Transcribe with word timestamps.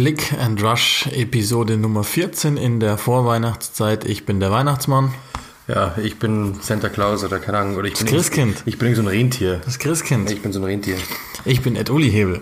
Click 0.00 0.32
and 0.32 0.62
Rush 0.62 1.08
Episode 1.12 1.76
Nummer 1.76 2.04
14 2.04 2.56
in 2.56 2.80
der 2.80 2.96
Vorweihnachtszeit. 2.96 4.06
Ich 4.06 4.24
bin 4.24 4.40
der 4.40 4.50
Weihnachtsmann. 4.50 5.12
Ja, 5.68 5.94
ich 6.02 6.18
bin 6.18 6.54
Santa 6.62 6.88
Claus 6.88 7.22
oder 7.22 7.38
keine 7.38 7.58
Ahnung. 7.58 7.76
Oder 7.76 7.88
ich 7.88 7.92
Das 7.92 8.04
bin 8.04 8.14
Christkind. 8.14 8.62
Ich 8.64 8.78
bin 8.78 8.94
so 8.94 9.02
ein 9.02 9.08
Rentier. 9.08 9.60
Das 9.62 9.78
Christkind. 9.78 10.30
Ich 10.30 10.40
bin 10.40 10.54
so 10.54 10.60
ein 10.60 10.64
Rentier. 10.64 10.96
Ich 11.44 11.60
bin 11.60 11.76
Ed 11.76 11.90
Uli 11.90 12.10
Hebel. 12.10 12.40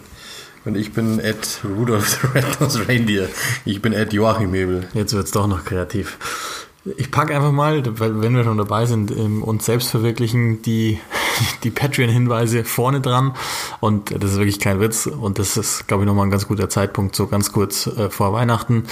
Und 0.67 0.77
ich 0.77 0.93
bin 0.93 1.19
Ed 1.19 1.59
Rudolph 1.65 2.21
the 2.23 2.29
Red-Nosed 2.39 2.89
Reindeer. 2.89 3.29
Ich 3.65 3.83
bin 3.83 3.93
Ed 3.93 4.13
Joachim 4.13 4.55
Hebel. 4.55 4.87
Jetzt 4.95 5.13
wird's 5.15 5.33
doch 5.33 5.49
noch 5.49 5.65
kreativ. 5.65 6.17
Ich 6.97 7.11
packe 7.11 7.35
einfach 7.35 7.51
mal, 7.51 7.83
wenn 7.85 8.37
wir 8.37 8.45
schon 8.45 8.59
dabei 8.59 8.87
sind, 8.87 9.11
ähm, 9.11 9.43
uns 9.43 9.67
selbst 9.67 9.91
verwirklichen, 9.91 10.63
die, 10.63 11.01
die 11.63 11.71
Patreon-Hinweise 11.71 12.65
vorne 12.65 13.01
dran. 13.01 13.35
Und 13.81 14.11
das 14.11 14.33
ist 14.33 14.39
wirklich 14.39 14.61
kein 14.61 14.81
Witz. 14.81 15.07
Und 15.07 15.39
das 15.39 15.57
ist, 15.57 15.89
glaube 15.89 16.05
ich, 16.05 16.07
nochmal 16.07 16.27
ein 16.27 16.31
ganz 16.31 16.49
guter 16.49 16.69
Zeitpunkt, 16.69 17.17
so 17.17 17.27
ganz 17.27 17.53
kurz 17.53 17.87
äh, 17.87 18.11
vor 18.11 18.33
Weihnachten. 18.33 18.85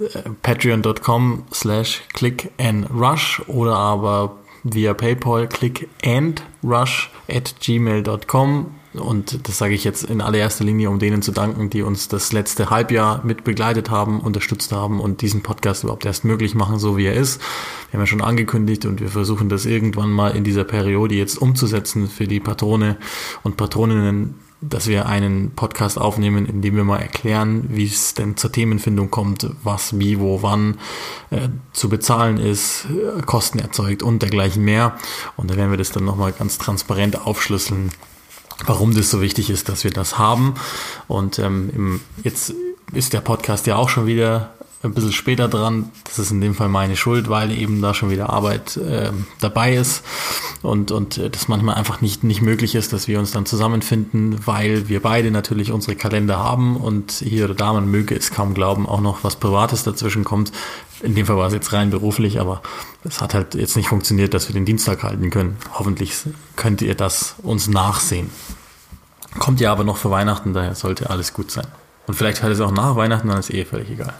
Äh, 0.00 0.30
Patreon.com 0.42 1.44
slash 1.52 2.02
click 2.12 2.50
and 2.58 2.88
rush 2.90 3.42
oder 3.46 3.76
aber 3.76 4.36
via 4.64 4.94
PayPal 4.94 5.46
click 5.48 5.88
and 6.04 6.42
rush 6.62 7.10
at 7.28 7.54
gmail.com. 7.60 8.79
Und 8.92 9.46
das 9.48 9.58
sage 9.58 9.74
ich 9.74 9.84
jetzt 9.84 10.02
in 10.02 10.20
allererster 10.20 10.64
Linie, 10.64 10.90
um 10.90 10.98
denen 10.98 11.22
zu 11.22 11.30
danken, 11.30 11.70
die 11.70 11.82
uns 11.82 12.08
das 12.08 12.32
letzte 12.32 12.70
Halbjahr 12.70 13.24
mit 13.24 13.44
begleitet 13.44 13.88
haben, 13.88 14.20
unterstützt 14.20 14.72
haben 14.72 15.00
und 15.00 15.22
diesen 15.22 15.42
Podcast 15.42 15.84
überhaupt 15.84 16.04
erst 16.04 16.24
möglich 16.24 16.56
machen, 16.56 16.80
so 16.80 16.96
wie 16.96 17.06
er 17.06 17.14
ist. 17.14 17.40
Wir 17.90 17.98
haben 17.98 18.02
ja 18.02 18.06
schon 18.06 18.20
angekündigt 18.20 18.86
und 18.86 19.00
wir 19.00 19.08
versuchen 19.08 19.48
das 19.48 19.64
irgendwann 19.64 20.10
mal 20.10 20.34
in 20.34 20.42
dieser 20.42 20.64
Periode 20.64 21.14
jetzt 21.14 21.38
umzusetzen 21.38 22.08
für 22.08 22.26
die 22.26 22.40
Patrone 22.40 22.96
und 23.44 23.56
Patroninnen, 23.56 24.34
dass 24.60 24.88
wir 24.88 25.06
einen 25.06 25.52
Podcast 25.52 25.96
aufnehmen, 25.96 26.44
in 26.46 26.60
dem 26.60 26.74
wir 26.74 26.84
mal 26.84 26.98
erklären, 26.98 27.66
wie 27.68 27.86
es 27.86 28.14
denn 28.14 28.36
zur 28.36 28.50
Themenfindung 28.50 29.10
kommt, 29.10 29.48
was, 29.62 29.98
wie, 30.00 30.18
wo, 30.18 30.42
wann 30.42 30.78
äh, 31.30 31.48
zu 31.72 31.88
bezahlen 31.88 32.38
ist, 32.38 32.86
äh, 32.90 33.22
Kosten 33.22 33.60
erzeugt 33.60 34.02
und 34.02 34.20
dergleichen 34.20 34.64
mehr. 34.64 34.98
Und 35.36 35.50
da 35.50 35.56
werden 35.56 35.70
wir 35.70 35.78
das 35.78 35.92
dann 35.92 36.04
nochmal 36.04 36.32
ganz 36.32 36.58
transparent 36.58 37.24
aufschlüsseln, 37.26 37.90
warum 38.66 38.94
das 38.94 39.10
so 39.10 39.20
wichtig 39.20 39.50
ist, 39.50 39.68
dass 39.68 39.84
wir 39.84 39.90
das 39.90 40.18
haben. 40.18 40.54
Und 41.08 41.38
ähm, 41.38 41.70
im, 41.74 42.00
jetzt 42.22 42.54
ist 42.92 43.12
der 43.12 43.20
Podcast 43.20 43.66
ja 43.66 43.76
auch 43.76 43.88
schon 43.88 44.06
wieder 44.06 44.54
ein 44.82 44.94
bisschen 44.94 45.12
später 45.12 45.48
dran. 45.48 45.90
Das 46.04 46.18
ist 46.18 46.30
in 46.30 46.40
dem 46.40 46.54
Fall 46.54 46.68
meine 46.68 46.96
Schuld, 46.96 47.28
weil 47.28 47.50
eben 47.50 47.82
da 47.82 47.92
schon 47.92 48.10
wieder 48.10 48.30
Arbeit 48.30 48.78
äh, 48.78 49.10
dabei 49.38 49.74
ist 49.74 50.02
und, 50.62 50.90
und 50.90 51.18
äh, 51.18 51.28
das 51.28 51.48
manchmal 51.48 51.74
einfach 51.74 52.00
nicht, 52.00 52.24
nicht 52.24 52.40
möglich 52.40 52.74
ist, 52.74 52.92
dass 52.92 53.06
wir 53.06 53.18
uns 53.18 53.30
dann 53.30 53.44
zusammenfinden, 53.44 54.46
weil 54.46 54.88
wir 54.88 55.02
beide 55.02 55.30
natürlich 55.30 55.70
unsere 55.70 55.96
Kalender 55.96 56.38
haben 56.38 56.76
und 56.76 57.12
hier 57.12 57.44
oder 57.44 57.54
da, 57.54 57.72
man 57.74 57.90
möge 57.90 58.14
es 58.14 58.30
kaum 58.30 58.54
glauben, 58.54 58.86
auch 58.86 59.02
noch 59.02 59.22
was 59.22 59.36
Privates 59.36 59.82
dazwischen 59.82 60.24
kommt. 60.24 60.50
In 61.02 61.14
dem 61.14 61.26
Fall 61.26 61.36
war 61.36 61.48
es 61.48 61.54
jetzt 61.54 61.72
rein 61.74 61.90
beruflich, 61.90 62.40
aber 62.40 62.62
es 63.04 63.20
hat 63.20 63.34
halt 63.34 63.54
jetzt 63.54 63.76
nicht 63.76 63.88
funktioniert, 63.88 64.32
dass 64.32 64.48
wir 64.48 64.54
den 64.54 64.64
Dienstag 64.64 65.02
halten 65.02 65.30
können. 65.30 65.56
Hoffentlich 65.74 66.14
könnt 66.56 66.80
ihr 66.80 66.94
das 66.94 67.36
uns 67.42 67.68
nachsehen. 67.68 68.30
Kommt 69.38 69.60
ja 69.60 69.72
aber 69.72 69.84
noch 69.84 69.98
vor 69.98 70.10
Weihnachten, 70.10 70.54
daher 70.54 70.74
sollte 70.74 71.10
alles 71.10 71.34
gut 71.34 71.50
sein. 71.50 71.66
Und 72.06 72.14
vielleicht 72.14 72.42
halt 72.42 72.52
es 72.52 72.60
auch 72.60 72.72
nach 72.72 72.96
Weihnachten, 72.96 73.28
dann 73.28 73.38
ist 73.38 73.50
eh 73.50 73.64
völlig 73.64 73.90
egal. 73.90 74.14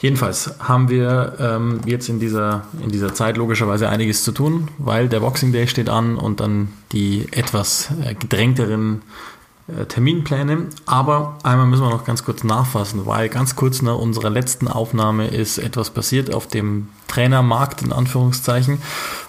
Jedenfalls 0.00 0.54
haben 0.60 0.88
wir 0.88 1.34
ähm, 1.40 1.80
jetzt 1.84 2.08
in 2.08 2.20
dieser, 2.20 2.64
in 2.80 2.90
dieser 2.90 3.14
Zeit 3.14 3.36
logischerweise 3.36 3.88
einiges 3.88 4.22
zu 4.22 4.30
tun, 4.30 4.68
weil 4.78 5.08
der 5.08 5.20
Boxing 5.20 5.52
Day 5.52 5.66
steht 5.66 5.88
an 5.88 6.16
und 6.16 6.38
dann 6.40 6.68
die 6.92 7.26
etwas 7.32 7.90
äh, 8.04 8.14
gedrängteren 8.14 9.02
äh, 9.66 9.86
Terminpläne. 9.86 10.66
Aber 10.86 11.36
einmal 11.42 11.66
müssen 11.66 11.82
wir 11.82 11.90
noch 11.90 12.04
ganz 12.04 12.24
kurz 12.24 12.44
nachfassen, 12.44 13.06
weil 13.06 13.28
ganz 13.28 13.56
kurz 13.56 13.82
nach 13.82 13.96
unserer 13.96 14.30
letzten 14.30 14.68
Aufnahme 14.68 15.26
ist 15.26 15.58
etwas 15.58 15.90
passiert 15.90 16.32
auf 16.32 16.46
dem 16.46 16.88
Trainermarkt 17.08 17.82
in 17.82 17.92
Anführungszeichen. 17.92 18.78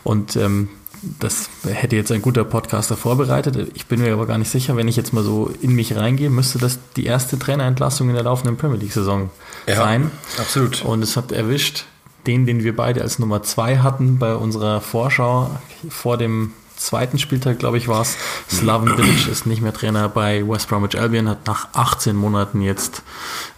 Und 0.03 0.35
ähm, 0.35 0.69
das 1.01 1.49
hätte 1.65 1.95
jetzt 1.95 2.11
ein 2.11 2.21
guter 2.21 2.43
Podcaster 2.43 2.97
vorbereitet. 2.97 3.71
Ich 3.73 3.85
bin 3.85 4.01
mir 4.01 4.11
aber 4.13 4.25
gar 4.25 4.37
nicht 4.37 4.49
sicher, 4.51 4.75
wenn 4.75 4.87
ich 4.87 4.95
jetzt 4.95 5.13
mal 5.13 5.23
so 5.23 5.51
in 5.61 5.73
mich 5.73 5.95
reingehe, 5.95 6.29
müsste 6.29 6.57
das 6.59 6.79
die 6.95 7.05
erste 7.05 7.39
Trainerentlassung 7.39 8.09
in 8.09 8.15
der 8.15 8.23
laufenden 8.23 8.57
Premier 8.57 8.77
League-Saison 8.79 9.29
Ja, 9.67 9.75
sein. 9.75 10.11
absolut. 10.37 10.83
Und 10.83 11.01
es 11.03 11.15
hat 11.17 11.31
erwischt 11.31 11.85
den, 12.27 12.45
den 12.45 12.63
wir 12.63 12.75
beide 12.75 13.01
als 13.01 13.17
Nummer 13.17 13.43
zwei 13.43 13.77
hatten 13.77 14.19
bei 14.19 14.35
unserer 14.35 14.81
Vorschau 14.81 15.49
vor 15.89 16.17
dem 16.17 16.51
zweiten 16.79 17.19
Spieltag, 17.19 17.59
glaube 17.59 17.77
ich, 17.77 17.87
war 17.87 18.01
es. 18.01 18.17
Slaven 18.49 18.95
Bilic 18.95 19.27
ist 19.27 19.45
nicht 19.45 19.61
mehr 19.61 19.73
Trainer 19.73 20.09
bei 20.09 20.47
West 20.47 20.69
Bromwich 20.69 20.99
Albion, 20.99 21.29
hat 21.29 21.45
nach 21.45 21.67
18 21.73 22.15
Monaten 22.15 22.61
jetzt 22.61 23.03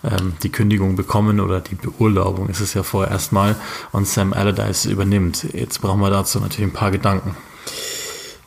ähm, 0.04 0.34
die 0.44 0.50
Kündigung 0.50 0.96
bekommen 0.96 1.40
oder 1.40 1.62
die 1.62 1.76
Beurlaubung 1.76 2.50
ist 2.50 2.60
es 2.60 2.74
ja 2.74 2.84
vorerst 2.84 3.32
mal 3.32 3.56
und 3.92 4.08
Sam 4.08 4.34
Allardyce 4.34 4.86
übernimmt. 4.86 5.46
Jetzt 5.54 5.82
brauchen 5.82 6.02
wir 6.02 6.10
dazu 6.10 6.40
natürlich 6.40 6.72
ein 6.72 6.74
paar 6.74 6.92
Gedanken. 6.92 7.36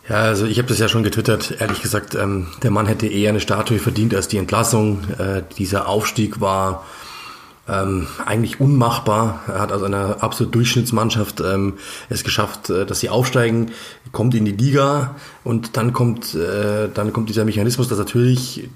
Ja, 0.09 0.17
also 0.17 0.45
ich 0.45 0.59
habe 0.59 0.69
das 0.69 0.79
ja 0.79 0.89
schon 0.89 1.03
getwittert. 1.03 1.57
Ehrlich 1.61 1.81
gesagt, 1.81 2.15
ähm, 2.15 2.49
der 2.63 2.71
Mann 2.71 2.87
hätte 2.87 3.07
eher 3.07 3.31
eine 3.31 3.41
Statue 3.41 3.79
verdient 3.79 4.15
als 4.15 4.29
die 4.29 4.37
Entlassung. 4.37 5.05
Äh, 5.19 5.43
dieser 5.57 5.89
Aufstieg 5.89 6.41
war 6.41 6.85
ähm, 7.69 8.07
eigentlich 8.25 8.61
unmachbar. 8.61 9.43
Er 9.49 9.61
hat 9.61 9.73
aus 9.73 9.83
einer 9.83 10.23
absolut 10.23 10.55
Durchschnittsmannschaft 10.55 11.41
ähm, 11.41 11.75
es 12.09 12.25
geschafft, 12.25 12.71
äh, 12.71 12.87
dass 12.87 13.01
sie 13.01 13.09
aufsteigen, 13.09 13.71
kommt 14.13 14.35
in 14.35 14.45
die 14.45 14.53
Liga 14.53 15.17
und 15.45 15.77
dann 15.77 15.93
kommt, 15.93 16.35
äh, 16.35 16.89
dann 16.93 17.13
kommt 17.13 17.29
dieser 17.29 17.45
Mechanismus, 17.45 17.89
dass 17.89 17.99
natürlich 17.99 18.69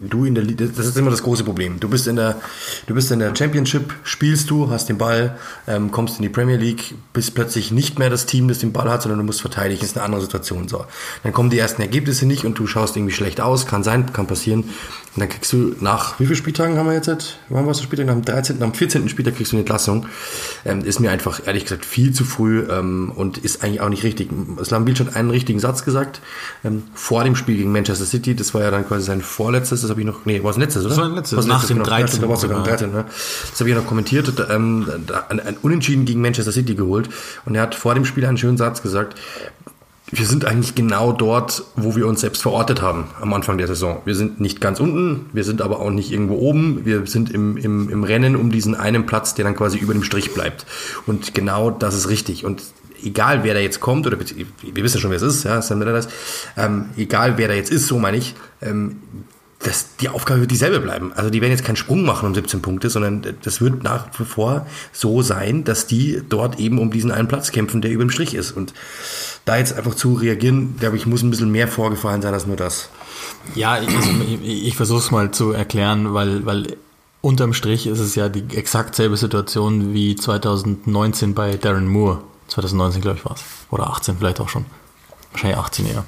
du 0.00 0.24
in 0.24 0.34
der 0.34 0.44
das 0.44 0.86
ist 0.86 0.96
immer 0.96 1.10
das 1.10 1.22
große 1.22 1.44
Problem. 1.44 1.78
Du 1.80 1.88
bist 1.88 2.06
in 2.06 2.16
der, 2.16 2.40
du 2.86 2.94
bist 2.94 3.10
in 3.10 3.18
der 3.18 3.34
Championship, 3.36 3.94
spielst 4.02 4.50
du, 4.50 4.70
hast 4.70 4.88
den 4.88 4.98
Ball, 4.98 5.36
ähm, 5.66 5.90
kommst 5.90 6.16
in 6.16 6.22
die 6.22 6.28
Premier 6.28 6.56
League, 6.56 6.94
bist 7.12 7.34
plötzlich 7.34 7.70
nicht 7.70 7.98
mehr 7.98 8.10
das 8.10 8.26
Team, 8.26 8.48
das 8.48 8.58
den 8.58 8.72
Ball 8.72 8.90
hat, 8.90 9.02
sondern 9.02 9.18
du 9.18 9.24
musst 9.24 9.40
verteidigen, 9.40 9.84
ist 9.84 9.96
eine 9.96 10.04
andere 10.04 10.22
Situation. 10.22 10.68
So, 10.68 10.84
dann 11.22 11.32
kommen 11.32 11.50
die 11.50 11.58
ersten 11.58 11.82
Ergebnisse 11.82 12.26
nicht 12.26 12.44
und 12.44 12.58
du 12.58 12.66
schaust 12.66 12.96
irgendwie 12.96 13.14
schlecht 13.14 13.40
aus, 13.40 13.66
kann 13.66 13.82
sein, 13.82 14.12
kann 14.12 14.26
passieren. 14.26 14.64
Und 15.16 15.22
dann 15.22 15.28
kriegst 15.28 15.52
du 15.52 15.74
nach, 15.80 16.20
wie 16.20 16.24
viele 16.24 16.36
Spieltagen 16.36 16.78
haben 16.78 16.86
wir 16.86 16.94
jetzt? 16.94 17.36
Wann 17.48 17.66
warst 17.66 17.80
du 17.80 17.84
Spieltag? 17.84 18.08
Am 18.08 18.24
13., 18.24 18.62
am 18.62 18.72
14. 18.72 19.08
Spieltag 19.08 19.34
kriegst 19.34 19.50
du 19.50 19.56
eine 19.56 19.62
Entlassung. 19.62 20.06
Ähm, 20.64 20.84
ist 20.84 21.00
mir 21.00 21.10
einfach, 21.10 21.44
ehrlich 21.44 21.64
gesagt, 21.64 21.84
viel 21.84 22.12
zu 22.12 22.24
früh 22.24 22.64
ähm, 22.70 23.12
und 23.16 23.38
ist 23.38 23.64
eigentlich 23.64 23.80
auch 23.80 23.88
nicht 23.88 24.04
richtig. 24.04 24.30
Slam 24.62 24.86
hat 24.86 25.16
einen 25.16 25.30
richtigen 25.30 25.58
Satz 25.58 25.84
gesagt, 25.84 26.20
ähm, 26.64 26.84
vor 26.94 27.24
dem 27.24 27.34
Spiel 27.34 27.56
gegen 27.56 27.72
Manchester 27.72 28.04
City, 28.04 28.36
das 28.36 28.54
war 28.54 28.62
ja 28.62 28.70
dann 28.70 28.86
quasi 28.86 29.04
sein 29.04 29.20
vorletztes, 29.20 29.82
das 29.90 29.96
habe 29.96 30.00
ich 30.02 30.06
noch, 30.06 30.24
nee, 30.24 30.42
war 30.42 30.52
es 30.52 30.56
letztes, 30.56 30.84
oder? 30.84 30.90
Das 30.90 30.98
war 30.98 31.06
ein 31.06 31.14
letztes, 31.14 31.36
War's 31.36 31.46
nach 31.46 31.66
dem 31.66 31.78
genau. 31.78 31.88
13. 31.88 32.00
Ja, 32.00 32.06
stimmt, 32.06 32.22
da 32.22 32.28
war 32.28 32.34
es 32.34 32.40
sogar 32.40 32.56
am 32.58 32.64
sogar. 32.64 32.78
13, 32.78 32.92
ne? 32.92 33.04
Das 33.50 33.60
habe 33.60 33.70
ich 33.70 33.76
noch 33.76 33.86
kommentiert, 33.86 34.32
ähm, 34.48 34.86
ein, 35.28 35.40
ein 35.40 35.56
Unentschieden 35.62 36.04
gegen 36.04 36.20
Manchester 36.20 36.52
City 36.52 36.76
geholt 36.76 37.08
und 37.44 37.56
er 37.56 37.62
hat 37.62 37.74
vor 37.74 37.94
dem 37.94 38.04
Spiel 38.04 38.24
einen 38.24 38.36
schönen 38.36 38.56
Satz 38.56 38.82
gesagt, 38.82 39.16
wir 40.12 40.26
sind 40.26 40.44
eigentlich 40.44 40.74
genau 40.74 41.12
dort, 41.12 41.64
wo 41.76 41.94
wir 41.94 42.06
uns 42.06 42.20
selbst 42.20 42.42
verortet 42.42 42.82
haben 42.82 43.06
am 43.20 43.32
Anfang 43.32 43.58
der 43.58 43.68
Saison. 43.68 44.02
Wir 44.04 44.14
sind 44.14 44.40
nicht 44.40 44.60
ganz 44.60 44.80
unten, 44.80 45.26
wir 45.32 45.44
sind 45.44 45.62
aber 45.62 45.80
auch 45.80 45.90
nicht 45.90 46.10
irgendwo 46.10 46.34
oben. 46.34 46.84
Wir 46.84 47.06
sind 47.06 47.30
im, 47.30 47.56
im, 47.56 47.88
im 47.88 48.02
Rennen 48.02 48.34
um 48.34 48.50
diesen 48.50 48.74
einen 48.74 49.06
Platz, 49.06 49.34
der 49.34 49.44
dann 49.44 49.54
quasi 49.54 49.78
über 49.78 49.92
dem 49.92 50.02
Strich 50.02 50.34
bleibt. 50.34 50.66
Und 51.06 51.32
genau 51.34 51.70
das 51.70 51.94
ist 51.94 52.08
richtig. 52.08 52.44
Und 52.44 52.60
egal 53.04 53.44
wer 53.44 53.54
da 53.54 53.60
jetzt 53.60 53.80
kommt, 53.80 54.06
oder 54.06 54.18
wir 54.18 54.84
wissen 54.84 55.00
schon, 55.00 55.10
wer 55.10 55.16
es 55.16 55.22
ist, 55.22 55.44
ja, 55.44 55.62
Sam 55.62 55.80
Allardyce, 55.80 56.08
ähm, 56.56 56.86
egal 56.96 57.38
wer 57.38 57.48
da 57.48 57.54
jetzt 57.54 57.70
ist, 57.70 57.86
so 57.86 57.98
meine 57.98 58.16
ich, 58.16 58.34
ähm, 58.62 58.96
das, 59.62 59.96
die 59.96 60.08
Aufgabe 60.08 60.40
wird 60.40 60.50
dieselbe 60.50 60.80
bleiben. 60.80 61.12
Also 61.12 61.28
die 61.28 61.40
werden 61.42 61.52
jetzt 61.52 61.64
keinen 61.64 61.76
Sprung 61.76 62.02
machen 62.04 62.26
um 62.26 62.34
17 62.34 62.62
Punkte, 62.62 62.88
sondern 62.88 63.36
das 63.42 63.60
wird 63.60 63.82
nach 63.82 64.06
wie 64.18 64.24
vor 64.24 64.66
so 64.92 65.20
sein, 65.20 65.64
dass 65.64 65.86
die 65.86 66.22
dort 66.26 66.58
eben 66.58 66.78
um 66.78 66.90
diesen 66.90 67.10
einen 67.10 67.28
Platz 67.28 67.52
kämpfen, 67.52 67.82
der 67.82 67.90
über 67.90 68.02
dem 68.02 68.10
Strich 68.10 68.34
ist. 68.34 68.52
Und 68.52 68.72
da 69.44 69.58
jetzt 69.58 69.74
einfach 69.74 69.94
zu 69.94 70.14
reagieren, 70.14 70.76
glaube 70.78 70.96
ich, 70.96 71.04
muss 71.04 71.22
ein 71.22 71.30
bisschen 71.30 71.50
mehr 71.50 71.68
vorgefallen 71.68 72.22
sein 72.22 72.32
als 72.32 72.46
nur 72.46 72.56
das. 72.56 72.88
Ja, 73.54 73.78
ich, 73.80 73.94
also, 73.94 74.10
ich, 74.42 74.66
ich 74.66 74.76
versuche 74.76 75.00
es 75.00 75.10
mal 75.10 75.30
zu 75.30 75.52
erklären, 75.52 76.14
weil, 76.14 76.46
weil 76.46 76.76
unterm 77.20 77.52
Strich 77.52 77.86
ist 77.86 77.98
es 77.98 78.14
ja 78.14 78.30
die 78.30 78.56
exakt 78.56 78.94
selbe 78.94 79.18
Situation 79.18 79.92
wie 79.92 80.16
2019 80.16 81.34
bei 81.34 81.56
Darren 81.56 81.86
Moore. 81.86 82.22
2019, 82.48 83.02
glaube 83.02 83.18
ich, 83.18 83.24
war 83.26 83.34
es. 83.34 83.42
Oder 83.70 83.88
18 83.88 84.16
vielleicht 84.16 84.40
auch 84.40 84.48
schon. 84.48 84.64
Wahrscheinlich 85.32 85.58
18 85.58 85.86
eher. 85.86 86.04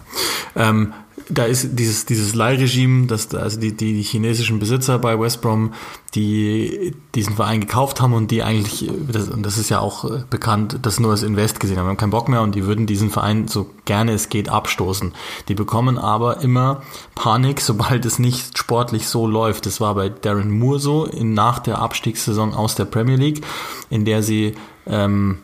Ähm, 0.57 0.95
da 1.29 1.45
ist 1.45 1.71
dieses, 1.73 2.07
dieses 2.07 2.35
Leihregime, 2.35 3.07
dass 3.07 3.35
also 3.35 3.59
die, 3.59 3.73
die, 3.73 3.95
die 3.95 4.03
chinesischen 4.03 4.59
Besitzer 4.59 4.99
bei 4.99 5.19
West 5.19 5.43
Brom, 5.43 5.73
die 6.15 6.95
diesen 7.15 7.37
Verein 7.37 7.61
gekauft 7.61 8.01
haben 8.01 8.13
und 8.13 8.31
die 8.31 8.43
eigentlich, 8.43 8.91
das, 9.11 9.29
und 9.29 9.45
das 9.45 9.59
ist 9.59 9.69
ja 9.69 9.81
auch 9.81 10.05
äh, 10.05 10.25
bekannt, 10.29 10.79
das 10.83 11.01
nur 11.01 11.11
als 11.11 11.23
Invest 11.23 11.61
gesehen 11.61 11.79
haben. 11.79 11.87
Wir 11.87 11.91
haben 11.91 11.97
keinen 11.97 12.11
Bock 12.11 12.29
mehr 12.29 12.43
und 12.43 12.55
die 12.55 12.67
würden 12.67 12.87
diesen 12.87 13.11
Verein 13.11 13.49
so 13.49 13.71
gerne 13.85 14.13
es 14.13 14.29
geht 14.29 14.49
abstoßen. 14.49 15.13
Die 15.49 15.55
bekommen 15.55 15.99
aber 15.99 16.41
immer 16.41 16.83
Panik, 17.15 17.61
sobald 17.61 18.05
es 18.05 18.19
nicht 18.19 18.59
sportlich 18.59 19.09
so 19.09 19.27
läuft. 19.27 19.67
Das 19.67 19.81
war 19.81 19.95
bei 19.95 20.09
Darren 20.09 20.51
Moore 20.51 20.81
so 20.81 21.05
in, 21.07 21.35
nach 21.35 21.59
der 21.59 21.81
Abstiegssaison 21.81 22.55
aus 22.55 22.75
der 22.75 22.85
Premier 22.85 23.17
League, 23.17 23.45
in 23.91 24.05
der 24.05 24.23
sie 24.23 24.55
ähm, 24.87 25.39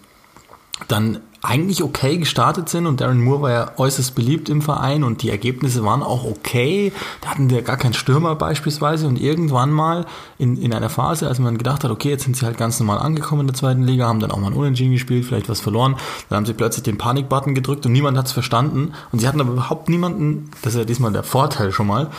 dann 0.87 1.21
eigentlich 1.41 1.85
okay 1.85 2.19
gestartet 2.19 2.69
sind 2.69 2.87
und 2.87 3.01
Darren 3.01 3.23
Moore 3.23 3.43
war 3.43 3.51
ja 3.51 3.73
äußerst 3.77 4.15
beliebt 4.15 4.49
im 4.49 4.61
Verein 4.61 5.05
und 5.05 5.23
die 5.23 5.31
Ergebnisse 5.31 5.85
waren 5.85 6.03
auch 6.03 6.25
okay. 6.25 6.93
Da 7.21 7.31
hatten 7.31 7.49
wir 7.49 7.63
gar 7.63 7.77
keinen 7.77 7.95
Stürmer 7.95 8.35
beispielsweise 8.35 9.07
und 9.07 9.21
irgendwann 9.21 9.71
mal 9.71 10.07
in, 10.39 10.61
in 10.61 10.75
einer 10.75 10.91
Phase, 10.91 11.29
als 11.29 11.39
man 11.39 11.57
gedacht 11.57 11.85
hat, 11.85 11.91
okay, 11.93 12.11
jetzt 12.11 12.25
sind 12.25 12.37
sie 12.37 12.45
halt 12.45 12.59
ganz 12.59 12.81
normal 12.81 12.99
angekommen 12.99 13.43
in 13.43 13.47
der 13.47 13.55
zweiten 13.55 13.85
Liga, 13.85 14.09
haben 14.09 14.19
dann 14.19 14.33
auch 14.33 14.39
mal 14.39 14.49
ein 14.49 14.53
Unentschieden 14.53 14.93
gespielt, 14.93 15.25
vielleicht 15.25 15.49
was 15.49 15.61
verloren, 15.61 15.97
dann 16.29 16.39
haben 16.39 16.47
sie 16.47 16.55
plötzlich 16.55 16.83
den 16.83 16.99
Panikbutton 16.99 17.55
gedrückt 17.55 17.87
und 17.87 17.93
niemand 17.93 18.19
hat 18.19 18.27
es 18.27 18.33
verstanden. 18.33 18.93
Und 19.13 19.21
sie 19.21 19.29
hatten 19.29 19.41
aber 19.41 19.53
überhaupt 19.53 19.89
niemanden, 19.89 20.51
das 20.63 20.75
ist 20.75 20.79
ja 20.81 20.85
diesmal 20.85 21.13
der 21.13 21.23
Vorteil 21.23 21.71
schon 21.71 21.87
mal, 21.87 22.11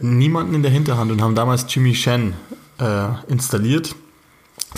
niemanden 0.00 0.54
in 0.54 0.62
der 0.62 0.70
Hinterhand 0.70 1.12
und 1.12 1.20
haben 1.20 1.34
damals 1.34 1.66
Jimmy 1.68 1.94
Shen 1.94 2.34
äh, 2.78 3.08
installiert 3.28 3.94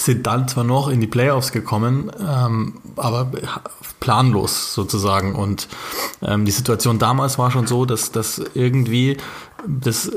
sind 0.04 0.26
dann 0.26 0.48
zwar 0.48 0.64
noch 0.64 0.88
in 0.88 1.00
die 1.00 1.06
Playoffs 1.06 1.52
gekommen, 1.52 2.10
ähm, 2.20 2.74
aber 2.96 3.30
planlos 4.00 4.74
sozusagen. 4.74 5.34
Und 5.34 5.68
ähm, 6.22 6.44
die 6.44 6.52
Situation 6.52 6.98
damals 6.98 7.38
war 7.38 7.50
schon 7.50 7.66
so, 7.66 7.84
dass 7.84 8.12
das 8.12 8.42
irgendwie 8.54 9.16
das 9.66 10.10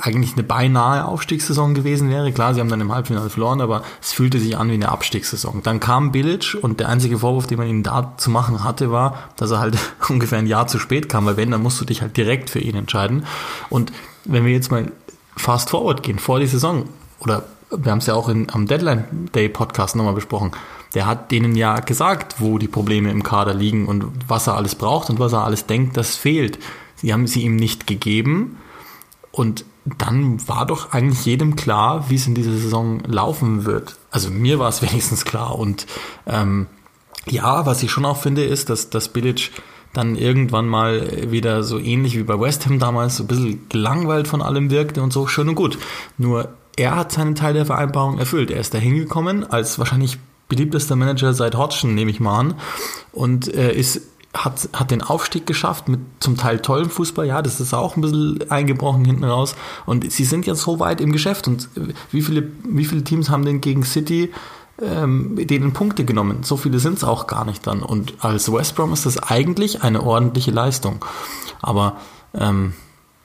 eigentlich 0.00 0.32
eine 0.34 0.42
beinahe 0.42 1.04
Aufstiegssaison 1.04 1.74
gewesen 1.74 2.08
wäre. 2.08 2.32
Klar, 2.32 2.54
sie 2.54 2.60
haben 2.60 2.70
dann 2.70 2.80
im 2.80 2.92
Halbfinale 2.92 3.28
verloren, 3.28 3.60
aber 3.60 3.82
es 4.00 4.12
fühlte 4.12 4.38
sich 4.38 4.56
an 4.56 4.70
wie 4.70 4.74
eine 4.74 4.88
Abstiegssaison. 4.88 5.62
Dann 5.62 5.80
kam 5.80 6.12
Bilic 6.12 6.56
und 6.60 6.80
der 6.80 6.88
einzige 6.88 7.18
Vorwurf, 7.18 7.46
den 7.46 7.58
man 7.58 7.68
ihm 7.68 7.82
da 7.82 8.14
zu 8.16 8.30
machen 8.30 8.64
hatte, 8.64 8.90
war, 8.90 9.30
dass 9.36 9.50
er 9.50 9.60
halt 9.60 9.76
ungefähr 10.08 10.38
ein 10.38 10.46
Jahr 10.46 10.66
zu 10.66 10.78
spät 10.78 11.08
kam, 11.08 11.26
weil 11.26 11.36
wenn, 11.36 11.50
dann 11.50 11.62
musst 11.62 11.80
du 11.80 11.84
dich 11.84 12.00
halt 12.00 12.16
direkt 12.16 12.48
für 12.48 12.60
ihn 12.60 12.74
entscheiden. 12.74 13.26
Und 13.68 13.92
wenn 14.24 14.44
wir 14.44 14.52
jetzt 14.52 14.70
mal 14.70 14.90
fast 15.36 15.70
forward 15.70 16.02
gehen, 16.02 16.18
vor 16.18 16.40
die 16.40 16.46
Saison 16.46 16.88
oder 17.20 17.44
wir 17.70 17.90
haben 17.90 17.98
es 17.98 18.06
ja 18.06 18.14
auch 18.14 18.28
in, 18.28 18.48
am 18.50 18.66
Deadline 18.66 19.28
Day 19.34 19.48
Podcast 19.48 19.96
nochmal 19.96 20.14
besprochen, 20.14 20.52
der 20.94 21.06
hat 21.06 21.30
denen 21.30 21.56
ja 21.56 21.80
gesagt, 21.80 22.36
wo 22.38 22.58
die 22.58 22.68
Probleme 22.68 23.10
im 23.10 23.22
Kader 23.22 23.54
liegen 23.54 23.86
und 23.86 24.06
was 24.28 24.46
er 24.46 24.56
alles 24.56 24.74
braucht 24.74 25.10
und 25.10 25.18
was 25.18 25.32
er 25.32 25.44
alles 25.44 25.66
denkt, 25.66 25.96
das 25.96 26.16
fehlt. 26.16 26.58
Sie 26.94 27.12
haben 27.12 27.26
sie 27.26 27.42
ihm 27.42 27.56
nicht 27.56 27.86
gegeben 27.86 28.58
und 29.32 29.64
dann 29.84 30.46
war 30.48 30.66
doch 30.66 30.92
eigentlich 30.92 31.24
jedem 31.26 31.56
klar, 31.56 32.08
wie 32.08 32.14
es 32.16 32.26
in 32.26 32.34
dieser 32.34 32.52
Saison 32.52 33.00
laufen 33.00 33.64
wird. 33.64 33.96
Also 34.10 34.30
mir 34.30 34.58
war 34.58 34.68
es 34.68 34.82
wenigstens 34.88 35.24
klar 35.24 35.58
und 35.58 35.86
ähm, 36.26 36.66
ja, 37.28 37.66
was 37.66 37.82
ich 37.82 37.90
schon 37.90 38.04
auch 38.04 38.18
finde, 38.18 38.44
ist, 38.44 38.70
dass, 38.70 38.88
dass 38.88 39.08
Bilic 39.08 39.50
dann 39.92 40.14
irgendwann 40.14 40.68
mal 40.68 41.30
wieder 41.32 41.62
so 41.62 41.78
ähnlich 41.78 42.16
wie 42.16 42.22
bei 42.22 42.38
West 42.38 42.66
Ham 42.66 42.78
damals 42.78 43.16
so 43.16 43.24
ein 43.24 43.26
bisschen 43.26 43.68
gelangweilt 43.68 44.28
von 44.28 44.42
allem 44.42 44.70
wirkte 44.70 45.02
und 45.02 45.12
so, 45.12 45.26
schön 45.26 45.48
und 45.48 45.54
gut. 45.54 45.78
Nur 46.18 46.50
er 46.76 46.94
hat 46.94 47.12
seinen 47.12 47.34
Teil 47.34 47.54
der 47.54 47.66
Vereinbarung 47.66 48.18
erfüllt. 48.18 48.50
Er 48.50 48.60
ist 48.60 48.74
da 48.74 48.78
hingekommen 48.78 49.48
als 49.50 49.78
wahrscheinlich 49.78 50.18
beliebtester 50.48 50.94
Manager 50.94 51.34
seit 51.34 51.56
Hodgson, 51.56 51.94
nehme 51.94 52.10
ich 52.10 52.20
mal 52.20 52.38
an, 52.38 52.54
und 53.12 53.52
äh, 53.52 53.74
ist 53.74 54.02
hat, 54.36 54.68
hat 54.72 54.90
den 54.90 55.02
Aufstieg 55.02 55.46
geschafft 55.46 55.88
mit 55.88 56.00
zum 56.20 56.36
Teil 56.36 56.60
tollem 56.60 56.90
Fußball. 56.90 57.26
Ja, 57.26 57.42
das 57.42 57.60
ist 57.60 57.72
auch 57.72 57.96
ein 57.96 58.02
bisschen 58.02 58.50
eingebrochen 58.50 59.04
hinten 59.04 59.24
raus. 59.24 59.56
Und 59.86 60.10
sie 60.12 60.24
sind 60.24 60.46
jetzt 60.46 60.60
so 60.60 60.78
weit 60.78 61.00
im 61.00 61.12
Geschäft. 61.12 61.48
Und 61.48 61.68
wie 62.10 62.22
viele, 62.22 62.50
wie 62.64 62.84
viele 62.84 63.04
Teams 63.04 63.30
haben 63.30 63.44
denn 63.44 63.60
gegen 63.60 63.82
City 63.84 64.32
ähm, 64.82 65.36
denen 65.46 65.72
Punkte 65.72 66.04
genommen? 66.04 66.42
So 66.42 66.56
viele 66.56 66.78
sind 66.78 66.98
es 66.98 67.04
auch 67.04 67.26
gar 67.26 67.44
nicht 67.44 67.66
dann. 67.66 67.82
Und 67.82 68.14
als 68.20 68.52
West 68.52 68.76
Brom 68.76 68.92
ist 68.92 69.06
das 69.06 69.18
eigentlich 69.18 69.82
eine 69.82 70.02
ordentliche 70.02 70.50
Leistung. 70.50 71.04
Aber 71.62 71.96
ähm, 72.34 72.74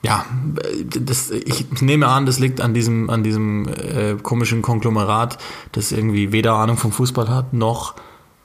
ja, 0.03 0.25
das, 0.83 1.30
ich 1.30 1.81
nehme 1.81 2.07
an, 2.07 2.25
das 2.25 2.39
liegt 2.39 2.59
an 2.59 2.74
diesem, 2.74 3.09
an 3.09 3.24
diesem 3.24 3.68
äh, 3.68 4.15
komischen 4.21 4.63
Konglomerat, 4.63 5.38
das 5.74 5.92
irgendwie 5.92 6.31
weder 6.31 6.53
Ahnung 6.56 6.77
vom 6.77 6.92
Fußball 6.92 7.30
hat, 7.30 7.53
noch 7.53 7.94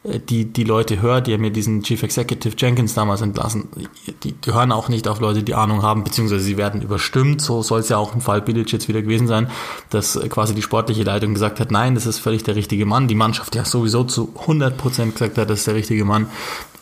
äh, 0.05 0.20
die, 0.20 0.44
die 0.44 0.64
Leute 0.64 1.00
hört, 1.00 1.26
die 1.26 1.32
haben 1.32 1.41
mir 1.41 1.50
diesen 1.50 1.82
Chief 1.82 2.03
Executive 2.03 2.55
Jenkins 2.58 2.93
damals 2.93 3.23
entlassen. 3.23 3.69
Die, 4.23 4.32
die 4.32 4.53
hören 4.53 4.70
auch 4.70 4.91
nicht 4.91 5.08
auf 5.08 5.20
Leute, 5.20 5.43
die 5.43 5.55
Ahnung 5.55 5.81
haben, 5.81 6.05
beziehungsweise 6.05 6.44
sie 6.44 6.58
werden 6.58 6.82
überstimmt. 6.82 7.41
So 7.41 7.62
soll 7.62 7.81
es 7.81 7.88
ja 7.88 7.97
auch 7.97 8.14
im 8.14 8.20
Fall 8.20 8.43
Bilic 8.43 8.70
jetzt 8.70 8.88
wieder 8.88 9.00
gewesen 9.00 9.26
sein, 9.26 9.49
dass 9.88 10.20
quasi 10.29 10.55
die 10.55 10.62
sportliche 10.62 11.05
Leitung 11.05 11.32
gesagt 11.32 11.59
hat, 11.59 11.70
nein, 11.70 11.94
das 11.94 12.05
ist 12.05 12.19
völlig 12.19 12.43
der 12.44 12.56
richtige 12.56 12.85
Mann. 12.85 13.09
Die 13.09 13.14
Mannschaft 13.14 13.55
ja 13.55 13.64
sowieso 13.64 14.05
zu 14.05 14.35
100 14.41 14.76
Prozent 14.76 15.14
gesagt 15.14 15.38
hat, 15.38 15.49
das 15.49 15.61
ist 15.61 15.67
der 15.67 15.75
richtige 15.75 16.05
Mann. 16.05 16.29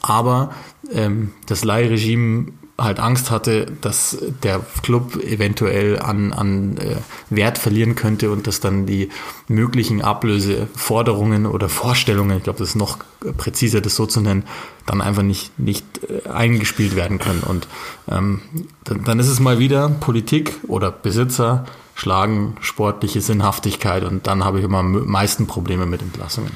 Aber 0.02 0.50
ähm, 0.92 1.30
das 1.46 1.64
Leihregime 1.64 2.48
halt 2.76 2.98
Angst 2.98 3.30
hatte, 3.30 3.66
dass 3.80 4.18
der 4.42 4.60
Club 4.82 5.22
eventuell 5.22 6.00
an, 6.00 6.32
an 6.32 6.76
äh, 6.78 6.96
Wert 7.30 7.56
verlieren 7.58 7.94
könnte 7.94 8.32
und 8.32 8.46
dass 8.48 8.58
dann 8.58 8.84
die 8.84 9.10
möglichen 9.46 10.02
Ablöseforderungen 10.02 11.46
oder 11.46 11.68
Vorstellungen, 11.68 12.38
ich 12.38 12.42
glaube, 12.42 12.58
das 12.58 12.70
ist 12.70 12.74
noch 12.74 12.98
präziser, 13.36 13.80
das 13.80 13.94
so 13.94 14.06
zu 14.06 14.20
nennen, 14.20 14.44
dann 14.86 15.00
einfach 15.00 15.22
nicht, 15.22 15.56
nicht 15.58 15.84
äh, 16.08 16.28
eingespielt 16.28 16.96
werden 16.96 17.18
können. 17.18 17.44
Und 17.44 17.68
ähm, 18.10 18.42
dann, 18.82 19.04
dann 19.04 19.18
ist 19.20 19.28
es 19.28 19.38
mal 19.38 19.60
wieder 19.60 19.88
Politik 19.88 20.58
oder 20.66 20.90
Besitzer 20.90 21.66
schlagen 21.94 22.56
sportliche 22.60 23.20
Sinnhaftigkeit 23.20 24.02
und 24.02 24.26
dann 24.26 24.44
habe 24.44 24.58
ich 24.58 24.64
immer 24.64 24.78
am 24.78 25.06
meisten 25.06 25.46
Probleme 25.46 25.86
mit 25.86 26.02
Entlassungen. 26.02 26.50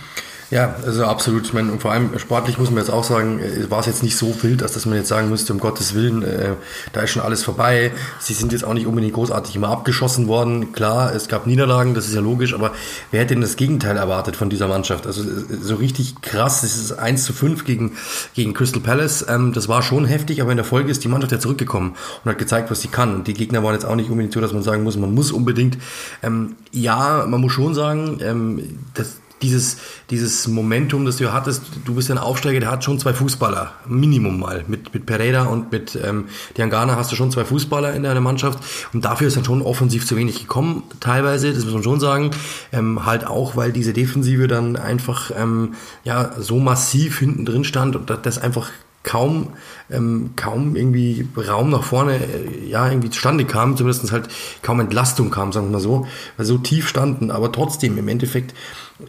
Ja, 0.50 0.76
also 0.82 1.04
absolut. 1.04 1.44
Ich 1.44 1.52
meine, 1.52 1.70
und 1.70 1.82
vor 1.82 1.92
allem 1.92 2.18
sportlich 2.18 2.58
muss 2.58 2.70
man 2.70 2.78
jetzt 2.78 2.88
auch 2.88 3.04
sagen, 3.04 3.38
äh, 3.38 3.70
war 3.70 3.80
es 3.80 3.86
jetzt 3.86 4.02
nicht 4.02 4.16
so 4.16 4.34
wild, 4.42 4.62
dass 4.62 4.86
man 4.86 4.96
jetzt 4.96 5.08
sagen 5.08 5.28
müsste, 5.28 5.52
um 5.52 5.60
Gottes 5.60 5.94
Willen, 5.94 6.22
äh, 6.22 6.54
da 6.94 7.02
ist 7.02 7.10
schon 7.10 7.20
alles 7.20 7.42
vorbei. 7.42 7.92
Sie 8.18 8.32
sind 8.32 8.52
jetzt 8.52 8.64
auch 8.64 8.72
nicht 8.72 8.86
unbedingt 8.86 9.12
großartig 9.12 9.54
immer 9.56 9.68
abgeschossen 9.68 10.26
worden. 10.26 10.72
Klar, 10.72 11.14
es 11.14 11.28
gab 11.28 11.46
Niederlagen, 11.46 11.92
das 11.92 12.06
ist 12.06 12.14
ja 12.14 12.22
logisch, 12.22 12.54
aber 12.54 12.72
wer 13.10 13.20
hätte 13.20 13.34
denn 13.34 13.42
das 13.42 13.56
Gegenteil 13.56 13.98
erwartet 13.98 14.36
von 14.36 14.48
dieser 14.48 14.68
Mannschaft? 14.68 15.06
Also 15.06 15.22
äh, 15.22 15.58
so 15.60 15.74
richtig 15.74 16.22
krass, 16.22 16.62
das 16.62 16.78
ist 16.78 16.92
1 16.92 17.24
zu 17.24 17.34
5 17.34 17.66
gegen, 17.66 17.98
gegen 18.34 18.54
Crystal 18.54 18.80
Palace. 18.80 19.26
Ähm, 19.28 19.52
das 19.52 19.68
war 19.68 19.82
schon 19.82 20.06
heftig, 20.06 20.40
aber 20.40 20.52
in 20.52 20.56
der 20.56 20.64
Folge 20.64 20.90
ist 20.90 21.04
die 21.04 21.08
Mannschaft 21.08 21.32
ja 21.32 21.40
zurückgekommen 21.40 21.94
und 22.24 22.30
hat 22.30 22.38
gezeigt, 22.38 22.70
was 22.70 22.80
sie 22.80 22.88
kann. 22.88 23.16
Und 23.16 23.26
die 23.26 23.34
Gegner 23.34 23.62
waren 23.62 23.74
jetzt 23.74 23.84
auch 23.84 23.96
nicht 23.96 24.08
unbedingt 24.08 24.32
so, 24.32 24.40
dass 24.40 24.54
man 24.54 24.62
sagen 24.62 24.82
muss, 24.82 24.96
man 24.96 25.12
muss 25.12 25.30
unbedingt. 25.30 25.76
Ähm, 26.22 26.56
ja, 26.72 27.26
man 27.28 27.42
muss 27.42 27.52
schon 27.52 27.74
sagen, 27.74 28.20
ähm, 28.22 28.78
das 28.94 29.16
dieses, 29.42 29.78
dieses 30.10 30.48
Momentum, 30.48 31.04
das 31.04 31.16
du 31.16 31.32
hattest, 31.32 31.62
du 31.84 31.94
bist 31.94 32.08
ja 32.08 32.14
ein 32.14 32.20
Aufsteiger, 32.20 32.60
der 32.60 32.70
hat 32.70 32.84
schon 32.84 32.98
zwei 32.98 33.14
Fußballer, 33.14 33.72
Minimum 33.86 34.38
mal. 34.40 34.64
Mit, 34.68 34.92
mit 34.94 35.06
Pereira 35.06 35.44
und 35.44 35.72
mit 35.72 35.98
ähm, 36.02 36.26
Diangana 36.56 36.96
hast 36.96 37.12
du 37.12 37.16
schon 37.16 37.30
zwei 37.30 37.44
Fußballer 37.44 37.94
in 37.94 38.02
deiner 38.02 38.20
Mannschaft 38.20 38.58
und 38.92 39.04
dafür 39.04 39.28
ist 39.28 39.36
dann 39.36 39.44
schon 39.44 39.62
offensiv 39.62 40.06
zu 40.06 40.16
wenig 40.16 40.40
gekommen, 40.40 40.82
teilweise, 41.00 41.52
das 41.52 41.64
muss 41.64 41.74
man 41.74 41.82
schon 41.82 42.00
sagen. 42.00 42.30
Ähm, 42.72 43.06
halt 43.06 43.26
auch, 43.26 43.56
weil 43.56 43.72
diese 43.72 43.92
Defensive 43.92 44.48
dann 44.48 44.76
einfach 44.76 45.30
ähm, 45.36 45.74
ja 46.04 46.32
so 46.38 46.58
massiv 46.58 47.18
hinten 47.18 47.44
drin 47.44 47.64
stand 47.64 47.96
und 47.96 48.10
das 48.22 48.38
einfach 48.38 48.70
kaum, 49.08 49.54
ähm, 49.90 50.30
kaum 50.36 50.76
irgendwie 50.76 51.26
Raum 51.36 51.70
nach 51.70 51.82
vorne, 51.82 52.16
äh, 52.16 52.68
ja, 52.68 52.88
irgendwie 52.88 53.10
zustande 53.10 53.44
kam, 53.44 53.76
zumindest 53.76 54.12
halt 54.12 54.28
kaum 54.62 54.80
Entlastung 54.80 55.30
kam, 55.30 55.52
sagen 55.52 55.68
wir 55.68 55.72
mal 55.72 55.80
so, 55.80 56.06
weil 56.36 56.44
so 56.44 56.58
tief 56.58 56.88
standen, 56.88 57.30
aber 57.30 57.50
trotzdem 57.50 57.96
im 57.96 58.08
Endeffekt 58.08 58.54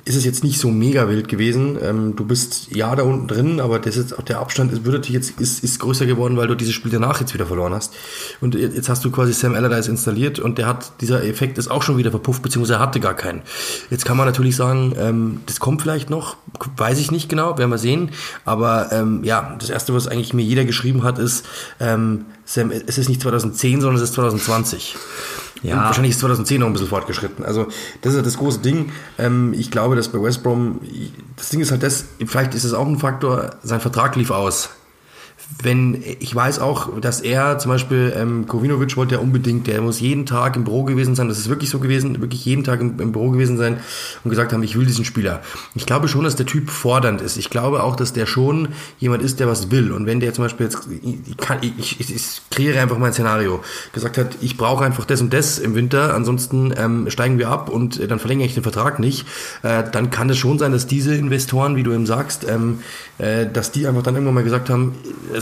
ist 0.05 0.15
es 0.15 0.23
jetzt 0.23 0.43
nicht 0.43 0.59
so 0.59 0.69
mega 0.69 1.09
wild 1.09 1.27
gewesen. 1.27 1.77
Ähm, 1.81 2.15
du 2.15 2.23
bist 2.23 2.67
ja 2.75 2.95
da 2.95 3.03
unten 3.03 3.27
drin, 3.27 3.59
aber 3.59 3.79
das 3.79 3.97
ist, 3.97 4.15
der 4.27 4.39
Abstand 4.39 4.71
ist, 4.71 4.85
würde 4.85 5.01
jetzt, 5.09 5.39
ist, 5.39 5.63
ist 5.63 5.79
größer 5.79 6.05
geworden, 6.05 6.37
weil 6.37 6.47
du 6.47 6.53
dieses 6.53 6.75
Spiel 6.75 6.91
danach 6.91 7.19
jetzt 7.19 7.33
wieder 7.33 7.47
verloren 7.47 7.73
hast. 7.73 7.93
Und 8.39 8.53
jetzt 8.53 8.87
hast 8.87 9.03
du 9.03 9.09
quasi 9.09 9.33
Sam 9.33 9.55
Allardyce 9.55 9.87
installiert 9.87 10.37
und 10.37 10.59
der 10.59 10.67
hat, 10.67 11.01
dieser 11.01 11.23
Effekt 11.23 11.57
ist 11.57 11.69
auch 11.69 11.81
schon 11.81 11.97
wieder 11.97 12.11
verpufft, 12.11 12.43
beziehungsweise 12.43 12.75
er 12.75 12.79
hatte 12.79 12.99
gar 12.99 13.15
keinen. 13.15 13.41
Jetzt 13.89 14.05
kann 14.05 14.15
man 14.15 14.27
natürlich 14.27 14.55
sagen, 14.55 14.93
ähm, 14.97 15.39
das 15.47 15.59
kommt 15.59 15.81
vielleicht 15.81 16.11
noch, 16.11 16.37
weiß 16.77 16.99
ich 16.99 17.11
nicht 17.11 17.27
genau, 17.27 17.57
werden 17.57 17.71
wir 17.71 17.79
sehen. 17.79 18.11
Aber 18.45 18.91
ähm, 18.91 19.23
ja, 19.23 19.55
das 19.59 19.71
erste, 19.71 19.95
was 19.95 20.07
eigentlich 20.07 20.35
mir 20.35 20.43
jeder 20.43 20.65
geschrieben 20.65 21.03
hat, 21.03 21.17
ist, 21.17 21.45
ähm, 21.79 22.25
Sam, 22.45 22.71
es 22.71 22.97
ist 22.97 23.09
nicht 23.09 23.21
2010, 23.21 23.81
sondern 23.81 23.97
es 23.97 24.09
ist 24.09 24.13
2020. 24.15 24.95
Ja. 25.61 25.77
Und 25.77 25.83
wahrscheinlich 25.85 26.11
ist 26.11 26.19
2010 26.19 26.61
noch 26.61 26.67
ein 26.67 26.73
bisschen 26.73 26.87
fortgeschritten. 26.87 27.43
Also 27.45 27.67
das 28.01 28.13
ist 28.13 28.17
ja 28.17 28.23
das 28.23 28.37
große 28.37 28.59
Ding. 28.59 28.91
Ähm, 29.17 29.53
ich 29.57 29.71
glaube, 29.71 29.95
dass 29.95 30.09
bei 30.09 30.21
West 30.21 30.43
Brom, 30.43 30.79
das 31.35 31.49
Ding 31.49 31.59
ist 31.59 31.71
halt 31.71 31.83
das, 31.83 32.05
vielleicht 32.25 32.55
ist 32.55 32.63
es 32.63 32.73
auch 32.73 32.87
ein 32.87 32.99
Faktor, 32.99 33.51
sein 33.63 33.79
Vertrag 33.79 34.15
lief 34.15 34.31
aus 34.31 34.69
wenn 35.61 36.01
ich 36.19 36.33
weiß 36.33 36.59
auch, 36.59 36.99
dass 36.99 37.21
er 37.21 37.57
zum 37.57 37.71
Beispiel 37.71 38.13
ähm, 38.15 38.47
Kovinovic 38.47 38.95
wollte 38.95 39.15
ja 39.15 39.21
unbedingt, 39.21 39.67
der 39.67 39.81
muss 39.81 39.99
jeden 39.99 40.25
Tag 40.25 40.55
im 40.55 40.63
Büro 40.63 40.83
gewesen 40.83 41.15
sein. 41.15 41.27
Das 41.27 41.37
ist 41.37 41.49
wirklich 41.49 41.69
so 41.69 41.79
gewesen, 41.79 42.21
wirklich 42.21 42.45
jeden 42.45 42.63
Tag 42.63 42.79
im, 42.79 42.99
im, 42.99 43.11
Büro 43.11 43.31
gewesen 43.31 43.57
sein 43.57 43.79
und 44.23 44.29
gesagt 44.29 44.53
haben, 44.53 44.63
ich 44.63 44.77
will 44.77 44.85
diesen 44.85 45.05
Spieler. 45.05 45.41
Ich 45.75 45.85
glaube 45.85 46.07
schon, 46.07 46.23
dass 46.23 46.35
der 46.35 46.45
Typ 46.45 46.69
fordernd 46.69 47.21
ist. 47.21 47.37
Ich 47.37 47.49
glaube 47.49 47.83
auch, 47.83 47.95
dass 47.95 48.13
der 48.13 48.25
schon 48.25 48.69
jemand 48.99 49.23
ist, 49.23 49.39
der 49.39 49.47
was 49.47 49.71
will. 49.71 49.91
Und 49.91 50.05
wenn 50.05 50.19
der 50.19 50.33
zum 50.33 50.45
Beispiel 50.45 50.67
jetzt, 50.67 50.87
ich, 51.27 51.37
kann, 51.37 51.57
ich, 51.61 51.99
ich, 51.99 52.15
ich 52.15 52.41
kreiere 52.51 52.79
einfach 52.79 52.97
mein 52.97 53.11
Szenario, 53.11 53.61
gesagt 53.91 54.17
hat, 54.17 54.37
ich 54.41 54.55
brauche 54.55 54.85
einfach 54.85 55.05
das 55.05 55.19
und 55.19 55.33
das 55.33 55.59
im 55.59 55.75
Winter, 55.75 56.13
ansonsten 56.13 56.73
ähm, 56.77 57.09
steigen 57.09 57.37
wir 57.37 57.49
ab 57.49 57.69
und 57.69 57.99
äh, 57.99 58.07
dann 58.07 58.19
verlängere 58.19 58.45
ich 58.47 58.53
den 58.53 58.63
Vertrag 58.63 58.99
nicht, 58.99 59.27
äh, 59.63 59.83
dann 59.91 60.09
kann 60.09 60.29
es 60.29 60.37
schon 60.37 60.57
sein, 60.59 60.71
dass 60.71 60.87
diese 60.87 61.15
Investoren, 61.15 61.75
wie 61.75 61.83
du 61.83 61.91
eben 61.91 62.05
sagst, 62.05 62.45
ähm, 62.47 62.79
äh, 63.17 63.45
dass 63.45 63.71
die 63.71 63.87
einfach 63.87 64.03
dann 64.03 64.13
irgendwann 64.13 64.35
mal 64.35 64.43
gesagt 64.43 64.69
haben, 64.69 64.93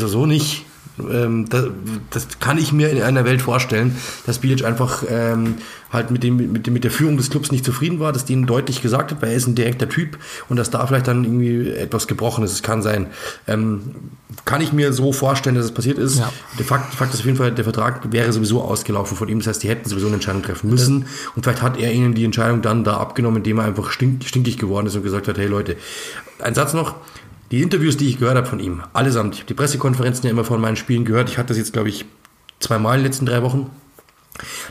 also 0.04 0.08
so 0.08 0.26
nicht. 0.26 0.66
ähm, 1.00 1.48
das, 1.50 1.66
das, 2.12 2.40
kann 2.40 2.58
ich 2.58 2.72
mir 2.72 2.90
in 2.90 3.02
einer 3.02 3.26
Welt 3.26 3.42
vorstellen, 3.42 3.96
dass 4.26 4.40
Bilic 4.40 4.64
einfach 4.64 5.04
ähm, 5.10 5.56
halt 5.92 6.12
mit, 6.12 6.24
dem, 6.24 6.52
mit, 6.52 6.68
dem, 6.68 6.74
mit 6.74 6.84
der 6.84 6.92
Führung 6.92 7.18
des 7.18 7.30
Clubs 7.30 7.52
nicht 7.52 7.66
zufrieden 7.66 8.00
war, 8.00 8.12
dass 8.14 8.26
denen 8.26 8.46
deutlich 8.46 8.82
gesagt 8.82 9.12
hat, 9.12 9.22
weil 9.22 9.30
er 9.30 9.36
ist 9.36 9.48
ein 9.48 9.56
direkter 9.56 9.90
Typ 9.90 10.18
und 10.50 10.58
dass 10.58 10.70
da 10.70 10.86
vielleicht 10.86 11.08
dann 11.08 11.24
irgendwie 11.24 11.72
etwas 11.72 12.08
gebrochen 12.08 12.44
ist. 12.44 12.52
Es 12.52 12.64
kann 12.64 12.82
sein. 12.82 13.08
Ähm, 13.48 13.96
kann 14.46 14.62
ich 14.62 14.74
mir 14.74 14.94
so 14.94 15.14
vorstellen, 15.14 15.56
dass 15.56 15.66
es 15.66 15.72
passiert 15.72 15.98
ist. 15.98 16.20
Ja. 16.20 16.32
Der 16.60 16.66
Fakt, 16.66 16.94
Fakt 16.94 17.14
ist 17.14 17.22
auf 17.22 17.26
jeden 17.26 17.38
Fall, 17.38 17.52
der 17.52 17.64
Vertrag 17.64 18.12
wäre 18.12 18.32
sowieso 18.32 18.62
ausgelaufen 18.62 19.18
von 19.18 19.28
ihm. 19.30 19.40
Das 19.40 19.48
heißt, 19.48 19.64
die 19.64 19.70
hätten 19.70 19.90
sowieso 19.90 20.08
eine 20.08 20.16
Entscheidung 20.16 20.44
treffen 20.44 20.70
müssen. 20.70 21.06
Und 21.36 21.44
vielleicht 21.44 21.62
hat 21.62 21.80
er 21.80 21.92
ihnen 21.92 22.14
die 22.14 22.26
Entscheidung 22.26 22.62
dann 22.62 22.84
da 22.84 22.98
abgenommen, 22.98 23.38
indem 23.38 23.60
er 23.60 23.66
einfach 23.66 23.92
stink, 23.92 24.24
stinkig 24.26 24.58
geworden 24.58 24.88
ist 24.88 24.96
und 24.96 25.04
gesagt 25.04 25.28
hat, 25.28 25.38
hey 25.38 25.48
Leute, 25.48 25.78
ein 26.40 26.54
Satz 26.54 26.74
noch. 26.74 26.96
Die 27.52 27.62
Interviews, 27.62 27.96
die 27.96 28.10
ich 28.10 28.20
gehört 28.20 28.36
habe 28.36 28.48
von 28.48 28.60
ihm, 28.60 28.84
allesamt, 28.94 29.36
ich 29.36 29.42
habe 29.42 29.48
die 29.48 29.54
Pressekonferenzen 29.54 30.26
ja 30.26 30.32
immer 30.32 30.44
von 30.44 30.60
meinen 30.60 30.76
Spielen 30.76 31.06
gehört. 31.06 31.30
Ich 31.30 31.38
hatte 31.38 31.50
das 31.50 31.58
jetzt, 31.58 31.74
glaube 31.74 31.90
ich, 31.90 32.06
zweimal 32.60 32.98
in 32.98 33.04
den 33.04 33.08
letzten 33.08 33.26
drei 33.26 33.42
Wochen. 33.42 33.70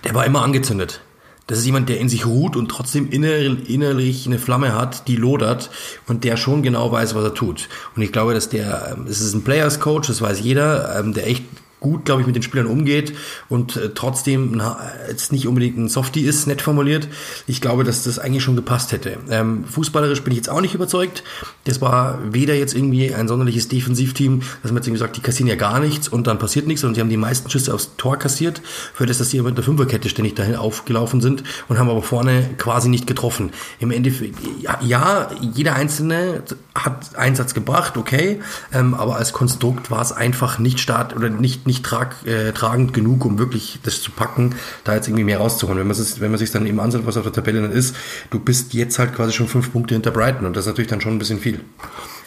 Der 0.05 0.15
war 0.15 0.27
immer 0.27 0.43
angezündet. 0.43 1.01
Das 1.47 1.59
ist 1.59 1.67
jemand, 1.67 1.89
der 1.89 2.01
in 2.01 2.09
sich 2.09 2.27
ruht 2.27 2.57
und 2.57 2.69
trotzdem 2.69 3.09
innerlich 3.09 4.27
eine 4.27 4.39
Flamme 4.39 4.75
hat, 4.75 5.07
die 5.07 5.17
lodert 5.17 5.71
und 6.09 6.25
der 6.25 6.37
schon 6.37 6.63
genau 6.63 6.91
weiß, 6.91 7.15
was 7.15 7.23
er 7.23 7.35
tut. 7.35 7.69
Und 7.95 8.03
ich 8.03 8.11
glaube, 8.11 8.35
dass 8.35 8.49
der, 8.49 8.97
ähm, 8.97 9.07
es 9.09 9.21
ist 9.21 9.33
ein 9.33 9.45
Players 9.45 9.79
Coach, 9.79 10.09
das 10.09 10.21
weiß 10.21 10.41
jeder, 10.41 10.99
ähm, 10.99 11.15
der 11.15 11.29
echt 11.29 11.45
gut, 11.81 12.05
glaube 12.05 12.21
ich, 12.23 12.27
mit 12.27 12.37
den 12.37 12.43
Spielern 12.43 12.67
umgeht 12.67 13.15
und 13.49 13.77
äh, 13.77 13.91
trotzdem 13.95 14.53
na, 14.57 14.79
jetzt 15.09 15.33
nicht 15.33 15.47
unbedingt 15.47 15.77
ein 15.77 15.89
Softie 15.89 16.25
ist, 16.25 16.47
nett 16.47 16.63
formuliert. 16.63 17.09
Ich 17.47 17.61
glaube, 17.61 17.85
dass 17.85 18.05
das 18.05 18.19
eigentlich 18.19 18.43
schon 18.43 18.57
gepasst 18.57 18.93
hätte. 18.93 19.19
Ähm, 19.31 19.65
fußballerisch 19.65 20.23
bin 20.23 20.33
ich 20.33 20.39
jetzt 20.39 20.49
auch 20.49 20.61
nicht 20.61 20.75
überzeugt. 20.75 21.23
Das 21.65 21.81
war 21.81 22.19
weder 22.33 22.55
jetzt 22.55 22.75
irgendwie 22.75 23.15
ein 23.15 23.29
sonderliches 23.29 23.69
Defensivteam, 23.69 24.41
dass 24.63 24.71
man 24.71 24.77
jetzt 24.77 24.87
irgendwie 24.87 25.01
sagt, 25.01 25.17
die 25.17 25.21
kassieren 25.21 25.49
ja 25.49 25.57
gar 25.57 25.81
nichts 25.81 26.09
und 26.09 26.27
dann 26.27 26.39
passiert 26.39 26.67
nichts 26.67 26.83
und 26.85 26.97
die 26.97 27.01
haben 27.01 27.11
die 27.11 27.17
meisten 27.17 27.51
Schüsse 27.51 27.75
aufs 27.75 27.91
Tor 27.97 28.17
kassiert, 28.17 28.63
für 28.95 29.07
das, 29.07 29.19
dass 29.19 29.31
sie 29.31 29.41
mit 29.43 29.57
der 29.57 29.65
Fünferkette 29.65 30.09
ständig 30.09 30.35
dahin 30.35 30.57
aufgelaufen 30.57 31.21
sind 31.21 31.43
und 31.69 31.79
haben 31.79 31.91
aber 31.91 32.03
vorne 32.03 32.51
quasi 32.57 32.89
nicht 32.89 33.07
getroffen. 33.07 33.51
Im 33.79 33.91
Endeffekt, 33.91 34.39
ja, 34.61 34.79
ja 34.83 35.31
jeder 35.41 35.75
Einzelne 35.75 36.43
hat 36.75 37.17
Einsatz 37.17 37.55
gebracht, 37.55 37.97
okay, 37.97 38.41
ähm, 38.73 38.95
aber 38.95 39.17
als 39.17 39.33
Konstrukt 39.33 39.91
war 39.91 40.01
es 40.01 40.13
einfach 40.13 40.59
nicht 40.59 40.81
start 40.81 41.15
oder 41.15 41.29
nicht 41.29 41.66
nicht 41.67 41.85
trag, 41.85 42.15
äh, 42.27 42.53
tragend 42.53 42.93
genug, 42.93 43.25
um 43.25 43.39
wirklich 43.39 43.79
das 43.83 44.03
zu 44.03 44.11
packen, 44.11 44.55
da 44.85 44.95
jetzt 44.95 45.09
irgendwie 45.09 45.25
mehr 45.25 45.39
rauszuholen. 45.39 45.79
Wenn 45.79 45.87
man 45.87 45.97
es, 45.97 46.21
wenn 46.21 46.31
man 46.31 46.39
sich 46.39 46.51
dann 46.51 46.67
eben 46.67 46.81
anschaut, 46.81 47.07
was 47.07 47.17
auf 47.17 47.25
der 47.25 47.33
Tabelle 47.33 47.63
dann 47.63 47.73
ist, 47.73 47.95
du 48.31 48.39
bist 48.39 48.75
jetzt 48.75 48.99
halt 48.99 49.15
quasi 49.15 49.33
schon 49.33 49.49
fünf 49.49 49.73
Punkte 49.73 49.95
hinter 49.95 50.11
Brighton 50.11 50.47
und 50.47 50.57
das 50.57 50.65
ist 50.65 50.69
natürlich 50.69 50.91
dann 50.91 51.01
schon 51.01 51.15
ein 51.15 51.19
bisschen 51.19 51.41
viel. 51.41 51.61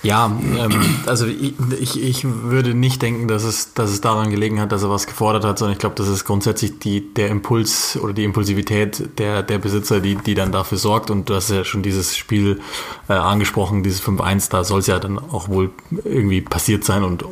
Ja, 0.01 0.27
ähm, 0.57 0.95
also 1.07 1.25
ich, 1.25 1.53
ich, 1.79 2.01
ich 2.01 2.23
würde 2.23 2.73
nicht 2.73 3.01
denken, 3.01 3.27
dass 3.27 3.43
es, 3.43 3.73
dass 3.73 3.89
es 3.89 3.99
daran 3.99 4.29
gelegen 4.29 4.61
hat, 4.61 4.71
dass 4.71 4.83
er 4.83 4.89
was 4.89 5.07
gefordert 5.07 5.43
hat, 5.43 5.59
sondern 5.59 5.73
ich 5.73 5.79
glaube, 5.79 5.95
das 5.95 6.07
ist 6.07 6.23
grundsätzlich 6.23 6.79
die, 6.79 7.13
der 7.13 7.27
Impuls 7.27 7.99
oder 8.01 8.13
die 8.13 8.23
Impulsivität 8.23 9.19
der, 9.19 9.43
der 9.43 9.59
Besitzer, 9.59 9.99
die, 9.99 10.15
die 10.15 10.35
dann 10.35 10.53
dafür 10.53 10.77
sorgt. 10.77 11.09
Und 11.11 11.29
du 11.29 11.35
hast 11.35 11.49
ja 11.49 11.65
schon 11.65 11.83
dieses 11.83 12.15
Spiel 12.15 12.61
äh, 13.09 13.13
angesprochen, 13.13 13.83
dieses 13.83 14.01
5-1, 14.01 14.49
da 14.49 14.63
soll 14.63 14.79
es 14.79 14.87
ja 14.87 14.99
dann 14.99 15.19
auch 15.19 15.49
wohl 15.49 15.71
irgendwie 15.91 16.41
passiert 16.41 16.85
sein 16.85 17.03
und 17.03 17.25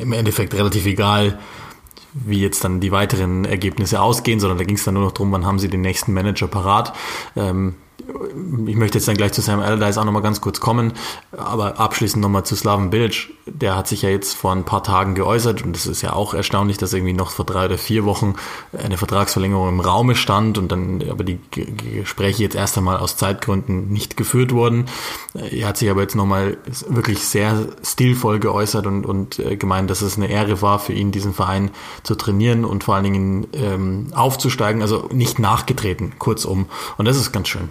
im 0.00 0.12
Endeffekt 0.12 0.54
relativ 0.54 0.86
egal, 0.86 1.38
wie 2.14 2.40
jetzt 2.40 2.64
dann 2.64 2.80
die 2.80 2.92
weiteren 2.92 3.44
Ergebnisse 3.44 4.00
ausgehen, 4.00 4.40
sondern 4.40 4.56
da 4.56 4.64
ging 4.64 4.76
es 4.76 4.84
dann 4.84 4.94
nur 4.94 5.02
noch 5.02 5.12
darum, 5.12 5.32
wann 5.32 5.44
haben 5.44 5.58
sie 5.58 5.68
den 5.68 5.80
nächsten 5.82 6.14
Manager 6.14 6.46
parat. 6.46 6.94
Ähm, 7.36 7.74
ich 8.66 8.76
möchte 8.76 8.98
jetzt 8.98 9.08
dann 9.08 9.16
gleich 9.16 9.32
zu 9.32 9.40
Sam 9.40 9.60
Allardyce 9.60 9.98
auch 9.98 10.04
nochmal 10.04 10.22
ganz 10.22 10.40
kurz 10.40 10.60
kommen, 10.60 10.92
aber 11.36 11.78
abschließend 11.78 12.22
nochmal 12.22 12.44
zu 12.44 12.56
Slaven 12.56 12.90
Bilic. 12.90 13.32
Der 13.46 13.76
hat 13.76 13.88
sich 13.88 14.02
ja 14.02 14.08
jetzt 14.08 14.34
vor 14.34 14.52
ein 14.52 14.64
paar 14.64 14.82
Tagen 14.82 15.14
geäußert 15.14 15.62
und 15.62 15.76
es 15.76 15.86
ist 15.86 16.02
ja 16.02 16.12
auch 16.12 16.34
erstaunlich, 16.34 16.78
dass 16.78 16.92
irgendwie 16.92 17.12
noch 17.12 17.30
vor 17.30 17.44
drei 17.44 17.66
oder 17.66 17.78
vier 17.78 18.04
Wochen 18.04 18.34
eine 18.76 18.96
Vertragsverlängerung 18.96 19.68
im 19.68 19.80
Raume 19.80 20.14
stand 20.14 20.58
und 20.58 20.72
dann 20.72 21.02
aber 21.10 21.24
die 21.24 21.38
Gespräche 21.50 22.42
jetzt 22.42 22.56
erst 22.56 22.78
einmal 22.78 22.98
aus 22.98 23.16
Zeitgründen 23.16 23.88
nicht 23.88 24.16
geführt 24.16 24.52
wurden. 24.52 24.86
Er 25.34 25.68
hat 25.68 25.76
sich 25.76 25.90
aber 25.90 26.02
jetzt 26.02 26.16
nochmal 26.16 26.56
wirklich 26.88 27.20
sehr 27.20 27.68
stilvoll 27.82 28.38
geäußert 28.38 28.86
und, 28.86 29.04
und 29.04 29.38
äh, 29.38 29.56
gemeint, 29.56 29.90
dass 29.90 30.02
es 30.02 30.16
eine 30.16 30.28
Ehre 30.28 30.62
war 30.62 30.78
für 30.78 30.92
ihn, 30.92 31.12
diesen 31.12 31.34
Verein 31.34 31.70
zu 32.02 32.14
trainieren 32.14 32.64
und 32.64 32.84
vor 32.84 32.94
allen 32.94 33.04
Dingen 33.04 33.46
ähm, 33.52 34.08
aufzusteigen, 34.14 34.82
also 34.82 35.08
nicht 35.12 35.38
nachgetreten, 35.38 36.14
kurzum. 36.18 36.66
Und 36.96 37.06
das 37.06 37.16
ist 37.16 37.32
ganz 37.32 37.48
schön. 37.48 37.68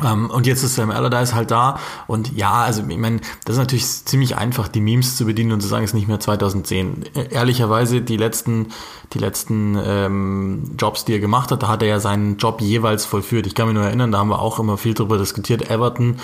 Um, 0.00 0.06
ähm, 0.06 0.30
und 0.30 0.46
jetzt 0.46 0.62
ist 0.62 0.74
Sam 0.74 0.90
Allardyce 0.90 1.34
halt 1.34 1.50
da 1.50 1.78
und 2.06 2.34
ja, 2.34 2.62
also 2.62 2.82
ich 2.88 2.96
meine, 2.96 3.20
das 3.44 3.56
ist 3.56 3.60
natürlich 3.60 3.86
ziemlich 3.86 4.36
einfach, 4.36 4.68
die 4.68 4.80
Memes 4.80 5.16
zu 5.16 5.26
bedienen 5.26 5.52
und 5.52 5.60
zu 5.60 5.68
sagen, 5.68 5.84
es 5.84 5.90
ist 5.90 5.94
nicht 5.94 6.08
mehr 6.08 6.18
2010. 6.18 7.04
E, 7.14 7.26
ehrlicherweise, 7.30 8.00
die 8.00 8.16
letzten, 8.16 8.68
die 9.12 9.18
letzten 9.18 9.78
ähm, 9.84 10.76
Jobs, 10.78 11.04
die 11.04 11.12
er 11.12 11.18
gemacht 11.18 11.50
hat, 11.50 11.62
da 11.62 11.68
hat 11.68 11.82
er 11.82 11.88
ja 11.88 12.00
seinen 12.00 12.38
Job 12.38 12.62
jeweils 12.62 13.04
vollführt. 13.04 13.46
Ich 13.46 13.54
kann 13.54 13.66
mich 13.66 13.74
nur 13.74 13.84
erinnern, 13.84 14.12
da 14.12 14.18
haben 14.18 14.28
wir 14.28 14.40
auch 14.40 14.58
immer 14.58 14.78
viel 14.78 14.94
drüber 14.94 15.18
diskutiert. 15.18 15.70
Everton, 15.70 16.16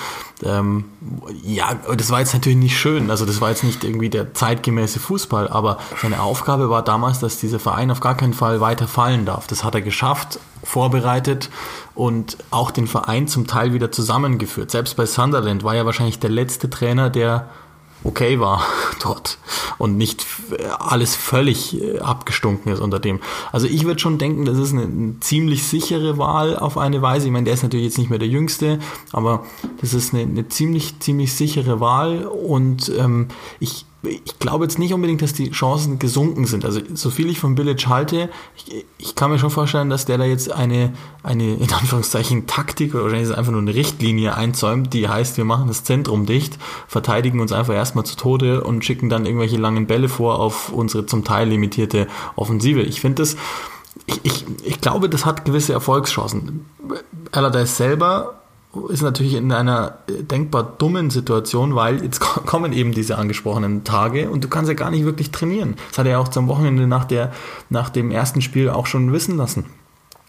ähm, 0.43 0.87
ja, 1.43 1.75
das 1.75 2.11
war 2.11 2.21
jetzt 2.21 2.33
natürlich 2.33 2.59
nicht 2.59 2.79
schön, 2.79 3.11
also 3.11 3.27
das 3.27 3.41
war 3.41 3.51
jetzt 3.51 3.65
nicht 3.65 3.85
irgendwie 3.85 4.09
der 4.09 4.33
zeitgemäße 4.33 4.99
Fußball, 4.99 5.49
aber 5.49 5.79
seine 6.01 6.23
Aufgabe 6.23 6.71
war 6.71 6.83
damals, 6.83 7.19
dass 7.19 7.39
dieser 7.39 7.59
Verein 7.59 7.91
auf 7.91 8.01
gar 8.01 8.17
keinen 8.17 8.35
Fall 8.35 8.61
weiter 8.61 8.89
fallen 8.89 9.27
darf. 9.27 9.47
Das 9.47 9.63
hat 9.63 9.75
er 9.75 9.83
geschafft, 9.83 10.41
vorbereitet 10.69 11.49
und 11.95 12.37
auch 12.51 12.71
den 12.71 12.87
Verein 12.87 13.27
zum 13.27 13.47
Teil 13.47 13.73
wieder 13.73 13.91
zusammengeführt. 13.91 14.71
Selbst 14.71 14.97
bei 14.97 15.07
Sunderland 15.07 15.65
war 15.65 15.75
ja 15.75 15.87
wahrscheinlich 15.87 16.19
der 16.19 16.29
letzte 16.29 16.69
Trainer, 16.69 17.09
der 17.09 17.49
okay 18.05 18.39
war 18.39 18.63
dort 19.03 19.39
und 19.79 19.97
nicht 19.97 20.27
alles 20.79 21.17
völlig 21.17 21.81
äh, 21.83 22.01
abgestunken 22.01 22.71
ist 22.71 22.81
unter 22.81 23.01
dem. 23.01 23.21
Also 23.51 23.67
ich 23.67 23.85
würde 23.85 23.99
schon 23.99 24.19
denken, 24.19 24.45
das 24.45 24.59
ist 24.59 24.73
eine, 24.73 24.83
eine, 24.83 25.21
ziemlich 25.21 25.67
sichere 25.67 26.19
Wahl 26.19 26.57
auf 26.57 26.77
eine 26.77 27.01
Weise. 27.01 27.27
Ich 27.27 27.33
meine, 27.33 27.45
der 27.45 27.55
ist 27.55 27.63
natürlich 27.63 27.87
jetzt 27.87 27.99
nicht 27.99 28.11
mehr 28.11 28.19
der 28.19 28.29
Jüngste, 28.29 28.79
aber 29.13 29.45
das 29.81 29.95
ist 29.95 30.13
eine, 30.13 30.25
eine 30.25 30.49
ziemlich, 30.49 31.01
ziemlich 31.01 31.33
sichere 31.33 31.81
Wahl 31.81 32.27
und 32.27 32.93
ähm, 32.97 33.29
ich, 33.59 33.87
ich 34.02 34.38
glaube 34.38 34.64
jetzt 34.64 34.78
nicht 34.78 34.95
unbedingt, 34.95 35.23
dass 35.23 35.33
die 35.33 35.50
Chancen 35.50 35.99
gesunken 35.99 36.47
sind. 36.47 36.64
Also 36.64 36.81
so 36.95 37.11
viel 37.11 37.28
ich 37.28 37.40
von 37.40 37.57
Billich 37.57 37.88
halte, 37.88 38.31
ich, 38.57 38.85
ich, 38.97 39.14
kann 39.17 39.31
mir 39.31 39.40
schon 39.40 39.50
vorstellen, 39.50 39.90
dass 39.90 40.05
der 40.05 40.19
da 40.19 40.25
jetzt 40.25 40.52
eine, 40.52 40.93
eine 41.25 41.55
in 41.55 41.73
Anführungszeichen 41.73 42.47
Taktik 42.47 42.95
oder 42.95 43.05
wahrscheinlich 43.05 43.37
einfach 43.37 43.50
nur 43.50 43.61
eine 43.61 43.75
Richtlinie 43.75 44.37
einzäumt, 44.37 44.95
die 44.95 45.09
heißt, 45.09 45.37
wir 45.37 45.45
machen 45.45 45.67
das 45.67 45.83
Zentrum 45.83 46.26
dicht, 46.26 46.59
verteidigen 46.87 47.40
uns 47.40 47.50
einfach 47.50 47.75
erstmal 47.75 48.07
zu 48.07 48.17
Tode 48.17 48.62
und 48.62 48.85
schicken 48.85 49.09
dann 49.09 49.26
irgendwelche 49.26 49.57
langen 49.57 49.88
Bälle 49.88 50.09
vor 50.09 50.38
auf 50.38 50.73
unsere 50.73 51.07
zum 51.07 51.25
Teil 51.25 51.49
limitierte 51.49 52.07
Offensive. 52.37 52.83
Ich 52.83 53.00
finde 53.00 53.23
das, 53.23 53.37
ich, 54.07 54.21
ich, 54.23 54.45
ich 54.62 54.81
glaube, 54.81 55.09
das 55.09 55.26
hat 55.26 55.45
gewisse 55.45 55.73
Erfolgschancen. 55.73 56.67
Allardyce 57.33 57.76
selber 57.76 58.38
ist 58.91 59.03
natürlich 59.03 59.35
in 59.35 59.51
einer 59.51 59.99
denkbar 60.09 60.63
dummen 60.63 61.11
Situation, 61.11 61.75
weil 61.75 62.03
jetzt 62.03 62.21
kommen 62.47 62.73
eben 62.73 62.93
diese 62.93 63.19
angesprochenen 63.19 63.85
Tage 63.85 64.31
und 64.31 64.45
du 64.45 64.49
kannst 64.49 64.69
ja 64.69 64.75
gar 64.75 64.91
nicht 64.91 65.05
wirklich 65.05 65.31
trainieren. 65.31 65.77
Das 65.89 65.99
hat 65.99 66.07
er 66.07 66.13
ja 66.13 66.19
auch 66.19 66.29
zum 66.29 66.49
Wochenende 66.49 66.87
nach, 66.87 67.05
der, 67.05 67.33
nach 67.71 67.89
dem 67.89 68.11
ersten 68.11 68.43
Spiel 68.43 68.69
auch 68.69 68.87
schon 68.87 69.13
wissen 69.13 69.37
lassen. 69.37 69.67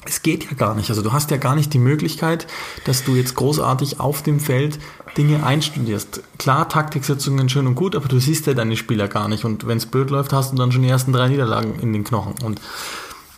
Es 0.05 0.21
geht 0.21 0.45
ja 0.45 0.55
gar 0.55 0.75
nicht. 0.75 0.89
Also 0.89 1.01
du 1.01 1.11
hast 1.11 1.29
ja 1.29 1.37
gar 1.37 1.55
nicht 1.55 1.73
die 1.73 1.79
Möglichkeit, 1.79 2.47
dass 2.85 3.03
du 3.03 3.15
jetzt 3.15 3.35
großartig 3.35 3.99
auf 3.99 4.23
dem 4.23 4.39
Feld 4.39 4.79
Dinge 5.17 5.45
einstudierst. 5.45 6.21
Klar, 6.37 6.69
Taktiksitzungen 6.69 7.49
schön 7.49 7.67
und 7.67 7.75
gut, 7.75 7.95
aber 7.95 8.07
du 8.07 8.17
siehst 8.19 8.47
ja 8.47 8.53
deine 8.53 8.77
Spieler 8.77 9.09
gar 9.09 9.27
nicht. 9.27 9.43
Und 9.43 9.67
wenn 9.67 9.77
es 9.77 9.85
blöd 9.85 10.09
läuft, 10.09 10.31
hast 10.31 10.53
du 10.53 10.55
dann 10.55 10.71
schon 10.71 10.83
die 10.83 10.89
ersten 10.89 11.11
drei 11.11 11.27
Niederlagen 11.27 11.79
in 11.81 11.91
den 11.91 12.05
Knochen. 12.05 12.35
Und 12.43 12.61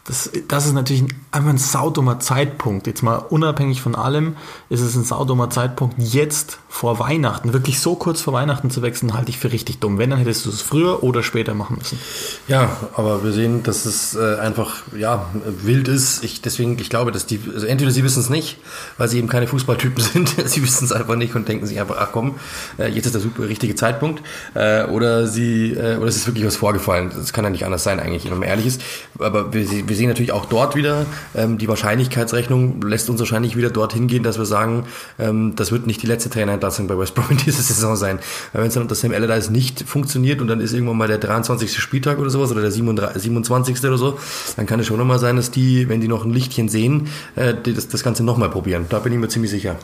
das, 0.05 0.31
das 0.48 0.65
ist 0.65 0.74
natürlich 0.74 1.03
einfach 1.31 1.51
ein 1.51 1.60
saudummer 1.60 2.20
Zeitpunkt. 2.20 2.88
Jetzt 2.88 3.03
mal 3.03 3.17
unabhängig 3.17 3.81
von 3.81 3.93
allem 3.93 4.36
ist 4.70 4.81
es 4.81 4.96
ein 4.96 5.03
saudummer 5.03 5.51
Zeitpunkt, 5.51 5.96
jetzt 6.00 6.58
vor 6.70 6.98
Weihnachten, 6.98 7.53
wirklich 7.53 7.79
so 7.79 7.96
kurz 7.96 8.22
vor 8.22 8.34
Weihnachten 8.34 8.72
zu 8.72 8.81
wechseln, 8.81 9.13
halte 9.13 9.29
ich 9.29 9.38
für 9.38 9.51
richtig 9.51 9.79
dumm. 9.79 10.00
Wenn, 10.00 10.10
dann 10.10 10.20
hättest 10.20 10.46
du 10.46 10.50
es 10.50 10.62
früher 10.62 11.03
oder 11.03 11.22
später 11.22 11.53
machen 11.53 11.77
müssen. 11.77 12.00
Ja, 12.48 12.77
aber 12.96 13.24
wir 13.24 13.31
sehen, 13.31 13.62
dass 13.62 13.86
es 13.86 14.15
äh, 14.15 14.38
einfach 14.39 14.81
ja, 14.98 15.27
wild 15.46 15.88
ist. 15.88 16.24
Ich, 16.24 16.41
deswegen, 16.41 16.79
ich 16.79 16.89
glaube, 16.89 17.12
dass 17.12 17.27
die, 17.27 17.39
also 17.53 17.67
entweder 17.67 17.91
sie 17.91 18.03
wissen 18.03 18.22
es 18.22 18.29
nicht, 18.29 18.58
weil 18.98 19.08
sie 19.08 19.20
eben 19.20 19.27
keine 19.27 19.46
Fußballtypen 19.46 20.03
sind, 20.13 20.29
sie 20.46 20.63
wissen 20.63 20.86
es 20.86 20.91
einfach 20.91 21.15
nicht 21.15 21.36
und 21.36 21.48
denken 21.48 21.67
sich 21.67 21.79
einfach, 21.79 21.98
ach 22.00 22.10
komm, 22.12 22.36
äh, 22.79 22.88
jetzt 22.88 23.05
ist 23.05 23.13
der 23.13 23.22
super 23.22 23.48
richtige 23.48 23.75
Zeitpunkt. 23.75 24.24
Äh, 24.55 24.86
oder 24.86 25.27
sie, 25.27 25.74
äh, 25.74 25.98
oder 25.98 26.08
es 26.08 26.15
ist 26.15 26.25
wirklich 26.25 26.46
was 26.46 26.55
vorgefallen. 26.55 27.12
Das 27.15 27.34
kann 27.34 27.43
ja 27.43 27.51
nicht 27.51 27.65
anders 27.65 27.84
sein, 27.84 28.00
eigentlich, 28.00 28.25
wenn 28.25 28.39
man 28.39 28.48
ehrlich 28.48 28.65
ist. 28.65 28.81
Aber 29.20 29.53
wir, 29.53 29.88
wir 29.91 29.98
sehen 29.98 30.07
natürlich 30.07 30.31
auch 30.31 30.45
dort 30.45 30.77
wieder, 30.77 31.05
ähm, 31.36 31.57
die 31.57 31.67
Wahrscheinlichkeitsrechnung 31.67 32.81
lässt 32.81 33.10
uns 33.10 33.19
wahrscheinlich 33.19 33.57
wieder 33.57 33.69
dorthin 33.69 34.07
gehen, 34.07 34.24
dass 34.24 34.38
wir 34.38 34.45
sagen, 34.45 34.86
ähm, 35.19 35.53
das 35.57 35.74
wird 35.74 35.86
nicht 35.86 36.01
die 36.01 36.07
letzte 36.07 36.29
Trainerentlassung 36.29 36.88
bei 36.88 36.98
West 36.98 37.13
Brom 37.13 37.25
in 37.29 37.38
dieser 37.38 37.62
Saison 37.62 37.98
sein. 37.98 38.19
Weil 38.53 38.62
wenn 38.62 38.69
es 38.69 38.74
dann 38.74 38.83
unter 38.83 38.95
Sam 38.95 39.12
Allardyce 39.12 39.50
nicht 39.50 39.81
funktioniert 39.81 40.39
und 40.39 40.48
dann 40.48 40.62
ist 40.62 40.71
irgendwann 40.71 40.95
mal 40.95 41.10
der 41.10 41.17
23. 41.17 41.77
Spieltag 41.77 42.19
oder 42.19 42.29
sowas 42.29 42.51
oder 42.51 42.62
der 42.62 42.71
27. 42.71 43.83
oder 43.83 43.98
so, 43.98 44.17
dann 44.55 44.65
kann 44.65 44.79
es 44.79 44.88
schon 44.88 44.98
nochmal 44.98 45.19
sein, 45.19 45.36
dass 45.36 45.51
die, 45.51 45.89
wenn 45.89 46.00
die 46.00 46.07
noch 46.07 46.24
ein 46.24 46.31
Lichtchen 46.31 46.69
sehen, 46.69 47.10
äh, 47.36 47.53
das, 47.53 47.89
das 47.89 48.01
Ganze 48.01 48.24
nochmal 48.24 48.50
probieren. 48.50 48.86
Da 48.88 49.00
bin 49.00 49.12
ich 49.12 49.19
mir 49.19 49.27
ziemlich 49.27 49.51
sicher. 49.51 49.75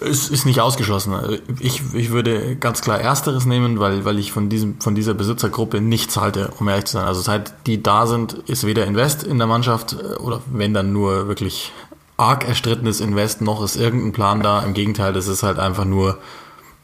Es 0.00 0.28
ist 0.28 0.44
nicht 0.44 0.60
ausgeschlossen. 0.60 1.14
Ich, 1.60 1.82
ich 1.94 2.10
würde 2.10 2.56
ganz 2.56 2.80
klar 2.80 3.00
Ersteres 3.00 3.44
nehmen, 3.44 3.78
weil, 3.78 4.04
weil 4.04 4.18
ich 4.18 4.32
von, 4.32 4.48
diesem, 4.48 4.80
von 4.80 4.94
dieser 4.94 5.14
Besitzergruppe 5.14 5.80
nichts 5.80 6.16
halte, 6.16 6.50
um 6.58 6.68
ehrlich 6.68 6.86
zu 6.86 6.94
sein. 6.94 7.06
Also 7.06 7.20
seit 7.20 7.66
die 7.66 7.82
da 7.82 8.06
sind, 8.06 8.34
ist 8.46 8.66
weder 8.66 8.86
Invest 8.86 9.22
in 9.22 9.38
der 9.38 9.46
Mannschaft 9.46 9.96
oder 10.20 10.40
wenn 10.46 10.74
dann 10.74 10.92
nur 10.92 11.28
wirklich 11.28 11.72
arg 12.16 12.46
erstrittenes 12.46 13.00
Invest, 13.00 13.40
noch 13.40 13.62
ist 13.62 13.76
irgendein 13.76 14.12
Plan 14.12 14.42
da. 14.42 14.62
Im 14.62 14.74
Gegenteil, 14.74 15.12
das 15.12 15.28
ist 15.28 15.42
halt 15.42 15.58
einfach 15.58 15.84
nur 15.84 16.18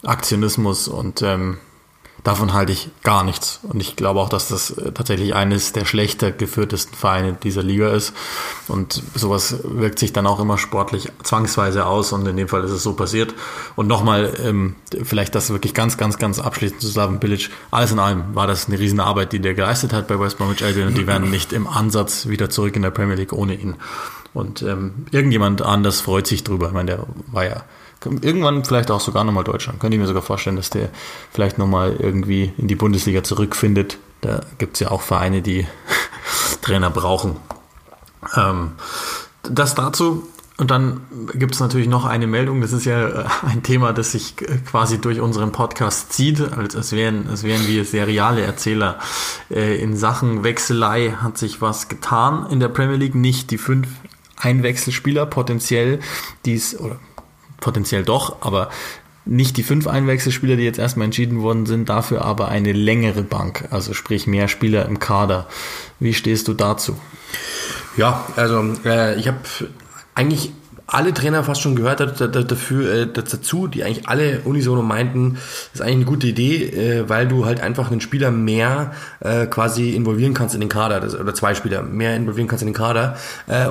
Aktionismus 0.02 0.88
und 0.88 1.22
ähm, 1.22 1.58
Davon 2.22 2.52
halte 2.52 2.72
ich 2.72 2.90
gar 3.02 3.24
nichts. 3.24 3.60
Und 3.62 3.80
ich 3.80 3.96
glaube 3.96 4.20
auch, 4.20 4.28
dass 4.28 4.48
das 4.48 4.70
äh, 4.70 4.92
tatsächlich 4.92 5.34
eines 5.34 5.72
der 5.72 5.84
schlechter 5.84 6.30
geführtesten 6.32 6.94
Vereine 6.94 7.32
dieser 7.32 7.62
Liga 7.62 7.90
ist. 7.90 8.12
Und 8.68 9.02
sowas 9.14 9.56
wirkt 9.64 9.98
sich 9.98 10.12
dann 10.12 10.26
auch 10.26 10.40
immer 10.40 10.58
sportlich 10.58 11.10
zwangsweise 11.22 11.86
aus. 11.86 12.12
Und 12.12 12.26
in 12.26 12.36
dem 12.36 12.48
Fall 12.48 12.64
ist 12.64 12.72
es 12.72 12.82
so 12.82 12.92
passiert. 12.92 13.34
Und 13.76 13.86
nochmal, 13.86 14.32
ähm, 14.44 14.76
vielleicht 15.02 15.34
das 15.34 15.50
wirklich 15.50 15.72
ganz, 15.72 15.96
ganz, 15.96 16.18
ganz 16.18 16.38
abschließend 16.38 16.80
zu 16.80 16.88
Slaven 16.88 17.20
Bilic. 17.20 17.50
Alles 17.70 17.92
in 17.92 17.98
allem 17.98 18.34
war 18.34 18.46
das 18.46 18.68
eine 18.68 18.78
riesen 18.78 19.00
Arbeit, 19.00 19.32
die 19.32 19.40
der 19.40 19.54
geleistet 19.54 19.92
hat 19.92 20.08
bei 20.08 20.20
West 20.20 20.38
Bromwich 20.38 20.62
Albion. 20.62 20.88
Und 20.88 20.98
die 20.98 21.06
werden 21.06 21.30
nicht 21.30 21.52
im 21.52 21.66
Ansatz 21.66 22.26
wieder 22.26 22.50
zurück 22.50 22.76
in 22.76 22.82
der 22.82 22.90
Premier 22.90 23.16
League 23.16 23.32
ohne 23.32 23.54
ihn. 23.54 23.76
Und 24.34 24.62
ähm, 24.62 25.06
irgendjemand 25.10 25.62
anders 25.62 26.00
freut 26.00 26.26
sich 26.26 26.44
drüber. 26.44 26.68
Ich 26.68 26.72
meine, 26.72 26.96
der 26.96 27.06
war 27.32 27.44
ja 27.44 27.64
Irgendwann 28.04 28.64
vielleicht 28.64 28.90
auch 28.90 29.00
sogar 29.00 29.24
nochmal 29.24 29.44
Deutschland. 29.44 29.78
Könnte 29.78 29.96
ich 29.96 30.00
mir 30.00 30.06
sogar 30.06 30.22
vorstellen, 30.22 30.56
dass 30.56 30.70
der 30.70 30.88
vielleicht 31.32 31.58
nochmal 31.58 31.96
irgendwie 31.98 32.52
in 32.56 32.66
die 32.66 32.76
Bundesliga 32.76 33.22
zurückfindet. 33.22 33.98
Da 34.22 34.40
gibt 34.58 34.74
es 34.74 34.80
ja 34.80 34.90
auch 34.90 35.02
Vereine, 35.02 35.42
die 35.42 35.66
Trainer 36.62 36.90
brauchen. 36.90 37.36
Ähm, 38.36 38.72
das 39.42 39.74
dazu. 39.74 40.26
Und 40.56 40.70
dann 40.70 41.00
gibt 41.32 41.54
es 41.54 41.60
natürlich 41.60 41.88
noch 41.88 42.04
eine 42.04 42.26
Meldung. 42.26 42.60
Das 42.60 42.72
ist 42.72 42.84
ja 42.84 43.08
äh, 43.08 43.24
ein 43.46 43.62
Thema, 43.62 43.94
das 43.94 44.12
sich 44.12 44.36
quasi 44.36 44.98
durch 44.98 45.20
unseren 45.20 45.52
Podcast 45.52 46.12
zieht, 46.12 46.40
als, 46.40 46.76
als, 46.76 46.92
wären, 46.92 47.28
als 47.28 47.44
wären 47.44 47.66
wir 47.66 47.86
seriale 47.86 48.42
Erzähler. 48.42 48.98
Äh, 49.50 49.82
in 49.82 49.96
Sachen 49.96 50.44
Wechselei 50.44 51.14
hat 51.22 51.38
sich 51.38 51.62
was 51.62 51.88
getan 51.88 52.46
in 52.50 52.60
der 52.60 52.68
Premier 52.68 52.96
League. 52.96 53.14
Nicht 53.14 53.50
die 53.50 53.56
fünf 53.56 53.88
Einwechselspieler 54.36 55.24
potenziell, 55.24 56.00
die 56.44 56.54
es, 56.54 56.78
oder 56.78 56.96
potenziell 57.60 58.02
doch, 58.02 58.42
aber 58.42 58.70
nicht 59.26 59.56
die 59.56 59.62
fünf 59.62 59.86
Einwechselspieler, 59.86 60.56
die 60.56 60.64
jetzt 60.64 60.78
erstmal 60.78 61.04
entschieden 61.04 61.42
worden 61.42 61.66
sind, 61.66 61.88
dafür 61.88 62.22
aber 62.22 62.48
eine 62.48 62.72
längere 62.72 63.22
Bank, 63.22 63.68
also 63.70 63.92
sprich 63.94 64.26
mehr 64.26 64.48
Spieler 64.48 64.86
im 64.86 64.98
Kader. 64.98 65.46
Wie 65.98 66.14
stehst 66.14 66.48
du 66.48 66.54
dazu? 66.54 66.98
Ja, 67.96 68.26
also 68.36 68.74
äh, 68.84 69.18
ich 69.18 69.28
habe 69.28 69.38
eigentlich 70.14 70.52
alle 70.92 71.14
Trainer 71.14 71.44
fast 71.44 71.60
schon 71.60 71.76
gehört 71.76 72.00
dafür, 72.00 72.92
äh, 72.92 73.06
dazu, 73.12 73.68
die 73.68 73.84
eigentlich 73.84 74.08
alle 74.08 74.40
unisono 74.40 74.82
meinten, 74.82 75.34
das 75.34 75.74
ist 75.74 75.80
eigentlich 75.82 75.96
eine 75.96 76.04
gute 76.06 76.26
Idee, 76.26 76.64
äh, 76.64 77.08
weil 77.08 77.28
du 77.28 77.46
halt 77.46 77.60
einfach 77.60 77.90
einen 77.90 78.00
Spieler 78.00 78.30
mehr 78.30 78.92
äh, 79.20 79.46
quasi 79.46 79.90
involvieren 79.90 80.34
kannst 80.34 80.54
in 80.54 80.60
den 80.60 80.68
Kader, 80.68 81.02
oder 81.20 81.34
zwei 81.34 81.54
Spieler 81.54 81.82
mehr 81.82 82.16
involvieren 82.16 82.48
kannst 82.48 82.62
in 82.62 82.68
den 82.68 82.74
Kader 82.74 83.16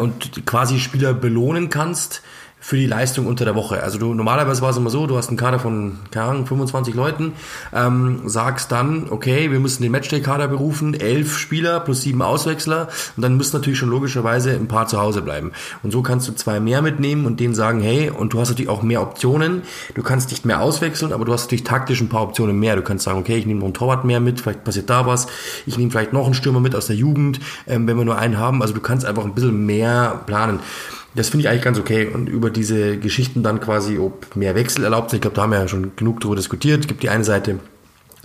und 0.01 0.45
quasi 0.45 0.79
Spieler 0.79 1.13
belohnen 1.13 1.69
kannst, 1.69 2.21
für 2.59 2.75
die 2.75 2.85
Leistung 2.85 3.25
unter 3.25 3.45
der 3.45 3.55
Woche. 3.55 3.81
Also 3.81 3.97
du 3.97 4.13
normalerweise 4.13 4.61
war 4.61 4.71
es 4.71 4.77
immer 4.77 4.89
so, 4.89 5.07
du 5.07 5.17
hast 5.17 5.29
einen 5.29 5.37
Kader 5.37 5.59
von 5.59 5.97
keine 6.11 6.25
Ahnung, 6.25 6.45
25 6.45 6.93
Leuten, 6.93 7.33
ähm, 7.73 8.21
sagst 8.25 8.71
dann, 8.71 9.07
okay, 9.09 9.49
wir 9.51 9.59
müssen 9.59 9.81
den 9.81 9.91
Matchday-Kader 9.91 10.47
berufen, 10.49 10.93
elf 10.93 11.37
Spieler 11.37 11.79
plus 11.79 12.01
sieben 12.01 12.21
Auswechsler 12.21 12.89
und 13.15 13.23
dann 13.23 13.37
müssen 13.37 13.55
natürlich 13.55 13.79
schon 13.79 13.89
logischerweise 13.89 14.51
ein 14.51 14.67
paar 14.67 14.87
zu 14.87 14.99
Hause 14.99 15.21
bleiben. 15.21 15.51
Und 15.83 15.91
so 15.91 16.01
kannst 16.01 16.27
du 16.27 16.33
zwei 16.33 16.59
mehr 16.59 16.81
mitnehmen 16.81 17.25
und 17.25 17.39
denen 17.39 17.55
sagen, 17.55 17.79
hey, 17.81 18.09
und 18.09 18.33
du 18.33 18.39
hast 18.39 18.49
natürlich 18.49 18.69
auch 18.69 18.81
mehr 18.81 19.01
Optionen. 19.01 19.61
Du 19.95 20.03
kannst 20.03 20.31
nicht 20.31 20.45
mehr 20.45 20.61
auswechseln, 20.61 21.13
aber 21.13 21.25
du 21.25 21.31
hast 21.31 21.45
natürlich 21.45 21.63
taktisch 21.63 22.01
ein 22.01 22.09
paar 22.09 22.23
Optionen 22.23 22.59
mehr. 22.59 22.75
Du 22.75 22.81
kannst 22.81 23.05
sagen, 23.05 23.19
okay, 23.19 23.37
ich 23.37 23.45
nehme 23.45 23.59
noch 23.59 23.67
einen 23.67 23.73
Torwart 23.73 24.03
mehr 24.03 24.19
mit, 24.19 24.41
vielleicht 24.41 24.63
passiert 24.63 24.89
da 24.89 25.05
was. 25.05 25.27
Ich 25.65 25.77
nehme 25.77 25.91
vielleicht 25.91 26.13
noch 26.13 26.25
einen 26.25 26.33
Stürmer 26.33 26.59
mit 26.59 26.75
aus 26.75 26.87
der 26.87 26.95
Jugend, 26.97 27.39
ähm, 27.67 27.87
wenn 27.87 27.97
wir 27.97 28.05
nur 28.05 28.17
einen 28.17 28.37
haben. 28.37 28.61
Also 28.61 28.73
du 28.73 28.81
kannst 28.81 29.05
einfach 29.05 29.23
ein 29.23 29.33
bisschen 29.33 29.65
mehr 29.65 30.21
planen. 30.25 30.59
Das 31.19 31.27
finde 31.27 31.41
ich 31.41 31.49
eigentlich 31.49 31.63
ganz 31.63 31.77
okay. 31.77 32.05
Und 32.05 32.29
über 32.29 32.49
diese 32.49 32.95
Geschichten 32.95 33.43
dann 33.43 33.59
quasi, 33.59 33.97
ob 33.97 34.37
mehr 34.37 34.55
Wechsel 34.55 34.85
erlaubt 34.85 35.09
sind, 35.09 35.17
ich 35.17 35.21
glaube, 35.21 35.35
da 35.35 35.41
haben 35.41 35.51
wir 35.51 35.59
ja 35.59 35.67
schon 35.67 35.91
genug 35.97 36.21
darüber 36.21 36.37
diskutiert. 36.37 36.79
Es 36.79 36.87
gibt 36.87 37.03
die 37.03 37.09
eine 37.09 37.25
Seite, 37.25 37.59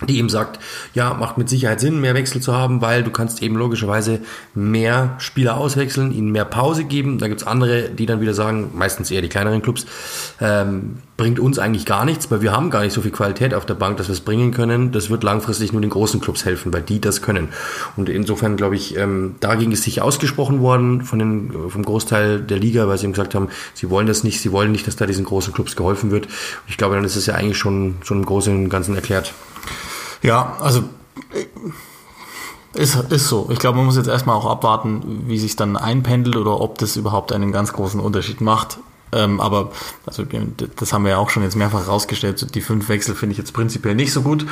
die 0.07 0.17
eben 0.17 0.29
sagt, 0.29 0.59
ja, 0.93 1.13
macht 1.13 1.37
mit 1.37 1.47
Sicherheit 1.47 1.79
Sinn, 1.79 2.01
mehr 2.01 2.15
Wechsel 2.15 2.41
zu 2.41 2.53
haben, 2.53 2.81
weil 2.81 3.03
du 3.03 3.11
kannst 3.11 3.41
eben 3.41 3.55
logischerweise 3.55 4.19
mehr 4.53 5.15
Spieler 5.19 5.57
auswechseln, 5.57 6.11
ihnen 6.11 6.31
mehr 6.31 6.45
Pause 6.45 6.83
geben. 6.83 7.17
Da 7.17 7.27
gibt's 7.27 7.47
andere, 7.47 7.89
die 7.89 8.05
dann 8.05 8.19
wieder 8.19 8.33
sagen, 8.33 8.71
meistens 8.73 9.09
eher 9.09 9.21
die 9.21 9.29
kleineren 9.29 9.61
Clubs, 9.61 9.85
ähm, 10.41 10.97
bringt 11.17 11.39
uns 11.39 11.59
eigentlich 11.59 11.85
gar 11.85 12.03
nichts, 12.03 12.29
weil 12.29 12.41
wir 12.41 12.51
haben 12.51 12.69
gar 12.69 12.83
nicht 12.83 12.91
so 12.91 13.01
viel 13.01 13.11
Qualität 13.11 13.53
auf 13.53 13.65
der 13.65 13.75
Bank, 13.75 13.95
dass 13.97 14.09
wir 14.09 14.13
es 14.13 14.19
bringen 14.19 14.51
können. 14.51 14.91
Das 14.91 15.09
wird 15.09 15.23
langfristig 15.23 15.71
nur 15.71 15.79
den 15.79 15.89
großen 15.89 16.19
Clubs 16.19 16.43
helfen, 16.43 16.73
weil 16.73 16.81
die 16.81 16.99
das 16.99 17.21
können. 17.21 17.49
Und 17.95 18.09
insofern 18.09 18.57
glaube 18.57 18.75
ich, 18.75 18.97
ähm, 18.97 19.35
dagegen 19.39 19.71
ist 19.71 19.83
sich 19.83 20.01
ausgesprochen 20.01 20.59
worden 20.59 21.03
von 21.03 21.19
den, 21.19 21.69
vom 21.69 21.83
Großteil 21.83 22.41
der 22.41 22.59
Liga, 22.59 22.89
weil 22.89 22.97
sie 22.97 23.05
eben 23.05 23.13
gesagt 23.13 23.33
haben, 23.33 23.47
sie 23.73 23.89
wollen 23.89 24.07
das 24.07 24.25
nicht, 24.25 24.41
sie 24.41 24.51
wollen 24.51 24.73
nicht, 24.73 24.87
dass 24.87 24.97
da 24.97 25.05
diesen 25.05 25.23
großen 25.23 25.53
Clubs 25.53 25.77
geholfen 25.77 26.11
wird. 26.11 26.25
Und 26.25 26.33
ich 26.67 26.77
glaube, 26.77 26.95
dann 26.95 27.05
ist 27.05 27.15
es 27.15 27.27
ja 27.27 27.35
eigentlich 27.35 27.57
schon, 27.57 27.95
schon 28.03 28.19
im 28.19 28.25
Großen 28.25 28.53
und 28.53 28.69
Ganzen 28.69 28.93
erklärt. 28.95 29.33
Ja, 30.25 30.57
also 30.59 30.83
ist, 32.73 32.95
ist 32.95 33.27
so. 33.29 33.47
Ich 33.51 33.59
glaube, 33.59 33.77
man 33.77 33.85
muss 33.85 33.95
jetzt 33.95 34.07
erstmal 34.07 34.35
auch 34.35 34.47
abwarten, 34.47 35.23
wie 35.27 35.37
sich 35.37 35.55
dann 35.55 35.77
einpendelt 35.77 36.35
oder 36.35 36.59
ob 36.59 36.79
das 36.79 36.95
überhaupt 36.95 37.31
einen 37.31 37.51
ganz 37.51 37.73
großen 37.73 37.99
Unterschied 37.99 38.41
macht. 38.41 38.79
Ähm, 39.11 39.39
aber 39.39 39.71
also, 40.07 40.23
das 40.75 40.91
haben 40.91 41.03
wir 41.03 41.11
ja 41.11 41.17
auch 41.19 41.29
schon 41.29 41.43
jetzt 41.43 41.55
mehrfach 41.55 41.87
rausgestellt. 41.87 42.55
Die 42.55 42.61
fünf 42.61 42.89
Wechsel 42.89 43.13
finde 43.13 43.33
ich 43.33 43.37
jetzt 43.37 43.53
prinzipiell 43.53 43.93
nicht 43.93 44.11
so 44.11 44.23
gut. 44.23 44.47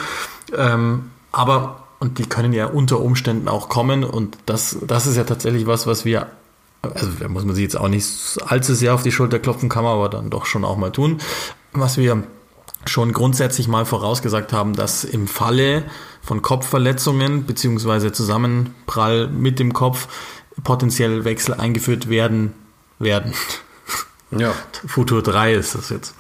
Ähm, 0.56 1.10
aber, 1.32 1.84
und 2.00 2.20
die 2.20 2.28
können 2.28 2.54
ja 2.54 2.68
unter 2.68 3.00
Umständen 3.00 3.48
auch 3.48 3.68
kommen. 3.68 4.04
Und 4.04 4.38
das, 4.46 4.78
das 4.86 5.08
ist 5.08 5.18
ja 5.18 5.24
tatsächlich 5.24 5.66
was, 5.66 5.88
was 5.88 6.06
wir, 6.06 6.28
also 6.84 7.10
da 7.20 7.28
muss 7.28 7.46
man 7.46 7.56
sich 7.56 7.64
jetzt 7.64 7.78
auch 7.78 7.88
nicht 7.90 8.08
allzu 8.46 8.76
sehr 8.76 8.94
auf 8.94 9.02
die 9.02 9.12
Schulter 9.12 9.40
klopfen, 9.40 9.70
kann 9.70 9.84
man 9.84 9.94
aber 9.94 10.10
dann 10.10 10.30
doch 10.30 10.46
schon 10.46 10.66
auch 10.66 10.78
mal 10.78 10.92
tun. 10.92 11.20
Was 11.74 11.98
wir 11.98 12.24
schon 12.86 13.14
grundsätzlich 13.14 13.68
mal 13.68 13.86
vorausgesagt 13.86 14.54
haben, 14.54 14.74
dass 14.74 15.04
im 15.04 15.28
Falle 15.28 15.84
von 16.22 16.42
Kopfverletzungen 16.42 17.46
beziehungsweise 17.46 18.12
Zusammenprall 18.12 19.28
mit 19.28 19.60
dem 19.60 19.74
Kopf 19.74 20.08
potenziell 20.64 21.26
Wechsel 21.26 21.54
eingeführt 21.54 22.10
werden 22.10 22.54
werden. 23.00 23.34
Ja. 24.40 24.54
Futur 24.88 25.22
3 25.22 25.54
ist 25.54 25.76
das 25.76 25.90
jetzt. 25.90 26.16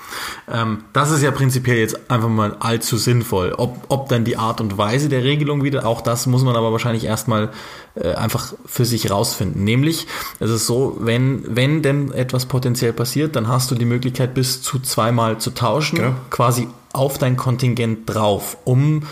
Ähm, 0.52 0.84
das 0.93 1.12
ist 1.12 1.21
ja 1.21 1.32
prinzipiell 1.32 1.78
jetzt 1.78 2.12
einfach 2.12 2.30
mal 2.30 2.56
allzu 2.60 2.97
sinnvoll. 2.97 3.54
Ob, 3.58 3.86
ob 3.89 4.10
dann 4.10 4.23
die 4.26 4.38
Art 4.38 4.62
und 4.62 4.78
Weise 4.78 5.10
der 5.10 5.23
Regelung 5.23 5.63
wieder, 5.63 5.86
auch 5.86 6.02
das 6.02 6.26
muss 6.26 6.43
man 6.43 6.56
aber 6.56 6.71
wahrscheinlich 6.71 7.06
erstmal 7.06 7.49
äh, 7.95 8.13
einfach 8.13 8.54
für 8.65 8.86
sich 8.86 9.12
rausfinden. 9.12 9.63
Nämlich, 9.63 10.08
es 10.39 10.49
ist 10.49 10.65
so, 10.65 10.97
wenn, 10.99 11.43
wenn 11.47 11.82
denn 11.82 12.12
etwas 12.12 12.45
potenziell 12.45 12.93
passiert, 12.93 13.36
dann 13.36 13.47
hast 13.47 13.71
du 13.71 13.76
die 13.76 13.86
Möglichkeit 13.86 14.34
bis 14.34 14.62
zu 14.62 14.80
zweimal 14.80 15.38
zu 15.38 15.52
tauschen, 15.52 15.97
ja. 15.97 16.15
quasi 16.30 16.67
auf 16.93 17.17
dein 17.17 17.38
Kontingent 17.38 18.10
drauf, 18.10 18.58
um, 18.65 19.04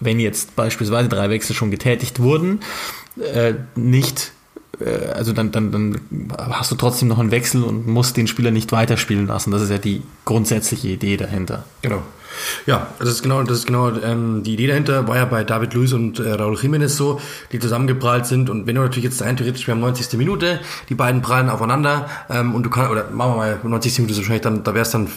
wenn 0.00 0.18
jetzt 0.18 0.56
beispielsweise 0.56 1.08
drei 1.08 1.30
Wechsel 1.30 1.54
schon 1.54 1.70
getätigt 1.70 2.18
wurden, 2.18 2.60
äh, 3.20 3.54
nicht 3.76 4.32
äh, 4.84 5.12
also 5.14 5.32
dann, 5.32 5.52
dann, 5.52 5.72
dann 5.72 6.00
hast 6.36 6.70
du 6.70 6.76
trotzdem 6.76 7.08
noch 7.08 7.18
einen 7.18 7.30
Wechsel 7.30 7.62
und 7.62 7.86
musst 7.86 8.16
den 8.16 8.26
Spieler 8.26 8.50
nicht 8.50 8.72
weiterspielen 8.72 9.26
lassen. 9.26 9.50
Das 9.50 9.62
ist 9.62 9.70
ja 9.70 9.78
die 9.78 10.02
grundsätzliche 10.24 10.88
Idee 10.88 11.16
dahinter. 11.16 11.64
Genau. 11.82 12.02
Ja, 12.66 12.88
das 12.98 13.08
ist 13.08 13.22
genau, 13.22 13.42
das 13.42 13.58
ist 13.58 13.66
genau 13.66 13.90
ähm, 13.90 14.42
die 14.42 14.54
Idee 14.54 14.68
dahinter. 14.68 15.06
War 15.08 15.16
ja 15.16 15.24
bei 15.24 15.44
David 15.44 15.74
Luiz 15.74 15.92
und 15.92 16.18
äh, 16.18 16.32
Raúl 16.34 16.56
Jiménez 16.56 16.88
so, 16.88 17.20
die 17.50 17.58
zusammengeprallt 17.58 18.26
sind. 18.26 18.50
Und 18.50 18.66
wenn 18.66 18.74
du 18.74 18.82
natürlich 18.82 19.04
jetzt 19.04 19.22
rein 19.22 19.36
theoretisch, 19.36 19.66
wir 19.66 19.74
haben 19.74 19.80
90. 19.80 20.18
Minute, 20.18 20.60
die 20.88 20.94
beiden 20.94 21.22
prallen 21.22 21.48
aufeinander 21.48 22.08
ähm, 22.30 22.54
und 22.54 22.64
du 22.64 22.70
kannst, 22.70 22.90
oder 22.90 23.10
machen 23.10 23.32
wir 23.32 23.36
mal 23.36 23.58
90. 23.62 23.98
Minute 23.98 24.12
ist 24.12 24.18
wahrscheinlich 24.18 24.42
dann, 24.42 24.62
da 24.62 24.74
wäre 24.74 24.82
es 24.82 24.90
dann, 24.90 25.08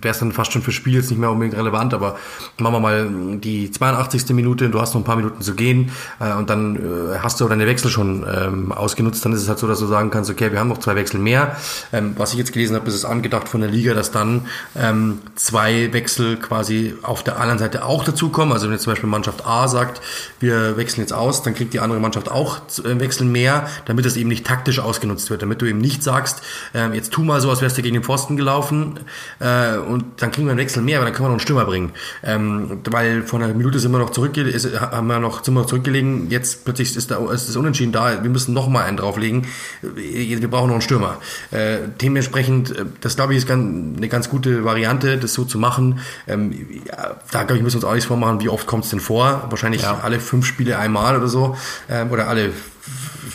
wäre 0.00 0.16
dann 0.18 0.32
fast 0.32 0.52
schon 0.52 0.62
für 0.62 0.72
Spiel 0.72 0.94
jetzt 0.94 1.10
nicht 1.10 1.18
mehr 1.18 1.30
unbedingt 1.30 1.56
relevant, 1.56 1.94
aber 1.94 2.16
machen 2.58 2.74
wir 2.74 2.80
mal 2.80 3.08
die 3.38 3.70
82. 3.70 4.30
Minute 4.30 4.66
und 4.66 4.72
du 4.72 4.80
hast 4.80 4.94
noch 4.94 5.00
ein 5.00 5.04
paar 5.04 5.16
Minuten 5.16 5.42
zu 5.42 5.54
gehen 5.54 5.90
äh, 6.20 6.32
und 6.34 6.50
dann 6.50 6.76
äh, 6.76 7.18
hast 7.22 7.40
du 7.40 7.48
deine 7.48 7.66
Wechsel 7.66 7.90
schon 7.90 8.24
ähm, 8.32 8.72
ausgenutzt. 8.72 9.24
Dann 9.24 9.32
ist 9.32 9.42
es 9.42 9.48
halt 9.48 9.58
so, 9.58 9.66
dass 9.66 9.80
du 9.80 9.86
sagen 9.86 10.10
kannst, 10.10 10.30
okay, 10.30 10.52
wir 10.52 10.60
haben 10.60 10.68
noch 10.68 10.78
zwei 10.78 10.94
Wechsel 10.96 11.20
mehr. 11.20 11.56
Ähm, 11.92 12.14
was 12.16 12.32
ich 12.32 12.38
jetzt 12.38 12.52
gelesen 12.52 12.76
habe, 12.76 12.88
ist 12.88 12.94
es 12.94 13.04
angedacht 13.04 13.48
von 13.48 13.60
der 13.60 13.70
Liga, 13.70 13.94
dass 13.94 14.10
dann 14.10 14.46
ähm, 14.76 15.18
zwei 15.34 15.92
Wechsel 15.92 16.21
Wechsel 16.22 16.36
quasi 16.36 16.94
auf 17.02 17.22
der 17.22 17.38
anderen 17.38 17.58
Seite 17.58 17.84
auch 17.84 18.04
dazukommen. 18.04 18.52
Also 18.52 18.66
wenn 18.66 18.72
jetzt 18.72 18.82
zum 18.82 18.92
Beispiel 18.92 19.08
Mannschaft 19.08 19.46
A 19.46 19.68
sagt, 19.68 20.00
wir 20.40 20.76
wechseln 20.76 21.00
jetzt 21.00 21.12
aus, 21.12 21.42
dann 21.42 21.54
kriegt 21.54 21.74
die 21.74 21.80
andere 21.80 22.00
Mannschaft 22.00 22.30
auch 22.30 22.58
äh, 22.84 23.00
Wechsel 23.00 23.26
mehr, 23.26 23.68
damit 23.86 24.04
das 24.04 24.16
eben 24.16 24.28
nicht 24.28 24.46
taktisch 24.46 24.78
ausgenutzt 24.78 25.30
wird, 25.30 25.42
damit 25.42 25.60
du 25.60 25.66
eben 25.66 25.78
nicht 25.78 26.02
sagst, 26.02 26.42
äh, 26.74 26.94
jetzt 26.94 27.12
tu 27.12 27.22
mal 27.22 27.40
so, 27.40 27.50
als 27.50 27.60
wärst 27.62 27.78
du 27.78 27.82
gegen 27.82 27.94
den 27.94 28.02
Pfosten 28.02 28.36
gelaufen 28.36 29.00
äh, 29.40 29.76
und 29.76 30.04
dann 30.18 30.30
kriegen 30.30 30.46
wir 30.46 30.52
einen 30.52 30.60
Wechsel 30.60 30.82
mehr, 30.82 30.98
aber 30.98 31.06
dann 31.06 31.14
können 31.14 31.26
wir 31.26 31.30
noch 31.30 31.34
einen 31.34 31.40
Stürmer 31.40 31.64
bringen. 31.64 31.92
Ähm, 32.22 32.80
weil 32.90 33.22
vor 33.22 33.40
einer 33.40 33.52
Minute 33.54 33.78
sind 33.78 33.92
wir 33.92 33.98
noch 33.98 34.10
zurückgelegen, 34.10 34.80
haben 34.80 35.06
wir 35.06 35.18
noch, 35.18 35.44
sind 35.44 35.68
zurückgelegen, 35.68 36.30
jetzt 36.30 36.64
plötzlich 36.64 36.96
ist, 36.96 37.10
da, 37.10 37.18
ist 37.32 37.48
das 37.48 37.56
Unentschieden 37.56 37.92
da, 37.92 38.22
wir 38.22 38.30
müssen 38.30 38.54
noch 38.54 38.68
mal 38.68 38.84
einen 38.84 38.96
drauflegen, 38.96 39.46
äh, 39.82 40.40
wir 40.40 40.50
brauchen 40.50 40.68
noch 40.68 40.74
einen 40.74 40.82
Stürmer. 40.82 41.18
Äh, 41.50 41.78
dementsprechend, 42.00 42.76
äh, 42.76 42.84
das 43.00 43.16
glaube 43.16 43.32
ich 43.32 43.38
ist 43.38 43.48
ganz, 43.48 43.96
eine 43.96 44.08
ganz 44.08 44.28
gute 44.28 44.64
Variante, 44.64 45.18
das 45.18 45.34
so 45.34 45.44
zu 45.44 45.58
machen. 45.58 46.00
Ähm, 46.26 46.82
ja, 46.86 47.16
da 47.30 47.44
glaube 47.44 47.56
ich, 47.56 47.62
müssen 47.62 47.76
wir 47.76 47.78
uns 47.78 47.84
auch 47.84 47.94
nichts 47.94 48.06
vormachen, 48.06 48.40
wie 48.40 48.48
oft 48.48 48.66
kommt 48.66 48.84
es 48.84 48.90
denn 48.90 49.00
vor? 49.00 49.46
Wahrscheinlich 49.50 49.82
ja. 49.82 50.00
alle 50.02 50.20
fünf 50.20 50.46
Spiele 50.46 50.78
einmal 50.78 51.16
oder 51.16 51.28
so. 51.28 51.56
Ähm, 51.88 52.10
oder 52.10 52.28
alle 52.28 52.52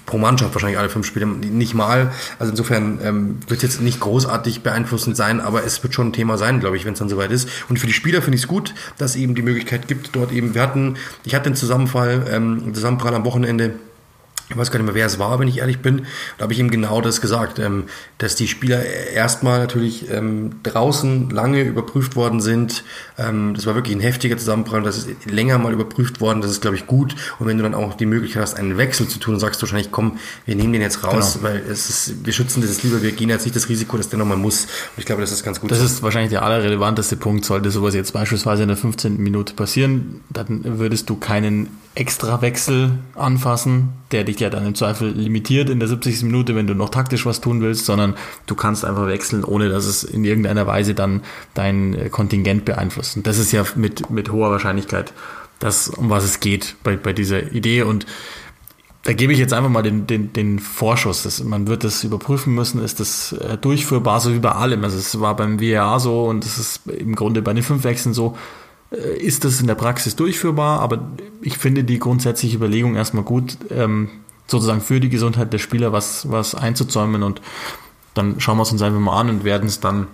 pro 0.06 0.18
Mannschaft 0.18 0.54
wahrscheinlich 0.56 0.80
alle 0.80 0.90
fünf 0.90 1.06
Spiele, 1.06 1.28
nicht 1.28 1.74
mal. 1.74 2.12
Also 2.40 2.52
insofern 2.52 3.00
ähm, 3.04 3.40
wird 3.48 3.62
jetzt 3.62 3.82
nicht 3.82 4.00
großartig 4.00 4.64
beeinflussend 4.64 5.16
sein, 5.16 5.40
aber 5.40 5.64
es 5.64 5.84
wird 5.84 5.94
schon 5.94 6.08
ein 6.08 6.14
Thema 6.14 6.38
sein, 6.38 6.60
glaube 6.60 6.78
ich, 6.78 6.86
wenn 6.86 6.94
es 6.94 7.00
dann 7.00 7.10
soweit 7.10 7.32
ist. 7.32 7.50
Und 7.70 7.78
für 7.78 7.88
die 7.88 7.94
Spieler 7.94 8.22
finde 8.22 8.38
ich 8.38 8.44
es 8.44 8.48
gut, 8.48 8.74
dass 8.98 9.16
eben 9.16 9.36
die 9.36 9.42
Möglichkeit 9.42 9.88
gibt, 9.88 10.16
dort 10.16 10.32
eben, 10.32 10.56
wir 10.56 10.62
hatten, 10.62 10.96
ich 11.24 11.36
hatte 11.36 11.50
den 11.50 11.56
Zusammenfall, 11.56 12.26
ähm, 12.32 12.74
Zusammenprall 12.74 13.14
am 13.14 13.26
Wochenende 13.26 13.74
ich 14.50 14.56
weiß 14.56 14.72
gar 14.72 14.80
nicht 14.80 14.86
mehr, 14.86 14.96
wer 14.96 15.06
es 15.06 15.20
war, 15.20 15.40
wenn 15.40 15.48
ich 15.48 15.58
ehrlich 15.58 15.80
bin. 15.80 16.06
Da 16.38 16.44
habe 16.44 16.54
ich 16.54 16.60
ihm 16.60 16.72
genau 16.72 17.02
das 17.02 17.20
gesagt, 17.20 17.60
ähm, 17.60 17.86
dass 18.18 18.36
die 18.36 18.48
Spieler 18.48 18.86
erstmal 18.86 19.60
natürlich 19.60 20.10
ähm, 20.10 20.62
draußen 20.64 21.30
lange 21.30 21.62
überprüft 21.64 22.16
worden 22.16 22.40
sind. 22.40 22.84
Ähm, 23.18 23.54
das 23.56 23.66
war 23.66 23.76
wirklich 23.76 23.96
ein 23.96 24.00
heftiger 24.00 24.38
Zusammenprall. 24.38 24.84
Das 24.84 24.98
ist 24.98 25.26
länger 25.26 25.58
mal 25.58 25.74
überprüft 25.74 26.22
worden. 26.22 26.42
Das 26.42 26.52
ist, 26.52 26.62
glaube 26.62 26.78
ich, 26.78 26.88
gut. 26.88 27.16
Und 27.40 27.48
wenn 27.48 27.58
du 27.58 27.64
dann 27.64 27.74
auch 27.74 27.96
die 27.96 28.06
Möglichkeit 28.06 28.42
hast, 28.42 28.54
einen 28.56 28.78
Wechsel 28.78 29.08
zu 29.08 29.20
tun, 29.20 29.34
dann 29.34 29.42
sagst 29.42 29.62
du 29.62 29.66
wahrscheinlich, 29.66 29.92
komm, 29.92 30.18
wir 30.46 30.56
nehmen 30.56 30.72
den 30.72 30.82
jetzt 30.82 31.04
raus, 31.04 31.34
genau. 31.34 31.50
weil 31.50 31.64
es 31.70 31.90
ist, 31.90 32.26
wir 32.26 32.32
schützen 32.32 32.62
das 32.62 32.84
lieber. 32.84 33.02
Wir 33.02 33.12
gehen 33.12 33.30
jetzt 33.30 33.44
nicht 33.44 33.56
das 33.56 33.68
Risiko, 33.68 33.98
dass 33.98 34.08
der 34.08 34.20
nochmal 34.20 34.38
muss. 34.38 34.64
Und 34.64 35.00
ich 35.00 35.06
glaube, 35.06 35.22
das 35.22 35.34
ist 35.34 35.44
ganz 35.44 35.60
gut. 35.60 35.72
Das 35.72 35.82
ist 35.82 36.04
wahrscheinlich 36.04 36.32
der 36.32 36.44
allerrelevanteste 36.44 37.18
Punkt. 37.18 37.44
Sollte 37.44 37.70
sowas 37.70 37.94
jetzt 37.94 38.14
beispielsweise 38.14 38.64
in 38.64 38.70
der 38.70 38.78
15. 38.78 39.18
Minute 39.18 39.56
passieren, 39.56 40.22
dann 40.30 40.80
würdest 40.80 41.10
du 41.10 41.18
keinen 41.18 41.68
extra 41.98 42.42
Wechsel 42.42 42.92
anfassen, 43.16 43.90
der 44.12 44.24
dich 44.24 44.40
ja 44.40 44.52
dann 44.52 44.68
im 44.68 44.76
Zweifel 44.76 45.10
limitiert 45.10 45.68
in 45.70 45.80
der 45.80 45.88
70. 45.88 46.24
Minute, 46.24 46.56
wenn 46.56 46.68
du 46.68 46.76
noch 46.76 46.90
taktisch 46.90 47.26
was 47.26 47.42
tun 47.42 47.62
willst, 47.62 47.86
sondern 47.86 48.16
du 48.46 48.54
kannst 48.54 48.86
einfach 48.86 49.08
wechseln, 49.08 49.44
ohne 49.44 49.70
dass 49.70 49.86
es 49.86 50.04
in 50.04 50.24
irgendeiner 50.24 50.68
Weise 50.68 50.94
dann 50.94 51.24
dein 51.56 51.96
äh, 51.96 52.10
Kontingent 52.10 52.66
beeinflusst. 52.66 53.18
Und 53.18 53.26
das 53.26 53.40
ist 53.40 53.52
ja 53.52 53.66
mit, 53.76 54.12
mit 54.12 54.32
hoher 54.32 54.52
Wahrscheinlichkeit 54.52 55.12
das, 55.58 55.90
um 55.90 56.12
was 56.12 56.24
es 56.24 56.40
geht 56.40 56.76
bei, 56.84 56.96
bei 56.98 57.14
dieser 57.14 57.52
Idee. 57.52 57.82
Und 57.82 58.06
da 59.04 59.14
gebe 59.14 59.34
ich 59.34 59.40
jetzt 59.40 59.54
einfach 59.54 59.72
mal 59.72 59.82
den, 59.82 60.06
den, 60.06 60.34
den 60.34 60.60
Vorschuss. 60.60 61.24
Das, 61.24 61.44
man 61.44 61.66
wird 61.68 61.84
das 61.84 62.04
überprüfen 62.04 62.54
müssen, 62.54 62.84
ist 62.84 63.00
das 63.00 63.32
äh, 63.32 63.58
durchführbar, 63.58 64.20
so 64.20 64.36
wie 64.36 64.40
bei 64.40 64.52
allem. 64.52 64.84
Also 64.84 64.98
es 64.98 65.20
war 65.20 65.36
beim 65.36 65.60
VAR 65.60 66.00
so 66.00 66.26
und 66.26 66.46
es 66.46 66.60
ist 66.60 66.82
im 66.86 67.16
Grunde 67.16 67.42
bei 67.42 67.54
den 67.54 67.64
fünf 67.64 67.84
Wechseln 67.86 68.14
so, 68.14 68.38
ist 68.92 69.44
das 69.44 69.60
in 69.60 69.68
der 69.68 69.76
Praxis 69.76 70.16
durchführbar, 70.16 70.80
aber 70.80 71.12
ich 71.42 71.58
finde 71.58 71.84
die 71.84 72.00
grundsätzliche 72.00 72.56
Überlegung 72.56 72.96
erstmal 72.96 73.24
gut, 73.24 73.58
ähm, 73.70 74.10
sozusagen 74.48 74.82
für 74.82 75.00
die 75.00 75.10
Gesundheit 75.10 75.52
der 75.52 75.58
Spieler 75.58 75.92
was, 75.92 76.32
was 76.32 76.56
einzuzäumen. 76.56 77.24
Und 77.24 77.42
dann 78.14 78.40
schauen 78.40 78.58
wir 78.58 78.64
es 78.64 78.72
uns 78.72 78.82
einfach 78.82 79.00
mal 79.00 79.20
an 79.20 79.30
und 79.30 79.44
werden 79.44 79.68
es 79.68 79.80
dann 79.80 80.08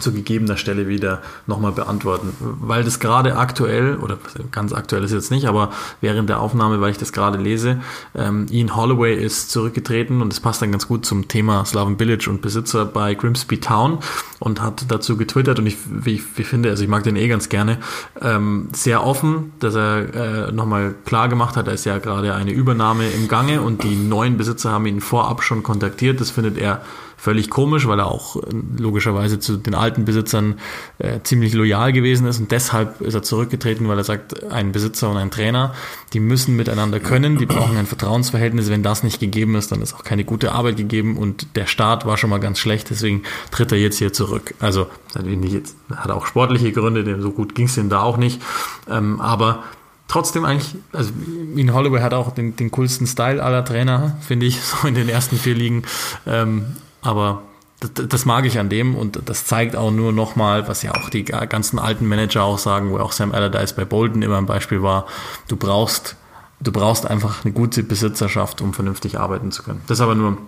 zu 0.00 0.12
gegebener 0.12 0.56
Stelle 0.56 0.88
wieder 0.88 1.22
nochmal 1.46 1.72
beantworten. 1.72 2.34
Weil 2.40 2.84
das 2.84 3.00
gerade 3.00 3.36
aktuell, 3.36 3.96
oder 3.96 4.18
ganz 4.52 4.72
aktuell 4.72 5.04
ist 5.04 5.12
jetzt 5.12 5.30
nicht, 5.30 5.46
aber 5.46 5.70
während 6.00 6.28
der 6.28 6.40
Aufnahme, 6.40 6.80
weil 6.80 6.90
ich 6.90 6.98
das 6.98 7.12
gerade 7.12 7.38
lese, 7.38 7.80
ähm, 8.14 8.46
Ian 8.50 8.76
Holloway 8.76 9.14
ist 9.14 9.50
zurückgetreten 9.50 10.22
und 10.22 10.32
das 10.32 10.40
passt 10.40 10.62
dann 10.62 10.72
ganz 10.72 10.86
gut 10.86 11.06
zum 11.06 11.28
Thema 11.28 11.64
Slaven 11.64 11.98
Village 11.98 12.28
und 12.28 12.42
Besitzer 12.42 12.84
bei 12.84 13.14
Grimsby 13.14 13.58
Town 13.58 13.98
und 14.38 14.62
hat 14.62 14.86
dazu 14.88 15.16
getwittert 15.16 15.58
und 15.58 15.66
ich, 15.66 15.76
wie 15.88 16.14
ich, 16.14 16.22
wie 16.36 16.42
ich 16.42 16.48
finde, 16.48 16.70
also 16.70 16.82
ich 16.82 16.88
mag 16.88 17.02
den 17.02 17.16
eh 17.16 17.28
ganz 17.28 17.48
gerne, 17.48 17.78
ähm, 18.20 18.68
sehr 18.72 19.04
offen, 19.04 19.52
dass 19.60 19.74
er 19.74 20.48
äh, 20.48 20.52
nochmal 20.52 20.94
klar 21.04 21.28
gemacht 21.28 21.56
hat, 21.56 21.66
da 21.66 21.72
ist 21.72 21.84
ja 21.84 21.98
gerade 21.98 22.34
eine 22.34 22.52
Übernahme 22.52 23.08
im 23.08 23.28
Gange 23.28 23.62
und 23.62 23.82
die 23.82 23.96
neuen 23.96 24.36
Besitzer 24.36 24.70
haben 24.70 24.86
ihn 24.86 25.00
vorab 25.00 25.42
schon 25.42 25.62
kontaktiert. 25.62 26.20
Das 26.20 26.30
findet 26.30 26.58
er 26.58 26.82
völlig 27.16 27.50
komisch, 27.50 27.86
weil 27.88 27.98
er 27.98 28.06
auch 28.06 28.36
äh, 28.36 28.40
logischerweise 28.78 29.38
zu 29.38 29.56
den 29.56 29.74
alten 29.74 30.04
Besitzern 30.04 30.56
äh, 30.98 31.20
ziemlich 31.22 31.54
loyal 31.54 31.92
gewesen 31.92 32.26
ist 32.26 32.38
und 32.38 32.52
deshalb 32.52 33.00
ist 33.00 33.14
er 33.14 33.22
zurückgetreten, 33.22 33.88
weil 33.88 33.98
er 33.98 34.04
sagt, 34.04 34.50
ein 34.52 34.72
Besitzer 34.72 35.10
und 35.10 35.16
ein 35.16 35.30
Trainer, 35.30 35.74
die 36.12 36.20
müssen 36.20 36.56
miteinander 36.56 37.00
können, 37.00 37.38
die 37.38 37.46
brauchen 37.46 37.76
ein 37.76 37.86
Vertrauensverhältnis. 37.86 38.70
Wenn 38.70 38.82
das 38.82 39.02
nicht 39.02 39.18
gegeben 39.18 39.54
ist, 39.54 39.72
dann 39.72 39.82
ist 39.82 39.94
auch 39.94 40.04
keine 40.04 40.24
gute 40.24 40.52
Arbeit 40.52 40.76
gegeben 40.76 41.16
und 41.16 41.56
der 41.56 41.66
Start 41.66 42.06
war 42.06 42.16
schon 42.16 42.30
mal 42.30 42.40
ganz 42.40 42.58
schlecht, 42.58 42.90
deswegen 42.90 43.22
tritt 43.50 43.72
er 43.72 43.78
jetzt 43.78 43.98
hier 43.98 44.12
zurück. 44.12 44.54
Also 44.60 44.86
natürlich 45.14 45.38
nicht 45.38 45.52
jetzt, 45.52 45.76
hat 45.94 46.10
auch 46.10 46.26
sportliche 46.26 46.72
Gründe, 46.72 47.02
denn 47.02 47.22
so 47.22 47.30
gut 47.30 47.54
ging 47.54 47.66
es 47.66 47.76
ihm 47.76 47.88
da 47.88 48.02
auch 48.02 48.18
nicht, 48.18 48.42
ähm, 48.90 49.20
aber 49.20 49.64
trotzdem 50.08 50.44
eigentlich, 50.44 50.76
also 50.92 51.10
Ian 51.54 51.74
Holloway 51.74 52.00
hat 52.00 52.14
auch 52.14 52.32
den, 52.32 52.56
den 52.56 52.70
coolsten 52.70 53.06
Style 53.06 53.42
aller 53.42 53.64
Trainer, 53.64 54.16
finde 54.20 54.46
ich, 54.46 54.60
so 54.60 54.86
in 54.86 54.94
den 54.94 55.08
ersten 55.08 55.36
vier 55.36 55.54
Ligen. 55.54 55.82
Ähm, 56.26 56.66
aber 57.06 57.42
das, 57.80 58.08
das, 58.08 58.24
mag 58.24 58.44
ich 58.46 58.58
an 58.58 58.68
dem 58.68 58.94
und 58.94 59.28
das 59.28 59.44
zeigt 59.44 59.76
auch 59.76 59.90
nur 59.90 60.12
nochmal, 60.12 60.66
was 60.66 60.82
ja 60.82 60.94
auch 60.94 61.10
die 61.10 61.24
ganzen 61.24 61.78
alten 61.78 62.06
Manager 62.06 62.42
auch 62.42 62.58
sagen, 62.58 62.90
wo 62.90 62.98
auch 62.98 63.12
Sam 63.12 63.32
Allardyce 63.32 63.74
bei 63.74 63.84
Bolton 63.84 64.22
immer 64.22 64.38
ein 64.38 64.46
Beispiel 64.46 64.82
war, 64.82 65.06
du 65.48 65.56
brauchst, 65.56 66.16
du 66.60 66.72
brauchst 66.72 67.06
einfach 67.06 67.44
eine 67.44 67.52
gute 67.52 67.82
Besitzerschaft, 67.82 68.60
um 68.60 68.74
vernünftig 68.74 69.20
arbeiten 69.20 69.52
zu 69.52 69.62
können. 69.62 69.82
Das 69.86 70.00
aber 70.00 70.14
nur 70.14 70.38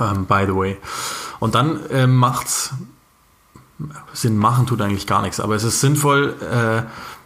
ähm, 0.00 0.26
by 0.26 0.44
the 0.46 0.54
way. 0.54 0.78
Und 1.40 1.54
dann 1.54 1.86
äh, 1.90 2.06
macht's 2.06 2.72
Sinn 4.12 4.36
machen 4.36 4.66
tut 4.66 4.80
eigentlich 4.80 5.06
gar 5.06 5.22
nichts, 5.22 5.40
aber 5.40 5.54
es 5.56 5.64
ist 5.64 5.80
sinnvoll, 5.80 6.36
äh, 6.40 6.82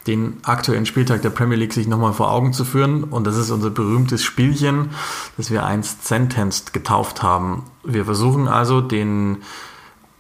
den 0.06 0.38
aktuellen 0.44 0.86
Spieltag 0.86 1.22
der 1.22 1.30
Premier 1.30 1.56
League 1.56 1.72
sich 1.72 1.86
nochmal 1.86 2.12
vor 2.12 2.30
Augen 2.30 2.52
zu 2.52 2.64
führen. 2.64 3.04
Und 3.04 3.26
das 3.26 3.36
ist 3.36 3.50
unser 3.50 3.70
berühmtes 3.70 4.22
Spielchen, 4.22 4.90
das 5.36 5.50
wir 5.50 5.64
einst 5.64 6.06
Sentenced 6.06 6.72
getauft 6.72 7.22
haben. 7.22 7.64
Wir 7.84 8.04
versuchen 8.04 8.48
also 8.48 8.80
den 8.80 9.38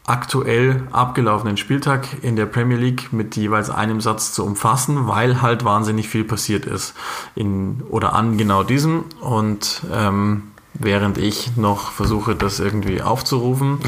aktuell 0.06 0.86
abgelaufenen 0.92 1.56
Spieltag 1.56 2.22
in 2.22 2.36
der 2.36 2.46
Premier 2.46 2.76
League 2.76 3.12
mit 3.12 3.36
jeweils 3.36 3.70
einem 3.70 4.00
Satz 4.00 4.32
zu 4.32 4.44
umfassen, 4.44 5.08
weil 5.08 5.42
halt 5.42 5.64
wahnsinnig 5.64 6.08
viel 6.08 6.24
passiert 6.24 6.64
ist 6.64 6.94
in 7.34 7.82
oder 7.88 8.14
an 8.14 8.38
genau 8.38 8.62
diesem. 8.62 9.04
Und 9.20 9.82
ähm, 9.92 10.44
während 10.78 11.18
ich 11.18 11.56
noch 11.56 11.92
versuche, 11.92 12.34
das 12.34 12.60
irgendwie 12.60 13.02
aufzurufen, 13.02 13.78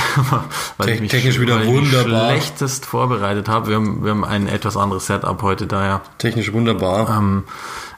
weil 0.78 0.90
ich 0.90 1.00
mich, 1.00 1.10
technisch 1.10 1.40
wieder 1.40 1.60
weil 1.60 1.66
wunderbar. 1.66 2.30
schlechtest 2.30 2.86
vorbereitet 2.86 3.48
habe. 3.48 3.68
Wir 3.68 3.76
haben, 3.76 4.04
wir 4.04 4.10
haben 4.10 4.24
ein 4.24 4.48
etwas 4.48 4.76
anderes 4.76 5.06
Setup 5.06 5.40
heute, 5.42 5.66
daher. 5.66 6.02
Technisch 6.18 6.52
wunderbar. 6.52 7.16
Ähm, 7.16 7.44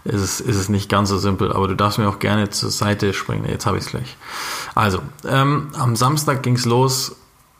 ist 0.04 0.20
es, 0.20 0.40
ist 0.40 0.56
es 0.56 0.68
nicht 0.68 0.88
ganz 0.88 1.08
so 1.08 1.18
simpel, 1.18 1.52
aber 1.52 1.68
du 1.68 1.74
darfst 1.74 1.98
mir 1.98 2.08
auch 2.08 2.18
gerne 2.18 2.50
zur 2.50 2.70
Seite 2.70 3.12
springen. 3.12 3.44
Jetzt 3.48 3.66
habe 3.66 3.78
ich 3.78 3.84
es 3.84 3.90
gleich. 3.90 4.16
Also, 4.74 5.00
ähm, 5.28 5.68
am 5.76 5.96
Samstag 5.96 6.42
ging 6.42 6.54
es 6.54 6.64
los 6.64 7.16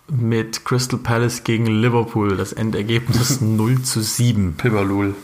mit 0.09 0.65
Crystal 0.65 0.99
Palace 0.99 1.43
gegen 1.43 1.67
Liverpool. 1.67 2.37
Das 2.37 2.53
Endergebnis 2.53 3.41
0 3.41 3.83
zu 3.83 4.01
7. 4.01 4.55
Pibberlul. 4.57 5.15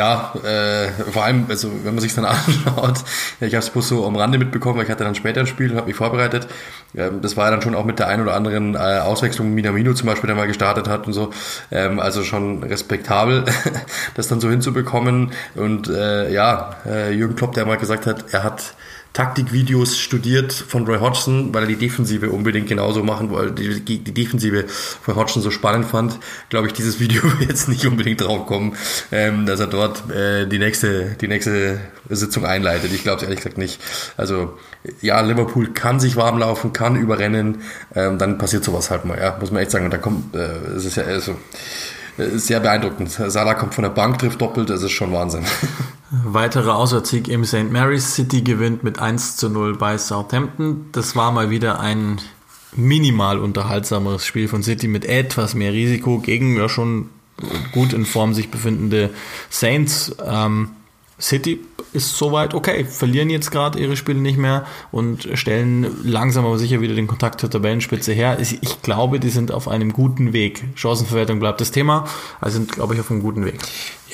Ja, 0.00 0.32
äh, 0.42 0.88
vor 1.12 1.24
allem, 1.24 1.44
also 1.50 1.70
wenn 1.84 1.94
man 1.94 2.00
sich 2.00 2.14
dann 2.14 2.24
anschaut, 2.24 3.04
ich 3.38 3.54
habe 3.54 3.62
es 3.62 3.68
bloß 3.68 3.86
so 3.86 4.06
am 4.06 4.16
Rande 4.16 4.38
mitbekommen, 4.38 4.78
weil 4.78 4.84
ich 4.84 4.90
hatte 4.90 5.04
dann 5.04 5.14
später 5.14 5.40
ein 5.40 5.46
Spiel, 5.46 5.76
habe 5.76 5.88
mich 5.88 5.96
vorbereitet. 5.96 6.48
Ähm, 6.96 7.20
das 7.20 7.36
war 7.36 7.44
ja 7.44 7.50
dann 7.50 7.60
schon 7.60 7.74
auch 7.74 7.84
mit 7.84 7.98
der 7.98 8.08
ein 8.08 8.22
oder 8.22 8.32
anderen 8.32 8.76
äh, 8.76 8.78
Auswechslung, 8.78 9.52
Minamino 9.52 9.92
zum 9.92 10.06
Beispiel, 10.06 10.28
der 10.28 10.36
mal 10.36 10.46
gestartet 10.46 10.88
hat 10.88 11.06
und 11.06 11.12
so. 11.12 11.32
Ähm, 11.70 12.00
also 12.00 12.22
schon 12.22 12.62
respektabel, 12.62 13.44
das 14.14 14.26
dann 14.26 14.40
so 14.40 14.48
hinzubekommen. 14.48 15.32
Und 15.54 15.90
äh, 15.90 16.32
ja, 16.32 16.76
äh, 16.86 17.12
Jürgen 17.12 17.36
Klopp, 17.36 17.52
der 17.52 17.66
mal 17.66 17.76
gesagt 17.76 18.06
hat, 18.06 18.32
er 18.32 18.42
hat 18.42 18.72
Taktikvideos 19.12 19.98
studiert 19.98 20.52
von 20.52 20.86
Roy 20.86 20.98
Hodgson, 20.98 21.52
weil 21.52 21.64
er 21.64 21.68
die 21.68 21.76
Defensive 21.76 22.30
unbedingt 22.30 22.68
genauso 22.68 23.02
machen 23.02 23.30
wollte, 23.30 23.54
die, 23.54 23.98
die 23.98 24.14
Defensive 24.14 24.66
von 24.68 25.16
Hodgson 25.16 25.42
so 25.42 25.50
spannend 25.50 25.86
fand, 25.86 26.18
glaube 26.48 26.68
ich, 26.68 26.72
dieses 26.72 27.00
Video 27.00 27.22
wird 27.24 27.48
jetzt 27.50 27.68
nicht 27.68 27.84
unbedingt 27.86 28.20
drauf 28.20 28.46
kommen, 28.46 28.76
ähm, 29.10 29.46
dass 29.46 29.58
er 29.58 29.66
dort 29.66 30.08
äh, 30.10 30.46
die 30.46 30.58
nächste, 30.58 31.16
die 31.20 31.28
nächste 31.28 31.80
Sitzung 32.08 32.44
einleitet. 32.44 32.92
Ich 32.92 33.02
glaube 33.02 33.18
es 33.18 33.22
ehrlich 33.24 33.38
gesagt 33.38 33.58
nicht. 33.58 33.80
Also 34.16 34.58
ja, 35.02 35.20
Liverpool 35.20 35.72
kann 35.72 35.98
sich 35.98 36.16
warm 36.16 36.38
laufen, 36.38 36.72
kann 36.72 36.96
überrennen, 36.96 37.62
ähm, 37.94 38.18
dann 38.18 38.38
passiert 38.38 38.64
sowas 38.64 38.90
halt 38.90 39.04
mal, 39.04 39.18
ja, 39.18 39.36
muss 39.40 39.50
man 39.50 39.62
echt 39.62 39.72
sagen. 39.72 39.86
Und 39.86 39.92
da 39.92 39.98
kommt, 39.98 40.34
äh, 40.36 40.74
es 40.76 40.84
ist 40.84 40.96
ja 40.96 41.02
also, 41.04 41.36
äh, 42.16 42.38
sehr 42.38 42.60
beeindruckend. 42.60 43.10
Salah 43.10 43.54
kommt 43.54 43.74
von 43.74 43.82
der 43.82 43.90
Bank, 43.90 44.18
trifft 44.18 44.40
doppelt, 44.40 44.70
das 44.70 44.82
ist 44.82 44.92
schon 44.92 45.12
Wahnsinn. 45.12 45.44
Weiterer 46.10 46.74
Auswärtssieg 46.74 47.28
im 47.28 47.44
St. 47.44 47.70
Mary's 47.70 48.14
City 48.14 48.42
gewinnt 48.42 48.82
mit 48.82 48.98
1 48.98 49.36
zu 49.36 49.48
0 49.48 49.76
bei 49.76 49.96
Southampton. 49.96 50.86
Das 50.90 51.14
war 51.14 51.30
mal 51.30 51.50
wieder 51.50 51.78
ein 51.78 52.20
minimal 52.72 53.38
unterhaltsameres 53.38 54.26
Spiel 54.26 54.48
von 54.48 54.62
City 54.62 54.88
mit 54.88 55.04
etwas 55.04 55.54
mehr 55.54 55.72
Risiko 55.72 56.18
gegen 56.18 56.56
ja 56.56 56.68
schon 56.68 57.10
gut 57.72 57.92
in 57.92 58.06
Form 58.06 58.34
sich 58.34 58.50
befindende 58.50 59.10
Saints. 59.50 60.14
Ähm, 60.24 60.70
City 61.20 61.60
ist 61.92 62.16
soweit 62.16 62.54
okay, 62.54 62.84
verlieren 62.84 63.30
jetzt 63.30 63.50
gerade 63.50 63.78
ihre 63.78 63.96
Spiele 63.96 64.20
nicht 64.20 64.38
mehr 64.38 64.66
und 64.90 65.28
stellen 65.34 65.86
langsam 66.04 66.44
aber 66.46 66.58
sicher 66.58 66.80
wieder 66.80 66.94
den 66.94 67.06
Kontakt 67.06 67.40
zur 67.40 67.50
Tabellenspitze 67.50 68.12
her. 68.12 68.38
Ich 68.40 68.82
glaube, 68.82 69.20
die 69.20 69.30
sind 69.30 69.52
auf 69.52 69.68
einem 69.68 69.92
guten 69.92 70.32
Weg. 70.32 70.64
Chancenverwertung 70.74 71.40
bleibt 71.40 71.60
das 71.60 71.70
Thema, 71.70 72.06
also 72.40 72.58
sind, 72.58 72.72
glaube 72.72 72.94
ich, 72.94 73.00
auf 73.00 73.10
einem 73.10 73.22
guten 73.22 73.44
Weg. 73.44 73.58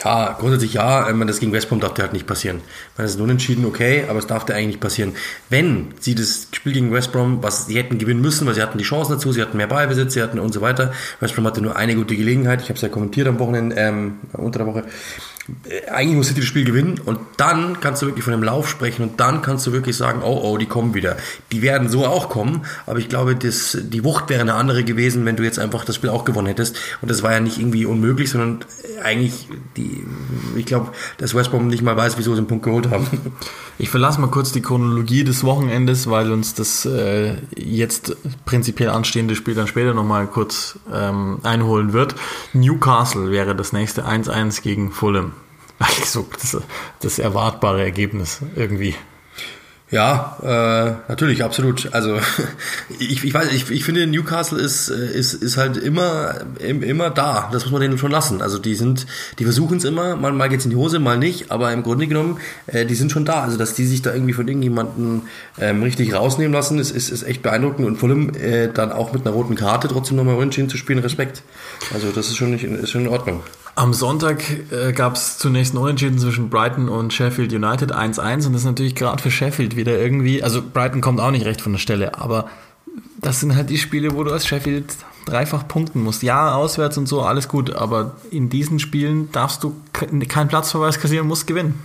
Ja, 0.04 0.36
grundsätzlich 0.38 0.74
ja. 0.74 1.10
Das 1.10 1.40
gegen 1.40 1.52
West 1.52 1.68
Brom 1.68 1.80
darf 1.80 1.94
der 1.94 2.04
halt 2.04 2.12
nicht 2.12 2.26
passieren. 2.26 2.60
Man 2.96 3.06
ist 3.06 3.18
unentschieden, 3.18 3.64
okay, 3.64 4.04
aber 4.08 4.18
es 4.18 4.26
darf 4.26 4.44
der 4.44 4.56
eigentlich 4.56 4.66
nicht 4.66 4.80
passieren. 4.80 5.14
Wenn 5.48 5.94
sie 6.00 6.14
das 6.14 6.48
Spiel 6.52 6.72
gegen 6.72 6.92
West 6.92 7.12
Brom, 7.12 7.42
was 7.42 7.66
sie 7.66 7.76
hätten 7.76 7.98
gewinnen 7.98 8.20
müssen, 8.20 8.46
weil 8.46 8.54
sie 8.54 8.62
hatten 8.62 8.78
die 8.78 8.84
Chancen 8.84 9.12
dazu, 9.12 9.32
sie 9.32 9.40
hatten 9.40 9.56
mehr 9.56 9.66
Ballbesitz, 9.66 10.14
sie 10.14 10.22
hatten 10.22 10.38
und 10.38 10.52
so 10.52 10.60
weiter. 10.60 10.92
West 11.20 11.34
Brom 11.34 11.46
hatte 11.46 11.62
nur 11.62 11.76
eine 11.76 11.94
gute 11.94 12.16
Gelegenheit. 12.16 12.60
Ich 12.60 12.68
habe 12.68 12.76
es 12.76 12.82
ja 12.82 12.88
kommentiert 12.88 13.26
am 13.26 13.38
Wochenende, 13.38 13.76
ähm, 13.76 14.18
unter 14.34 14.58
der 14.60 14.66
Woche. 14.66 14.84
Äh, 15.68 15.88
eigentlich 15.90 16.16
muss 16.16 16.28
City 16.28 16.40
das 16.40 16.48
Spiel 16.48 16.64
gewinnen 16.64 17.00
und 17.04 17.18
dann 17.36 17.55
kannst 17.80 18.02
du 18.02 18.06
wirklich 18.06 18.24
von 18.24 18.32
dem 18.32 18.42
Lauf 18.42 18.68
sprechen 18.68 19.02
und 19.02 19.20
dann 19.20 19.42
kannst 19.42 19.66
du 19.66 19.72
wirklich 19.72 19.96
sagen, 19.96 20.22
oh 20.24 20.40
oh, 20.42 20.58
die 20.58 20.66
kommen 20.66 20.94
wieder. 20.94 21.16
Die 21.52 21.62
werden 21.62 21.88
so 21.88 22.06
auch 22.06 22.28
kommen, 22.28 22.62
aber 22.86 22.98
ich 22.98 23.08
glaube, 23.08 23.36
das, 23.36 23.76
die 23.80 24.04
Wucht 24.04 24.28
wäre 24.28 24.40
eine 24.40 24.54
andere 24.54 24.84
gewesen, 24.84 25.24
wenn 25.24 25.36
du 25.36 25.42
jetzt 25.42 25.58
einfach 25.58 25.84
das 25.84 25.96
Spiel 25.96 26.10
auch 26.10 26.24
gewonnen 26.24 26.48
hättest 26.48 26.76
und 27.02 27.10
das 27.10 27.22
war 27.22 27.32
ja 27.32 27.40
nicht 27.40 27.58
irgendwie 27.58 27.86
unmöglich, 27.86 28.30
sondern 28.30 28.60
eigentlich 29.02 29.48
die, 29.76 30.04
ich 30.56 30.66
glaube, 30.66 30.92
dass 31.18 31.34
West 31.34 31.50
Brom 31.50 31.68
nicht 31.68 31.82
mal 31.82 31.96
weiß, 31.96 32.18
wieso 32.18 32.34
sie 32.34 32.42
den 32.42 32.48
Punkt 32.48 32.64
geholt 32.64 32.90
haben. 32.90 33.06
Ich 33.78 33.90
verlasse 33.90 34.20
mal 34.22 34.28
kurz 34.28 34.52
die 34.52 34.62
Chronologie 34.62 35.22
des 35.22 35.44
Wochenendes, 35.44 36.08
weil 36.08 36.32
uns 36.32 36.54
das 36.54 36.86
äh, 36.86 37.34
jetzt 37.56 38.16
prinzipiell 38.46 38.88
anstehende 38.88 39.36
Spiel 39.36 39.54
dann 39.54 39.66
später 39.66 39.92
nochmal 39.92 40.26
kurz 40.28 40.78
ähm, 40.90 41.40
einholen 41.42 41.92
wird. 41.92 42.14
Newcastle 42.54 43.30
wäre 43.30 43.54
das 43.54 43.74
nächste 43.74 44.06
1-1 44.06 44.62
gegen 44.62 44.92
Fulham. 44.92 45.32
Eigentlich 45.78 46.06
so 46.10 46.26
das, 46.32 46.56
das 47.00 47.18
erwartbare 47.18 47.82
Ergebnis 47.82 48.40
irgendwie. 48.54 48.94
Ja, 49.88 50.36
äh, 50.42 51.08
natürlich, 51.08 51.44
absolut. 51.44 51.92
Also 51.92 52.18
ich, 52.98 53.22
ich 53.22 53.32
weiß, 53.32 53.52
ich, 53.52 53.70
ich 53.70 53.84
finde 53.84 54.04
Newcastle 54.08 54.60
ist, 54.60 54.88
ist, 54.88 55.34
ist 55.34 55.56
halt 55.56 55.76
immer, 55.76 56.34
immer 56.58 57.10
da. 57.10 57.48
Das 57.52 57.64
muss 57.64 57.72
man 57.72 57.80
denen 57.82 57.96
schon 57.96 58.10
lassen. 58.10 58.42
Also 58.42 58.58
die 58.58 58.74
sind, 58.74 59.06
die 59.38 59.44
versuchen 59.44 59.76
es 59.76 59.84
immer, 59.84 60.16
mal, 60.16 60.32
mal 60.32 60.48
geht's 60.48 60.64
in 60.64 60.70
die 60.70 60.76
Hose, 60.76 60.98
mal 60.98 61.18
nicht, 61.18 61.52
aber 61.52 61.72
im 61.72 61.84
Grunde 61.84 62.08
genommen, 62.08 62.38
äh, 62.66 62.84
die 62.84 62.96
sind 62.96 63.12
schon 63.12 63.24
da. 63.24 63.42
Also 63.42 63.58
dass 63.58 63.74
die 63.74 63.86
sich 63.86 64.02
da 64.02 64.12
irgendwie 64.12 64.32
von 64.32 64.48
irgendjemandem 64.48 65.22
ähm, 65.58 65.82
richtig 65.84 66.12
rausnehmen 66.14 66.52
lassen, 66.52 66.80
ist, 66.80 66.90
ist, 66.90 67.10
ist 67.10 67.22
echt 67.22 67.42
beeindruckend 67.42 67.86
und 67.86 67.96
vor 67.96 68.08
allem 68.08 68.34
äh, 68.34 68.68
dann 68.68 68.90
auch 68.90 69.12
mit 69.12 69.24
einer 69.24 69.36
roten 69.36 69.54
Karte 69.54 69.86
trotzdem 69.86 70.16
nochmal 70.16 70.34
unentschieden 70.34 70.68
zu 70.68 70.78
spielen, 70.78 70.98
Respekt. 70.98 71.42
Also 71.94 72.10
das 72.10 72.26
ist 72.26 72.36
schon, 72.36 72.50
nicht, 72.50 72.64
ist 72.64 72.90
schon 72.90 73.02
in 73.02 73.08
Ordnung. 73.08 73.44
Am 73.78 73.92
Sonntag 73.92 74.42
äh, 74.72 74.94
gab 74.94 75.16
es 75.16 75.36
zunächst 75.36 75.74
ein 75.74 75.76
Unentschieden 75.76 76.18
zwischen 76.18 76.48
Brighton 76.48 76.88
und 76.88 77.12
Sheffield 77.12 77.52
United 77.52 77.94
1-1 77.94 78.46
und 78.46 78.54
das 78.54 78.62
ist 78.62 78.64
natürlich 78.64 78.94
gerade 78.94 79.22
für 79.22 79.30
Sheffield 79.30 79.75
wieder 79.76 79.98
irgendwie, 79.98 80.42
also 80.42 80.62
Brighton 80.62 81.00
kommt 81.00 81.20
auch 81.20 81.30
nicht 81.30 81.44
recht 81.44 81.60
von 81.60 81.72
der 81.72 81.78
Stelle, 81.78 82.18
aber 82.18 82.48
das 83.20 83.40
sind 83.40 83.54
halt 83.54 83.70
die 83.70 83.78
Spiele, 83.78 84.14
wo 84.14 84.24
du 84.24 84.32
als 84.32 84.46
Sheffield 84.46 84.94
dreifach 85.26 85.68
punkten 85.68 86.02
musst. 86.02 86.22
Ja, 86.22 86.54
auswärts 86.54 86.96
und 86.96 87.06
so, 87.06 87.22
alles 87.22 87.48
gut, 87.48 87.74
aber 87.74 88.16
in 88.30 88.48
diesen 88.48 88.78
Spielen 88.78 89.30
darfst 89.32 89.62
du 89.62 89.76
keinen 89.92 90.48
Platzverweis 90.48 90.98
kassieren, 90.98 91.26
musst 91.26 91.46
gewinnen. 91.46 91.82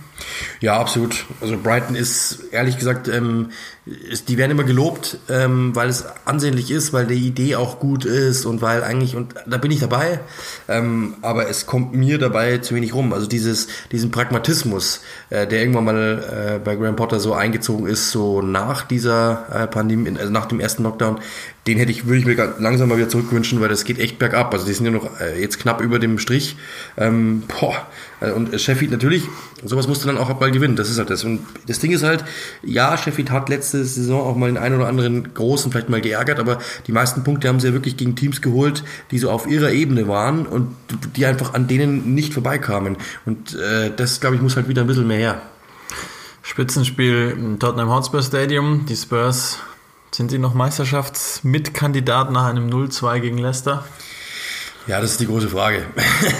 Ja, 0.60 0.78
absolut. 0.78 1.26
Also 1.40 1.56
Brighton 1.58 1.96
ist, 1.96 2.44
ehrlich 2.52 2.78
gesagt, 2.78 3.08
ähm, 3.08 3.50
ist, 3.84 4.28
die 4.28 4.38
werden 4.38 4.52
immer 4.52 4.62
gelobt, 4.62 5.18
ähm, 5.28 5.74
weil 5.74 5.88
es 5.88 6.04
ansehnlich 6.24 6.70
ist, 6.70 6.92
weil 6.92 7.06
die 7.06 7.26
Idee 7.26 7.56
auch 7.56 7.80
gut 7.80 8.04
ist 8.04 8.46
und 8.46 8.62
weil 8.62 8.84
eigentlich, 8.84 9.16
und 9.16 9.34
da 9.46 9.56
bin 9.56 9.72
ich 9.72 9.80
dabei, 9.80 10.20
ähm, 10.68 11.14
aber 11.22 11.48
es 11.48 11.66
kommt 11.66 11.94
mir 11.94 12.18
dabei 12.18 12.58
zu 12.58 12.76
wenig 12.76 12.94
rum. 12.94 13.12
Also 13.12 13.26
dieses, 13.26 13.66
diesen 13.90 14.12
Pragmatismus, 14.12 15.00
äh, 15.30 15.48
der 15.48 15.60
irgendwann 15.60 15.84
mal 15.84 16.54
äh, 16.56 16.58
bei 16.60 16.76
Graham 16.76 16.94
Potter 16.94 17.18
so 17.18 17.34
eingezogen 17.34 17.86
ist, 17.86 18.12
so 18.12 18.40
nach 18.40 18.82
dieser 18.82 19.46
äh, 19.52 19.66
Pandemie, 19.66 20.16
also 20.16 20.30
nach 20.30 20.46
dem 20.46 20.60
ersten 20.60 20.84
Lockdown, 20.84 21.18
den 21.66 21.78
hätte 21.78 21.92
ich, 21.92 22.06
würde 22.06 22.18
ich 22.18 22.24
mir 22.26 22.54
langsam 22.58 22.88
mal 22.88 22.96
wieder 22.96 23.08
zurückwünschen, 23.08 23.60
weil 23.60 23.68
das 23.68 23.84
geht 23.84 24.00
echt 24.00 24.18
bergab. 24.18 24.52
Also 24.52 24.66
die 24.66 24.72
sind 24.72 24.84
ja 24.84 24.90
noch 24.90 25.20
äh, 25.20 25.40
jetzt 25.40 25.60
knapp 25.60 25.80
über 25.80 26.00
dem 26.00 26.18
Strich. 26.18 26.56
Ähm, 26.96 27.44
boah. 27.46 27.86
Äh, 28.20 28.32
und 28.32 28.60
Sheffield 28.60 28.90
natürlich, 28.90 29.22
sowas 29.64 29.86
musst 29.86 30.02
du 30.02 30.08
dann 30.08 30.18
auch 30.18 30.40
mal 30.40 30.50
gewinnen. 30.50 30.74
Das 30.74 30.90
ist 30.90 30.98
halt 30.98 31.10
das. 31.10 31.22
Und 31.22 31.40
das 31.68 31.78
Ding 31.78 31.92
ist 31.92 32.02
halt, 32.02 32.24
ja, 32.64 32.96
Sheffield 32.96 33.30
hat 33.30 33.48
letzte 33.48 33.84
Saison 33.84 34.22
auch 34.22 34.36
mal 34.36 34.48
den 34.48 34.58
einen 34.58 34.74
oder 34.74 34.88
anderen 34.88 35.34
großen 35.34 35.70
vielleicht 35.70 35.88
mal 35.88 36.00
geärgert, 36.00 36.40
aber 36.40 36.58
die 36.88 36.92
meisten 36.92 37.22
Punkte 37.22 37.46
haben 37.46 37.60
sie 37.60 37.68
ja 37.68 37.72
wirklich 37.72 37.96
gegen 37.96 38.16
Teams 38.16 38.42
geholt, 38.42 38.82
die 39.12 39.18
so 39.18 39.30
auf 39.30 39.46
ihrer 39.46 39.70
Ebene 39.70 40.08
waren 40.08 40.46
und 40.46 40.74
die 41.16 41.26
einfach 41.26 41.54
an 41.54 41.68
denen 41.68 42.12
nicht 42.14 42.34
vorbeikamen. 42.34 42.96
Und 43.24 43.54
äh, 43.54 43.92
das, 43.94 44.20
glaube 44.20 44.34
ich, 44.34 44.42
muss 44.42 44.56
halt 44.56 44.68
wieder 44.68 44.82
ein 44.82 44.88
bisschen 44.88 45.06
mehr 45.06 45.18
her. 45.18 45.42
Spitzenspiel 46.42 47.36
im 47.38 47.60
Tottenham 47.60 47.90
Hotspur 47.90 48.20
Stadium. 48.20 48.84
Die 48.88 48.96
Spurs 48.96 49.58
sind 50.14 50.30
Sie 50.30 50.38
noch 50.38 50.54
Meisterschaftsmitkandidat 50.54 52.30
nach 52.30 52.44
einem 52.44 52.68
0-2 52.68 53.20
gegen 53.20 53.38
Leicester? 53.38 53.84
Ja, 54.88 55.00
das 55.00 55.12
ist 55.12 55.20
die 55.20 55.26
große 55.26 55.48
Frage. 55.48 55.86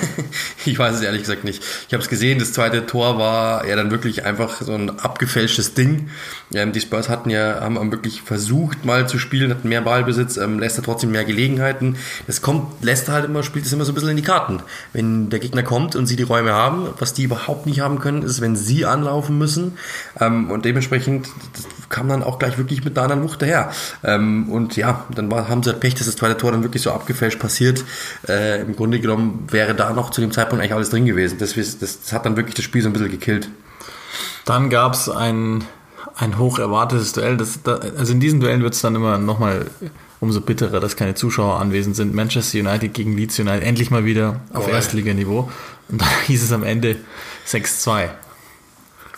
ich 0.66 0.76
weiß 0.76 0.96
es 0.96 1.02
ehrlich 1.02 1.20
gesagt 1.22 1.44
nicht. 1.44 1.62
Ich 1.86 1.94
habe 1.94 2.02
es 2.02 2.08
gesehen, 2.08 2.40
das 2.40 2.52
zweite 2.52 2.86
Tor 2.86 3.16
war 3.16 3.64
ja 3.66 3.76
dann 3.76 3.92
wirklich 3.92 4.24
einfach 4.24 4.60
so 4.62 4.72
ein 4.72 4.98
abgefälschtes 4.98 5.74
Ding. 5.74 6.10
Ähm, 6.52 6.72
die 6.72 6.80
Spurs 6.80 7.08
hatten 7.08 7.30
ja, 7.30 7.60
haben 7.60 7.92
wirklich 7.92 8.22
versucht 8.22 8.84
mal 8.84 9.08
zu 9.08 9.20
spielen, 9.20 9.50
hatten 9.50 9.68
mehr 9.68 9.80
Ballbesitz, 9.80 10.38
ähm, 10.38 10.58
Leicester 10.58 10.82
trotzdem 10.82 11.12
mehr 11.12 11.24
Gelegenheiten. 11.24 11.96
Das 12.26 12.42
kommt, 12.42 12.82
Leicester 12.82 13.12
halt 13.12 13.26
immer, 13.26 13.44
spielt 13.44 13.64
es 13.66 13.72
immer 13.72 13.84
so 13.84 13.92
ein 13.92 13.94
bisschen 13.94 14.10
in 14.10 14.16
die 14.16 14.22
Karten. 14.22 14.60
Wenn 14.92 15.30
der 15.30 15.38
Gegner 15.38 15.62
kommt 15.62 15.94
und 15.94 16.06
sie 16.06 16.16
die 16.16 16.24
Räume 16.24 16.52
haben, 16.52 16.88
was 16.98 17.14
die 17.14 17.22
überhaupt 17.22 17.66
nicht 17.66 17.78
haben 17.78 18.00
können, 18.00 18.22
ist, 18.22 18.40
wenn 18.40 18.56
sie 18.56 18.86
anlaufen 18.86 19.38
müssen. 19.38 19.78
Ähm, 20.20 20.50
und 20.50 20.64
dementsprechend 20.64 21.28
kam 21.92 22.08
dann 22.08 22.24
auch 22.24 22.40
gleich 22.40 22.58
wirklich 22.58 22.84
mit 22.84 22.98
einer 22.98 23.04
anderen 23.04 23.22
Wucht 23.22 23.42
daher. 23.42 23.70
Ähm, 24.02 24.50
und 24.50 24.76
ja, 24.76 25.04
dann 25.14 25.30
war, 25.30 25.48
haben 25.48 25.62
sie 25.62 25.70
halt 25.70 25.80
Pech, 25.80 25.94
dass 25.94 26.06
das 26.06 26.16
zweite 26.16 26.36
Tor 26.36 26.50
dann 26.50 26.64
wirklich 26.64 26.82
so 26.82 26.90
abgefälscht 26.90 27.38
passiert. 27.38 27.84
Äh, 28.26 28.62
Im 28.62 28.74
Grunde 28.74 28.98
genommen 28.98 29.46
wäre 29.50 29.74
da 29.74 29.92
noch 29.92 30.10
zu 30.10 30.20
dem 30.20 30.32
Zeitpunkt 30.32 30.62
eigentlich 30.62 30.74
alles 30.74 30.90
drin 30.90 31.04
gewesen. 31.04 31.38
Das, 31.38 31.54
das, 31.54 31.78
das 31.78 32.12
hat 32.12 32.26
dann 32.26 32.36
wirklich 32.36 32.56
das 32.56 32.64
Spiel 32.64 32.82
so 32.82 32.88
ein 32.88 32.92
bisschen 32.92 33.10
gekillt. 33.10 33.48
Dann 34.44 34.70
gab 34.70 34.94
es 34.94 35.08
ein, 35.08 35.64
ein 36.16 36.38
hoch 36.38 36.58
erwartetes 36.58 37.12
Duell. 37.12 37.36
Das, 37.36 37.62
da, 37.62 37.76
also 37.96 38.12
in 38.12 38.20
diesen 38.20 38.40
Duellen 38.40 38.62
wird 38.62 38.74
es 38.74 38.80
dann 38.80 38.96
immer 38.96 39.18
nochmal 39.18 39.66
umso 40.18 40.40
bitterer, 40.40 40.80
dass 40.80 40.96
keine 40.96 41.14
Zuschauer 41.14 41.60
anwesend 41.60 41.94
sind. 41.94 42.14
Manchester 42.14 42.58
United 42.58 42.94
gegen 42.94 43.16
Leeds 43.16 43.38
United 43.38 43.62
endlich 43.62 43.90
mal 43.90 44.04
wieder 44.04 44.40
auf 44.52 44.66
oh, 44.66 44.70
Erstliganiveau. 44.70 45.50
Und 45.88 46.00
da 46.00 46.06
hieß 46.26 46.42
es 46.42 46.52
am 46.52 46.64
Ende 46.64 46.96
6-2. 47.46 48.08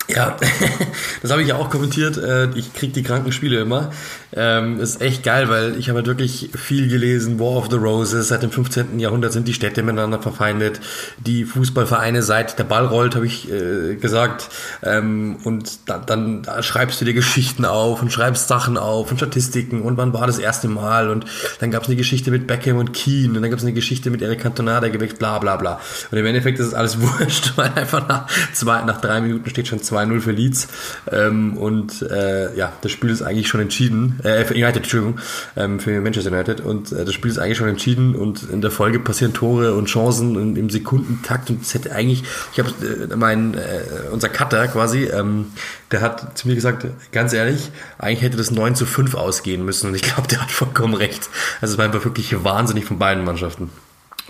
Ja, 0.09 0.37
das 1.23 1.31
habe 1.31 1.43
ich 1.43 1.49
ja 1.49 1.57
auch 1.57 1.71
kommentiert. 1.71 2.19
Äh, 2.19 2.51
ich 2.55 2.75
kriege 2.75 2.93
die 2.93 3.03
kranken 3.03 3.33
Spiele 3.33 3.61
immer. 3.61 3.90
Ähm, 4.37 4.79
ist 4.81 5.01
echt 5.01 5.23
geil, 5.23 5.49
weil 5.49 5.79
ich 5.79 5.88
habe 5.88 5.99
halt 5.99 6.07
wirklich 6.07 6.51
viel 6.55 6.88
gelesen. 6.88 7.38
War 7.38 7.57
of 7.57 7.69
the 7.71 7.77
Roses, 7.77 8.29
seit 8.29 8.43
dem 8.43 8.51
15. 8.51 8.99
Jahrhundert 8.99 9.33
sind 9.33 9.49
die 9.49 9.55
Städte 9.55 9.83
miteinander 9.83 10.21
verfeindet. 10.21 10.81
Die 11.19 11.45
Fußballvereine 11.45 12.23
seit 12.23 12.59
der 12.59 12.64
Ball 12.64 12.85
rollt, 12.85 13.14
habe 13.14 13.27
ich 13.27 13.51
äh, 13.51 13.95
gesagt. 13.97 14.51
Ähm, 14.83 15.38
und 15.45 15.88
dann, 15.88 16.05
dann 16.05 16.43
da 16.43 16.62
schreibst 16.62 17.01
du 17.01 17.07
dir 17.07 17.14
Geschichten 17.14 17.64
auf 17.64 18.03
und 18.03 18.12
schreibst 18.12 18.49
Sachen 18.49 18.77
auf 18.77 19.11
und 19.11 19.17
Statistiken 19.17 19.81
und 19.83 19.97
wann 19.97 20.12
war 20.12 20.27
das 20.27 20.38
erste 20.38 20.69
Mal. 20.69 21.09
Und 21.09 21.25
dann 21.61 21.71
gab 21.71 21.83
es 21.83 21.88
eine 21.88 21.97
Geschichte 21.97 22.31
mit 22.31 22.47
Beckham 22.47 22.77
und 22.77 22.93
Keane 22.93 23.29
und 23.37 23.43
dann 23.43 23.51
gab 23.51 23.59
es 23.59 23.64
eine 23.64 23.73
Geschichte 23.73 24.11
mit 24.11 24.21
Eric 24.21 24.40
Cantona, 24.40 24.81
der 24.81 24.90
geweckt, 24.90 25.19
bla 25.19 25.38
bla 25.38 25.57
bla. 25.57 25.81
Und 26.11 26.19
im 26.19 26.27
Endeffekt 26.27 26.59
ist 26.59 26.67
es 26.67 26.75
alles 26.75 27.01
wurscht, 27.01 27.53
weil 27.57 27.73
einfach 27.75 28.07
nach, 28.07 28.27
zwei, 28.53 28.83
nach 28.83 29.01
drei 29.01 29.23
Minuten 29.23 29.49
steht 29.49 29.69
schon 29.69 29.81
2-0 29.94 30.20
für 30.20 30.33
Leeds. 30.33 30.68
Ähm, 31.11 31.57
und 31.57 32.02
äh, 32.02 32.54
ja, 32.57 32.72
das 32.80 32.92
Spiel 32.92 33.11
ist 33.11 33.22
eigentlich 33.22 33.48
schon 33.48 33.61
entschieden 33.61 34.20
äh, 34.22 34.44
für 34.44 34.54
United, 34.54 34.76
Entschuldigung, 34.76 35.20
ähm, 35.57 35.80
für 35.80 36.00
Manchester 36.00 36.33
United. 36.33 36.61
Und 36.61 36.92
äh, 36.92 37.04
das 37.04 37.14
Spiel 37.14 37.30
ist 37.30 37.38
eigentlich 37.38 37.59
schon 37.59 37.68
entschieden 37.68 38.14
und 38.14 38.42
in 38.50 38.61
der 38.61 38.70
Folge 38.70 38.98
passieren 38.98 39.33
Tore 39.33 39.74
und 39.74 39.87
Chancen 39.87 40.38
in, 40.38 40.57
im 40.57 40.70
Sekundentakt 40.70 41.50
und 41.50 41.62
es 41.62 41.74
hätte 41.74 41.92
eigentlich, 41.92 42.24
ich 42.52 42.59
habe 42.59 42.70
äh, 42.70 43.16
mein, 43.16 43.54
äh, 43.54 43.61
unser 44.11 44.28
Cutter 44.28 44.66
quasi, 44.68 45.04
ähm, 45.04 45.46
der 45.90 46.00
hat 46.00 46.37
zu 46.37 46.48
mir 46.48 46.54
gesagt, 46.54 46.87
ganz 47.12 47.33
ehrlich, 47.33 47.70
eigentlich 47.98 48.22
hätte 48.22 48.37
das 48.37 48.50
9 48.50 48.74
zu 48.74 48.87
5 48.87 49.14
ausgehen 49.14 49.64
müssen 49.64 49.88
und 49.88 49.94
ich 49.94 50.02
glaube, 50.02 50.28
der 50.28 50.40
hat 50.40 50.50
vollkommen 50.50 50.94
recht. 50.94 51.28
Also 51.61 51.74
es 51.74 51.78
war 51.78 51.85
einfach 51.85 52.04
wirklich 52.04 52.44
wahnsinnig 52.44 52.85
von 52.85 52.98
beiden 52.98 53.24
Mannschaften. 53.24 53.70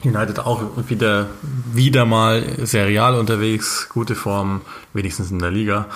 United 0.03 0.39
auch 0.41 0.63
wieder, 0.89 1.29
wieder 1.73 2.05
mal 2.05 2.67
serial 2.67 3.15
unterwegs, 3.15 3.89
gute 3.89 4.15
Form, 4.15 4.63
wenigstens 4.93 5.31
in 5.31 5.39
der 5.39 5.51
Liga. 5.51 5.87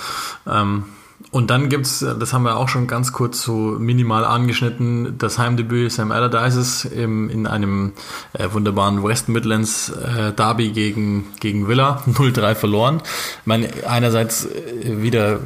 Ähm, 0.47 0.85
und 1.31 1.51
dann 1.51 1.69
gibt's, 1.69 1.99
das 1.99 2.33
haben 2.33 2.45
wir 2.45 2.57
auch 2.57 2.69
schon 2.69 2.87
ganz 2.87 3.13
kurz 3.13 3.43
so 3.43 3.53
minimal 3.53 4.25
angeschnitten, 4.25 5.19
das 5.19 5.37
Heimdebüt 5.39 5.93
Sam 5.93 6.11
Allardyces 6.11 6.87
im, 6.87 7.29
in 7.29 7.47
einem 7.47 7.93
äh, 8.33 8.49
wunderbaren 8.53 9.03
West 9.03 9.29
Midlands 9.29 9.91
äh, 9.91 10.33
Derby 10.33 10.71
gegen, 10.71 11.27
gegen 11.41 11.69
Villa, 11.69 12.03
0-3 12.07 12.55
verloren. 12.55 13.03
Ich 13.41 13.47
meine, 13.47 13.69
einerseits 13.87 14.47
äh, 14.47 15.03
wieder 15.03 15.41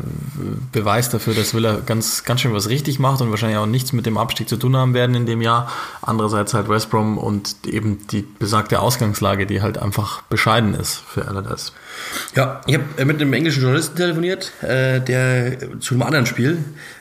Beweis 0.70 1.08
dafür, 1.08 1.34
dass 1.34 1.52
Villa 1.52 1.78
ganz, 1.84 2.22
ganz 2.24 2.42
schön 2.42 2.52
was 2.52 2.68
richtig 2.68 3.00
macht 3.00 3.20
und 3.20 3.30
wahrscheinlich 3.30 3.58
auch 3.58 3.66
nichts 3.66 3.92
mit 3.92 4.06
dem 4.06 4.18
Abstieg 4.18 4.48
zu 4.48 4.58
tun 4.58 4.76
haben 4.76 4.94
werden 4.94 5.16
in 5.16 5.26
dem 5.26 5.40
Jahr. 5.40 5.68
Andererseits 6.00 6.54
halt 6.54 6.68
West 6.68 6.90
Brom 6.90 7.18
und 7.18 7.56
eben 7.66 8.06
die 8.08 8.22
besagte 8.22 8.78
Ausgangslage, 8.78 9.46
die 9.46 9.62
halt 9.62 9.78
einfach 9.78 10.22
bescheiden 10.22 10.74
ist 10.74 10.96
für 10.96 11.26
Allardyce. 11.26 11.72
Ja, 12.34 12.60
ich 12.66 12.74
habe 12.74 12.84
äh, 12.96 13.04
mit 13.04 13.20
einem 13.20 13.32
englischen 13.32 13.62
Journalisten 13.62 13.96
telefoniert, 13.96 14.52
äh, 14.62 15.00
der 15.00 15.80
zu 15.80 15.94
einem 15.94 16.02
anderen 16.02 16.26
Spiel 16.26 16.58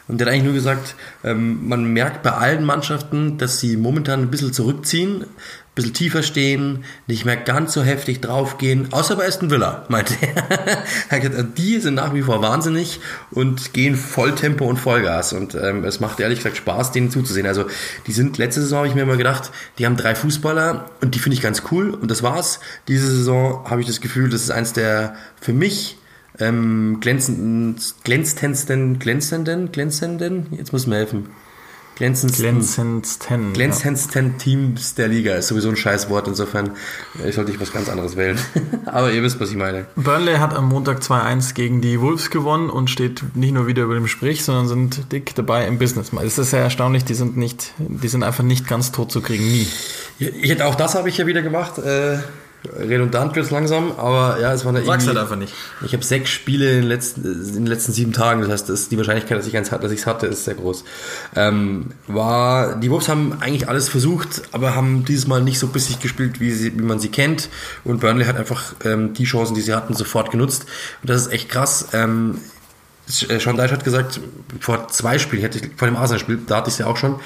und 0.07 0.19
der 0.19 0.27
hat 0.27 0.33
eigentlich 0.33 0.45
nur 0.45 0.53
gesagt, 0.53 0.95
ähm, 1.23 1.67
man 1.67 1.85
merkt 1.85 2.21
bei 2.21 2.31
allen 2.31 2.65
Mannschaften, 2.65 3.37
dass 3.37 3.59
sie 3.59 3.77
momentan 3.77 4.21
ein 4.21 4.31
bisschen 4.31 4.51
zurückziehen, 4.51 5.25
bisschen 5.73 5.93
tiefer 5.93 6.21
stehen, 6.21 6.83
nicht 7.07 7.23
mehr 7.23 7.37
ganz 7.37 7.73
so 7.73 7.81
heftig 7.81 8.19
draufgehen, 8.19 8.91
außer 8.91 9.15
bei 9.15 9.25
Aston 9.25 9.49
Villa, 9.49 9.85
meinte 9.87 10.15
er. 10.19 11.23
die 11.57 11.79
sind 11.79 11.93
nach 11.93 12.13
wie 12.13 12.23
vor 12.23 12.41
wahnsinnig 12.41 12.99
und 13.31 13.73
gehen 13.73 13.95
Volltempo 13.95 14.65
und 14.65 14.77
Vollgas. 14.77 15.31
Und 15.31 15.55
ähm, 15.55 15.85
es 15.85 16.01
macht 16.01 16.19
ehrlich 16.19 16.39
gesagt 16.39 16.57
Spaß, 16.57 16.91
denen 16.91 17.09
zuzusehen. 17.09 17.47
Also 17.47 17.65
die 18.05 18.11
sind, 18.11 18.37
letzte 18.37 18.61
Saison 18.61 18.79
habe 18.79 18.87
ich 18.89 18.95
mir 18.95 19.03
immer 19.03 19.17
gedacht, 19.17 19.51
die 19.77 19.85
haben 19.85 19.95
drei 19.95 20.13
Fußballer 20.13 20.89
und 21.01 21.15
die 21.15 21.19
finde 21.19 21.35
ich 21.35 21.41
ganz 21.41 21.63
cool 21.71 21.91
und 21.91 22.11
das 22.11 22.21
war's. 22.21 22.59
Diese 22.89 23.07
Saison 23.07 23.65
habe 23.69 23.79
ich 23.79 23.87
das 23.87 24.01
Gefühl, 24.01 24.29
das 24.29 24.41
ist 24.41 24.51
eins 24.51 24.73
der 24.73 25.15
für 25.39 25.53
mich 25.53 25.97
ähm, 26.39 26.97
glänzenden, 26.99 27.77
glänzendsten, 28.03 28.99
glänzenden, 28.99 29.71
glänzenden, 29.71 30.47
jetzt 30.51 30.73
muss 30.73 30.85
mir 30.87 30.95
helfen 30.95 31.29
glänzendsten, 31.95 32.43
glänzendsten, 32.43 33.53
glänzendsten 33.53 34.31
ja. 34.31 34.37
Teams 34.37 34.95
der 34.95 35.07
Liga. 35.07 35.35
Ist 35.35 35.47
sowieso 35.47 35.69
ein 35.69 35.75
scheiß 35.75 36.09
Wort, 36.09 36.27
insofern 36.27 36.71
ich 37.25 37.35
sollte 37.35 37.51
ich 37.51 37.59
was 37.59 37.71
ganz 37.71 37.89
anderes 37.89 38.15
wählen. 38.15 38.39
Aber 38.85 39.11
ihr 39.11 39.21
wisst, 39.23 39.39
was 39.39 39.51
ich 39.51 39.57
meine. 39.57 39.85
Burnley 39.95 40.37
hat 40.37 40.53
am 40.53 40.69
Montag 40.69 40.99
2-1 40.99 41.53
gegen 41.53 41.81
die 41.81 41.99
Wolves 42.01 42.29
gewonnen 42.29 42.69
und 42.69 42.89
steht 42.89 43.35
nicht 43.35 43.53
nur 43.53 43.67
wieder 43.67 43.83
über 43.83 43.95
dem 43.95 44.07
Sprich, 44.07 44.43
sondern 44.43 44.67
sind 44.67 45.11
dick 45.11 45.35
dabei 45.35 45.67
im 45.67 45.77
Business. 45.77 46.11
Es 46.23 46.37
ist 46.37 46.51
sehr 46.51 46.61
erstaunlich, 46.61 47.05
die 47.05 47.13
sind 47.13 47.37
nicht, 47.37 47.73
die 47.77 48.07
sind 48.07 48.23
einfach 48.23 48.43
nicht 48.43 48.67
ganz 48.67 48.91
tot 48.91 49.11
zu 49.11 49.21
kriegen, 49.21 49.43
nie. 49.43 49.67
Ich 50.19 50.61
auch 50.61 50.75
das 50.75 50.95
habe 50.95 51.09
ich 51.09 51.17
ja 51.17 51.25
wieder 51.27 51.41
gemacht. 51.41 51.77
Äh 51.79 52.19
redundant 52.77 53.35
wird 53.35 53.45
es 53.45 53.51
langsam, 53.51 53.93
aber 53.97 54.39
ja, 54.39 54.53
es 54.53 54.65
war 54.65 54.75
eine 54.75 54.85
Sag's 54.85 55.07
halt 55.07 55.17
einfach 55.17 55.35
nicht. 55.35 55.53
Ich 55.83 55.93
habe 55.93 56.03
sechs 56.03 56.29
Spiele 56.29 56.71
in 56.71 56.81
den, 56.81 56.87
letzten, 56.87 57.23
in 57.23 57.53
den 57.53 57.65
letzten 57.65 57.91
sieben 57.91 58.13
Tagen, 58.13 58.41
das 58.41 58.51
heißt, 58.51 58.69
das, 58.69 58.89
die 58.89 58.97
Wahrscheinlichkeit, 58.97 59.37
dass 59.37 59.47
ich 59.47 59.57
eins 59.57 59.71
hatte, 59.71 59.83
dass 59.83 59.91
ich 59.91 60.01
es 60.01 60.07
hatte, 60.07 60.27
ist 60.27 60.45
sehr 60.45 60.55
groß. 60.55 60.83
Ähm, 61.35 61.87
war, 62.07 62.75
die 62.75 62.91
Wolves 62.91 63.09
haben 63.09 63.37
eigentlich 63.41 63.67
alles 63.67 63.89
versucht, 63.89 64.43
aber 64.51 64.75
haben 64.75 65.05
dieses 65.05 65.27
Mal 65.27 65.41
nicht 65.41 65.59
so 65.59 65.67
bissig 65.67 65.99
gespielt, 65.99 66.39
wie, 66.39 66.51
sie, 66.51 66.77
wie 66.77 66.83
man 66.83 66.99
sie 66.99 67.09
kennt. 67.09 67.49
Und 67.83 67.99
Burnley 67.99 68.25
hat 68.25 68.37
einfach 68.37 68.73
ähm, 68.85 69.13
die 69.13 69.25
Chancen, 69.25 69.55
die 69.55 69.61
sie 69.61 69.73
hatten, 69.73 69.93
sofort 69.93 70.31
genutzt. 70.31 70.65
Und 71.01 71.09
das 71.09 71.23
ist 71.23 71.31
echt 71.31 71.49
krass. 71.49 71.87
Ähm, 71.93 72.39
Sean 73.07 73.57
Deich 73.57 73.71
hat 73.71 73.83
gesagt, 73.83 74.19
vor 74.59 74.87
zwei 74.87 75.17
Spielen, 75.19 75.41
hätte 75.41 75.59
ich, 75.59 75.71
vor 75.75 75.87
dem 75.87 75.97
Arsenal-Spiel, 75.97 76.39
da 76.47 76.57
hatte 76.57 76.69
ich 76.69 76.75
es 76.75 76.79
ja 76.79 76.85
auch 76.85 76.97
schon, 76.97 77.19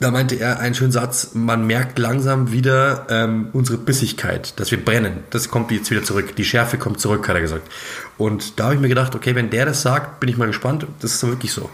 da 0.00 0.10
meinte 0.10 0.36
er 0.36 0.58
einen 0.58 0.74
schönen 0.74 0.92
Satz, 0.92 1.32
man 1.34 1.66
merkt 1.66 1.98
langsam 1.98 2.52
wieder 2.52 3.06
ähm, 3.10 3.48
unsere 3.52 3.76
Bissigkeit, 3.76 4.58
dass 4.58 4.70
wir 4.70 4.82
brennen. 4.82 5.18
Das 5.28 5.50
kommt 5.50 5.70
jetzt 5.70 5.90
wieder 5.90 6.02
zurück. 6.02 6.34
Die 6.36 6.44
Schärfe 6.44 6.78
kommt 6.78 7.00
zurück, 7.00 7.28
hat 7.28 7.34
er 7.34 7.42
gesagt. 7.42 7.70
Und 8.16 8.58
da 8.58 8.64
habe 8.64 8.76
ich 8.76 8.80
mir 8.80 8.88
gedacht, 8.88 9.14
okay, 9.14 9.34
wenn 9.34 9.50
der 9.50 9.66
das 9.66 9.82
sagt, 9.82 10.18
bin 10.18 10.30
ich 10.30 10.38
mal 10.38 10.46
gespannt. 10.46 10.86
Das 11.00 11.14
ist 11.14 11.26
wirklich 11.26 11.52
so. 11.52 11.68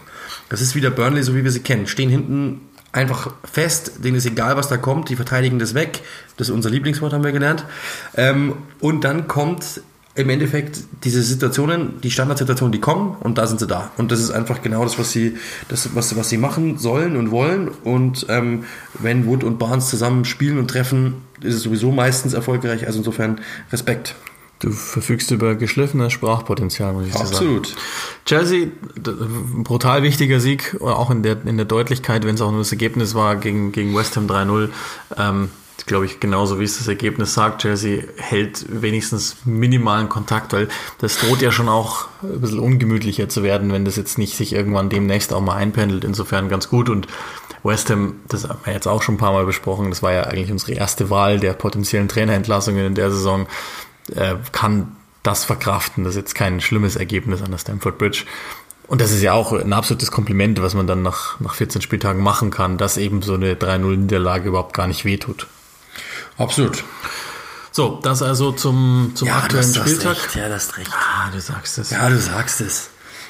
Das 0.49 0.59
ist 0.59 0.75
wieder 0.75 0.91
Burnley, 0.91 1.23
so 1.23 1.35
wie 1.35 1.45
wir 1.45 1.51
sie 1.51 1.61
kennen. 1.61 1.87
Stehen 1.87 2.09
hinten 2.09 2.67
einfach 2.91 3.33
fest, 3.49 4.03
denen 4.03 4.17
ist 4.17 4.25
egal, 4.25 4.57
was 4.57 4.67
da 4.67 4.75
kommt, 4.75 5.07
die 5.07 5.15
verteidigen 5.15 5.57
das 5.57 5.73
weg. 5.73 6.01
Das 6.35 6.49
ist 6.49 6.53
unser 6.53 6.69
Lieblingswort, 6.69 7.13
haben 7.13 7.23
wir 7.23 7.31
gelernt. 7.31 7.63
Ähm, 8.15 8.55
und 8.81 9.05
dann 9.05 9.29
kommt 9.29 9.81
im 10.17 10.29
Endeffekt 10.29 10.79
diese 11.03 11.21
Situationen, 11.21 12.01
die 12.01 12.09
Standardsituationen, 12.09 12.71
die 12.71 12.79
kommen 12.79 13.15
und 13.19 13.37
da 13.37 13.45
sind 13.45 13.59
sie 13.59 13.67
da. 13.67 13.91
Und 13.97 14.11
das 14.11 14.19
ist 14.19 14.31
einfach 14.31 14.63
genau 14.63 14.83
das, 14.83 14.97
was 14.97 15.11
sie, 15.11 15.37
das, 15.69 15.95
was, 15.95 16.15
was 16.15 16.29
sie 16.29 16.37
machen 16.37 16.79
sollen 16.79 17.15
und 17.15 17.29
wollen. 17.29 17.67
Und 17.67 18.25
ähm, 18.27 18.63
wenn 18.95 19.27
Wood 19.27 19.43
und 19.43 19.59
Barnes 19.59 19.89
zusammen 19.89 20.25
spielen 20.25 20.57
und 20.57 20.69
treffen, 20.69 21.21
ist 21.41 21.53
es 21.53 21.61
sowieso 21.61 21.91
meistens 21.91 22.33
erfolgreich. 22.33 22.87
Also 22.87 22.97
insofern 22.97 23.41
Respekt. 23.71 24.15
Du 24.57 24.71
verfügst 24.71 25.29
über 25.29 25.53
geschliffenes 25.53 26.13
Sprachpotenzial, 26.13 26.93
muss 26.93 27.05
ich 27.05 27.13
Absolut. 27.13 27.67
sagen. 27.67 27.79
Chelsea, 28.25 28.67
brutal 29.63 30.01
wichtiger 30.01 30.39
Sieg, 30.39 30.77
auch 30.81 31.11
in 31.11 31.21
der, 31.21 31.45
in 31.45 31.57
der 31.57 31.67
Deutlichkeit, 31.67 32.25
wenn 32.25 32.33
es 32.33 32.41
auch 32.41 32.49
nur 32.49 32.61
das 32.61 32.71
Ergebnis 32.71 33.13
war 33.13 33.35
gegen, 33.35 33.71
gegen 33.71 33.95
West 33.95 34.17
Ham 34.17 34.25
3-0. 34.25 34.69
Ähm, 35.15 35.49
glaube 35.85 36.05
ich, 36.05 36.19
genauso 36.19 36.59
wie 36.59 36.63
es 36.63 36.77
das 36.77 36.87
Ergebnis 36.87 37.33
sagt. 37.33 37.61
Chelsea 37.61 38.03
hält 38.17 38.65
wenigstens 38.69 39.37
minimalen 39.45 40.09
Kontakt, 40.09 40.53
weil 40.53 40.67
das 40.99 41.19
droht 41.19 41.41
ja 41.41 41.51
schon 41.51 41.69
auch 41.69 42.07
ein 42.23 42.41
bisschen 42.41 42.59
ungemütlicher 42.59 43.29
zu 43.29 43.43
werden, 43.43 43.71
wenn 43.71 43.85
das 43.85 43.95
jetzt 43.95 44.17
nicht 44.17 44.35
sich 44.35 44.53
irgendwann 44.53 44.89
demnächst 44.89 45.33
auch 45.33 45.41
mal 45.41 45.55
einpendelt. 45.55 46.03
Insofern 46.03 46.49
ganz 46.49 46.69
gut. 46.69 46.89
Und 46.89 47.07
West 47.63 47.89
Ham, 47.89 48.15
das 48.27 48.47
haben 48.47 48.59
wir 48.63 48.73
jetzt 48.73 48.87
auch 48.87 49.01
schon 49.01 49.15
ein 49.15 49.19
paar 49.19 49.33
Mal 49.33 49.45
besprochen, 49.45 49.89
das 49.89 50.01
war 50.01 50.13
ja 50.13 50.23
eigentlich 50.23 50.51
unsere 50.51 50.73
erste 50.73 51.09
Wahl 51.09 51.39
der 51.39 51.53
potenziellen 51.53 52.07
Trainerentlassungen 52.07 52.85
in 52.85 52.95
der 52.95 53.11
Saison, 53.11 53.47
äh, 54.15 54.35
kann 54.51 54.95
das 55.23 55.43
verkraften. 55.43 56.03
Das 56.03 56.13
ist 56.13 56.17
jetzt 56.17 56.35
kein 56.35 56.61
schlimmes 56.61 56.95
Ergebnis 56.95 57.41
an 57.41 57.51
der 57.51 57.57
Stamford 57.57 57.97
Bridge. 57.97 58.23
Und 58.87 59.01
das 59.01 59.11
ist 59.11 59.21
ja 59.21 59.33
auch 59.33 59.51
ein 59.51 59.73
absolutes 59.73 60.11
Kompliment, 60.11 60.61
was 60.61 60.73
man 60.73 60.87
dann 60.87 61.01
nach, 61.01 61.39
nach 61.41 61.55
14 61.55 61.81
Spieltagen 61.81 62.23
machen 62.23 62.51
kann, 62.51 62.77
dass 62.77 62.95
eben 62.95 63.21
so 63.21 63.33
eine 63.33 63.55
3-0-Niederlage 63.55 64.47
überhaupt 64.47 64.73
gar 64.73 64.87
nicht 64.87 65.03
wehtut. 65.03 65.47
Absolut. 66.37 66.83
So, 67.71 67.99
das 68.01 68.21
also 68.23 68.51
zum, 68.51 69.11
zum 69.15 69.27
ja, 69.27 69.37
aktuellen 69.37 69.73
das, 69.73 69.83
Spieltag. 69.83 70.15
Recht. 70.15 70.35
Ja, 70.35 70.49
das 70.49 70.77
recht. 70.77 70.91
Ah, 70.91 71.29
du 71.31 71.39
sagst 71.39 71.77
es. 71.77 71.91
Ja, 71.91 72.09
du 72.09 72.17
sagst 72.17 72.61
es. 72.61 72.89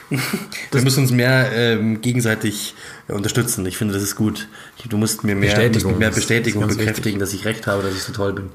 Wir 0.71 0.81
müssen 0.81 1.01
uns 1.01 1.11
mehr 1.11 1.51
ähm, 1.51 1.99
gegenseitig 1.99 2.73
unterstützen. 3.09 3.65
Ich 3.65 3.77
finde, 3.77 3.93
das 3.93 4.03
ist 4.03 4.15
gut. 4.15 4.47
Du 4.87 4.97
musst 4.97 5.25
mir 5.25 5.35
mehr 5.35 5.49
Bestätigung, 5.49 5.97
mehr 5.97 6.11
Bestätigung 6.11 6.61
bekräftigen, 6.67 6.95
wichtig. 6.95 7.19
dass 7.19 7.33
ich 7.33 7.43
recht 7.43 7.67
habe, 7.67 7.83
dass 7.83 7.93
ich 7.93 8.03
so 8.03 8.13
toll 8.13 8.31
bin. 8.31 8.49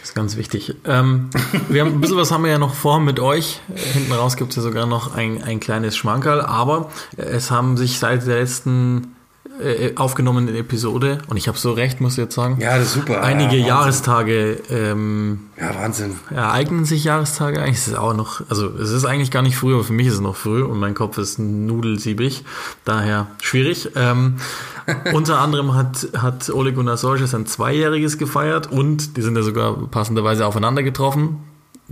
Das 0.00 0.10
ist 0.10 0.14
ganz 0.14 0.36
wichtig. 0.36 0.76
Ähm, 0.84 1.30
wir 1.68 1.80
haben 1.80 1.94
ein 1.94 2.00
bisschen 2.00 2.16
was 2.16 2.30
haben 2.30 2.44
wir 2.44 2.52
ja 2.52 2.58
noch 2.58 2.74
vor 2.74 3.00
mit 3.00 3.18
euch. 3.18 3.60
Hinten 3.74 4.12
raus 4.12 4.36
gibt 4.36 4.50
es 4.50 4.56
ja 4.56 4.62
sogar 4.62 4.86
noch 4.86 5.14
ein, 5.14 5.42
ein 5.42 5.58
kleines 5.58 5.96
Schmankerl, 5.96 6.40
aber 6.40 6.90
es 7.16 7.50
haben 7.50 7.76
sich 7.76 7.98
seit 7.98 8.26
der 8.26 8.38
letzten 8.38 9.16
äh, 9.60 9.92
aufgenommenen 9.96 10.54
Episode, 10.54 11.18
und 11.28 11.36
ich 11.36 11.48
habe 11.48 11.58
so 11.58 11.72
recht, 11.72 12.00
muss 12.00 12.12
ich 12.12 12.18
jetzt 12.18 12.34
sagen. 12.34 12.58
Ja, 12.60 12.78
das 12.78 12.88
ist 12.88 12.94
super. 12.94 13.22
Einige 13.22 13.56
ja, 13.56 13.68
Jahrestage. 13.68 14.58
Ähm, 14.70 15.40
ja, 15.60 15.74
Wahnsinn. 15.74 16.16
Ereignen 16.30 16.84
sich 16.84 17.04
Jahrestage 17.04 17.60
eigentlich? 17.60 17.78
Es 17.78 17.88
ist 17.88 17.98
auch 17.98 18.14
noch, 18.14 18.42
also 18.48 18.68
es 18.68 18.90
ist 18.90 19.04
eigentlich 19.04 19.30
gar 19.30 19.42
nicht 19.42 19.56
früh, 19.56 19.74
aber 19.74 19.84
für 19.84 19.92
mich 19.92 20.06
ist 20.06 20.14
es 20.14 20.20
noch 20.20 20.36
früh 20.36 20.62
und 20.62 20.78
mein 20.78 20.94
Kopf 20.94 21.18
ist 21.18 21.38
nudelsiebig. 21.38 22.44
Daher 22.84 23.28
schwierig. 23.40 23.90
Ähm, 23.94 24.36
unter 25.12 25.38
anderem 25.40 25.74
hat, 25.74 26.08
hat 26.16 26.50
Ole 26.50 26.72
Gunnar 26.72 26.96
Solskjaer 26.96 27.28
sein 27.28 27.46
Zweijähriges 27.46 28.18
gefeiert 28.18 28.70
und 28.70 29.16
die 29.16 29.22
sind 29.22 29.36
ja 29.36 29.42
sogar 29.42 29.76
passenderweise 29.88 30.46
aufeinander 30.46 30.82
getroffen. 30.82 31.38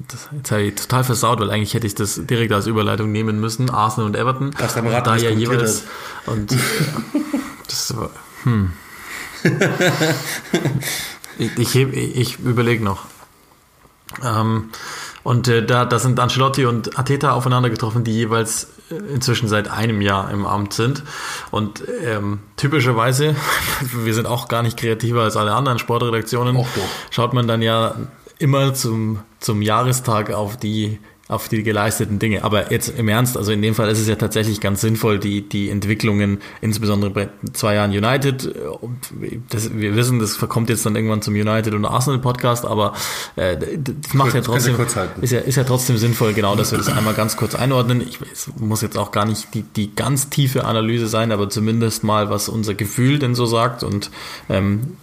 Das, 0.09 0.29
jetzt 0.33 0.51
habe 0.51 0.63
ich 0.63 0.75
total 0.75 1.05
versaut, 1.05 1.41
weil 1.41 1.51
eigentlich 1.51 1.75
hätte 1.75 1.87
ich 1.87 1.95
das 1.95 2.21
direkt 2.25 2.53
als 2.53 2.67
Überleitung 2.67 3.13
nehmen 3.13 3.41
müssen. 3.41 3.71
Arsenal 3.71 4.07
und 4.07 4.17
Everton. 4.17 4.53
Das 4.59 4.77
haben 4.77 4.91
da 4.91 5.17
ja 5.17 5.31
jeweils. 5.31 5.85
Und 6.27 6.53
ja, 6.53 6.59
das 7.67 7.97
war, 7.97 8.11
hm. 8.45 8.73
ich, 11.39 11.59
ich, 11.59 11.77
ich 11.77 12.39
überlege 12.39 12.85
noch. 12.85 13.07
Ähm, 14.23 14.71
und 15.23 15.49
äh, 15.49 15.65
da, 15.65 15.85
da 15.85 15.99
sind 15.99 16.19
Ancelotti 16.19 16.65
und 16.65 16.99
Ateta 16.99 17.33
aufeinander 17.33 17.71
getroffen, 17.71 18.05
die 18.05 18.13
jeweils 18.13 18.69
äh, 18.91 18.95
inzwischen 18.95 19.49
seit 19.49 19.71
einem 19.71 20.01
Jahr 20.01 20.31
im 20.31 20.47
Amt 20.47 20.73
sind. 20.73 21.03
Und 21.51 21.83
ähm, 22.03 22.41
typischerweise, 22.57 23.37
wir 23.81 24.15
sind 24.15 24.27
auch 24.27 24.49
gar 24.49 24.63
nicht 24.63 24.77
kreativer 24.79 25.23
als 25.23 25.37
alle 25.37 25.53
anderen 25.55 25.79
Sportredaktionen, 25.79 26.65
schaut 27.11 27.35
man 27.35 27.47
dann 27.47 27.63
ja 27.63 27.95
immer 28.41 28.75
zum, 28.75 29.21
zum 29.39 29.63
Jahrestag 29.63 30.33
auf 30.33 30.57
die 30.57 30.99
auf 31.31 31.49
die 31.49 31.63
geleisteten 31.63 32.19
Dinge. 32.19 32.43
Aber 32.43 32.73
jetzt 32.73 32.99
im 32.99 33.09
Ernst, 33.09 33.37
also 33.37 33.53
in 33.53 33.63
dem 33.63 33.77
Fall 33.77 33.89
ist 33.89 34.01
es 34.01 34.09
ja 34.09 34.17
tatsächlich 34.17 34.61
ganz 34.61 34.81
sinnvoll, 34.81 35.21
die, 35.21 35.49
die 35.49 35.71
Entwicklungen, 35.71 36.41
insbesondere 36.61 37.11
bei 37.11 37.29
zwei 37.53 37.77
Jahren 37.77 37.93
United, 37.93 38.53
das, 39.49 39.73
wir 39.73 39.95
wissen, 39.95 40.19
das 40.19 40.39
kommt 40.41 40.71
jetzt 40.71 40.85
dann 40.87 40.97
irgendwann 40.97 41.23
zum 41.23 41.35
United 41.35 41.73
und 41.75 41.85
Arsenal 41.85 42.19
Podcast, 42.19 42.65
aber 42.65 42.95
äh, 43.37 43.57
das 43.57 44.13
macht 44.13 44.35
ja 44.35 44.41
trotzdem, 44.41 44.75
ist 45.21 45.31
ja, 45.31 45.39
ist 45.39 45.55
ja 45.55 45.63
trotzdem 45.63 45.99
sinnvoll, 45.99 46.33
genau, 46.33 46.57
dass 46.57 46.73
wir 46.73 46.79
das 46.79 46.89
einmal 46.89 47.15
ganz 47.15 47.37
kurz 47.37 47.55
einordnen. 47.55 48.01
Ich, 48.01 48.19
es 48.33 48.51
muss 48.59 48.83
jetzt 48.83 48.99
auch 48.99 49.13
gar 49.13 49.25
nicht 49.25 49.55
die, 49.55 49.63
die 49.63 49.95
ganz 49.95 50.31
tiefe 50.31 50.65
Analyse 50.65 51.07
sein, 51.07 51.31
aber 51.31 51.49
zumindest 51.49 52.03
mal, 52.03 52.29
was 52.29 52.49
unser 52.49 52.75
Gefühl 52.75 53.21
denn 53.21 53.37
so 53.37 53.47
sagt 53.47 53.85
und 53.85 54.11
ähm, 54.49 54.97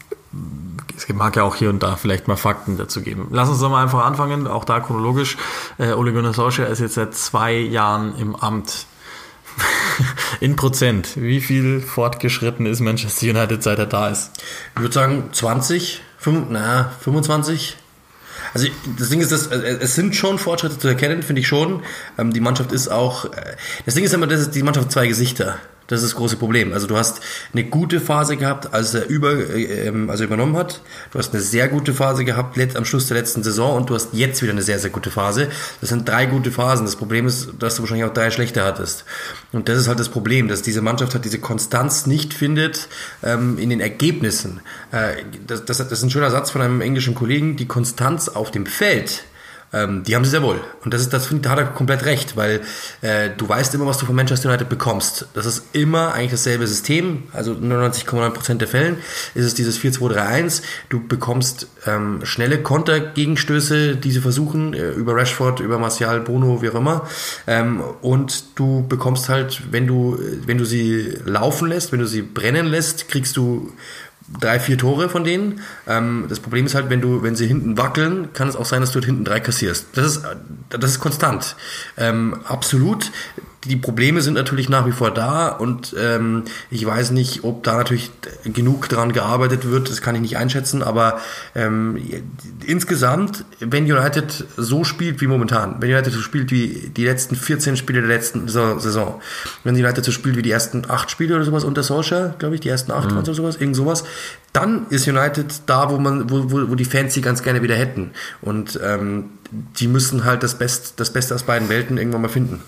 es 0.96 1.08
mag 1.14 1.36
ja 1.36 1.44
auch 1.44 1.56
hier 1.56 1.70
und 1.70 1.84
da 1.84 1.96
vielleicht 1.96 2.28
mal 2.28 2.38
Fakten 2.38 2.78
dazu 2.78 3.02
geben. 3.02 3.28
Lass 3.32 3.50
uns 3.50 3.60
doch 3.60 3.70
mal 3.70 3.84
einfach 3.84 4.04
anfangen, 4.04 4.48
auch 4.48 4.66
da 4.66 4.80
chronologisch. 4.80 5.38
Äh, 5.78 5.94
Ole 5.94 6.12
Gunnar 6.12 6.34
Solskjaer 6.34 6.70
ist 6.70 6.80
jetzt 6.80 6.96
seit 6.96 7.14
zwei 7.14 7.54
Jahren 7.54 8.18
im 8.18 8.36
Amt. 8.36 8.88
in 10.40 10.56
Prozent, 10.56 11.16
wie 11.16 11.42
viel 11.42 11.82
fortgeschritten 11.82 12.66
ist 12.66 12.80
Manchester 12.80 13.28
United, 13.28 13.64
seit 13.64 13.80
er 13.80 13.88
da 13.88 14.10
ist? 14.10 14.32
Ich 14.76 14.82
würde 14.82 14.94
sagen 14.94 15.30
20, 15.32 16.02
5, 16.20 16.48
na, 16.50 16.92
25. 17.02 17.78
Also 18.54 18.68
das 18.98 19.10
Ding 19.10 19.20
ist, 19.20 19.32
dass, 19.32 19.48
äh, 19.48 19.78
es 19.80 19.96
sind 19.96 20.16
schon 20.16 20.40
Fortschritte 20.40 20.80
zu 20.80 20.88
erkennen, 20.88 21.24
finde 21.24 21.42
ich 21.42 21.48
schon. 21.48 21.84
Ähm, 22.18 22.34
die 22.34 22.40
Mannschaft 22.40 22.72
ist 22.72 22.88
auch. 22.88 23.26
Äh, 23.26 23.56
das 23.86 23.96
Ding 23.96 24.04
ist 24.04 24.14
immer, 24.14 24.28
dass 24.28 24.50
die 24.50 24.64
Mannschaft 24.64 24.88
hat 24.88 24.94
zwei 24.94 25.08
Gesichter. 25.08 25.58
Das 25.88 26.02
ist 26.02 26.12
das 26.12 26.16
große 26.18 26.36
Problem. 26.36 26.74
Also 26.74 26.86
du 26.86 26.98
hast 26.98 27.22
eine 27.54 27.64
gute 27.64 28.02
Phase 28.02 28.36
gehabt, 28.36 28.74
als 28.74 28.94
er 28.94 29.08
über, 29.08 29.34
äh, 29.34 29.88
ähm, 29.88 30.10
also 30.10 30.26
übernommen 30.26 30.58
hat. 30.58 30.82
Du 31.12 31.20
hast 31.20 31.34
eine 31.34 31.42
sehr 31.42 31.70
gute 31.70 31.94
Phase 31.94 32.26
gehabt 32.26 32.58
am 32.76 32.86
Schluss 32.86 33.08
der 33.08 33.18
letzten 33.18 33.44
Saison 33.44 33.78
und 33.78 33.90
du 33.90 33.96
hast 33.96 34.10
jetzt 34.14 34.42
wieder 34.42 34.52
eine 34.52 34.62
sehr, 34.62 34.80
sehr 34.80 34.90
gute 34.90 35.12
Phase. 35.12 35.48
Das 35.80 35.90
sind 35.90 36.08
drei 36.08 36.26
gute 36.26 36.52
Phasen. 36.52 36.86
Das 36.86 36.96
Problem 36.96 37.26
ist, 37.26 37.50
dass 37.60 37.76
du 37.76 37.84
wahrscheinlich 37.84 38.06
auch 38.06 38.14
drei 38.14 38.32
schlechte 38.32 38.64
hattest. 38.64 39.06
Und 39.54 39.70
das 39.70 39.78
ist 39.78 39.88
halt 39.88 40.00
das 40.00 40.10
Problem, 40.10 40.48
dass 40.48 40.62
diese 40.62 40.82
Mannschaft 40.82 41.14
halt 41.14 41.24
diese 41.24 41.40
Konstanz 41.40 42.06
nicht 42.06 42.34
findet 42.34 42.90
ähm, 43.24 43.58
in 43.58 43.70
den 43.70 43.80
Ergebnissen. 43.80 44.60
Äh, 44.92 45.24
das, 45.46 45.64
das, 45.66 45.78
das 45.78 45.92
ist 45.92 46.04
ein 46.04 46.10
schöner 46.10 46.32
Satz 46.32 46.52
von 46.52 46.62
einem 46.62 46.82
englischen 46.82 47.16
Kollegen. 47.16 47.56
Die 47.56 47.68
Konstanz 47.68 48.28
auf 48.28 48.52
dem 48.52 48.66
Feld 48.66 49.24
ähm, 49.74 50.04
die 50.04 50.16
haben 50.16 50.24
sie 50.24 50.32
sehr 50.32 50.44
wohl. 50.44 50.60
Und 50.84 50.94
das 50.94 51.02
ist, 51.02 51.12
das 51.12 51.30
da 51.30 51.50
hat 51.50 51.60
er 51.60 51.66
komplett 51.66 52.06
recht, 52.06 52.38
weil 52.38 52.62
äh, 53.02 53.30
du 53.36 53.48
weißt 53.48 53.76
immer, 53.76 53.86
was 53.86 53.98
du 53.98 54.06
von 54.06 54.16
Manchester 54.16 54.50
United 54.50 54.70
bekommst. 54.70 55.28
Das 55.34 55.46
ist 55.46 55.64
immer 55.74 56.14
eigentlich 56.14 56.32
dasselbe 56.32 56.66
System. 56.68 57.24
Also 57.34 57.52
99,9% 57.52 58.56
der 58.56 58.68
Fällen 58.68 58.98
ist 59.36 59.46
es 59.46 59.54
dieses 59.56 59.80
4-2-3-1. 59.80 60.62
Du 60.90 61.06
bekommst 61.06 61.68
ähm, 61.86 62.22
schnelle 62.24 62.62
Kontergegenstöße, 62.64 63.98
die 63.98 64.12
sie 64.12 64.22
versuchen, 64.22 64.74
äh, 64.74 64.92
über 64.92 65.16
Rashford, 65.16 65.60
über 65.60 65.80
Martial, 65.80 66.22
Bruno, 66.22 66.62
wie 66.62 66.70
auch 66.70 66.76
immer. 66.76 67.08
Ähm, 67.46 67.82
und 68.02 68.58
du 68.58 68.88
bekommst 68.88 69.28
halt, 69.28 69.62
wenn 69.72 69.86
du, 69.86 70.18
wenn 70.46 70.58
du 70.58 70.66
sie 70.66 71.18
laufen 71.26 71.68
lässt, 71.68 71.92
wenn 71.92 72.00
du 72.00 72.08
sie 72.08 72.22
brennen 72.22 72.68
lässt, 72.68 73.10
kriegst 73.10 73.36
du 73.36 73.74
drei, 74.40 74.60
vier 74.60 74.78
Tore 74.78 75.10
von 75.10 75.24
denen. 75.24 75.62
Ähm, 75.88 76.26
das 76.30 76.40
Problem 76.40 76.66
ist 76.66 76.76
halt, 76.76 76.90
wenn 76.90 77.02
du, 77.02 77.24
wenn 77.24 77.36
sie 77.36 77.48
hinten 77.48 77.78
wackeln, 77.78 78.34
kann 78.34 78.48
es 78.48 78.56
auch 78.56 78.66
sein, 78.66 78.82
dass 78.82 78.92
du 78.92 79.00
hinten 79.00 79.24
drei 79.24 79.40
kassierst. 79.40 79.88
Das 79.94 80.06
ist, 80.06 80.26
das 80.70 80.92
ist 80.92 81.00
konstant. 81.00 81.56
Ähm, 81.98 82.40
absolut 82.46 83.12
die 83.68 83.76
Probleme 83.76 84.22
sind 84.22 84.34
natürlich 84.34 84.70
nach 84.70 84.86
wie 84.86 84.92
vor 84.92 85.12
da 85.12 85.48
und 85.48 85.96
ähm, 86.00 86.44
ich 86.72 86.86
weiß 86.86 87.12
nicht, 87.12 87.44
ob 87.44 87.64
da 87.64 87.76
natürlich 87.76 88.12
genug 88.44 88.90
dran 88.90 89.14
gearbeitet 89.14 89.70
wird, 89.70 89.90
das 89.90 90.02
kann 90.02 90.16
ich 90.16 90.22
nicht 90.22 90.38
einschätzen, 90.38 90.82
aber 90.82 91.20
ähm, 91.56 92.00
insgesamt, 92.66 93.46
wenn 93.60 93.84
United 93.84 94.46
so 94.58 94.84
spielt 94.84 95.22
wie 95.22 95.28
momentan, 95.28 95.76
wenn 95.80 95.92
United 95.92 96.14
so 96.14 96.22
spielt 96.22 96.52
wie 96.52 96.92
die 96.96 97.06
letzten 97.06 97.36
14 97.36 97.78
Spiele 97.78 98.02
der 98.02 98.10
letzten 98.10 98.48
Saison, 98.48 99.22
wenn 99.64 99.76
United 99.76 100.04
so 100.04 100.12
spielt 100.12 100.36
wie 100.38 100.42
die 100.42 100.52
ersten 100.52 100.90
acht 100.90 101.12
Spiele 101.12 101.36
oder 101.36 101.46
sowas 101.46 101.64
unter 101.64 101.84
Solskjaer, 101.84 102.36
glaube 102.40 102.56
ich, 102.56 102.62
die 102.62 102.70
ersten 102.70 102.92
acht 102.92 103.12
mhm. 103.12 103.20
oder 103.20 103.34
sowas, 103.34 103.58
irgend 103.58 103.76
sowas, 103.76 104.04
dann 104.54 104.88
ist 104.90 105.08
United 105.08 105.62
da, 105.66 105.90
wo 105.90 105.98
man, 105.98 106.30
wo, 106.30 106.52
wo, 106.52 106.70
wo 106.70 106.76
die 106.76 106.86
Fans 106.86 107.14
sie 107.14 107.22
ganz 107.22 107.44
gerne 107.44 107.62
wieder 107.62 107.76
hätten 107.76 108.12
und 108.42 108.80
ähm, 108.84 109.26
die 109.52 109.88
müssen 109.88 110.26
halt 110.26 110.44
das, 110.44 110.56
Best, 110.56 111.00
das 111.00 111.12
Beste 111.12 111.36
aus 111.36 111.44
beiden 111.44 111.70
Welten 111.70 111.98
irgendwann 111.98 112.22
mal 112.22 112.30
finden. 112.30 112.62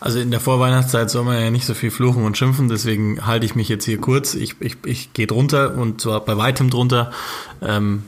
Also 0.00 0.18
in 0.18 0.30
der 0.30 0.40
Vorweihnachtszeit 0.40 1.10
soll 1.10 1.24
man 1.24 1.40
ja 1.40 1.50
nicht 1.50 1.66
so 1.66 1.74
viel 1.74 1.90
fluchen 1.90 2.24
und 2.24 2.36
schimpfen, 2.36 2.68
deswegen 2.68 3.26
halte 3.26 3.46
ich 3.46 3.54
mich 3.54 3.68
jetzt 3.68 3.84
hier 3.84 3.98
kurz. 3.98 4.34
Ich, 4.34 4.56
ich, 4.60 4.76
ich 4.84 5.12
gehe 5.12 5.26
drunter 5.26 5.76
und 5.76 6.00
zwar 6.00 6.20
bei 6.24 6.36
weitem 6.36 6.70
drunter. 6.70 7.12
Ähm, 7.62 8.02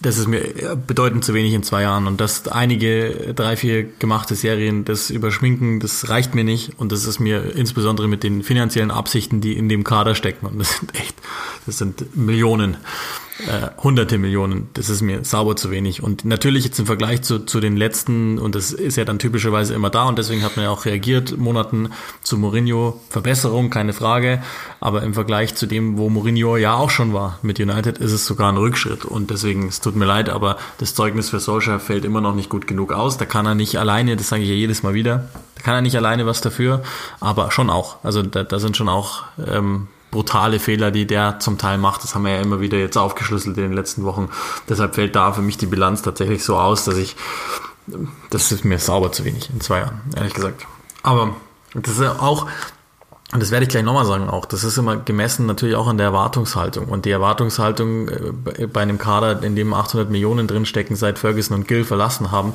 das 0.00 0.18
ist 0.18 0.28
mir 0.28 0.76
bedeutend 0.86 1.24
zu 1.24 1.32
wenig 1.32 1.54
in 1.54 1.62
zwei 1.62 1.82
Jahren. 1.82 2.06
Und 2.06 2.20
das 2.20 2.46
einige, 2.48 3.32
drei, 3.34 3.56
vier 3.56 3.84
gemachte 3.84 4.34
Serien, 4.34 4.84
das 4.84 5.08
Überschminken, 5.08 5.80
das 5.80 6.10
reicht 6.10 6.34
mir 6.34 6.44
nicht. 6.44 6.78
Und 6.78 6.92
das 6.92 7.06
ist 7.06 7.20
mir 7.20 7.56
insbesondere 7.56 8.06
mit 8.06 8.22
den 8.22 8.42
finanziellen 8.42 8.90
Absichten, 8.90 9.40
die 9.40 9.56
in 9.56 9.68
dem 9.68 9.82
Kader 9.82 10.14
stecken. 10.14 10.46
Und 10.46 10.58
das 10.58 10.76
sind 10.78 10.94
echt, 10.94 11.16
das 11.64 11.78
sind 11.78 12.16
Millionen 12.16 12.76
äh, 13.40 13.70
hunderte 13.82 14.16
Millionen. 14.18 14.70
Das 14.74 14.88
ist 14.88 15.02
mir 15.02 15.24
sauber 15.24 15.56
zu 15.56 15.70
wenig. 15.70 16.02
Und 16.02 16.24
natürlich 16.24 16.64
jetzt 16.64 16.78
im 16.78 16.86
Vergleich 16.86 17.22
zu, 17.22 17.40
zu 17.40 17.60
den 17.60 17.76
letzten, 17.76 18.38
und 18.38 18.54
das 18.54 18.72
ist 18.72 18.96
ja 18.96 19.04
dann 19.04 19.18
typischerweise 19.18 19.74
immer 19.74 19.90
da, 19.90 20.04
und 20.04 20.18
deswegen 20.18 20.42
hat 20.42 20.56
man 20.56 20.66
ja 20.66 20.70
auch 20.70 20.84
reagiert, 20.84 21.36
Monaten 21.36 21.90
zu 22.22 22.38
Mourinho, 22.38 23.00
Verbesserung, 23.10 23.70
keine 23.70 23.92
Frage. 23.92 24.42
Aber 24.80 25.02
im 25.02 25.14
Vergleich 25.14 25.54
zu 25.54 25.66
dem, 25.66 25.98
wo 25.98 26.08
Mourinho 26.08 26.56
ja 26.56 26.74
auch 26.74 26.90
schon 26.90 27.12
war 27.12 27.38
mit 27.42 27.58
United, 27.58 27.98
ist 27.98 28.12
es 28.12 28.24
sogar 28.24 28.52
ein 28.52 28.56
Rückschritt. 28.56 29.04
Und 29.04 29.30
deswegen, 29.30 29.68
es 29.68 29.80
tut 29.80 29.96
mir 29.96 30.06
leid, 30.06 30.28
aber 30.28 30.56
das 30.78 30.94
Zeugnis 30.94 31.30
für 31.30 31.40
Solskjaer 31.40 31.80
fällt 31.80 32.04
immer 32.04 32.20
noch 32.20 32.34
nicht 32.34 32.50
gut 32.50 32.66
genug 32.66 32.92
aus. 32.92 33.18
Da 33.18 33.24
kann 33.24 33.46
er 33.46 33.54
nicht 33.54 33.78
alleine, 33.78 34.16
das 34.16 34.28
sage 34.28 34.42
ich 34.42 34.48
ja 34.48 34.54
jedes 34.54 34.82
Mal 34.82 34.94
wieder, 34.94 35.28
da 35.56 35.62
kann 35.62 35.74
er 35.74 35.82
nicht 35.82 35.96
alleine 35.96 36.26
was 36.26 36.40
dafür, 36.40 36.82
aber 37.20 37.50
schon 37.50 37.70
auch. 37.70 37.96
Also 38.04 38.22
da, 38.22 38.44
da 38.44 38.58
sind 38.58 38.76
schon 38.76 38.88
auch 38.88 39.24
ähm, 39.44 39.88
brutale 40.14 40.60
Fehler, 40.60 40.92
die 40.92 41.06
der 41.06 41.40
zum 41.40 41.58
Teil 41.58 41.76
macht. 41.76 42.04
Das 42.04 42.14
haben 42.14 42.24
wir 42.24 42.32
ja 42.32 42.40
immer 42.40 42.60
wieder 42.60 42.78
jetzt 42.78 42.96
aufgeschlüsselt 42.96 43.56
in 43.58 43.64
den 43.64 43.72
letzten 43.72 44.04
Wochen. 44.04 44.30
Deshalb 44.68 44.94
fällt 44.94 45.16
da 45.16 45.32
für 45.32 45.42
mich 45.42 45.58
die 45.58 45.66
Bilanz 45.66 46.02
tatsächlich 46.02 46.44
so 46.44 46.56
aus, 46.56 46.84
dass 46.84 46.96
ich, 46.96 47.16
das 48.30 48.52
ist 48.52 48.64
mir 48.64 48.78
sauber 48.78 49.10
zu 49.10 49.24
wenig 49.24 49.50
in 49.50 49.60
zwei 49.60 49.80
Jahren, 49.80 50.00
ehrlich 50.16 50.32
gesagt. 50.32 50.66
Aber 51.02 51.34
das 51.74 51.94
ist 51.94 52.00
ja 52.00 52.20
auch, 52.20 52.46
und 53.32 53.42
das 53.42 53.50
werde 53.50 53.64
ich 53.64 53.70
gleich 53.70 53.82
nochmal 53.82 54.06
sagen 54.06 54.30
auch, 54.30 54.44
das 54.44 54.62
ist 54.62 54.78
immer 54.78 54.96
gemessen 54.96 55.46
natürlich 55.46 55.74
auch 55.74 55.88
an 55.88 55.98
der 55.98 56.06
Erwartungshaltung. 56.06 56.86
Und 56.86 57.04
die 57.06 57.10
Erwartungshaltung 57.10 58.08
äh, 58.08 58.66
bei 58.68 58.82
einem 58.82 58.98
Kader, 58.98 59.42
in 59.42 59.56
dem 59.56 59.74
800 59.74 60.10
Millionen 60.10 60.46
drinstecken, 60.46 60.94
seit 60.94 61.18
Ferguson 61.18 61.56
und 61.58 61.66
Gill 61.66 61.84
verlassen 61.84 62.30
haben, 62.30 62.52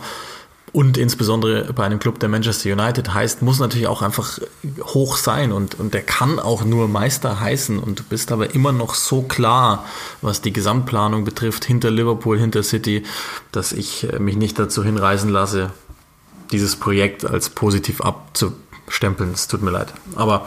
und 0.72 0.97
insbesondere 0.97 1.74
bei 1.74 1.84
einem 1.84 1.99
Club, 1.99 2.20
der 2.20 2.30
Manchester 2.30 2.72
United 2.72 3.13
heißt, 3.13 3.41
muss 3.41 3.59
natürlich 3.59 3.88
auch 3.88 4.01
einfach 4.01 4.39
hoch 4.84 5.17
sein. 5.17 5.51
Und, 5.51 5.80
und 5.80 5.93
der 5.93 6.01
kann 6.01 6.39
auch 6.39 6.63
nur 6.63 6.88
Meister 6.88 7.39
heißen. 7.39 7.80
Und 7.80 7.99
du 7.99 8.03
bist 8.03 8.32
aber 8.32 8.53
immer 8.53 8.72
noch 8.72 8.93
so 8.93 9.24
klar, 9.24 9.86
was 10.22 10.41
die 10.41 10.53
Gesamtplanung 10.53 11.24
betrifft, 11.24 11.65
hinter 11.65 11.89
Liverpool, 11.89 12.38
hinter 12.39 12.63
City, 12.63 13.03
dass 13.51 13.72
ich 13.72 14.07
mich 14.20 14.36
nicht 14.36 14.59
dazu 14.59 14.84
hinreißen 14.84 15.30
lasse, 15.30 15.72
dieses 16.51 16.76
Projekt 16.76 17.26
als 17.26 17.49
positiv 17.49 18.01
abzu 18.01 18.53
stempeln. 18.90 19.32
Es 19.34 19.48
tut 19.48 19.62
mir 19.62 19.72
leid. 19.72 19.94
Aber 20.16 20.46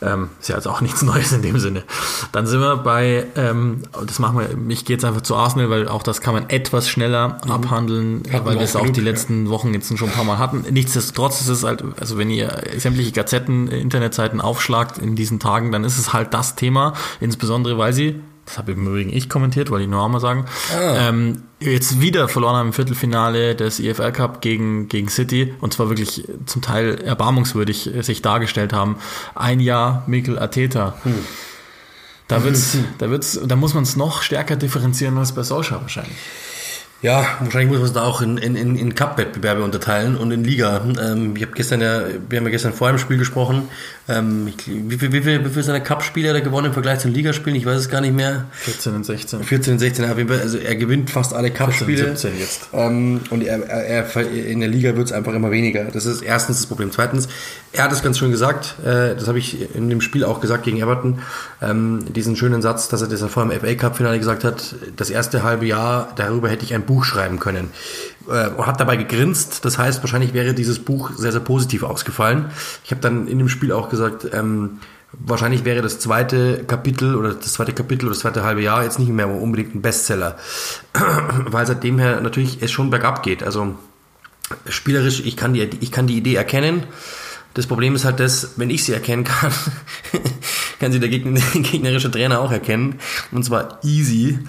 ähm, 0.00 0.30
ist 0.40 0.48
ja 0.48 0.56
jetzt 0.56 0.66
auch 0.66 0.80
nichts 0.82 1.02
Neues 1.02 1.32
in 1.32 1.42
dem 1.42 1.58
Sinne. 1.58 1.84
Dann 2.32 2.46
sind 2.46 2.60
wir 2.60 2.76
bei, 2.76 3.26
ähm, 3.36 3.82
das 4.06 4.18
machen 4.18 4.38
wir, 4.38 4.72
ich 4.72 4.84
gehe 4.84 4.96
jetzt 4.96 5.04
einfach 5.04 5.22
zu 5.22 5.36
Arsenal, 5.36 5.70
weil 5.70 5.88
auch 5.88 6.02
das 6.02 6.20
kann 6.20 6.34
man 6.34 6.50
etwas 6.50 6.88
schneller 6.88 7.40
mhm. 7.44 7.50
abhandeln, 7.50 8.22
hatten 8.32 8.46
weil 8.46 8.56
wir 8.56 8.62
es 8.62 8.76
auch 8.76 8.88
die 8.88 9.00
letzten 9.00 9.48
Wochen 9.48 9.72
jetzt 9.74 9.96
schon 9.96 10.08
ein 10.08 10.14
paar 10.14 10.24
Mal 10.24 10.38
hatten. 10.38 10.64
Nichtsdestotrotz 10.70 11.40
ist 11.40 11.48
es 11.48 11.64
halt, 11.64 11.84
also 12.00 12.18
wenn 12.18 12.30
ihr 12.30 12.62
sämtliche 12.76 13.12
Gazetten, 13.12 13.68
Internetseiten 13.68 14.40
aufschlagt 14.40 14.98
in 14.98 15.16
diesen 15.16 15.38
Tagen, 15.38 15.72
dann 15.72 15.84
ist 15.84 15.98
es 15.98 16.12
halt 16.12 16.34
das 16.34 16.56
Thema, 16.56 16.94
insbesondere 17.20 17.78
weil 17.78 17.92
sie 17.92 18.20
das 18.44 18.58
habe 18.58 18.72
im 18.72 18.86
Übrigen 18.86 19.12
ich 19.12 19.28
kommentiert, 19.28 19.70
wollte 19.70 19.84
ich 19.84 19.90
nur 19.90 20.02
auch 20.02 20.08
mal 20.08 20.20
sagen, 20.20 20.46
ah. 20.74 21.08
ähm, 21.08 21.42
jetzt 21.60 22.00
wieder 22.00 22.28
verloren 22.28 22.56
haben 22.56 22.66
im 22.68 22.72
Viertelfinale 22.72 23.54
des 23.54 23.78
EFL 23.78 24.12
Cup 24.12 24.40
gegen, 24.40 24.88
gegen 24.88 25.08
City 25.08 25.54
und 25.60 25.72
zwar 25.72 25.88
wirklich 25.88 26.26
zum 26.46 26.60
Teil 26.60 27.00
erbarmungswürdig 27.02 27.90
sich 28.00 28.22
dargestellt 28.22 28.72
haben. 28.72 28.96
Ein 29.34 29.60
Jahr 29.60 30.02
Mikel 30.06 30.38
Arteta. 30.38 30.94
Hm. 31.04 31.14
Da, 32.28 32.44
wird's, 32.44 32.78
da, 32.98 33.10
wird's, 33.10 33.38
da 33.44 33.56
muss 33.56 33.74
man 33.74 33.82
es 33.82 33.96
noch 33.96 34.22
stärker 34.22 34.56
differenzieren 34.56 35.18
als 35.18 35.32
bei 35.32 35.42
Solskjaer 35.42 35.82
wahrscheinlich. 35.82 36.16
Ja, 37.02 37.26
wahrscheinlich 37.40 37.68
muss 37.68 37.78
man 37.78 37.88
es 37.88 37.92
da 37.92 38.04
auch 38.04 38.22
in, 38.22 38.38
in, 38.38 38.54
in 38.54 38.94
Cup-Wettbewerbe 38.94 39.64
unterteilen 39.64 40.16
und 40.16 40.30
in 40.30 40.44
Liga. 40.44 40.80
Ähm, 41.02 41.34
ich 41.34 41.42
habe 41.42 41.52
gestern 41.52 41.80
ja, 41.80 42.02
wir 42.28 42.38
haben 42.38 42.44
ja 42.44 42.50
gestern 42.50 42.72
vor 42.72 42.90
dem 42.90 42.98
Spiel 42.98 43.18
gesprochen. 43.18 43.68
Ähm, 44.08 44.46
ich, 44.46 44.68
wie 44.68 44.96
viel, 44.96 45.12
wie 45.12 45.20
viel, 45.20 45.44
wie 45.44 45.48
viel 45.48 45.62
seine 45.64 45.82
Cup-Spiele 45.82 46.28
hat 46.28 46.36
er 46.36 46.42
gewonnen 46.42 46.68
im 46.68 46.72
Vergleich 46.72 47.00
zu 47.00 47.08
den 47.08 47.14
Ligaspielen? 47.14 47.56
Ich 47.56 47.66
weiß 47.66 47.76
es 47.76 47.88
gar 47.88 48.00
nicht 48.00 48.14
mehr. 48.14 48.44
14 48.52 48.94
und 48.94 49.04
16. 49.04 49.42
14 49.42 49.72
und 49.72 49.78
16, 49.80 50.04
auf 50.10 50.16
jeden 50.16 50.28
Fall. 50.28 50.40
Also 50.40 50.58
er 50.58 50.76
gewinnt 50.76 51.10
fast 51.10 51.34
alle 51.34 51.50
Cup-Spiele. 51.50 52.16
17 52.16 52.38
jetzt. 52.38 52.68
Ähm, 52.72 53.20
und 53.30 53.42
er, 53.42 53.64
er, 53.68 54.04
er, 54.14 54.30
in 54.30 54.60
der 54.60 54.68
Liga 54.68 54.94
wird 54.94 55.08
es 55.08 55.12
einfach 55.12 55.34
immer 55.34 55.50
weniger. 55.50 55.86
Das 55.86 56.06
ist 56.06 56.22
erstens 56.22 56.58
das 56.58 56.66
Problem. 56.66 56.92
Zweitens, 56.92 57.26
er 57.72 57.84
hat 57.84 57.92
es 57.92 58.02
ganz 58.02 58.18
schön 58.18 58.30
gesagt, 58.30 58.76
äh, 58.84 59.16
das 59.16 59.26
habe 59.26 59.38
ich 59.38 59.74
in 59.74 59.88
dem 59.88 60.02
Spiel 60.02 60.24
auch 60.24 60.40
gesagt 60.40 60.64
gegen 60.64 60.78
Everton, 60.78 61.20
ähm, 61.60 62.04
diesen 62.12 62.36
schönen 62.36 62.60
Satz, 62.60 62.88
dass 62.88 63.02
er 63.02 63.08
das 63.08 63.22
vor 63.22 63.44
dem 63.46 63.58
FA 63.58 63.74
Cup-Finale 63.74 64.18
gesagt 64.18 64.44
hat, 64.44 64.74
das 64.96 65.10
erste 65.10 65.42
halbe 65.42 65.64
Jahr, 65.64 66.12
darüber 66.16 66.50
hätte 66.50 66.64
ich 66.64 66.74
ein 66.74 66.82
Buch 66.82 66.91
schreiben 67.00 67.38
können. 67.38 67.70
Äh, 68.28 68.48
und 68.48 68.66
hat 68.66 68.80
dabei 68.80 68.96
gegrinst. 68.96 69.64
Das 69.64 69.78
heißt, 69.78 70.02
wahrscheinlich 70.02 70.34
wäre 70.34 70.52
dieses 70.52 70.78
Buch 70.78 71.12
sehr, 71.16 71.32
sehr 71.32 71.40
positiv 71.40 71.82
ausgefallen. 71.82 72.50
Ich 72.84 72.90
habe 72.90 73.00
dann 73.00 73.26
in 73.26 73.38
dem 73.38 73.48
Spiel 73.48 73.72
auch 73.72 73.88
gesagt, 73.88 74.26
ähm, 74.32 74.80
wahrscheinlich 75.12 75.64
wäre 75.64 75.82
das 75.82 75.98
zweite 75.98 76.64
Kapitel 76.64 77.16
oder 77.16 77.34
das 77.34 77.52
zweite 77.52 77.72
Kapitel 77.72 78.06
oder 78.06 78.14
das 78.14 78.20
zweite 78.20 78.42
halbe 78.42 78.62
Jahr 78.62 78.84
jetzt 78.84 78.98
nicht 78.98 79.10
mehr 79.10 79.28
unbedingt 79.28 79.74
ein 79.74 79.82
Bestseller. 79.82 80.36
Weil 81.46 81.66
seitdem 81.66 81.98
her 81.98 82.20
natürlich 82.20 82.62
es 82.62 82.70
schon 82.70 82.90
bergab 82.90 83.22
geht. 83.22 83.42
Also 83.42 83.74
spielerisch, 84.68 85.20
ich 85.24 85.36
kann 85.36 85.54
die, 85.54 85.62
ich 85.62 85.92
kann 85.92 86.06
die 86.06 86.16
Idee 86.16 86.34
erkennen. 86.34 86.84
Das 87.54 87.66
Problem 87.66 87.94
ist 87.94 88.04
halt 88.04 88.18
das, 88.18 88.52
wenn 88.56 88.70
ich 88.70 88.84
sie 88.84 88.92
erkennen 88.92 89.24
kann, 89.24 89.52
kann 90.82 90.92
sich 90.92 91.00
der, 91.00 91.08
Gegner, 91.08 91.40
der 91.54 91.60
gegnerische 91.62 92.10
Trainer 92.10 92.40
auch 92.40 92.52
erkennen. 92.52 92.96
Und 93.30 93.44
zwar 93.44 93.78
easy. 93.84 94.40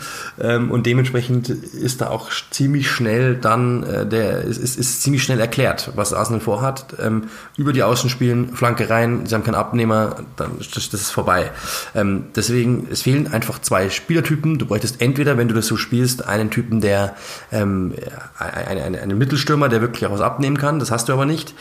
Ähm, 0.42 0.72
und 0.72 0.86
dementsprechend 0.86 1.50
ist 1.50 2.02
da 2.02 2.10
auch 2.10 2.30
ziemlich 2.50 2.90
schnell 2.90 3.36
dann, 3.36 3.84
äh, 3.84 4.06
der 4.06 4.42
ist, 4.42 4.58
ist, 4.58 4.78
ist 4.78 5.04
ziemlich 5.04 5.24
schnell 5.24 5.40
erklärt, 5.40 5.92
was 5.96 6.14
Arsenal 6.14 6.42
vorhat. 6.42 6.96
Ähm, 7.00 7.26
über 7.56 7.72
die 7.72 7.84
Außen 7.84 8.10
spielen, 8.10 8.56
Flanke 8.56 8.90
rein, 8.90 9.26
sie 9.26 9.36
haben 9.36 9.44
keinen 9.44 9.56
Abnehmer, 9.56 10.18
dann 10.36 10.58
das, 10.58 10.90
das 10.90 11.02
ist 11.02 11.12
vorbei. 11.12 11.52
Ähm, 11.94 12.26
deswegen, 12.36 12.88
es 12.92 13.04
fehlen 13.04 13.32
einfach 13.32 13.62
zwei 13.62 13.90
Spielertypen. 13.90 14.58
Du 14.58 14.66
bräuchtest 14.66 15.02
entweder, 15.02 15.38
wenn 15.38 15.48
du 15.48 15.54
das 15.54 15.68
so 15.68 15.78
spielst, 15.78 16.26
einen 16.26 16.50
Typen, 16.50 16.82
der 16.82 17.16
ähm, 17.52 17.94
einen, 18.40 18.96
einen, 18.96 19.18
Mittelstürmer, 19.20 19.70
der 19.70 19.82
wirklich 19.82 20.08
auch 20.08 20.12
was 20.12 20.22
abnehmen 20.22 20.58
kann, 20.58 20.80
das 20.80 20.90
hast 20.90 21.10
du 21.10 21.14
aber 21.14 21.26
nicht. 21.26 21.54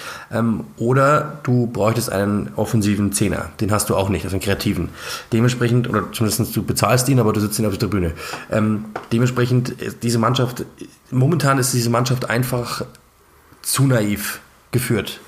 Oder 0.79 1.39
du 1.43 1.66
bräuchtest 1.66 2.11
einen 2.11 2.53
offensiven 2.57 3.12
Zehner, 3.12 3.51
den 3.61 3.70
hast 3.70 3.91
du 3.91 3.97
auch 3.97 4.09
nicht, 4.09 4.25
also 4.25 4.37
einen 4.37 4.41
kreativen. 4.62 4.88
Dementsprechend, 5.32 5.88
oder 5.88 6.10
zumindest 6.12 6.54
du 6.56 6.62
bezahlst 6.62 7.08
ihn, 7.08 7.18
aber 7.18 7.32
du 7.32 7.40
sitzt 7.40 7.58
ihn 7.58 7.66
auf 7.66 7.72
der 7.72 7.80
Tribüne. 7.80 8.12
Ähm, 8.50 8.86
dementsprechend, 9.12 9.74
diese 10.02 10.18
Mannschaft, 10.18 10.64
momentan 11.10 11.58
ist 11.58 11.72
diese 11.74 11.90
Mannschaft 11.90 12.30
einfach 12.30 12.84
zu 13.62 13.86
naiv 13.86 14.40
geführt 14.70 15.20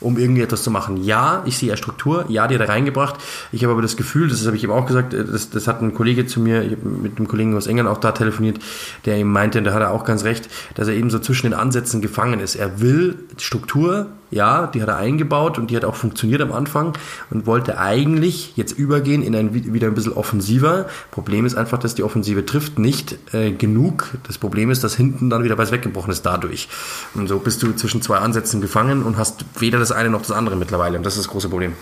um 0.00 0.18
irgendwie 0.18 0.42
etwas 0.42 0.62
zu 0.62 0.70
machen. 0.70 1.02
Ja, 1.02 1.42
ich 1.46 1.56
sehe 1.56 1.70
ja 1.70 1.76
Struktur, 1.76 2.26
ja, 2.28 2.46
die 2.46 2.54
hat 2.54 2.60
er 2.60 2.68
reingebracht. 2.68 3.14
Ich 3.52 3.62
habe 3.62 3.72
aber 3.72 3.80
das 3.80 3.96
Gefühl, 3.96 4.28
das 4.28 4.44
habe 4.46 4.54
ich 4.54 4.62
eben 4.62 4.72
auch 4.72 4.84
gesagt, 4.84 5.14
äh, 5.14 5.24
das, 5.24 5.48
das 5.48 5.66
hat 5.66 5.80
ein 5.80 5.94
Kollege 5.94 6.26
zu 6.26 6.40
mir, 6.40 6.62
ich 6.62 6.72
habe 6.72 6.88
mit 6.88 7.16
einem 7.16 7.26
Kollegen 7.26 7.56
aus 7.56 7.66
England 7.66 7.88
auch 7.88 7.98
da 7.98 8.12
telefoniert, 8.12 8.58
der 9.06 9.16
ihm 9.16 9.32
meinte, 9.32 9.58
und 9.58 9.64
da 9.64 9.72
hat 9.72 9.80
er 9.80 9.92
auch 9.92 10.04
ganz 10.04 10.24
recht, 10.24 10.50
dass 10.74 10.88
er 10.88 10.94
eben 10.94 11.08
so 11.08 11.18
zwischen 11.18 11.46
den 11.46 11.54
Ansätzen 11.54 12.02
gefangen 12.02 12.40
ist. 12.40 12.54
Er 12.54 12.80
will 12.80 13.18
Struktur, 13.38 14.08
ja, 14.30 14.66
die 14.66 14.82
hat 14.82 14.88
er 14.88 14.96
eingebaut 14.96 15.58
und 15.58 15.70
die 15.70 15.76
hat 15.76 15.84
auch 15.84 15.94
funktioniert 15.94 16.40
am 16.40 16.52
Anfang 16.52 16.96
und 17.30 17.46
wollte 17.46 17.78
eigentlich 17.78 18.56
jetzt 18.56 18.72
übergehen 18.72 19.22
in 19.22 19.34
ein 19.34 19.54
wieder 19.54 19.86
ein 19.86 19.94
bisschen 19.94 20.12
offensiver. 20.12 20.86
Problem 21.10 21.46
ist 21.46 21.54
einfach, 21.54 21.78
dass 21.78 21.94
die 21.94 22.02
Offensive 22.02 22.44
trifft 22.44 22.78
nicht 22.78 23.16
äh, 23.32 23.52
genug. 23.52 24.16
Das 24.26 24.38
Problem 24.38 24.70
ist, 24.70 24.84
dass 24.84 24.96
hinten 24.96 25.30
dann 25.30 25.44
wieder 25.44 25.58
was 25.58 25.72
weggebrochen 25.72 26.10
ist 26.10 26.22
dadurch. 26.22 26.68
Und 27.14 27.28
so 27.28 27.38
bist 27.38 27.62
du 27.62 27.72
zwischen 27.72 28.02
zwei 28.02 28.18
Ansätzen 28.18 28.60
gefangen 28.60 29.02
und 29.02 29.16
hast 29.16 29.44
weder 29.58 29.78
das 29.78 29.92
eine 29.92 30.10
noch 30.10 30.22
das 30.22 30.32
andere 30.32 30.56
mittlerweile. 30.56 30.96
Und 30.96 31.04
das 31.04 31.14
ist 31.14 31.26
das 31.26 31.30
große 31.30 31.48
Problem. 31.48 31.74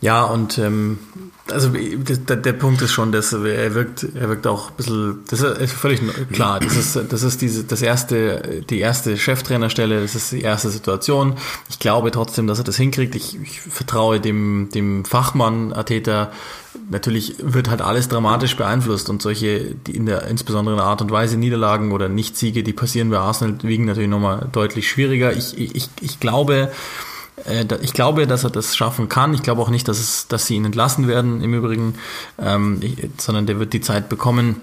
Ja, 0.00 0.24
und 0.24 0.58
ähm, 0.58 0.98
also 1.50 1.70
der, 1.70 2.36
der 2.36 2.52
Punkt 2.52 2.82
ist 2.82 2.92
schon, 2.92 3.10
dass 3.10 3.32
er 3.32 3.74
wirkt, 3.74 4.06
er 4.14 4.28
wirkt 4.28 4.46
auch 4.46 4.70
ein 4.70 4.76
bisschen, 4.76 5.24
das 5.28 5.40
ist 5.40 5.72
völlig 5.72 6.00
klar, 6.32 6.60
das 6.60 6.76
ist, 6.76 6.98
das 7.10 7.22
ist 7.22 7.40
diese, 7.40 7.64
das 7.64 7.82
erste, 7.82 8.62
die 8.68 8.78
erste 8.78 9.16
Cheftrainerstelle, 9.16 10.00
das 10.00 10.14
ist 10.14 10.32
die 10.32 10.42
erste 10.42 10.70
Situation. 10.70 11.34
Ich 11.68 11.78
glaube 11.78 12.10
trotzdem, 12.10 12.46
dass 12.46 12.58
er 12.58 12.64
das 12.64 12.76
hinkriegt. 12.76 13.14
Ich, 13.14 13.40
ich 13.40 13.60
vertraue 13.60 14.20
dem, 14.20 14.68
dem 14.72 15.04
Fachmann 15.04 15.72
Ateta. 15.72 16.30
Natürlich 16.90 17.36
wird 17.38 17.68
halt 17.68 17.82
alles 17.82 18.08
dramatisch 18.08 18.56
beeinflusst 18.56 19.10
und 19.10 19.20
solche, 19.20 19.74
die 19.74 19.96
in 19.96 20.06
der, 20.06 20.28
insbesondere 20.28 20.74
in 20.74 20.78
der 20.78 20.86
Art 20.86 21.02
und 21.02 21.10
Weise 21.10 21.36
Niederlagen 21.36 21.92
oder 21.92 22.08
Nicht-Siege, 22.08 22.62
die 22.62 22.72
passieren 22.72 23.10
bei 23.10 23.18
Arsenal, 23.18 23.58
wiegen 23.62 23.84
natürlich 23.84 24.08
nochmal 24.08 24.48
deutlich 24.52 24.88
schwieriger. 24.88 25.32
Ich, 25.32 25.58
ich, 25.58 25.88
ich 26.00 26.20
glaube, 26.20 26.70
äh, 26.70 27.17
ich 27.80 27.92
glaube, 27.92 28.26
dass 28.26 28.44
er 28.44 28.50
das 28.50 28.76
schaffen 28.76 29.08
kann. 29.08 29.34
Ich 29.34 29.42
glaube 29.42 29.62
auch 29.62 29.70
nicht, 29.70 29.88
dass, 29.88 29.98
es, 29.98 30.28
dass 30.28 30.46
sie 30.46 30.56
ihn 30.56 30.64
entlassen 30.64 31.08
werden, 31.08 31.40
im 31.42 31.54
Übrigen, 31.54 31.94
ähm, 32.38 32.80
sondern 33.16 33.46
der 33.46 33.58
wird 33.58 33.72
die 33.72 33.80
Zeit 33.80 34.08
bekommen. 34.08 34.62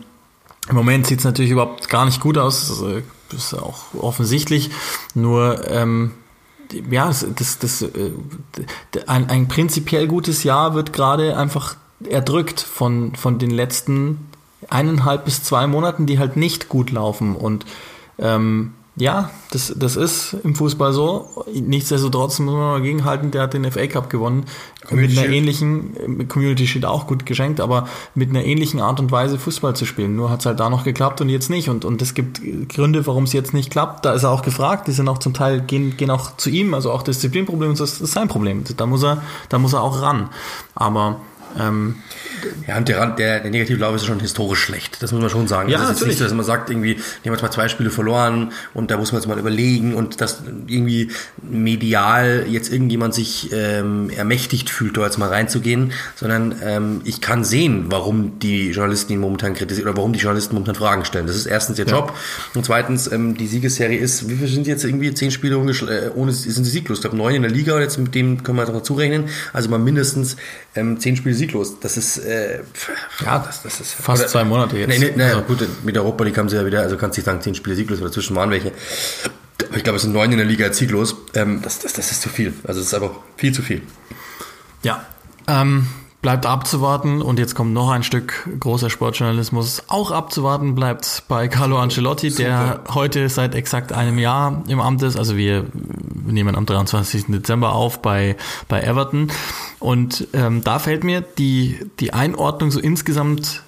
Im 0.70 0.76
Moment 0.76 1.08
sieht 1.08 1.20
es 1.20 1.26
natürlich 1.26 1.52
überhaupt 1.52 1.90
gar 1.90 2.06
nicht 2.06 2.20
gut 2.20 2.38
aus. 2.38 2.70
Also, 2.70 3.02
das 3.30 3.46
ist 3.46 3.54
auch 3.54 3.94
offensichtlich. 3.94 4.72
Nur, 5.14 5.68
ähm, 5.70 6.12
ja, 6.90 7.08
das, 7.08 7.26
das, 7.36 7.60
das, 7.60 7.82
äh, 7.82 8.12
ein, 9.08 9.30
ein 9.30 9.48
prinzipiell 9.48 10.08
gutes 10.08 10.44
Jahr 10.44 10.74
wird 10.74 10.94
gerade 10.94 11.38
einfach 11.38 11.76
erdrückt 12.04 12.62
von, 12.62 13.16
von 13.16 13.40
den 13.40 13.52
letzten 13.52 14.28
eineinhalb 14.70 15.26
bis 15.26 15.44
zwei 15.44 15.68
Monaten, 15.68 16.06
die 16.06 16.20
halt 16.20 16.38
nicht 16.38 16.70
gut 16.70 16.92
laufen. 16.92 17.36
Und 17.36 17.66
ähm, 18.18 18.74
ja, 18.98 19.30
das, 19.52 19.74
das 19.76 19.98
ist 19.98 20.38
im 20.44 20.56
Fußball 20.56 20.94
so. 20.94 21.46
Nichtsdestotrotz 21.54 22.40
muss 22.40 22.54
man 22.54 22.62
mal 22.62 22.82
gegenhalten, 22.82 23.30
der 23.30 23.42
hat 23.42 23.54
den 23.54 23.70
FA 23.70 23.88
Cup 23.88 24.10
gewonnen. 24.10 24.46
Community 24.88 25.16
mit 25.16 25.26
einer 25.26 25.34
ähnlichen, 25.36 26.28
Community 26.30 26.66
Shield 26.66 26.86
auch 26.86 27.06
gut 27.06 27.26
geschenkt, 27.26 27.60
aber 27.60 27.90
mit 28.14 28.30
einer 28.30 28.46
ähnlichen 28.46 28.80
Art 28.80 29.02
und 29.02 29.12
Weise 29.12 29.38
Fußball 29.38 29.76
zu 29.76 29.86
spielen. 29.86 30.16
Nur 30.16 30.30
hat 30.30 30.40
es 30.40 30.46
halt 30.46 30.62
da 30.62 30.70
noch 30.70 30.86
geklappt 30.86 31.20
und 31.20 31.28
jetzt 31.28 31.50
nicht. 31.50 31.68
Und, 31.68 31.84
und 31.84 32.02
es 32.02 32.14
gibt 32.14 32.42
Gründe, 32.70 33.06
warum 33.06 33.26
es 33.26 33.34
jetzt 33.34 33.54
nicht 33.54 33.70
klappt. 33.70 34.06
Da 34.06 34.14
ist 34.14 34.24
er 34.24 34.32
auch 34.32 34.44
gefragt. 34.44 34.88
Die 34.88 34.94
sind 34.94 35.10
auch 35.10 35.18
zum 35.18 35.34
Teil, 35.34 35.60
gehen, 35.60 35.98
gehen 35.98 36.10
auch 36.10 36.38
zu 36.38 36.50
ihm. 36.50 36.74
Also 36.74 36.92
auch 36.92 37.04
Disziplinproblem 37.04 37.76
das 37.76 38.00
ist 38.00 38.14
sein 38.14 38.30
Problem. 38.30 38.64
Da 38.78 38.86
muss 38.86 39.04
er, 39.04 39.22
da 39.50 39.60
muss 39.60 39.74
er 39.74 39.82
auch 39.82 40.02
ran. 40.02 40.30
Aber 40.74 41.20
ähm, 41.60 41.96
ja, 42.68 42.78
und 42.78 42.88
der, 42.88 43.06
der, 43.08 43.40
der 43.40 43.52
Negativlauf 43.52 43.96
ist 43.96 44.06
schon 44.06 44.20
historisch 44.20 44.60
schlecht. 44.60 45.02
Das 45.02 45.12
muss 45.12 45.22
man 45.22 45.30
schon 45.30 45.48
sagen. 45.48 45.70
Ja, 45.70 45.78
das 45.78 45.88
ist 45.88 45.94
natürlich. 45.96 46.10
nicht 46.10 46.18
so, 46.20 46.24
dass 46.26 46.34
man 46.34 46.46
sagt, 46.46 46.70
irgendwie, 46.70 47.00
die 47.24 47.30
haben 47.30 47.38
zwar 47.38 47.52
zwei 47.52 47.68
Spiele 47.68 47.90
verloren 47.90 48.52
und 48.74 48.92
da 48.92 48.98
muss 48.98 49.12
man 49.12 49.22
jetzt 49.22 49.28
mal 49.28 49.38
überlegen 49.40 49.94
und 49.94 50.22
dass 50.22 50.44
irgendwie 50.68 51.12
medial 51.42 52.46
jetzt 52.48 52.72
irgendjemand 52.72 53.14
sich 53.14 53.50
ähm, 53.52 54.10
ermächtigt 54.10 54.70
fühlt, 54.70 54.98
da 54.98 55.06
jetzt 55.06 55.18
mal 55.18 55.30
reinzugehen, 55.30 55.92
sondern 56.16 56.56
ähm, 56.64 57.02
ich 57.06 57.22
kann 57.22 57.44
sehen, 57.44 57.86
warum 57.90 58.40
die 58.40 58.72
Journalisten 58.72 59.14
ihn 59.14 59.20
momentan 59.20 59.54
kritisieren 59.54 59.90
oder 59.90 59.98
warum 59.98 60.14
die 60.14 60.20
Journalisten 60.20 60.56
momentan 60.56 60.76
Fragen 60.76 61.06
stellen. 61.06 61.28
Das 61.28 61.36
ist 61.36 61.46
erstens 61.46 61.80
ihr 61.80 61.86
ja. 61.86 61.92
Job 61.92 62.14
und 62.54 62.66
zweitens, 62.66 63.12
ähm, 63.12 63.38
die 63.38 63.48
Siegesserie 63.48 63.98
ist, 63.98 64.30
wie 64.30 64.36
viel 64.36 64.48
sind 64.48 64.68
jetzt 64.68 64.84
irgendwie 64.84 65.14
zehn 65.14 65.32
Spiele 65.32 65.58
ohne, 65.58 65.72
äh, 65.72 66.32
sind 66.32 66.64
sie 66.66 66.72
sieglos? 66.72 67.00
Ich 67.00 67.02
glaube 67.02 67.18
neun 67.18 67.36
in 67.36 67.42
der 67.42 67.52
Liga 67.52 67.76
und 67.76 67.82
jetzt 67.82 67.98
mit 67.98 68.16
dem 68.16 68.44
können 68.44 68.58
wir 68.58 68.66
dazu 68.66 68.94
rechnen. 68.94 69.26
Also 69.54 69.70
mal 69.70 69.80
mindestens 69.80 70.38
ähm, 70.76 71.00
zehn 71.00 71.16
Spiele 71.16 71.36
sieglos. 71.36 71.80
Das 71.80 71.98
ist 71.98 72.18
äh, 72.18 72.60
ja, 73.24 73.40
das, 73.40 73.64
das 73.64 73.80
ist 73.80 73.94
fast 73.94 74.22
oder, 74.22 74.30
zwei 74.30 74.44
Monate 74.44 74.78
jetzt. 74.78 74.90
Nee, 74.90 75.00
nee, 75.00 75.14
nee, 75.16 75.24
also. 75.24 75.42
gut, 75.42 75.68
mit 75.84 75.98
Europa, 75.98 76.24
die 76.26 76.32
kamen 76.32 76.50
sie 76.50 76.58
ja 76.58 76.66
wieder, 76.66 76.82
also 76.82 76.98
kannst 76.98 77.18
du 77.18 77.22
nicht 77.22 77.26
sagen, 77.26 77.42
zehn 77.42 77.56
Spiele 77.56 77.76
sieglos, 77.76 78.02
oder 78.02 78.12
zwischen 78.12 78.36
waren 78.36 78.50
welche. 78.52 78.72
Ich 79.76 79.84
glaube, 79.84 79.98
es 79.98 80.04
sind 80.04 80.14
neun 80.14 80.32
in 80.32 80.38
der 80.38 80.46
Liga 80.46 80.72
sieglos. 80.72 81.16
Ähm, 81.34 81.62
das, 81.62 81.80
das, 81.80 81.94
das 81.94 82.12
ist 82.12 82.22
zu 82.22 82.30
viel. 82.30 82.54
Also 82.66 82.82
es 82.82 82.88
ist 82.88 82.94
einfach 82.94 83.12
viel 83.38 83.54
zu 83.54 83.62
viel. 83.62 83.82
Ja. 84.84 85.06
Ähm, 85.48 85.88
bleibt 86.26 86.48
abzuwarten 86.48 87.22
und 87.22 87.38
jetzt 87.38 87.54
kommt 87.54 87.72
noch 87.72 87.92
ein 87.92 88.02
Stück 88.02 88.50
großer 88.60 88.90
Sportjournalismus. 88.90 89.84
Auch 89.90 90.10
abzuwarten 90.10 90.74
bleibt 90.74 91.22
bei 91.28 91.48
Carlo 91.48 91.78
Ancelotti, 91.78 92.32
Super. 92.32 92.44
der 92.44 92.96
heute 92.96 93.30
seit 93.30 93.54
exakt 93.54 93.94
einem 93.94 94.18
Jahr 94.18 94.64
im 94.68 94.82
Amt 94.82 95.04
ist. 95.04 95.18
Also 95.18 95.38
wir 95.38 95.68
nehmen 96.26 96.56
am 96.56 96.66
23. 96.66 97.26
Dezember 97.28 97.74
auf 97.74 98.02
bei, 98.02 98.38
bei 98.68 98.82
Everton. 98.82 99.32
Und 99.78 100.28
ähm, 100.34 100.64
da 100.64 100.80
fällt 100.80 101.04
mir 101.04 101.22
die, 101.22 101.78
die 102.00 102.12
Einordnung 102.12 102.72
so 102.72 102.80
insgesamt 102.80 103.62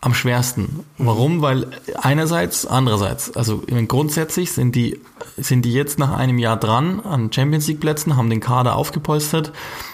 am 0.00 0.14
schwersten. 0.14 0.80
Warum? 0.98 1.42
Weil 1.42 1.68
einerseits, 2.02 2.66
andererseits, 2.66 3.36
also 3.36 3.62
grundsätzlich 3.86 4.50
sind 4.50 4.74
die, 4.74 4.98
sind 5.36 5.64
die 5.64 5.72
jetzt 5.72 6.00
nach 6.00 6.10
einem 6.10 6.38
Jahr 6.38 6.56
dran 6.56 6.98
an 6.98 7.32
Champions 7.32 7.68
League 7.68 7.78
Plätzen, 7.78 8.16
haben 8.16 8.30
den 8.30 8.40
Kader 8.40 8.74
aufgepolstert 8.74 9.52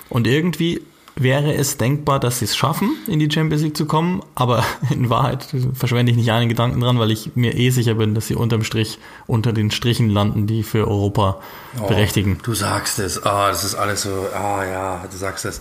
und 0.09 0.26
irgendwie 0.26 0.80
wäre 1.22 1.54
es 1.54 1.76
denkbar, 1.76 2.18
dass 2.18 2.38
sie 2.38 2.46
es 2.46 2.56
schaffen, 2.56 2.96
in 3.06 3.18
die 3.18 3.30
Champions 3.30 3.62
League 3.62 3.76
zu 3.76 3.86
kommen, 3.86 4.22
aber 4.34 4.64
in 4.90 5.10
Wahrheit 5.10 5.46
verschwende 5.74 6.10
ich 6.12 6.18
nicht 6.18 6.30
einen 6.32 6.48
Gedanken 6.48 6.80
dran, 6.80 6.98
weil 6.98 7.10
ich 7.10 7.32
mir 7.34 7.56
eh 7.56 7.70
sicher 7.70 7.94
bin, 7.94 8.14
dass 8.14 8.26
sie 8.26 8.34
unterm 8.34 8.64
Strich 8.64 8.98
unter 9.26 9.52
den 9.52 9.70
Strichen 9.70 10.08
landen, 10.08 10.46
die 10.46 10.62
für 10.62 10.88
Europa 10.88 11.40
oh, 11.80 11.86
berechtigen. 11.86 12.38
Du 12.42 12.54
sagst 12.54 12.98
es, 12.98 13.24
ah, 13.24 13.46
oh, 13.46 13.50
das 13.50 13.64
ist 13.64 13.74
alles 13.74 14.02
so, 14.02 14.26
ah 14.34 14.58
oh, 14.58 14.62
ja, 14.62 15.04
du 15.10 15.16
sagst 15.16 15.44
es. 15.44 15.60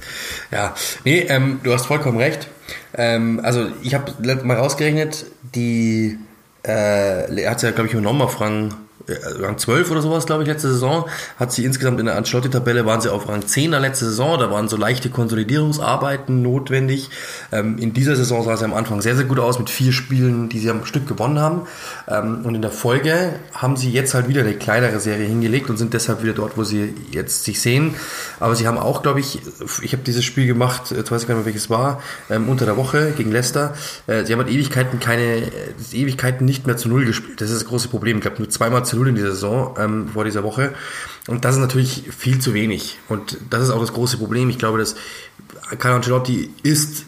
Ja, 0.52 0.74
nee, 1.06 1.20
ähm, 1.28 1.60
du 1.64 1.74
hast 1.74 1.86
vollkommen 1.86 2.18
recht. 2.18 2.48
Ähm, 2.94 3.40
also 3.44 3.68
ich 3.82 3.94
habe 3.94 4.14
mal 4.44 4.58
rausgerechnet, 4.58 5.26
die, 5.56 6.18
äh, 6.64 7.46
hat 7.48 7.62
ja, 7.62 7.72
glaube 7.72 7.88
ich, 7.88 7.94
übernommen 7.94 8.22
auf 8.22 8.40
Rang 8.42 8.70
äh, 8.70 8.89
Rang 9.08 9.58
12 9.58 9.92
oder 9.92 10.02
sowas, 10.02 10.26
glaube 10.26 10.44
ich, 10.44 10.50
letzte 10.50 10.70
Saison. 10.70 11.06
Hat 11.38 11.52
sie 11.52 11.66
insgesamt 11.66 12.00
in 12.00 12.06
der 12.06 12.16
Ancelotti-Tabelle 12.18 12.86
waren 12.86 13.02
sie 13.02 13.12
auf 13.12 13.28
Rang 13.28 13.46
10 13.46 13.72
der 13.72 13.80
letzte 13.80 14.06
Saison. 14.06 14.40
Da 14.40 14.52
waren 14.52 14.68
so 14.68 14.78
leichte 14.78 15.10
Konsolidierungsarbeiten 15.10 16.42
notwendig. 16.42 17.10
Ähm, 17.52 17.78
in 17.78 17.94
dieser 17.94 18.16
Saison 18.16 18.44
sah 18.44 18.58
sie 18.58 18.66
am 18.66 18.74
Anfang 18.74 19.02
sehr, 19.02 19.16
sehr 19.16 19.26
gut 19.26 19.40
aus 19.40 19.60
mit 19.60 19.70
vier 19.70 19.94
Spielen, 19.94 20.50
die 20.50 20.60
sie 20.60 20.70
am 20.70 20.86
Stück 20.86 21.08
gewonnen 21.08 21.40
haben. 21.40 21.62
Ähm, 22.08 22.46
und 22.46 22.56
in 22.56 22.62
der 22.62 22.72
Folge 22.72 23.34
haben 23.54 23.78
sie 23.78 23.92
jetzt 23.92 24.14
halt 24.14 24.28
wieder 24.28 24.42
eine 24.42 24.54
kleinere 24.54 25.00
Serie 25.00 25.28
hingelegt 25.28 25.70
und 25.70 25.78
sind 25.78 25.94
deshalb 25.94 26.22
wieder 26.24 26.34
dort, 26.34 26.58
wo 26.58 26.64
sie 26.64 26.94
jetzt 27.12 27.46
sich 27.46 27.62
sehen. 27.62 27.96
Aber 28.40 28.56
sie 28.56 28.68
haben 28.68 28.78
auch, 28.78 29.02
glaube 29.02 29.20
ich, 29.20 29.40
ich 29.82 29.94
habe 29.94 30.04
dieses 30.04 30.26
Spiel 30.26 30.48
gemacht, 30.48 30.92
jetzt 30.92 31.12
weiß 31.12 31.24
ich 31.24 31.28
gar 31.28 31.36
nicht 31.36 31.46
mehr 31.46 31.54
welches 31.54 31.70
war, 31.70 32.02
ähm, 32.30 32.50
unter 32.50 32.66
der 32.66 32.78
Woche 32.78 33.14
gegen 33.16 33.32
Leicester. 33.32 33.74
Äh, 34.08 34.26
sie 34.26 34.34
haben 34.34 34.40
halt 34.40 34.52
Ewigkeiten 34.52 35.00
keine, 35.00 35.44
Ewigkeiten 35.92 36.46
nicht 36.46 36.68
mehr 36.68 36.78
zu 36.78 36.90
Null 36.90 37.06
gespielt. 37.06 37.42
Das 37.42 37.50
ist 37.50 37.62
das 37.62 37.68
große 37.68 37.88
Problem. 37.88 38.18
Ich 38.18 38.22
glaube, 38.24 38.38
nur 38.40 38.50
zweimal 38.50 38.86
0 38.98 39.10
in 39.10 39.16
dieser 39.16 39.32
Saison 39.32 39.76
ähm, 39.78 40.10
vor 40.10 40.26
dieser 40.26 40.44
Woche. 40.44 40.74
Und 41.28 41.46
das 41.46 41.56
ist 41.56 41.62
natürlich 41.62 42.04
viel 42.16 42.40
zu 42.40 42.54
wenig. 42.54 42.98
Und 43.08 43.38
das 43.50 43.64
ist 43.64 43.70
auch 43.70 43.80
das 43.80 43.94
große 43.94 44.18
Problem. 44.18 44.50
Ich 44.50 44.58
glaube, 44.58 44.80
dass 44.80 44.96
Carlo 45.78 45.98
Ancelotti 45.98 46.50
ist 46.64 47.06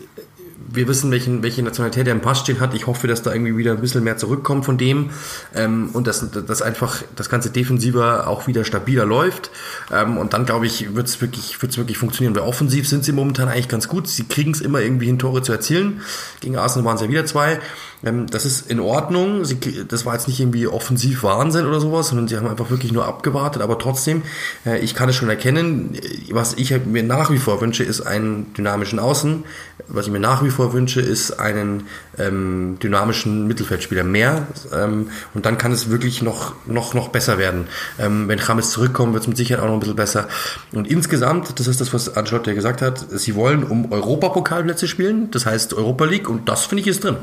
wir 0.73 0.87
wissen, 0.87 1.11
welchen, 1.11 1.43
welche 1.43 1.63
Nationalität 1.63 2.07
er 2.07 2.13
im 2.13 2.21
Pass 2.21 2.39
stehen 2.39 2.59
hat. 2.59 2.73
Ich 2.73 2.87
hoffe, 2.87 3.07
dass 3.07 3.21
da 3.21 3.33
irgendwie 3.33 3.57
wieder 3.57 3.71
ein 3.71 3.81
bisschen 3.81 4.03
mehr 4.03 4.17
zurückkommt 4.17 4.65
von 4.65 4.77
dem 4.77 5.09
ähm, 5.53 5.89
und 5.93 6.07
dass, 6.07 6.31
dass 6.31 6.61
einfach 6.61 7.03
das 7.15 7.29
ganze 7.29 7.49
Defensiver 7.49 8.27
auch 8.27 8.47
wieder 8.47 8.63
stabiler 8.63 9.05
läuft. 9.05 9.51
Ähm, 9.91 10.17
und 10.17 10.33
dann, 10.33 10.45
glaube 10.45 10.65
ich, 10.65 10.95
wird 10.95 11.07
es 11.07 11.21
wirklich, 11.21 11.61
wird's 11.61 11.77
wirklich 11.77 11.97
funktionieren. 11.97 12.35
Weil 12.35 12.43
offensiv 12.43 12.87
sind 12.87 13.03
sie 13.03 13.11
momentan 13.11 13.49
eigentlich 13.49 13.67
ganz 13.67 13.87
gut. 13.87 14.07
Sie 14.07 14.23
kriegen 14.23 14.51
es 14.51 14.61
immer 14.61 14.81
irgendwie 14.81 15.07
hin, 15.07 15.19
Tore 15.19 15.41
zu 15.41 15.51
erzielen. 15.51 16.01
Gegen 16.39 16.57
Arsenal 16.57 16.85
waren 16.85 16.95
es 16.95 17.01
ja 17.01 17.09
wieder 17.09 17.25
zwei. 17.25 17.59
Ähm, 18.03 18.27
das 18.27 18.45
ist 18.45 18.69
in 18.69 18.79
Ordnung. 18.79 19.45
Sie, 19.45 19.59
das 19.87 20.05
war 20.05 20.13
jetzt 20.13 20.27
nicht 20.27 20.39
irgendwie 20.39 20.67
offensiv 20.67 21.23
Wahnsinn 21.23 21.65
oder 21.65 21.79
sowas, 21.79 22.09
sondern 22.09 22.27
sie 22.27 22.37
haben 22.37 22.47
einfach 22.47 22.69
wirklich 22.69 22.91
nur 22.91 23.05
abgewartet. 23.05 23.61
Aber 23.61 23.77
trotzdem, 23.77 24.23
äh, 24.65 24.79
ich 24.79 24.95
kann 24.95 25.09
es 25.09 25.15
schon 25.15 25.29
erkennen. 25.29 25.97
Was 26.31 26.53
ich 26.53 26.73
mir 26.85 27.03
nach 27.03 27.31
wie 27.31 27.37
vor 27.37 27.61
wünsche, 27.61 27.83
ist 27.83 28.01
einen 28.01 28.53
dynamischen 28.53 28.99
Außen. 28.99 29.43
Was 29.87 30.07
ich 30.07 30.11
mir 30.11 30.19
nach 30.19 30.43
wie 30.43 30.49
vor 30.49 30.73
wünsche, 30.73 31.01
ist 31.01 31.39
einen 31.39 31.87
ähm, 32.17 32.77
dynamischen 32.81 33.47
Mittelfeldspieler 33.47 34.03
mehr. 34.03 34.47
Ähm, 34.73 35.09
und 35.33 35.45
dann 35.45 35.57
kann 35.57 35.71
es 35.71 35.89
wirklich 35.89 36.21
noch, 36.21 36.53
noch, 36.65 36.93
noch 36.93 37.09
besser 37.09 37.37
werden. 37.37 37.67
Ähm, 37.99 38.27
wenn 38.27 38.39
James 38.39 38.71
zurückkommt, 38.71 39.13
wird 39.13 39.23
es 39.23 39.27
mit 39.27 39.37
Sicherheit 39.37 39.63
auch 39.63 39.67
noch 39.67 39.75
ein 39.75 39.79
bisschen 39.79 39.95
besser. 39.95 40.27
Und 40.71 40.89
insgesamt, 40.89 41.59
das 41.59 41.67
ist 41.67 41.81
das, 41.81 41.93
was 41.93 42.15
Ancelotti 42.15 42.53
gesagt 42.53 42.81
hat, 42.81 43.05
sie 43.09 43.35
wollen 43.35 43.63
um 43.63 43.91
Europapokalplätze 43.91 44.87
spielen. 44.87 45.29
Das 45.31 45.45
heißt 45.45 45.73
Europa 45.73 46.05
League. 46.05 46.29
Und 46.29 46.49
das 46.49 46.65
finde 46.65 46.81
ich 46.81 46.87
ist 46.87 47.03
drin. 47.03 47.17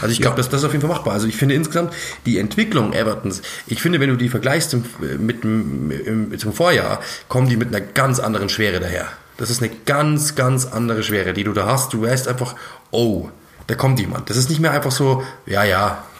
Also 0.00 0.12
ich 0.12 0.20
glaube, 0.20 0.34
ja. 0.34 0.38
dass 0.38 0.48
das 0.48 0.64
auf 0.64 0.72
jeden 0.72 0.82
Fall 0.82 0.90
machbar. 0.90 1.14
Also 1.14 1.26
ich 1.26 1.36
finde 1.36 1.54
insgesamt 1.54 1.92
die 2.26 2.38
Entwicklung 2.38 2.92
Evertons, 2.92 3.42
ich 3.66 3.80
finde, 3.82 4.00
wenn 4.00 4.10
du 4.10 4.16
die 4.16 4.28
vergleichst 4.28 4.76
mit, 5.18 5.44
mit, 5.44 6.40
zum 6.40 6.52
Vorjahr, 6.52 7.00
kommen 7.28 7.48
die 7.48 7.56
mit 7.56 7.68
einer 7.68 7.80
ganz 7.80 8.18
anderen 8.18 8.48
Schwere 8.48 8.80
daher. 8.80 9.08
Das 9.36 9.50
ist 9.50 9.62
eine 9.62 9.72
ganz, 9.86 10.34
ganz 10.34 10.66
andere 10.66 11.02
Schwere, 11.02 11.32
die 11.32 11.44
du 11.44 11.52
da 11.52 11.66
hast. 11.66 11.92
Du 11.92 12.02
weißt 12.02 12.28
einfach, 12.28 12.54
oh, 12.90 13.28
da 13.66 13.74
kommt 13.74 13.98
jemand. 13.98 14.30
Das 14.30 14.36
ist 14.36 14.50
nicht 14.50 14.60
mehr 14.60 14.72
einfach 14.72 14.92
so, 14.92 15.22
ja, 15.46 15.64
ja, 15.64 16.04
äh, 16.04 16.11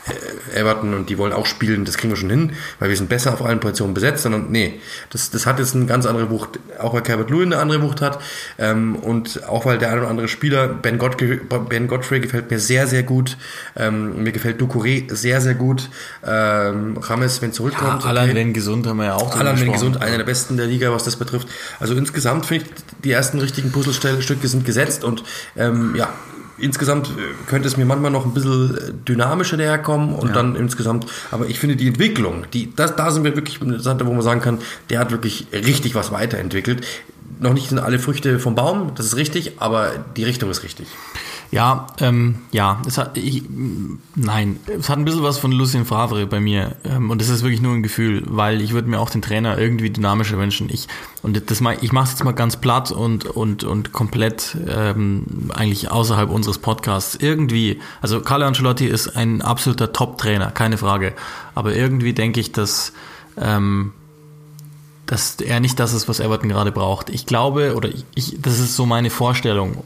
Everton 0.55 0.94
und 0.94 1.09
die 1.09 1.18
wollen 1.18 1.32
auch 1.32 1.46
spielen, 1.46 1.84
das 1.84 1.96
kriegen 1.96 2.12
wir 2.12 2.16
schon 2.16 2.30
hin, 2.30 2.53
weil 2.78 2.88
wir 2.88 2.96
sind 2.96 3.09
besser 3.09 3.32
auf 3.32 3.42
allen 3.42 3.61
Positionen 3.61 3.94
besetzt, 3.94 4.22
sondern 4.22 4.50
nee, 4.50 4.80
das, 5.11 5.30
das 5.30 5.46
hat 5.46 5.59
jetzt 5.59 5.74
eine 5.74 5.86
ganz 5.86 6.07
andere 6.07 6.30
Wucht, 6.30 6.59
auch 6.78 6.94
weil 6.94 7.03
Calvert 7.03 7.30
Lewin 7.30 7.53
eine 7.53 7.62
andere 7.62 7.82
Wucht 7.82 8.00
hat 8.00 8.20
ähm, 8.59 8.96
und 8.96 9.44
auch 9.48 9.64
weil 9.64 9.78
der 9.78 9.90
eine 9.90 10.00
oder 10.00 10.11
andere 10.11 10.28
Spieler, 10.28 10.68
Ben, 10.68 10.98
Godfrey, 10.98 11.40
ben 11.68 11.86
Godfrey 11.86 12.20
gefällt 12.20 12.50
mir 12.50 12.59
sehr, 12.59 12.86
sehr 12.86 13.03
gut, 13.05 13.36
ähm, 13.76 14.22
mir 14.22 14.32
gefällt 14.32 14.61
Ducouré 14.61 15.12
sehr, 15.14 15.40
sehr 15.40 15.55
gut, 15.55 15.88
ähm, 16.26 16.96
Rames, 16.96 17.40
wenn 17.40 17.53
zurückkommt. 17.53 18.03
Ja, 18.03 18.09
Alan, 18.09 18.24
okay. 18.24 18.34
wenn 18.34 18.53
gesund, 18.53 18.86
haben 18.86 18.98
wir 18.98 19.07
ja 19.07 19.14
auch 19.14 19.36
Alan, 19.36 19.61
wenn 19.61 19.72
gesund, 19.72 20.03
einer 20.03 20.18
der 20.18 20.24
besten 20.24 20.57
der 20.57 20.66
Liga, 20.66 20.92
was 20.92 21.05
das 21.05 21.16
betrifft. 21.16 21.48
Also 21.78 21.94
insgesamt 21.94 22.46
finde 22.46 22.64
ich, 22.64 22.72
die 23.05 23.12
ersten 23.12 23.38
richtigen 23.38 23.70
Puzzlestücke 23.70 24.48
sind 24.48 24.64
gesetzt 24.64 25.05
und 25.05 25.22
ähm, 25.57 25.94
ja, 25.96 26.12
insgesamt 26.62 27.08
äh, 27.08 27.46
könnte 27.46 27.68
es 27.68 27.76
mir 27.76 27.84
manchmal 27.84 28.10
noch 28.10 28.24
ein 28.24 28.32
bisschen 28.32 28.76
äh, 28.76 28.92
dynamischer 29.06 29.56
daherkommen 29.56 30.14
und 30.14 30.28
ja. 30.28 30.34
dann 30.34 30.56
insgesamt, 30.56 31.06
aber 31.30 31.46
ich 31.46 31.58
finde 31.58 31.76
die 31.76 31.88
Entwicklung, 31.88 32.46
die, 32.52 32.74
das, 32.74 32.96
da 32.96 33.10
sind 33.10 33.24
wir 33.24 33.34
wirklich 33.36 33.60
interessant, 33.60 34.04
wo 34.06 34.12
man 34.12 34.22
sagen 34.22 34.40
kann, 34.40 34.58
der 34.88 35.00
hat 35.00 35.10
wirklich 35.10 35.48
richtig 35.52 35.94
was 35.94 36.12
weiterentwickelt. 36.12 36.86
Noch 37.40 37.52
nicht 37.52 37.68
sind 37.68 37.80
alle 37.80 37.98
Früchte 37.98 38.38
vom 38.38 38.54
Baum, 38.54 38.92
das 38.94 39.06
ist 39.06 39.16
richtig, 39.16 39.52
aber 39.58 39.90
die 40.16 40.24
Richtung 40.24 40.50
ist 40.50 40.62
richtig. 40.62 40.86
Ja, 41.53 41.88
ähm, 42.00 42.36
ja, 42.50 42.80
es 42.86 42.96
hat, 42.96 43.18
ich, 43.18 43.42
nein, 44.14 44.59
es 44.66 44.88
hat 44.88 44.96
ein 44.96 45.05
bisschen 45.05 45.22
was 45.22 45.36
von 45.36 45.53
Lucien 45.53 45.84
Favre 45.84 46.26
bei 46.26 46.40
mir 46.40 46.76
ähm, 46.82 47.11
und 47.11 47.20
das 47.20 47.28
ist 47.28 47.42
wirklich 47.42 47.61
nur 47.61 47.74
ein 47.74 47.82
Gefühl, 47.82 48.22
weil 48.26 48.62
ich 48.62 48.72
würde 48.72 48.88
mir 48.88 48.98
auch 48.98 49.11
den 49.11 49.20
Trainer 49.20 49.59
irgendwie 49.59 49.90
dynamischer 49.90 50.38
wünschen. 50.38 50.70
Ich 50.72 50.88
und 51.20 51.50
das 51.50 51.61
ich 51.61 51.92
mache 51.92 52.05
es 52.05 52.11
jetzt 52.12 52.24
mal 52.24 52.32
ganz 52.32 52.57
platt 52.57 52.90
und 52.90 53.26
und 53.26 53.64
und 53.64 53.92
komplett 53.92 54.57
ähm, 54.66 55.50
eigentlich 55.53 55.90
außerhalb 55.90 56.30
unseres 56.30 56.57
Podcasts. 56.57 57.16
Irgendwie, 57.20 57.80
also 58.00 58.22
Carlo 58.22 58.46
Ancelotti 58.46 58.86
ist 58.86 59.14
ein 59.14 59.42
absoluter 59.42 59.92
Top-Trainer, 59.92 60.53
keine 60.53 60.78
Frage, 60.78 61.12
aber 61.55 61.76
irgendwie 61.76 62.14
denke 62.14 62.40
ich, 62.40 62.53
dass 62.53 62.94
ähm, 63.36 63.92
dass 65.05 65.34
er 65.34 65.61
nicht 65.61 65.78
das 65.78 65.92
ist, 65.92 66.09
was 66.09 66.18
Everton 66.18 66.48
gerade 66.48 66.72
braucht. 66.72 67.11
Ich 67.11 67.26
glaube, 67.26 67.74
oder 67.76 67.90
ich, 68.14 68.40
das 68.40 68.59
ist 68.59 68.74
so 68.74 68.86
meine 68.86 69.11
Vorstellung. 69.11 69.84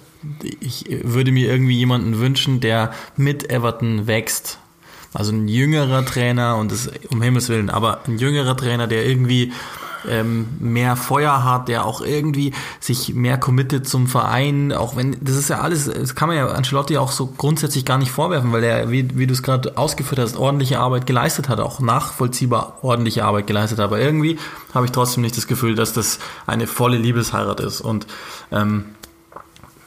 Ich 0.60 0.84
würde 1.02 1.32
mir 1.32 1.50
irgendwie 1.50 1.76
jemanden 1.76 2.18
wünschen, 2.18 2.60
der 2.60 2.92
mit 3.16 3.50
Everton 3.50 4.06
wächst. 4.06 4.58
Also 5.12 5.32
ein 5.32 5.48
jüngerer 5.48 6.04
Trainer 6.04 6.56
und 6.56 6.70
das 6.72 6.90
um 7.10 7.22
Himmels 7.22 7.48
Willen, 7.48 7.70
aber 7.70 8.00
ein 8.06 8.18
jüngerer 8.18 8.56
Trainer, 8.56 8.86
der 8.86 9.06
irgendwie 9.06 9.52
ähm, 10.08 10.48
mehr 10.60 10.96
Feuer 10.96 11.44
hat, 11.44 11.68
der 11.68 11.84
auch 11.84 12.00
irgendwie 12.00 12.52
sich 12.80 13.14
mehr 13.14 13.38
committet 13.38 13.88
zum 13.88 14.06
Verein, 14.06 14.72
auch 14.72 14.96
wenn, 14.96 15.16
das 15.20 15.36
ist 15.36 15.50
ja 15.50 15.60
alles, 15.60 15.86
das 15.86 16.14
kann 16.14 16.28
man 16.28 16.36
ja 16.36 16.48
Ancelotti 16.48 16.96
auch 16.98 17.10
so 17.12 17.26
grundsätzlich 17.26 17.84
gar 17.84 17.98
nicht 17.98 18.10
vorwerfen, 18.10 18.52
weil 18.52 18.64
er, 18.64 18.90
wie, 18.90 19.16
wie 19.18 19.26
du 19.26 19.32
es 19.32 19.42
gerade 19.42 19.76
ausgeführt 19.76 20.20
hast, 20.20 20.36
ordentliche 20.36 20.78
Arbeit 20.78 21.06
geleistet 21.06 21.48
hat, 21.48 21.60
auch 21.60 21.80
nachvollziehbar 21.80 22.78
ordentliche 22.82 23.24
Arbeit 23.24 23.46
geleistet 23.46 23.78
hat. 23.78 23.86
Aber 23.86 24.00
irgendwie 24.00 24.38
habe 24.74 24.86
ich 24.86 24.92
trotzdem 24.92 25.22
nicht 25.22 25.36
das 25.36 25.46
Gefühl, 25.46 25.74
dass 25.74 25.92
das 25.92 26.18
eine 26.46 26.66
volle 26.66 26.98
Liebesheirat 26.98 27.60
ist. 27.60 27.80
Und 27.80 28.06
ähm, 28.52 28.86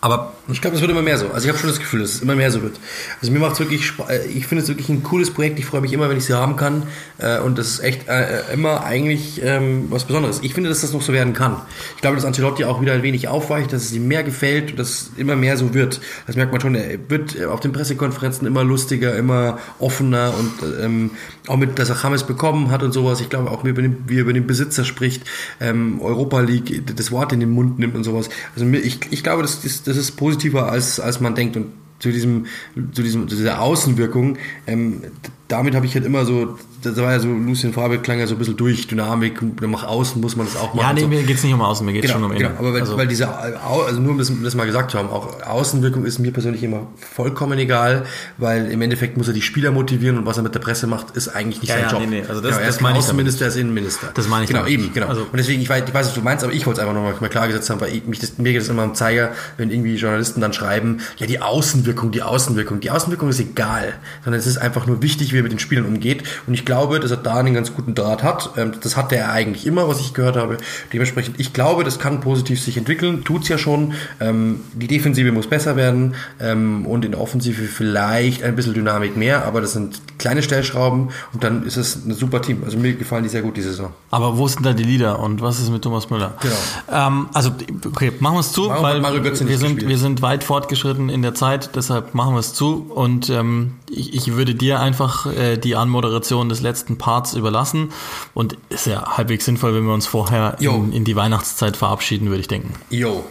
aber 0.02 0.34
ich 0.48 0.62
glaube, 0.62 0.76
es 0.76 0.82
wird 0.82 0.92
immer 0.92 1.02
mehr 1.02 1.18
so. 1.18 1.28
Also 1.30 1.46
ich 1.46 1.50
habe 1.50 1.60
schon 1.60 1.70
das 1.70 1.80
Gefühl, 1.80 2.00
dass 2.00 2.14
es 2.14 2.22
immer 2.22 2.36
mehr 2.36 2.52
so 2.52 2.62
wird. 2.62 2.80
Also 3.22 3.34
mir 3.34 3.40
macht 3.40 3.54
es 3.54 3.60
wirklich, 3.60 3.92
äh, 4.08 4.26
ich 4.28 4.48
finde 4.48 4.64
es 4.64 4.70
wirklich 4.70 4.88
ein 4.88 5.04
cooles 5.04 5.32
Projekt. 5.32 5.60
Ich 5.60 5.66
freue 5.66 5.82
mich 5.82 5.92
immer, 5.92 6.10
wenn 6.10 6.18
ich 6.18 6.24
sie 6.26 6.34
haben 6.34 6.56
kann. 6.56 6.84
Äh, 7.18 7.40
und 7.40 7.58
das 7.58 7.68
ist 7.68 7.80
echt 7.82 8.08
äh, 8.08 8.54
immer 8.54 8.86
eigentlich 8.86 9.42
ähm, 9.44 9.88
was 9.90 10.06
Besonderes. 10.06 10.40
Ich 10.42 10.54
finde, 10.54 10.70
dass 10.70 10.82
das 10.82 10.94
noch 10.94 11.02
so 11.02 11.12
werden 11.12 11.34
kann. 11.34 11.58
Ich 11.96 12.02
glaube, 12.02 12.16
dass 12.16 12.24
Ancelotti 12.24 12.64
auch 12.64 12.82
wieder 12.82 12.94
ein 12.94 13.04
wenig 13.04 13.28
aufweicht, 13.28 13.74
dass 13.74 13.84
es 13.84 13.92
ihm 13.92 14.08
mehr 14.08 14.24
gefällt 14.24 14.72
und 14.72 14.80
dass 14.80 14.90
es 14.90 15.12
immer 15.18 15.36
mehr 15.36 15.58
so 15.58 15.74
wird. 15.74 16.00
Das 16.28 16.38
merkt 16.38 16.54
man 16.54 16.62
schon. 16.62 16.76
Er 16.76 16.98
wird 17.10 17.44
auf 17.46 17.60
den 17.60 17.74
Pressekonferenzen 17.74 18.48
immer 18.48 18.64
lustiger, 18.64 19.16
immer 19.18 19.60
offener 19.80 20.34
und 20.38 20.54
ähm, 20.82 21.12
auch 21.48 21.58
mit, 21.58 21.78
dass 21.78 21.90
er 21.90 21.98
James 22.02 22.24
bekommen 22.24 22.72
hat 22.72 22.84
und 22.84 22.94
sowas. 22.94 23.20
Ich 23.20 23.30
glaube 23.30 23.52
auch, 23.52 23.66
wie 23.66 23.70
er 23.70 23.72
über 23.72 23.82
den, 23.82 23.98
wie 24.08 24.16
er 24.16 24.22
über 24.22 24.34
den 24.34 24.48
Besitzer 24.48 24.86
spricht, 24.86 25.24
ähm, 25.60 26.00
Europa 26.02 26.40
League, 26.40 26.86
das 26.96 27.12
Wort 27.12 27.34
in 27.34 27.42
den 27.42 27.50
Mund 27.50 27.80
nimmt 27.80 27.96
und 27.96 28.06
sowas. 28.06 28.30
Also 28.56 28.66
ich, 28.66 29.00
ich 29.10 29.24
glaube, 29.24 29.42
das 29.42 29.66
ist 29.66 29.89
das 29.90 29.98
ist 29.98 30.12
positiver, 30.12 30.72
als, 30.72 31.00
als 31.00 31.20
man 31.20 31.36
denkt. 31.36 31.58
Und 31.58 31.72
zu 32.00 32.12
diesem, 32.12 32.46
zu 32.94 33.04
diesem, 33.04 33.28
zu 33.28 33.36
dieser 33.36 33.60
Außenwirkung, 33.62 34.38
ähm, 34.68 35.02
damit 35.50 35.76
habe 35.76 35.86
ich 35.86 35.94
halt 35.96 36.06
immer 36.06 36.26
so 36.26 36.58
das 36.82 36.96
war 36.98 37.12
ja 37.12 37.20
so, 37.20 37.28
Lucien 37.28 37.74
Farbe 37.74 38.00
klang 38.00 38.20
ja 38.20 38.28
so 38.28 38.36
ein 38.36 38.38
bisschen 38.38 38.56
durch, 38.56 38.88
Dynamik, 38.88 39.42
nach 39.62 39.84
außen 39.84 40.22
muss 40.22 40.36
man 40.36 40.48
das 40.48 40.56
auch 40.56 40.74
machen. 40.74 40.88
Ja, 40.88 40.94
nee, 40.94 41.02
so. 41.02 41.08
mir 41.08 41.24
geht's 41.24 41.44
nicht 41.44 41.54
um 41.54 41.62
Außen, 41.62 41.86
mir 41.86 41.94
geht's 41.94 42.08
genau, 42.08 42.20
schon 42.20 42.24
um 42.26 42.32
Innen. 42.32 42.50
Genau, 42.50 42.60
aber 42.60 42.74
weil, 42.74 42.82
also. 42.82 42.98
weil 42.98 43.08
diese, 43.08 43.28
also 43.28 44.00
nur 44.00 44.12
um 44.12 44.18
das, 44.18 44.32
das 44.44 44.56
mal 44.56 44.66
gesagt 44.66 44.92
zu 44.92 44.98
haben, 44.98 45.10
auch 45.10 45.42
Außenwirkung 45.42 46.06
ist 46.06 46.20
mir 46.20 46.32
persönlich 46.32 46.64
immer 46.64 46.88
vollkommen 46.96 47.60
egal, 47.60 48.06
weil 48.38 48.72
im 48.72 48.82
Endeffekt 48.82 49.18
muss 49.18 49.28
er 49.28 49.34
die 49.34 49.42
Spieler 49.42 49.72
motivieren 49.72 50.18
und 50.18 50.26
was 50.26 50.38
er 50.38 50.44
mit 50.44 50.56
der 50.56 50.60
Presse 50.60 50.88
macht, 50.88 51.18
ist 51.18 51.28
eigentlich 51.30 51.62
nicht 51.62 51.70
ja, 51.70 51.76
sein 51.76 51.84
ja, 51.84 51.92
Job. 51.92 52.00
Nee, 52.02 52.22
nee, 52.22 52.24
also 52.28 52.42
das, 52.42 52.52
genau, 52.52 52.64
er 52.64 52.70
ist 52.70 52.82
das 52.82 52.96
Außenminister, 52.96 53.46
er 53.46 53.50
ist 53.50 53.58
Innenminister. 53.58 54.12
Das 54.14 54.28
meine 54.28 54.44
ich 54.46 54.50
Genau, 54.50 54.66
eben, 54.66 54.92
genau. 54.94 55.08
Also. 55.08 55.22
Und 55.22 55.38
deswegen, 55.38 55.62
ich 55.62 55.70
weiß, 55.70 55.84
ich 55.86 55.94
weiß, 55.94 56.08
was 56.08 56.14
du 56.14 56.22
meinst, 56.22 56.44
aber 56.44 56.54
ich 56.54 56.66
wollte 56.66 56.80
es 56.80 56.88
einfach 56.88 56.96
nochmal 56.96 57.14
mal 57.20 57.30
klargesetzt 57.30 57.70
haben, 57.70 57.82
weil 57.82 57.94
ich, 57.94 58.06
mich 58.06 58.20
das, 58.20 58.38
mir 58.38 58.54
geht 58.54 58.62
es 58.62 58.70
immer 58.70 58.84
am 58.84 58.96
Zeiger, 58.96 59.34
wenn 59.58 59.70
irgendwie 59.70 59.96
Journalisten 59.96 60.42
dann 60.42 60.54
schreiben, 60.54 61.00
ja, 61.18 61.28
die 61.28 61.42
Außenwirkung, 61.42 62.12
die 62.12 62.24
Außenwirkung. 62.24 62.80
Die 62.80 62.90
Außenwirkung 62.90 63.30
ist 63.30 63.40
egal, 63.40 63.94
sondern 64.24 64.40
es 64.40 64.48
ist 64.48 64.58
einfach 64.58 64.88
nur 64.88 65.02
wichtig, 65.02 65.34
wie 65.34 65.39
er 65.40 65.44
mit 65.44 65.52
den 65.52 65.60
Spielern 65.60 65.86
umgeht. 65.86 66.24
Und 66.48 66.54
ich 66.54 66.66
glaube, 66.66 67.00
dass 67.00 67.12
er 67.12 67.18
da 67.18 67.36
einen 67.36 67.54
ganz 67.54 67.74
guten 67.74 67.96
Draht 67.96 68.24
hat. 68.24 68.52
Ähm, 68.58 68.74
das 68.82 68.98
hatte 68.98 69.16
er 69.16 69.32
eigentlich 69.32 69.66
immer, 69.66 69.88
was 69.88 70.00
ich 70.00 70.14
gehört 70.14 70.36
habe. 70.36 70.58
Dementsprechend, 70.94 71.40
ich 71.40 71.54
glaube, 71.54 71.84
das 71.84 72.00
kann 72.00 72.22
positiv 72.22 72.62
sich 72.62 72.78
entwickeln. 72.78 73.24
Tut's 73.24 73.50
ja 73.50 73.58
schon. 73.58 73.94
Ähm, 74.20 74.62
die 74.74 74.88
Defensive 74.88 75.32
muss 75.32 75.48
besser 75.48 75.76
werden 75.76 76.16
ähm, 76.40 76.86
und 76.86 77.06
in 77.06 77.12
der 77.12 77.22
Offensive 77.22 77.64
vielleicht 77.64 78.44
ein 78.44 78.56
bisschen 78.56 78.74
Dynamik 78.74 79.18
mehr, 79.18 79.46
aber 79.46 79.62
das 79.62 79.74
sind 79.74 80.02
kleine 80.18 80.44
Stellschrauben 80.44 81.10
und 81.34 81.44
dann 81.44 81.66
ist 81.66 81.78
es 81.78 81.96
ein 82.06 82.14
super 82.14 82.42
Team. 82.42 82.64
Also 82.64 82.78
mir 82.78 82.94
gefallen 82.94 83.24
die 83.24 83.30
sehr 83.30 83.42
gut 83.42 83.58
diese 83.58 83.70
Saison. 83.70 83.92
Aber 84.12 84.38
wo 84.38 84.48
sind 84.48 84.66
da 84.66 84.74
die 84.74 84.84
Lieder 84.84 85.20
und 85.20 85.42
was 85.42 85.60
ist 85.60 85.70
mit 85.72 85.82
Thomas 85.82 86.10
Müller? 86.10 86.34
Genau. 86.42 87.08
Ähm, 87.08 87.30
also, 87.34 87.52
okay, 87.86 88.12
machen 88.20 88.36
wir 88.36 88.42
es 88.42 88.52
zu, 88.52 88.68
machen 88.68 88.84
weil 88.84 89.02
wir, 89.02 89.24
wir 89.24 89.58
sind, 89.58 89.88
wir 89.88 89.98
sind 89.98 90.22
weit 90.22 90.44
fortgeschritten 90.44 91.10
in 91.10 91.22
der 91.22 91.36
Zeit, 91.36 91.76
deshalb 91.76 92.14
machen 92.14 92.34
wir 92.34 92.40
es 92.40 92.54
zu 92.54 92.86
und 92.90 93.30
ähm, 93.30 93.74
ich, 93.92 94.14
ich 94.14 94.36
würde 94.36 94.56
dir 94.56 94.80
einfach 94.80 95.26
äh, 95.26 95.58
die 95.58 95.76
Anmoderation 95.76 96.50
des 96.50 96.62
letzten 96.62 96.98
Parts 96.98 97.34
überlassen. 97.34 97.92
Und 98.34 98.58
ist 98.70 98.88
ja 98.88 99.18
halbwegs 99.18 99.46
sinnvoll, 99.46 99.74
wenn 99.74 99.86
wir 99.86 99.94
uns 99.94 100.08
vorher 100.08 100.58
in, 100.60 100.92
in, 100.92 101.04
die 101.04 101.16
Weihnachtszeit 101.16 101.78
verabschieden, 101.78 102.30
würde 102.30 102.42
ich 102.42 102.48
denken. 102.48 102.74
Jo. 102.90 103.26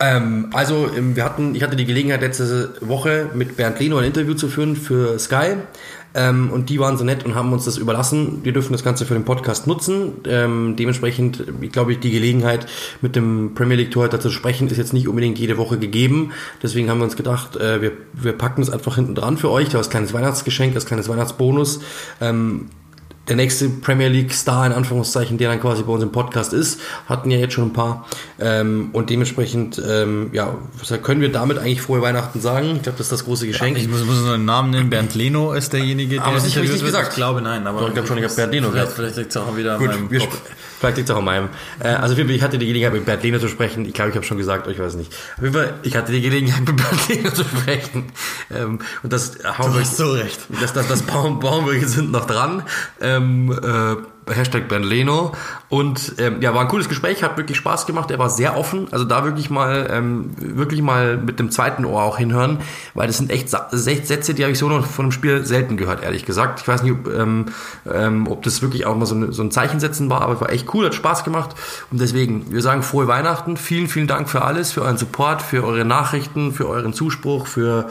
Ähm, 0.00 0.50
also, 0.52 0.88
ähm, 0.96 1.14
wir 1.14 1.24
hatten, 1.24 1.54
ich 1.54 1.62
hatte 1.62 1.76
die 1.76 1.84
Gelegenheit, 1.84 2.20
letzte 2.20 2.74
Woche 2.80 3.30
mit 3.34 3.56
Bernd 3.56 3.78
Leno 3.78 3.98
ein 3.98 4.04
Interview 4.04 4.34
zu 4.34 4.48
führen 4.48 4.76
für 4.76 5.18
Sky. 5.18 5.56
Ähm, 6.14 6.50
und 6.50 6.70
die 6.70 6.78
waren 6.78 6.96
so 6.96 7.04
nett 7.04 7.24
und 7.24 7.34
haben 7.34 7.52
uns 7.52 7.64
das 7.64 7.76
überlassen. 7.76 8.40
Wir 8.42 8.52
dürfen 8.52 8.72
das 8.72 8.84
Ganze 8.84 9.04
für 9.04 9.14
den 9.14 9.24
Podcast 9.24 9.66
nutzen. 9.66 10.12
Ähm, 10.26 10.76
dementsprechend, 10.76 11.44
ich 11.60 11.72
glaube, 11.72 11.96
die 11.96 12.10
Gelegenheit, 12.10 12.66
mit 13.00 13.16
dem 13.16 13.54
Premier 13.54 13.76
League 13.76 13.90
Torhüter 13.90 14.20
zu 14.20 14.30
sprechen, 14.30 14.68
ist 14.68 14.76
jetzt 14.76 14.92
nicht 14.92 15.08
unbedingt 15.08 15.38
jede 15.38 15.56
Woche 15.56 15.78
gegeben. 15.78 16.32
Deswegen 16.62 16.88
haben 16.88 16.98
wir 16.98 17.04
uns 17.04 17.16
gedacht, 17.16 17.56
äh, 17.56 17.82
wir, 17.82 17.92
wir 18.12 18.32
packen 18.32 18.62
es 18.62 18.70
einfach 18.70 18.94
hinten 18.94 19.14
dran 19.14 19.36
für 19.36 19.50
euch, 19.50 19.74
als 19.74 19.90
kleines 19.90 20.12
Weihnachtsgeschenk, 20.12 20.74
als 20.74 20.86
kleines 20.86 21.08
Weihnachtsbonus. 21.08 21.80
Ähm, 22.20 22.66
der 23.28 23.36
nächste 23.36 23.68
Premier 23.68 24.08
League 24.08 24.32
Star 24.34 24.66
in 24.66 24.72
Anführungszeichen, 24.72 25.38
der 25.38 25.48
dann 25.48 25.60
quasi 25.60 25.82
bei 25.82 25.92
uns 25.92 26.02
im 26.02 26.12
Podcast 26.12 26.52
ist, 26.52 26.80
hatten 27.06 27.30
ja 27.30 27.38
jetzt 27.38 27.54
schon 27.54 27.68
ein 27.68 27.72
paar 27.72 28.06
ähm, 28.38 28.90
und 28.92 29.10
dementsprechend 29.10 29.80
ähm, 29.86 30.30
ja 30.32 30.56
können 31.02 31.20
wir 31.20 31.32
damit 31.32 31.58
eigentlich 31.58 31.80
frohe 31.80 32.02
Weihnachten 32.02 32.40
sagen. 32.40 32.76
Ich 32.76 32.82
glaube, 32.82 32.98
das 32.98 33.06
ist 33.06 33.12
das 33.12 33.24
große 33.24 33.46
Geschenk. 33.46 33.76
Ja, 33.76 33.82
ich 33.82 33.88
muss, 33.88 34.04
muss 34.04 34.20
nur 34.20 34.34
einen 34.34 34.44
Namen 34.44 34.70
nennen. 34.70 34.90
Bernd 34.90 35.14
Leno 35.14 35.52
ist 35.52 35.72
derjenige, 35.72 36.16
der 36.16 36.24
aber 36.24 36.34
das 36.34 36.46
interviewt 36.46 36.72
nicht 36.72 36.84
gesagt. 36.84 37.08
Ich 37.10 37.14
glaube 37.14 37.40
nein, 37.40 37.66
aber 37.66 37.80
Doch, 37.80 37.88
ich 37.88 37.94
glaube 37.94 38.08
schon, 38.08 38.18
ich 38.18 38.24
habe 38.24 38.34
Bernd 38.34 38.52
Leno 38.52 38.70
vielleicht, 38.70 38.96
gesagt. 38.96 38.96
vielleicht 38.98 39.16
liegt 39.16 39.30
es 39.30 39.36
auch 39.36 39.56
wieder 39.56 39.78
Gut, 39.78 39.90
an 39.90 40.04
meinem 40.04 40.18
Kopf. 40.20 40.40
Vielleicht 40.84 40.98
liegt 40.98 41.08
es 41.08 41.14
auch 41.14 41.20
an 41.20 41.24
meinem. 41.24 41.48
Äh, 41.80 41.88
also 41.88 42.14
ich 42.14 42.42
hatte 42.42 42.58
die 42.58 42.66
Gelegenheit 42.66 42.92
mit 42.92 43.06
Bernd 43.06 43.22
Lehner 43.22 43.40
zu 43.40 43.48
sprechen. 43.48 43.86
Ich 43.86 43.94
glaube, 43.94 44.10
ich 44.10 44.16
habe 44.16 44.26
schon 44.26 44.36
gesagt, 44.36 44.66
ich 44.66 44.78
weiß 44.78 44.96
nicht. 44.96 45.14
Auf 45.38 45.42
jeden 45.42 45.54
Fall, 45.54 45.78
ich 45.82 45.96
hatte 45.96 46.12
die 46.12 46.20
Gelegenheit 46.20 46.60
mit 46.60 46.76
Bernd 46.76 47.08
Lehner 47.08 47.32
zu 47.32 47.42
sprechen. 47.42 48.12
Ähm, 48.54 48.80
und 49.02 49.10
das 49.10 49.38
Hamburg, 49.44 49.80
hast 49.80 49.96
so 49.96 50.12
recht. 50.12 50.40
Das, 50.60 50.74
das, 50.74 50.86
das 50.88 51.00
Baum, 51.00 51.40
Baumwürge 51.40 51.88
sind 51.88 52.12
noch 52.12 52.26
dran. 52.26 52.64
Ähm, 53.00 53.50
äh, 53.50 53.96
Hashtag 54.32 54.68
Ben 54.68 54.82
Leno. 54.82 55.32
Und 55.68 56.14
ähm, 56.18 56.40
ja, 56.40 56.54
war 56.54 56.62
ein 56.62 56.68
cooles 56.68 56.88
Gespräch, 56.88 57.22
hat 57.22 57.36
wirklich 57.36 57.56
Spaß 57.58 57.86
gemacht. 57.86 58.10
Er 58.10 58.18
war 58.18 58.30
sehr 58.30 58.56
offen. 58.56 58.88
Also 58.90 59.04
da 59.04 59.24
wirklich 59.24 59.50
mal, 59.50 59.88
ähm, 59.90 60.30
wirklich 60.38 60.82
mal 60.82 61.16
mit 61.16 61.38
dem 61.38 61.50
zweiten 61.50 61.84
Ohr 61.84 62.02
auch 62.02 62.18
hinhören, 62.18 62.58
weil 62.94 63.06
das 63.06 63.18
sind 63.18 63.30
echt 63.30 63.48
Sätze, 63.50 64.34
die 64.34 64.42
habe 64.42 64.52
ich 64.52 64.58
so 64.58 64.68
noch 64.68 64.86
von 64.86 65.06
einem 65.06 65.12
Spiel 65.12 65.44
selten 65.44 65.76
gehört, 65.76 66.02
ehrlich 66.02 66.24
gesagt. 66.24 66.60
Ich 66.60 66.68
weiß 66.68 66.82
nicht, 66.82 66.92
ob, 66.92 67.12
ähm, 67.12 67.46
ähm, 67.92 68.28
ob 68.28 68.42
das 68.42 68.62
wirklich 68.62 68.86
auch 68.86 68.96
mal 68.96 69.06
so, 69.06 69.14
eine, 69.14 69.32
so 69.32 69.42
ein 69.42 69.50
Zeichen 69.50 69.80
setzen 69.80 70.10
war, 70.10 70.22
aber 70.22 70.34
es 70.34 70.40
war 70.40 70.50
echt 70.50 70.72
cool, 70.74 70.86
hat 70.86 70.94
Spaß 70.94 71.24
gemacht. 71.24 71.50
Und 71.90 72.00
deswegen, 72.00 72.52
wir 72.52 72.62
sagen 72.62 72.82
frohe 72.82 73.08
Weihnachten. 73.08 73.56
Vielen, 73.56 73.88
vielen 73.88 74.06
Dank 74.06 74.28
für 74.28 74.42
alles, 74.42 74.72
für 74.72 74.82
euren 74.82 74.98
Support, 74.98 75.42
für 75.42 75.64
eure 75.64 75.84
Nachrichten, 75.84 76.52
für 76.52 76.68
euren 76.68 76.92
Zuspruch, 76.92 77.46
für 77.46 77.88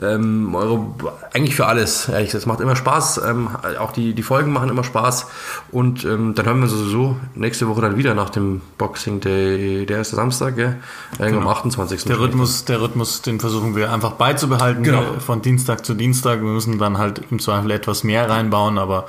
ähm, 0.00 0.54
eure, 0.54 0.86
eigentlich 1.32 1.56
für 1.56 1.66
alles. 1.66 2.08
Ehrlich 2.08 2.28
gesagt, 2.28 2.42
es 2.42 2.46
macht 2.46 2.60
immer 2.60 2.76
Spaß. 2.76 3.20
Ähm, 3.26 3.48
auch 3.78 3.92
die, 3.92 4.14
die 4.14 4.22
Folgen 4.22 4.52
machen 4.52 4.68
immer 4.68 4.84
Spaß. 4.84 5.26
Und 5.70 6.04
ähm, 6.04 6.34
dann 6.34 6.46
hören 6.46 6.60
wir 6.60 6.68
sowieso 6.68 7.16
nächste 7.34 7.68
Woche 7.68 7.82
dann 7.82 7.96
wieder 7.98 8.14
nach 8.14 8.30
dem 8.30 8.62
Boxing 8.78 9.20
Day, 9.20 9.84
der 9.84 9.98
erste 9.98 10.16
Samstag, 10.16 10.56
gell? 10.56 10.76
Irgendwann 11.18 11.42
am 11.42 11.48
28. 11.48 12.04
Der 12.04 12.18
Rhythmus, 12.18 12.64
der 12.64 12.80
Rhythmus, 12.80 13.20
den 13.22 13.38
versuchen 13.38 13.76
wir 13.76 13.92
einfach 13.92 14.12
beizubehalten 14.12 14.82
Genau. 14.82 15.02
äh, 15.02 15.20
von 15.20 15.42
Dienstag 15.42 15.84
zu 15.84 15.94
Dienstag. 15.94 16.40
Wir 16.40 16.48
müssen 16.48 16.78
dann 16.78 16.96
halt 16.96 17.20
im 17.30 17.38
Zweifel 17.38 17.70
etwas 17.70 18.02
mehr 18.02 18.30
reinbauen, 18.30 18.78
aber 18.78 19.06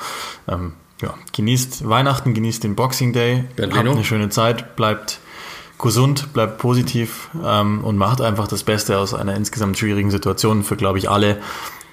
ähm, 0.49 0.74
ja, 1.01 1.14
genießt 1.34 1.88
Weihnachten, 1.88 2.34
genießt 2.34 2.64
den 2.66 2.76
Boxing 2.76 3.14
Day, 3.14 3.45
Bernd 3.55 3.74
habt 3.74 3.84
Leno. 3.86 3.95
eine 3.95 4.03
schöne 4.03 4.28
Zeit, 4.30 4.76
bleibt 4.76 5.20
gesund, 5.82 6.34
bleibt 6.34 6.57
positiv 6.57 7.30
ähm, 7.41 7.86
und 7.86 7.95
macht 7.95 8.20
einfach 8.20 8.49
das 8.49 8.64
Beste 8.64 8.97
aus 8.97 9.14
einer 9.14 9.34
insgesamt 9.36 9.78
schwierigen 9.78 10.12
Situation 10.12 10.64
für, 10.64 10.76
glaube 10.76 10.97
ich, 10.97 11.10
alle 11.10 11.38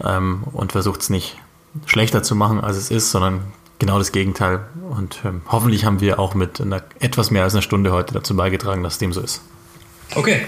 ähm, 0.05 0.43
und 0.53 0.73
versucht 0.73 1.03
es 1.03 1.11
nicht 1.11 1.39
schlechter 1.87 2.25
zu 2.25 2.35
machen, 2.35 2.61
als 2.61 2.77
es 2.77 2.91
ist, 2.91 3.13
sondern 3.13 3.43
genau 3.79 3.99
das 3.99 4.13
Gegenteil. 4.13 4.61
Und 4.91 5.21
ähm, 5.25 5.43
hoffentlich 5.49 5.85
haben 5.85 6.01
wir 6.01 6.19
auch 6.19 6.35
mit 6.35 6.61
einer, 6.61 6.83
etwas 7.01 7.31
mehr 7.31 7.45
als 7.45 7.55
einer 7.55 7.63
Stunde 7.63 7.93
heute 7.93 8.15
dazu 8.15 8.37
beigetragen, 8.37 8.83
dass 8.83 8.99
dem 8.99 9.13
so 9.13 9.21
ist. 9.21 9.43
Okay. 10.15 10.47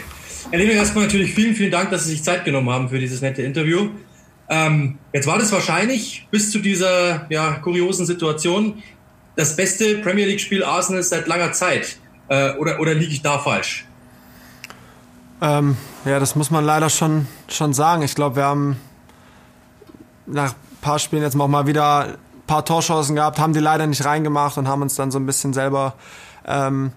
Herr 0.50 0.58
Lehner, 0.58 0.72
erstmal 0.72 1.04
natürlich 1.04 1.34
vielen, 1.34 1.54
vielen 1.54 1.70
Dank, 1.70 1.90
dass 1.90 2.04
Sie 2.04 2.10
sich 2.10 2.24
Zeit 2.24 2.44
genommen 2.44 2.70
haben 2.70 2.88
für 2.88 2.98
dieses 2.98 3.20
nette 3.20 3.42
Interview. 3.42 3.90
Ähm, 4.48 4.98
jetzt 5.12 5.26
war 5.26 5.38
das 5.38 5.52
wahrscheinlich 5.52 6.26
bis 6.30 6.50
zu 6.50 6.58
dieser 6.58 7.26
ja, 7.28 7.54
kuriosen 7.54 8.06
Situation 8.06 8.82
das 9.36 9.54
beste 9.56 9.98
Premier 9.98 10.26
League-Spiel 10.26 10.64
Arsenals 10.64 11.10
seit 11.10 11.26
langer 11.26 11.52
Zeit. 11.52 11.98
Äh, 12.28 12.54
oder, 12.54 12.80
oder 12.80 12.94
liege 12.94 13.12
ich 13.12 13.22
da 13.22 13.38
falsch? 13.38 13.84
Ähm, 15.40 15.76
ja, 16.04 16.18
das 16.18 16.34
muss 16.34 16.50
man 16.50 16.64
leider 16.64 16.90
schon, 16.90 17.26
schon 17.48 17.72
sagen. 17.72 18.02
Ich 18.02 18.14
glaube, 18.14 18.36
wir 18.36 18.44
haben 18.44 18.76
nach 20.26 20.52
ein 20.52 20.78
paar 20.80 20.98
Spielen 20.98 21.22
jetzt 21.22 21.38
auch 21.38 21.48
mal 21.48 21.66
wieder 21.66 22.16
paar 22.48 22.64
Torchancen 22.64 23.14
gehabt, 23.14 23.38
haben 23.38 23.52
die 23.52 23.60
leider 23.60 23.86
nicht 23.86 24.04
reingemacht 24.04 24.58
und 24.58 24.66
haben 24.66 24.82
uns 24.82 24.96
dann 24.96 25.12
so 25.12 25.20
ein 25.20 25.26
bisschen 25.26 25.52
selber 25.52 25.94
ähm, 26.44 26.90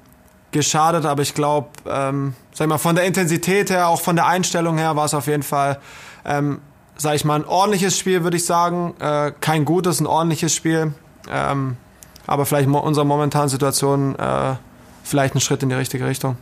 geschadet. 0.50 1.06
Aber 1.06 1.22
ich 1.22 1.36
glaube, 1.36 1.68
ähm, 1.86 2.34
sag 2.54 2.66
ich 2.66 2.70
mal, 2.70 2.80
von 2.80 2.96
der 2.96 3.06
Intensität 3.06 3.70
her, 3.70 3.88
auch 3.88 4.02
von 4.02 4.16
der 4.16 4.26
Einstellung 4.26 4.80
her, 4.80 4.96
war 4.96 5.06
es 5.06 5.14
auf 5.14 5.28
jeden 5.28 5.44
Fall, 5.44 5.78
ähm, 6.26 6.60
sag 6.98 7.14
ich 7.14 7.26
mal, 7.26 7.36
ein 7.36 7.46
ordentliches 7.46 7.96
Spiel, 7.96 8.24
würde 8.24 8.38
ich 8.38 8.46
sagen. 8.46 8.96
Äh, 9.00 9.34
kein 9.40 9.66
gutes, 9.66 10.00
ein 10.00 10.08
ordentliches 10.08 10.56
Spiel. 10.56 10.94
Ähm, 11.30 11.78
aber 12.26 12.46
vielleicht 12.48 12.68
mo 12.68 12.80
unserer 12.80 13.06
momentanen 13.06 13.50
Situation 13.50 14.16
äh, 14.16 14.56
vielleicht 15.04 15.36
ein 15.36 15.42
Schritt 15.42 15.62
in 15.62 15.70
die 15.70 15.76
richtige 15.76 16.08
Richtung. 16.08 16.38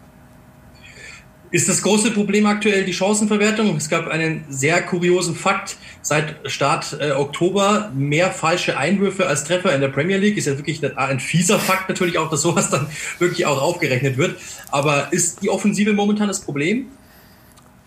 Ist 1.51 1.67
das 1.67 1.81
große 1.81 2.11
Problem 2.11 2.45
aktuell 2.45 2.85
die 2.85 2.93
Chancenverwertung? 2.93 3.75
Es 3.75 3.89
gab 3.89 4.07
einen 4.07 4.45
sehr 4.49 4.83
kuriosen 4.83 5.35
Fakt. 5.35 5.77
Seit 6.03 6.35
Start 6.45 6.95
äh, 6.99 7.11
Oktober 7.11 7.91
mehr 7.95 8.31
falsche 8.31 8.77
Einwürfe 8.77 9.25
als 9.25 9.45
Treffer 9.45 9.73
in 9.73 9.81
der 9.81 9.87
Premier 9.87 10.17
League. 10.17 10.37
Ist 10.37 10.45
ja 10.45 10.55
wirklich 10.57 10.83
ein, 10.85 10.95
ein 10.95 11.19
fieser 11.19 11.57
Fakt 11.57 11.89
natürlich 11.89 12.19
auch, 12.19 12.29
dass 12.29 12.43
sowas 12.43 12.69
dann 12.69 12.87
wirklich 13.17 13.47
auch 13.47 13.59
aufgerechnet 13.61 14.17
wird. 14.17 14.39
Aber 14.69 15.11
ist 15.11 15.41
die 15.41 15.49
Offensive 15.49 15.93
momentan 15.93 16.27
das 16.27 16.41
Problem? 16.41 16.85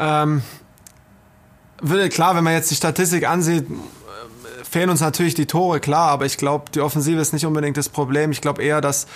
Ähm, 0.00 0.42
will- 1.80 2.08
klar, 2.08 2.34
wenn 2.34 2.42
man 2.42 2.54
jetzt 2.54 2.70
die 2.72 2.74
Statistik 2.74 3.28
ansieht, 3.28 3.70
äh, 3.70 4.64
fehlen 4.68 4.90
uns 4.90 5.00
natürlich 5.00 5.34
die 5.34 5.46
Tore, 5.46 5.78
klar, 5.78 6.08
aber 6.10 6.26
ich 6.26 6.36
glaube, 6.36 6.64
die 6.74 6.80
Offensive 6.80 7.20
ist 7.20 7.32
nicht 7.32 7.46
unbedingt 7.46 7.76
das 7.76 7.88
Problem. 7.88 8.32
Ich 8.32 8.40
glaube 8.40 8.60
eher, 8.60 8.80
dass, 8.80 9.06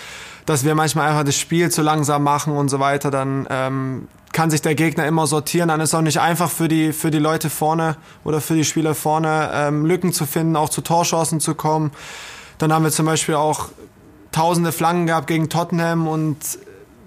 dass 0.45 0.65
wir 0.65 0.77
manchmal 0.77 1.09
einfach 1.09 1.25
das 1.25 1.37
Spiel 1.37 1.69
zu 1.73 1.83
langsam 1.83 2.23
machen 2.23 2.53
und 2.53 2.69
so 2.69 2.79
weiter. 2.79 3.11
Dann 3.11 3.49
ähm, 3.51 4.09
kann 4.37 4.51
sich 4.51 4.61
der 4.61 4.75
Gegner 4.75 5.07
immer 5.07 5.27
sortieren. 5.27 5.71
Dann 5.71 5.81
ist 5.81 5.89
es 5.89 5.95
auch 5.95 6.03
nicht 6.03 6.21
einfach 6.21 6.51
für 6.51 6.69
die, 6.69 6.93
für 6.93 7.11
die 7.11 7.19
Leute 7.19 7.49
vorne 7.49 7.97
oder 8.23 8.43
für 8.43 8.53
die 8.53 8.65
Spieler 8.65 8.95
vorne 8.95 9.51
ähm, 9.55 9.87
Lücken 9.87 10.13
zu 10.13 10.27
finden, 10.27 10.57
auch 10.57 10.69
zu 10.69 10.83
Torchancen 10.83 11.41
zu 11.41 11.55
kommen. 11.55 11.91
Dann 12.59 12.71
haben 12.71 12.85
wir 12.85 12.91
zum 12.91 13.07
Beispiel 13.07 13.37
auch 13.37 13.71
tausende 14.33 14.73
Flanken 14.73 15.07
gehabt 15.07 15.27
gegen 15.27 15.49
Tottenham 15.49 16.07
und 16.07 16.37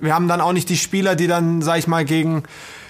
wir 0.01 0.15
haben 0.15 0.27
dann 0.27 0.41
auch 0.41 0.53
nicht 0.53 0.69
die 0.69 0.77
Spieler, 0.77 1.15
die 1.15 1.27
dann, 1.27 1.61
sag 1.61 1.77
ich 1.77 1.85
mal, 1.87 2.03
gegen, 2.03 2.41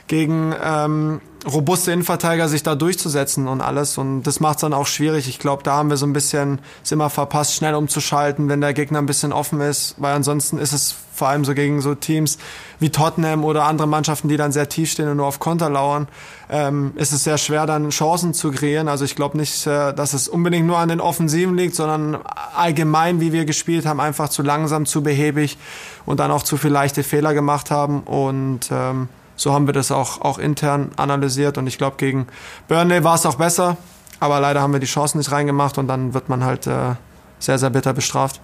gegen 0.08 0.56
ähm, 0.64 1.20
robuste 1.46 1.92
Innenverteidiger 1.92 2.48
sich 2.48 2.64
da 2.64 2.76
durchzusetzen 2.76 3.48
und 3.48 3.62
alles. 3.62 3.98
Und 3.98 4.24
das 4.24 4.40
macht 4.40 4.58
es 4.58 4.62
dann 4.62 4.74
auch 4.74 4.88
schwierig. 4.88 5.28
Ich 5.28 5.40
glaube, 5.40 5.64
da 5.64 5.76
haben 5.76 5.90
wir 5.90 5.98
so 5.98 6.06
ein 6.06 6.14
bisschen 6.14 6.60
es 6.84 6.92
immer 6.92 7.10
verpasst, 7.10 7.56
schnell 7.56 7.76
umzuschalten, 7.76 8.50
wenn 8.50 8.62
der 8.62 8.74
Gegner 8.74 9.00
ein 9.00 9.06
bisschen 9.06 9.34
offen 9.34 9.62
ist. 9.62 9.96
Weil 9.98 10.14
ansonsten 10.14 10.58
ist 10.58 10.74
es 10.74 10.96
vor 11.20 11.28
allem 11.28 11.44
so 11.46 11.54
gegen 11.54 11.82
so 11.82 11.96
Teams 11.96 12.38
wie 12.80 12.90
Tottenham 12.90 13.44
oder 13.44 13.66
andere 13.66 13.88
Mannschaften, 13.88 14.30
die 14.30 14.38
dann 14.38 14.54
sehr 14.54 14.70
tief 14.70 14.90
stehen 14.90 15.10
und 15.10 15.18
nur 15.18 15.28
auf 15.28 15.40
Konter 15.40 15.70
lauern, 15.70 16.08
ähm, 16.50 16.94
ist 16.96 17.12
es 17.12 17.26
sehr 17.26 17.38
schwer, 17.38 17.66
dann 17.66 17.90
Chancen 17.90 18.34
zu 18.34 18.52
kreieren. 18.52 18.88
Also 18.88 19.04
ich 19.04 19.16
glaube 19.16 19.38
nicht, 19.38 19.68
äh, 19.68 19.94
dass 19.94 20.14
es 20.14 20.30
unbedingt 20.30 20.66
nur 20.66 20.78
an 20.78 20.90
den 20.90 21.02
Offensiven 21.02 21.56
liegt, 21.56 21.76
sondern 21.76 22.20
allgemein, 22.56 23.20
wie 23.20 23.34
wir 23.34 23.46
gespielt 23.46 23.86
haben, 23.86 24.00
einfach 24.00 24.30
zu 24.30 24.42
langsam, 24.42 24.86
zu 24.86 25.04
behäbig 25.04 25.58
und 26.06 26.22
dann 26.22 26.32
auch 26.32 26.44
zu 26.44 26.56
viel 26.56 26.72
leichte 26.72 27.04
Fehler 27.04 27.34
gemacht 27.34 27.70
haben. 27.70 28.02
Und 28.02 28.70
ähm, 28.72 29.10
so 29.40 29.54
haben 29.54 29.68
wir 29.68 29.74
das 29.74 29.90
auch, 29.90 30.20
auch 30.20 30.38
intern 30.38 30.92
analysiert 30.98 31.58
und 31.58 31.66
ich 31.66 31.78
glaube, 31.78 31.96
gegen 31.96 32.28
Burnley 32.68 33.06
war 33.06 33.16
es 33.16 33.26
auch 33.26 33.36
besser, 33.36 33.78
aber 34.20 34.42
leider 34.42 34.62
haben 34.62 34.74
wir 34.74 34.82
die 34.82 34.86
Chancen 34.86 35.18
nicht 35.18 35.32
reingemacht 35.32 35.78
und 35.78 35.88
dann 35.88 36.14
wird 36.14 36.28
man 36.28 36.44
halt 36.44 36.68
äh, 36.68 36.96
sehr, 37.40 37.58
sehr 37.58 37.70
bitter 37.70 37.94
bestraft. 37.94 38.42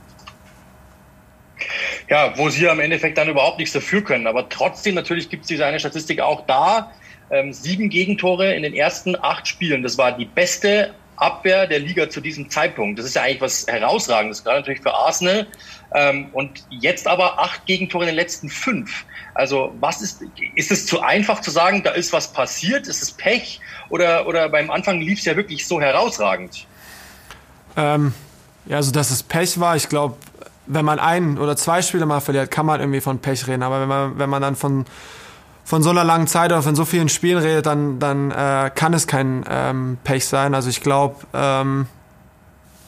Ja, 2.10 2.38
wo 2.38 2.50
sie 2.50 2.70
am 2.70 2.80
Endeffekt 2.80 3.18
dann 3.18 3.28
überhaupt 3.28 3.60
nichts 3.60 3.74
dafür 3.74 4.02
können. 4.02 4.26
Aber 4.26 4.48
trotzdem, 4.48 4.96
natürlich 4.96 5.30
gibt 5.30 5.44
es 5.44 5.48
diese 5.48 5.66
eine 5.66 5.80
Statistik 5.80 6.22
auch 6.22 6.46
da. 6.46 6.92
Ähm, 7.30 7.52
sieben 7.52 7.90
Gegentore 7.90 8.54
in 8.54 8.64
den 8.64 8.74
ersten 8.74 9.18
acht 9.22 9.48
Spielen. 9.48 9.84
Das 9.84 9.98
war 9.98 10.14
die 10.14 10.26
beste 10.26 10.94
Abwehr 11.18 11.68
der 11.68 11.80
Liga 11.80 12.10
zu 12.10 12.22
diesem 12.22 12.50
Zeitpunkt. 12.50 13.00
Das 13.00 13.06
ist 13.06 13.16
ja 13.16 13.24
eigentlich 13.24 13.42
was 13.42 13.66
Herausragendes, 13.68 14.44
gerade 14.44 14.60
natürlich 14.60 14.82
für 14.82 14.94
Arsenal. 14.94 15.48
Ähm, 15.94 16.30
und 16.34 16.66
jetzt 16.70 17.08
aber 17.08 17.40
acht 17.40 17.66
Gegentore 17.66 18.04
in 18.04 18.08
den 18.08 18.16
letzten 18.16 18.50
fünf. 18.50 19.06
Also 19.34 19.74
was 19.80 20.02
ist, 20.02 20.24
ist 20.56 20.72
es 20.72 20.86
zu 20.86 21.02
einfach 21.02 21.42
zu 21.42 21.52
sagen, 21.52 21.84
da 21.84 21.92
ist 21.92 22.14
was 22.14 22.32
passiert? 22.32 22.88
Ist 22.88 23.02
es 23.02 23.12
Pech? 23.12 23.62
Oder, 23.90 24.28
oder 24.28 24.50
beim 24.50 24.70
Anfang 24.70 25.00
lief 25.02 25.20
es 25.20 25.26
ja 25.26 25.36
wirklich 25.36 25.68
so 25.68 25.80
herausragend? 25.80 26.66
Ähm, 27.78 28.14
ja, 28.66 28.78
also 28.78 28.92
dass 28.92 29.12
es 29.12 29.24
Pech 29.24 29.60
war, 29.60 29.76
ich 29.76 29.90
glaube, 29.90 30.18
wenn 30.68 30.86
man 30.86 31.00
ein 31.00 31.38
oder 31.38 31.56
zwei 31.56 31.82
Spiele 31.82 32.06
mal 32.06 32.22
verliert, 32.22 32.50
kann 32.50 32.66
man 32.66 32.80
irgendwie 32.80 33.02
von 33.02 33.20
Pech 33.20 33.48
reden. 33.48 33.64
Aber 33.64 33.82
wenn 33.82 33.88
man, 33.88 34.20
wenn 34.20 34.30
man 34.30 34.42
dann 34.42 34.56
von, 34.56 34.86
von 35.66 35.82
so 35.82 35.90
einer 35.90 36.04
langen 36.04 36.28
Zeit 36.28 36.52
oder 36.52 36.62
von 36.62 36.76
so 36.76 36.86
vielen 36.86 37.10
Spielen 37.10 37.40
redet, 37.40 37.66
dann, 37.66 37.98
dann 38.00 38.30
äh, 38.30 38.70
kann 38.74 38.94
es 38.94 39.08
kein 39.08 39.44
ähm, 39.50 39.98
Pech 40.04 40.28
sein. 40.28 40.54
Also 40.54 40.70
ich 40.70 40.80
glaube, 40.80 41.16
ähm, 41.34 41.88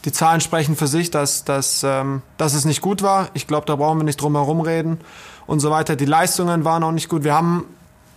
die 0.05 0.11
Zahlen 0.11 0.41
sprechen 0.41 0.75
für 0.75 0.85
sich, 0.85 1.09
dass, 1.09 1.43
dass, 1.43 1.83
ähm, 1.83 2.21
dass 2.37 2.53
es 2.53 2.65
nicht 2.65 2.81
gut 2.81 3.01
war. 3.01 3.29
Ich 3.33 3.47
glaube, 3.47 3.65
da 3.65 3.75
brauchen 3.75 3.97
wir 3.97 4.03
nicht 4.03 4.21
drum 4.21 4.35
herum 4.35 4.61
reden 4.61 4.99
und 5.47 5.59
so 5.59 5.71
weiter. 5.71 5.95
Die 5.95 6.05
Leistungen 6.05 6.65
waren 6.65 6.83
auch 6.83 6.91
nicht 6.91 7.09
gut. 7.09 7.23
Wir 7.23 7.33
haben, 7.33 7.65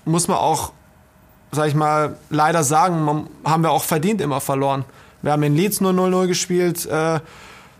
muss 0.05 0.29
man 0.29 0.37
auch, 0.37 0.73
sag 1.53 1.67
ich 1.67 1.75
mal, 1.75 2.19
leider 2.29 2.63
sagen, 2.63 3.29
haben 3.45 3.63
wir 3.63 3.71
auch 3.71 3.85
verdient 3.85 4.21
immer 4.21 4.43
verloren. 4.43 4.85
Wir 5.23 5.33
haben 5.33 5.43
in 5.43 5.57
Leeds 5.57 5.81
nur 5.81 5.93
0-0 5.93 6.27
gespielt. 6.27 6.85
Äh, 6.85 7.21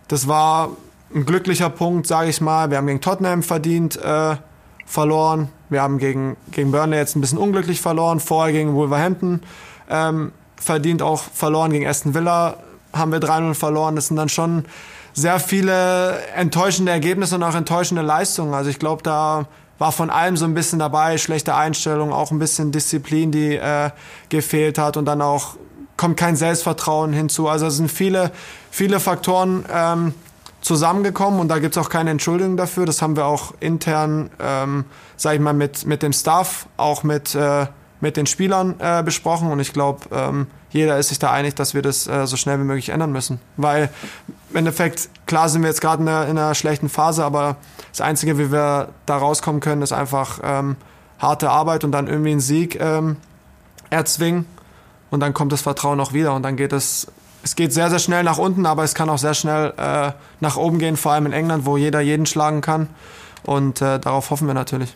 das 0.09 0.29
war 0.29 0.71
ein 1.15 1.27
glücklicher 1.27 1.69
Punkt, 1.69 2.07
sage 2.07 2.31
ich 2.31 2.41
mal. 2.41 2.71
Wir 2.71 2.79
haben 2.79 2.87
gegen 2.87 3.03
Tottenham 3.03 3.43
verdient 3.43 3.97
äh, 4.03 4.37
verloren. 4.91 5.49
Wir 5.69 5.83
haben 5.83 5.99
gegen, 5.99 6.37
gegen 6.51 6.73
Burnley 6.73 6.99
jetzt 6.99 7.15
ein 7.15 7.21
bisschen 7.21 7.39
unglücklich 7.39 7.81
verloren. 7.81 8.19
Vorher 8.19 8.53
gegen 8.53 8.75
Wolverhampton 8.75 9.41
ähm, 9.89 10.33
verdient 10.57 11.01
auch 11.01 11.23
verloren. 11.23 11.71
Gegen 11.71 11.87
Aston 11.87 12.13
Villa 12.13 12.57
haben 12.93 13.13
wir 13.13 13.21
3-0 13.21 13.55
verloren. 13.55 13.95
Das 13.95 14.09
sind 14.09 14.17
dann 14.17 14.29
schon 14.29 14.65
sehr 15.13 15.39
viele 15.39 16.19
enttäuschende 16.35 16.91
Ergebnisse 16.91 17.37
und 17.37 17.45
auch 17.45 17.55
enttäuschende 17.55 18.03
Leistungen. 18.03 18.53
Also 18.53 18.69
ich 18.69 18.81
glaube, 18.81 19.05
da 19.05 19.47
war 19.79 19.93
von 19.93 20.11
allem 20.11 20.37
so 20.37 20.45
ein 20.45 20.55
bisschen 20.55 20.81
dabei, 20.81 21.19
schlechte 21.19 21.55
Einstellung, 21.55 22.13
auch 22.13 22.33
ein 22.33 22.41
bisschen 22.41 22.73
Disziplin, 22.73 23.31
die 23.31 23.55
äh, 23.55 23.91
gefehlt 24.29 24.77
hat 24.77 24.97
und 24.97 25.05
dann 25.07 25.23
auch 25.23 25.57
kommt 25.97 26.17
kein 26.17 26.35
Selbstvertrauen 26.35 27.13
hinzu. 27.13 27.49
Also 27.49 27.67
es 27.67 27.77
sind 27.77 27.93
viele, 27.93 28.33
viele 28.71 28.99
Faktoren 28.99 29.65
ähm, 29.73 30.15
zusammengekommen 30.61 31.41
und 31.41 31.49
da 31.49 31.59
gibt 31.59 31.77
es 31.77 31.83
auch 31.83 31.89
keine 31.89 32.11
Entschuldigung 32.11 32.57
dafür. 32.57 32.87
Das 32.87 33.03
haben 33.03 33.17
wir 33.17 33.27
auch 33.27 33.55
intern, 33.61 34.31
ähm, 34.41 34.85
sage 35.17 35.37
ich 35.37 35.43
mal, 35.43 35.55
mit, 35.55 35.87
mit 35.87 36.03
dem 36.03 36.13
Staff, 36.13 36.67
auch 36.77 37.03
mit, 37.03 37.35
äh, 37.35 37.67
mit 38.01 38.17
den 38.17 38.27
Spielern 38.27 38.77
äh, 38.79 39.03
besprochen 39.03 39.51
und 39.51 39.61
ich 39.61 39.73
glaube, 39.73 40.01
ähm, 40.13 40.47
jeder 40.71 40.99
ist 40.99 41.09
sich 41.09 41.19
da 41.19 41.33
einig, 41.33 41.57
dass 41.57 41.75
wir 41.75 41.83
das 41.83 42.07
äh, 42.07 42.27
so 42.27 42.37
schnell 42.37 42.59
wie 42.61 42.65
möglich 42.65 42.91
ändern 42.91 43.11
müssen. 43.13 43.41
Weil 43.57 43.91
im 44.51 44.57
Endeffekt, 44.57 45.09
klar 45.27 45.49
sind 45.49 45.63
wir 45.63 45.69
jetzt 45.69 45.81
gerade 45.81 46.03
in, 46.03 46.09
in, 46.09 46.39
einer 46.39 46.55
schlechten 46.55 46.89
Phase, 46.89 47.25
aber 47.25 47.57
das 47.91 48.01
Einzige, 48.01 48.39
wie 48.39 48.53
wir 48.53 48.91
da 49.07 49.17
rauskommen 49.17 49.61
können, 49.61 49.83
ist 49.83 49.93
einfach 49.93 50.39
ähm, 50.43 50.77
harte 51.19 51.51
Arbeit 51.51 51.85
und 51.85 51.93
dann 51.93 52.07
irgendwie 52.07 52.31
einen 52.31 52.41
Sieg 52.41 52.81
ähm, 52.81 53.17
erzwingen. 53.91 54.47
Und 55.11 55.21
dann 55.21 55.35
kommt 55.35 55.51
das 55.51 55.63
Vertrauen 55.63 55.99
auch 55.99 56.13
wieder 56.13 56.35
und 56.35 56.45
dann 56.45 56.55
geht 56.57 56.73
es, 56.73 57.09
es 57.43 57.57
geht 57.57 57.73
sehr, 57.73 57.91
sehr 57.91 57.99
schnell 57.99 58.23
nach 58.23 58.39
unten, 58.39 58.67
aber 58.67 58.85
es 58.85 58.95
kann 58.95 59.09
auch 59.09 59.19
sehr 59.19 59.35
schnell 59.35 59.73
äh, 59.77 60.13
nach 60.41 60.57
oben 60.57 60.79
gehen, 60.79 60.97
vor 60.97 61.13
allem 61.13 61.27
in 61.27 61.33
England, 61.33 61.65
wo 61.67 61.77
jeder 61.77 62.01
jeden 62.01 62.27
schlagen 62.27 62.61
kann. 62.61 62.89
Und 63.43 63.81
äh, 63.81 63.99
darauf 63.99 64.31
hoffen 64.31 64.47
wir 64.47 64.55
natürlich. 64.55 64.95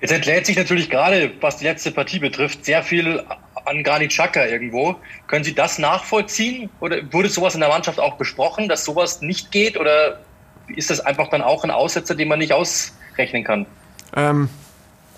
Jetzt 0.00 0.12
entlädt 0.12 0.46
sich 0.46 0.56
natürlich 0.56 0.90
gerade, 0.90 1.32
was 1.40 1.58
die 1.58 1.64
letzte 1.64 1.90
Partie 1.90 2.18
betrifft, 2.18 2.64
sehr 2.64 2.82
viel 2.82 3.22
an 3.66 3.82
Granit 3.82 4.10
Xhaka 4.10 4.44
irgendwo. 4.46 4.96
Können 5.26 5.44
Sie 5.44 5.54
das 5.54 5.78
nachvollziehen? 5.78 6.68
Oder 6.80 7.00
wurde 7.12 7.28
sowas 7.28 7.54
in 7.54 7.60
der 7.60 7.68
Mannschaft 7.68 7.98
auch 7.98 8.16
besprochen, 8.16 8.68
dass 8.68 8.84
sowas 8.84 9.22
nicht 9.22 9.50
geht? 9.50 9.78
Oder 9.78 10.20
ist 10.68 10.90
das 10.90 11.00
einfach 11.00 11.28
dann 11.28 11.42
auch 11.42 11.64
ein 11.64 11.70
Aussetzer, 11.70 12.14
den 12.14 12.28
man 12.28 12.38
nicht 12.38 12.52
ausrechnen 12.52 13.44
kann? 13.44 13.66
Ähm, 14.14 14.48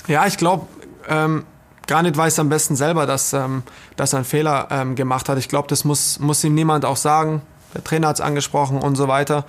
ja, 0.06 0.26
ich 0.26 0.36
glaube, 0.36 0.66
ähm, 1.08 1.44
Granit 1.86 2.16
weiß 2.16 2.38
am 2.38 2.48
besten 2.48 2.76
selber, 2.76 3.06
dass, 3.06 3.32
ähm, 3.32 3.62
dass 3.96 4.12
er 4.12 4.18
einen 4.18 4.24
Fehler 4.24 4.68
ähm, 4.70 4.94
gemacht 4.94 5.28
hat. 5.28 5.38
Ich 5.38 5.48
glaube, 5.48 5.68
das 5.68 5.84
muss, 5.84 6.18
muss 6.18 6.42
ihm 6.44 6.54
niemand 6.54 6.84
auch 6.84 6.96
sagen. 6.96 7.42
Der 7.74 7.84
Trainer 7.84 8.08
hat 8.08 8.16
es 8.16 8.20
angesprochen 8.20 8.78
und 8.78 8.96
so 8.96 9.08
weiter. 9.08 9.44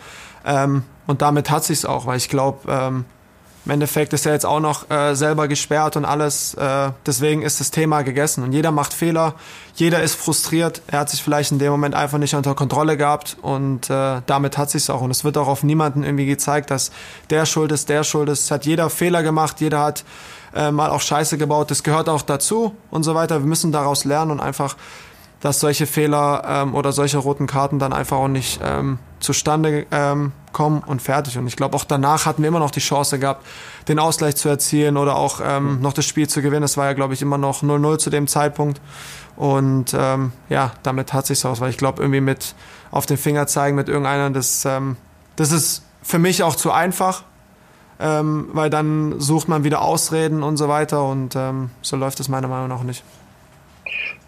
Ähm, 0.46 0.84
und 1.08 1.22
damit 1.22 1.50
hat 1.50 1.64
sich's 1.64 1.86
auch, 1.86 2.06
weil 2.06 2.18
ich 2.18 2.30
glaube, 2.30 2.60
ähm, 2.72 3.06
im 3.68 3.72
Endeffekt 3.72 4.14
ist 4.14 4.26
er 4.26 4.32
jetzt 4.32 4.46
auch 4.46 4.62
noch 4.62 4.90
äh, 4.90 5.14
selber 5.14 5.50
gesperrt 5.50 5.98
und 5.98 6.06
alles. 6.06 6.54
Äh, 6.54 6.92
deswegen 7.06 7.42
ist 7.42 7.60
das 7.60 7.70
Thema 7.70 8.02
gegessen. 8.02 8.46
Und 8.46 8.54
jeder 8.54 8.72
macht 8.72 8.94
Fehler, 8.94 9.34
jeder 9.76 10.02
ist 10.02 10.16
frustriert. 10.16 10.82
Er 10.88 11.00
hat 11.00 11.10
sich 11.10 11.22
vielleicht 11.22 11.52
in 11.52 11.60
dem 11.60 11.72
Moment 11.72 11.94
einfach 11.94 12.18
nicht 12.18 12.34
unter 12.34 12.56
Kontrolle 12.56 12.96
gehabt 12.96 13.36
und 13.42 13.90
äh, 13.90 14.22
damit 14.26 14.58
hat 14.58 14.70
sich's 14.70 14.90
auch. 14.90 15.02
Und 15.02 15.12
es 15.12 15.26
wird 15.26 15.38
auch 15.38 15.50
auf 15.50 15.64
niemanden 15.64 16.06
irgendwie 16.06 16.28
gezeigt, 16.28 16.72
dass 16.72 16.92
der 17.30 17.46
schuld 17.46 17.74
ist, 17.74 17.90
der 17.90 18.06
schuld 18.06 18.30
ist. 18.30 18.46
Es 18.46 18.52
hat 18.52 18.66
jeder 18.66 18.90
Fehler 18.90 19.22
gemacht, 19.22 19.60
jeder 19.60 19.82
hat 19.82 20.06
äh, 20.58 20.72
mal 20.72 20.90
auch 20.90 21.02
Scheiße 21.02 21.38
gebaut. 21.38 21.72
Das 21.72 21.84
gehört 21.84 22.10
auch 22.10 22.22
dazu 22.22 22.76
und 22.90 23.04
so 23.04 23.16
weiter. 23.16 23.40
Wir 23.40 23.48
müssen 23.48 23.72
daraus 23.72 24.04
lernen 24.04 24.32
und 24.32 24.40
einfach 24.40 24.76
dass 25.40 25.60
solche 25.60 25.86
Fehler 25.86 26.44
ähm, 26.46 26.76
oder 26.76 26.92
solche 26.92 27.20
roten 27.20 27.48
Karten 27.48 27.80
dann 27.80 27.94
einfach 27.94 28.18
auch 28.18 28.28
nicht 28.28 28.60
ähm, 28.64 28.98
zustande 29.20 29.86
ähm, 29.92 30.32
kommen 30.52 30.82
und 30.86 31.02
fertig. 31.02 31.38
Und 31.38 31.48
ich 31.48 31.56
glaube, 31.56 31.76
auch 31.76 31.84
danach 31.84 32.26
hatten 32.26 32.42
wir 32.42 32.48
immer 32.48 32.60
noch 32.60 32.72
die 32.72 32.80
Chance 32.80 33.20
gehabt, 33.20 33.46
den 33.88 34.00
Ausgleich 34.00 34.36
zu 34.36 34.50
erzielen 34.50 34.98
oder 34.98 35.16
auch 35.16 35.40
ähm, 35.44 35.80
noch 35.82 35.94
das 35.94 36.06
Spiel 36.06 36.28
zu 36.28 36.42
gewinnen. 36.42 36.64
Es 36.64 36.78
war 36.78 36.86
ja, 36.86 36.94
glaube 36.94 37.14
ich, 37.14 37.22
immer 37.22 37.38
noch 37.38 37.62
0-0 37.62 38.00
zu 38.00 38.10
dem 38.10 38.28
Zeitpunkt. 38.28 38.82
Und 39.36 39.96
ähm, 39.98 40.32
ja, 40.50 40.72
damit 40.82 41.14
hat 41.14 41.28
sich's 41.28 41.46
aus, 41.46 41.62
weil 41.62 41.70
ich 41.70 41.78
glaube, 41.78 42.02
irgendwie 42.02 42.22
mit 42.22 42.56
auf 42.90 43.06
den 43.06 43.18
Finger 43.18 43.46
zeigen 43.46 43.76
mit 43.76 43.90
irgendeiner, 43.90 44.32
das, 44.32 44.66
ähm, 44.66 44.98
das 45.36 45.52
ist 45.52 45.84
für 46.02 46.18
mich 46.18 46.42
auch 46.42 46.56
zu 46.56 46.72
einfach, 46.72 47.24
ähm, 48.00 48.50
weil 48.54 48.70
dann 48.70 49.20
sucht 49.20 49.48
man 49.48 49.64
wieder 49.64 49.82
Ausreden 49.82 50.44
und 50.44 50.58
so 50.58 50.68
weiter 50.68 51.04
und 51.04 51.36
ähm, 51.36 51.70
so 51.82 51.96
läuft 51.96 52.20
es 52.20 52.30
meiner 52.30 52.48
Meinung 52.48 52.68
nach 52.68 52.84
nicht. 52.84 53.04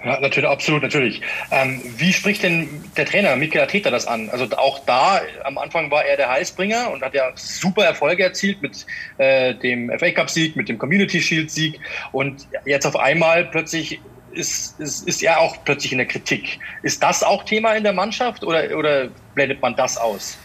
Ja, 0.04 0.18
natürlich, 0.22 0.50
absolut, 0.50 0.82
natürlich. 0.82 1.22
Ähm, 1.52 1.82
wie 1.98 2.14
spricht 2.14 2.44
denn 2.44 2.70
der 2.96 3.06
Trainer 3.06 3.36
Mikel 3.36 3.60
Arteta 3.60 3.90
das 3.90 4.08
an? 4.08 4.30
Also 4.30 4.46
auch 4.56 4.80
da, 4.86 5.20
am 5.44 5.58
Anfang 5.58 5.92
war 5.92 6.06
er 6.06 6.16
der 6.16 6.30
Heißbringer 6.30 6.90
und 6.90 7.02
hat 7.02 7.14
ja 7.14 7.32
super 7.36 7.84
Erfolge 7.84 8.24
erzielt 8.24 8.62
mit 8.62 8.86
äh, 9.18 9.54
dem 9.56 9.92
FA 10.00 10.12
Cup 10.12 10.30
Sieg, 10.30 10.56
mit 10.56 10.70
dem 10.70 10.78
Community 10.78 11.20
Shield 11.20 11.52
Sieg 11.52 11.80
und 12.14 12.48
jetzt 12.66 12.86
auf 12.86 12.96
einmal 12.96 13.44
plötzlich 13.46 14.00
ist, 14.32 14.80
ist, 14.80 15.08
ist 15.08 15.22
er 15.22 15.40
auch 15.40 15.58
plötzlich 15.66 15.92
in 15.92 15.98
der 15.98 16.08
Kritik. 16.08 16.60
Ist 16.84 17.04
das 17.04 17.22
auch 17.22 17.44
Thema 17.44 17.74
in 17.74 17.84
der 17.84 17.94
Mannschaft 17.94 18.44
oder, 18.44 18.78
oder 18.78 19.10
blendet 19.36 19.62
man 19.62 19.76
das 19.76 19.98
aus? 19.98 20.38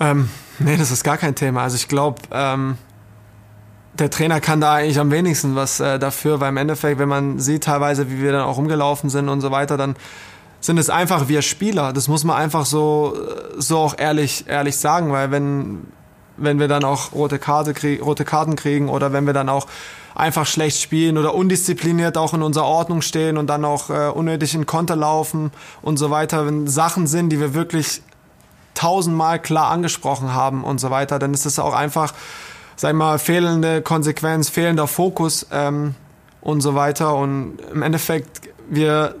Ähm, 0.00 0.28
nee, 0.58 0.76
das 0.76 0.90
ist 0.90 1.04
gar 1.04 1.16
kein 1.16 1.34
Thema. 1.34 1.62
Also 1.62 1.76
ich 1.76 1.88
glaube, 1.88 2.22
ähm, 2.30 2.78
der 3.94 4.10
Trainer 4.10 4.40
kann 4.40 4.60
da 4.60 4.74
eigentlich 4.74 4.98
am 4.98 5.10
wenigsten 5.10 5.56
was 5.56 5.80
äh, 5.80 5.98
dafür, 5.98 6.40
weil 6.40 6.50
im 6.50 6.56
Endeffekt, 6.56 6.98
wenn 6.98 7.08
man 7.08 7.38
sieht 7.38 7.64
teilweise, 7.64 8.10
wie 8.10 8.20
wir 8.20 8.32
dann 8.32 8.42
auch 8.42 8.58
rumgelaufen 8.58 9.10
sind 9.10 9.28
und 9.28 9.40
so 9.40 9.50
weiter, 9.50 9.76
dann 9.76 9.96
sind 10.60 10.78
es 10.78 10.90
einfach 10.90 11.28
wir 11.28 11.42
Spieler. 11.42 11.92
Das 11.92 12.08
muss 12.08 12.24
man 12.24 12.36
einfach 12.36 12.66
so, 12.66 13.16
so 13.56 13.78
auch 13.78 13.94
ehrlich, 13.98 14.44
ehrlich 14.48 14.76
sagen, 14.76 15.12
weil 15.12 15.30
wenn, 15.30 15.86
wenn 16.36 16.58
wir 16.58 16.68
dann 16.68 16.84
auch 16.84 17.12
rote, 17.12 17.38
Karte 17.38 17.72
krieg, 17.72 18.04
rote 18.04 18.24
Karten 18.24 18.56
kriegen 18.56 18.88
oder 18.88 19.12
wenn 19.12 19.26
wir 19.26 19.32
dann 19.32 19.48
auch 19.48 19.66
einfach 20.14 20.46
schlecht 20.46 20.80
spielen 20.80 21.18
oder 21.18 21.34
undiszipliniert 21.34 22.16
auch 22.16 22.32
in 22.32 22.42
unserer 22.42 22.64
Ordnung 22.64 23.02
stehen 23.02 23.36
und 23.36 23.48
dann 23.48 23.64
auch 23.64 23.90
äh, 23.90 24.08
unnötig 24.08 24.54
in 24.54 24.66
Konter 24.66 24.96
laufen 24.96 25.52
und 25.82 25.98
so 25.98 26.10
weiter, 26.10 26.46
wenn 26.46 26.66
Sachen 26.66 27.06
sind, 27.06 27.30
die 27.30 27.38
wir 27.38 27.54
wirklich 27.54 28.02
tausendmal 28.76 29.40
klar 29.40 29.70
angesprochen 29.70 30.32
haben 30.32 30.62
und 30.62 30.78
so 30.78 30.90
weiter, 30.90 31.18
dann 31.18 31.34
ist 31.34 31.46
es 31.46 31.58
auch 31.58 31.74
einfach 31.74 32.12
sag 32.76 32.90
ich 32.90 32.96
mal, 32.96 33.18
fehlende 33.18 33.82
Konsequenz, 33.82 34.48
fehlender 34.48 34.86
Fokus 34.86 35.46
ähm, 35.50 35.94
und 36.40 36.60
so 36.60 36.74
weiter. 36.74 37.16
Und 37.16 37.58
im 37.72 37.82
Endeffekt, 37.82 38.42
wir 38.68 39.16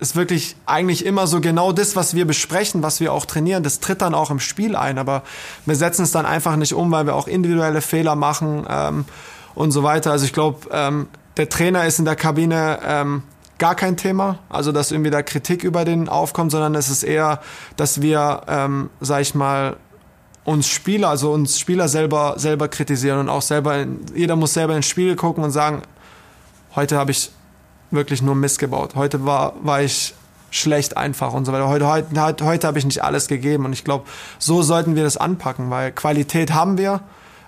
ist 0.00 0.16
wirklich 0.16 0.56
eigentlich 0.66 1.06
immer 1.06 1.26
so 1.26 1.40
genau 1.40 1.72
das, 1.72 1.96
was 1.96 2.14
wir 2.14 2.26
besprechen, 2.26 2.82
was 2.82 3.00
wir 3.00 3.12
auch 3.12 3.24
trainieren, 3.24 3.62
das 3.62 3.78
tritt 3.78 4.02
dann 4.02 4.12
auch 4.12 4.30
im 4.30 4.40
Spiel 4.40 4.74
ein. 4.76 4.98
Aber 4.98 5.22
wir 5.64 5.76
setzen 5.76 6.02
es 6.02 6.10
dann 6.10 6.26
einfach 6.26 6.56
nicht 6.56 6.74
um, 6.74 6.90
weil 6.90 7.06
wir 7.06 7.14
auch 7.14 7.28
individuelle 7.28 7.80
Fehler 7.80 8.16
machen 8.16 8.66
ähm, 8.68 9.04
und 9.54 9.70
so 9.70 9.84
weiter. 9.84 10.10
Also 10.10 10.26
ich 10.26 10.32
glaube, 10.32 10.68
ähm, 10.72 11.06
der 11.36 11.48
Trainer 11.48 11.86
ist 11.86 12.00
in 12.00 12.04
der 12.04 12.16
Kabine 12.16 12.80
ähm, 12.84 13.22
gar 13.58 13.74
kein 13.74 13.96
Thema, 13.96 14.38
also 14.48 14.72
dass 14.72 14.90
irgendwie 14.90 15.10
da 15.10 15.22
Kritik 15.22 15.64
über 15.64 15.84
den 15.84 16.08
aufkommt, 16.08 16.50
sondern 16.50 16.74
es 16.74 16.90
ist 16.90 17.02
eher, 17.02 17.40
dass 17.76 18.02
wir, 18.02 18.42
ähm, 18.48 18.90
sag 19.00 19.20
ich 19.22 19.34
mal, 19.34 19.76
uns 20.44 20.68
Spieler, 20.68 21.08
also 21.08 21.32
uns 21.32 21.58
Spieler 21.58 21.88
selber, 21.88 22.34
selber 22.36 22.68
kritisieren 22.68 23.18
und 23.18 23.28
auch 23.28 23.42
selber, 23.42 23.78
in, 23.78 24.00
jeder 24.14 24.36
muss 24.36 24.54
selber 24.54 24.76
ins 24.76 24.86
Spiel 24.86 25.16
gucken 25.16 25.42
und 25.42 25.50
sagen, 25.50 25.82
heute 26.74 26.98
habe 26.98 27.12
ich 27.12 27.30
wirklich 27.90 28.20
nur 28.20 28.34
Mist 28.34 28.58
gebaut. 28.58 28.94
Heute 28.94 29.24
war, 29.24 29.54
war 29.62 29.82
ich 29.82 30.14
schlecht 30.50 30.96
einfach 30.96 31.32
und 31.32 31.44
so 31.44 31.52
weiter. 31.52 31.68
Heute, 31.68 31.88
heute, 31.88 32.44
heute 32.44 32.66
habe 32.66 32.78
ich 32.78 32.84
nicht 32.84 33.02
alles 33.02 33.26
gegeben 33.28 33.64
und 33.64 33.72
ich 33.72 33.84
glaube, 33.84 34.04
so 34.38 34.62
sollten 34.62 34.94
wir 34.96 35.02
das 35.04 35.16
anpacken, 35.16 35.70
weil 35.70 35.92
Qualität 35.92 36.52
haben 36.52 36.76
wir, 36.78 37.00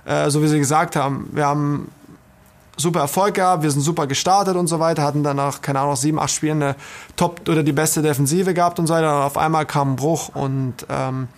äh, 0.05 0.31
so 0.31 0.43
wie 0.43 0.49
Sie 0.49 0.59
gesagt 0.59 0.97
haben. 0.97 1.29
Wir 1.33 1.47
haben 1.47 1.91
super 2.77 3.01
Erfolg 3.01 3.35
gehabt, 3.35 3.62
wir 3.62 3.70
sind 3.70 3.81
super 3.81 4.07
gestartet 4.07 4.57
und 4.57 4.66
so 4.66 4.79
weiter, 4.81 5.03
hatten 5.03 5.22
danach, 5.22 5.62
keine 5.62 5.81
Ahnung, 5.81 5.97
sieben, 5.97 6.18
acht 6.18 6.31
Spiele 6.31 6.53
eine 6.53 6.77
Top- 7.16 7.49
oder 7.49 7.62
die 7.62 7.72
beste 7.72 8.03
Defensive 8.03 8.55
gehabt 8.55 8.79
und 8.79 8.87
so 8.87 8.95
weiter. 8.95 9.16
Und 9.16 9.22
auf 9.22 9.39
einmal 9.39 9.66
kam 9.66 9.93
ein 9.93 9.97
Bruch 9.97 10.29
und 10.35 10.87
ähm, 10.89 11.29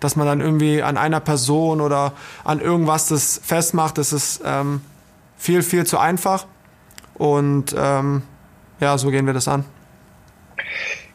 dass 0.00 0.16
man 0.16 0.26
dann 0.26 0.40
irgendwie 0.40 0.82
an 0.82 0.96
einer 0.96 1.20
Person 1.20 1.80
oder 1.80 2.12
an 2.44 2.60
irgendwas 2.60 3.08
das 3.08 3.40
festmacht, 3.42 3.98
das 3.98 4.12
ist 4.12 4.40
ähm, 4.44 4.80
viel, 5.36 5.62
viel 5.62 5.84
zu 5.84 5.98
einfach. 5.98 6.46
Und 7.14 7.74
ähm, 7.76 8.22
ja, 8.80 8.96
so 8.96 9.10
gehen 9.10 9.26
wir 9.26 9.34
das 9.34 9.48
an. 9.48 9.64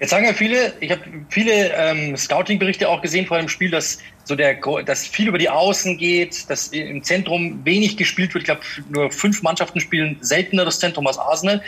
Jetzt 0.04 0.10
sagen 0.10 0.26
ja 0.26 0.34
viele, 0.34 0.74
ich 0.82 0.92
habe 0.92 1.02
viele 1.30 1.72
ähm, 1.78 2.18
Scouting-Berichte 2.18 2.90
auch 2.90 3.02
gesehen 3.02 3.26
vor 3.26 3.38
dem 3.38 3.48
Spiel, 3.48 3.72
dass 3.72 4.00
so 4.26 4.36
der, 4.36 4.56
dass 4.84 5.08
viel 5.08 5.30
über 5.30 5.38
die 5.38 5.48
Außen 5.48 5.98
geht, 5.98 6.50
dass 6.50 6.68
im 6.68 7.02
Zentrum 7.04 7.64
wenig 7.64 7.96
gespielt 7.96 8.34
wird. 8.34 8.42
Ich 8.42 8.46
glaube, 8.48 8.64
nur 8.90 9.10
fünf 9.12 9.42
Mannschaften 9.44 9.80
spielen 9.80 10.18
seltener 10.20 10.66
das 10.66 10.80
Zentrum 10.80 11.08
als 11.08 11.18
Arsenal. 11.18 11.64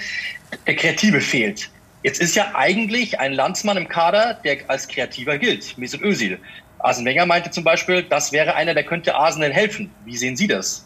Der 0.68 0.76
Kreative 0.76 1.22
fehlt. 1.22 1.70
Jetzt 2.04 2.20
ist 2.20 2.36
ja 2.36 2.52
eigentlich 2.56 3.22
ein 3.22 3.32
Landsmann 3.32 3.78
im 3.78 3.88
Kader, 3.88 4.34
der 4.44 4.58
als 4.68 4.90
Kreativer 4.90 5.38
gilt, 5.38 5.78
Mesut 5.78 6.02
Özil. 6.02 6.38
Arsene 6.80 7.12
Wenger 7.12 7.26
meinte 7.26 7.52
zum 7.52 7.64
Beispiel, 7.64 8.04
das 8.04 8.34
wäre 8.34 8.54
einer, 8.56 8.74
der 8.74 8.84
könnte 8.84 9.16
Arsenal 9.16 9.54
helfen. 9.54 9.90
Wie 10.04 10.18
sehen 10.18 10.36
Sie 10.36 10.48
das? 10.48 10.86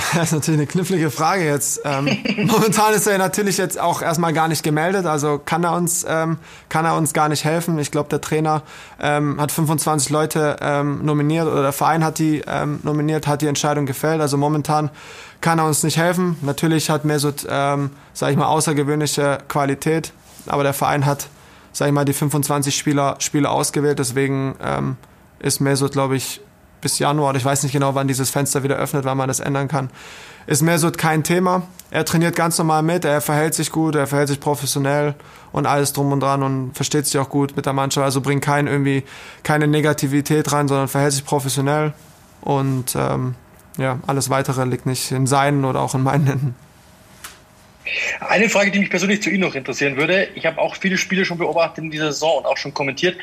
Das 0.14 0.24
ist 0.24 0.32
natürlich 0.32 0.60
eine 0.60 0.66
knifflige 0.66 1.10
Frage 1.10 1.44
jetzt. 1.44 1.80
Ähm, 1.84 2.16
momentan 2.46 2.94
ist 2.94 3.06
er 3.06 3.18
natürlich 3.18 3.58
jetzt 3.58 3.78
auch 3.78 4.02
erstmal 4.02 4.32
gar 4.32 4.48
nicht 4.48 4.62
gemeldet, 4.62 5.06
also 5.06 5.38
kann 5.38 5.64
er 5.64 5.74
uns, 5.74 6.04
ähm, 6.08 6.38
kann 6.68 6.84
er 6.84 6.96
uns 6.96 7.12
gar 7.12 7.28
nicht 7.28 7.44
helfen. 7.44 7.78
Ich 7.78 7.90
glaube, 7.90 8.08
der 8.08 8.20
Trainer 8.20 8.62
ähm, 9.00 9.40
hat 9.40 9.52
25 9.52 10.10
Leute 10.10 10.56
ähm, 10.60 11.04
nominiert 11.04 11.46
oder 11.46 11.62
der 11.62 11.72
Verein 11.72 12.04
hat 12.04 12.18
die 12.18 12.42
ähm, 12.46 12.80
nominiert, 12.82 13.26
hat 13.26 13.42
die 13.42 13.46
Entscheidung 13.46 13.86
gefällt. 13.86 14.20
Also 14.20 14.36
momentan 14.36 14.90
kann 15.40 15.58
er 15.58 15.66
uns 15.66 15.82
nicht 15.82 15.96
helfen. 15.96 16.36
Natürlich 16.42 16.90
hat 16.90 17.04
Mesut, 17.04 17.46
ähm, 17.48 17.90
sage 18.12 18.32
ich 18.32 18.38
mal, 18.38 18.46
außergewöhnliche 18.46 19.38
Qualität, 19.48 20.12
aber 20.46 20.62
der 20.62 20.74
Verein 20.74 21.06
hat 21.06 21.28
sag 21.72 21.88
ich 21.88 21.94
mal, 21.94 22.04
die 22.04 22.12
25 22.12 22.76
Spieler, 22.76 23.16
Spieler 23.18 23.50
ausgewählt. 23.50 23.98
Deswegen 23.98 24.56
ähm, 24.62 24.96
ist 25.38 25.60
Mesut, 25.60 25.92
glaube 25.92 26.16
ich, 26.16 26.40
bis 26.80 26.98
Januar, 26.98 27.34
ich 27.34 27.44
weiß 27.44 27.62
nicht 27.62 27.72
genau, 27.72 27.94
wann 27.94 28.08
dieses 28.08 28.30
Fenster 28.30 28.62
wieder 28.62 28.76
öffnet, 28.76 29.04
wann 29.04 29.16
man 29.16 29.28
das 29.28 29.40
ändern 29.40 29.68
kann, 29.68 29.90
ist 30.46 30.62
Mesut 30.62 30.98
kein 30.98 31.22
Thema. 31.22 31.62
Er 31.90 32.04
trainiert 32.04 32.36
ganz 32.36 32.58
normal 32.58 32.82
mit, 32.82 33.04
er 33.04 33.20
verhält 33.20 33.54
sich 33.54 33.70
gut, 33.70 33.94
er 33.94 34.06
verhält 34.06 34.28
sich 34.28 34.40
professionell 34.40 35.14
und 35.52 35.66
alles 35.66 35.92
drum 35.92 36.12
und 36.12 36.20
dran 36.20 36.42
und 36.42 36.72
versteht 36.74 37.06
sich 37.06 37.18
auch 37.18 37.28
gut 37.28 37.56
mit 37.56 37.66
der 37.66 37.72
Mannschaft. 37.72 38.04
Also 38.04 38.20
bringt 38.20 38.42
kein, 38.42 38.66
irgendwie 38.66 39.04
keine 39.42 39.66
Negativität 39.66 40.52
rein, 40.52 40.68
sondern 40.68 40.88
verhält 40.88 41.12
sich 41.12 41.24
professionell 41.24 41.92
und 42.40 42.94
ähm, 42.96 43.34
ja, 43.76 43.98
alles 44.06 44.30
weitere 44.30 44.64
liegt 44.64 44.86
nicht 44.86 45.10
in 45.10 45.26
seinen 45.26 45.64
oder 45.64 45.80
auch 45.80 45.94
in 45.94 46.02
meinen 46.02 46.26
Händen. 46.26 46.54
Eine 48.20 48.48
Frage, 48.48 48.70
die 48.70 48.78
mich 48.78 48.90
persönlich 48.90 49.22
zu 49.22 49.30
Ihnen 49.30 49.40
noch 49.40 49.54
interessieren 49.54 49.96
würde. 49.96 50.28
Ich 50.34 50.46
habe 50.46 50.60
auch 50.60 50.76
viele 50.76 50.98
Spiele 50.98 51.24
schon 51.24 51.38
beobachtet 51.38 51.84
in 51.84 51.90
dieser 51.90 52.12
Saison 52.12 52.38
und 52.38 52.46
auch 52.46 52.56
schon 52.56 52.74
kommentiert. 52.74 53.16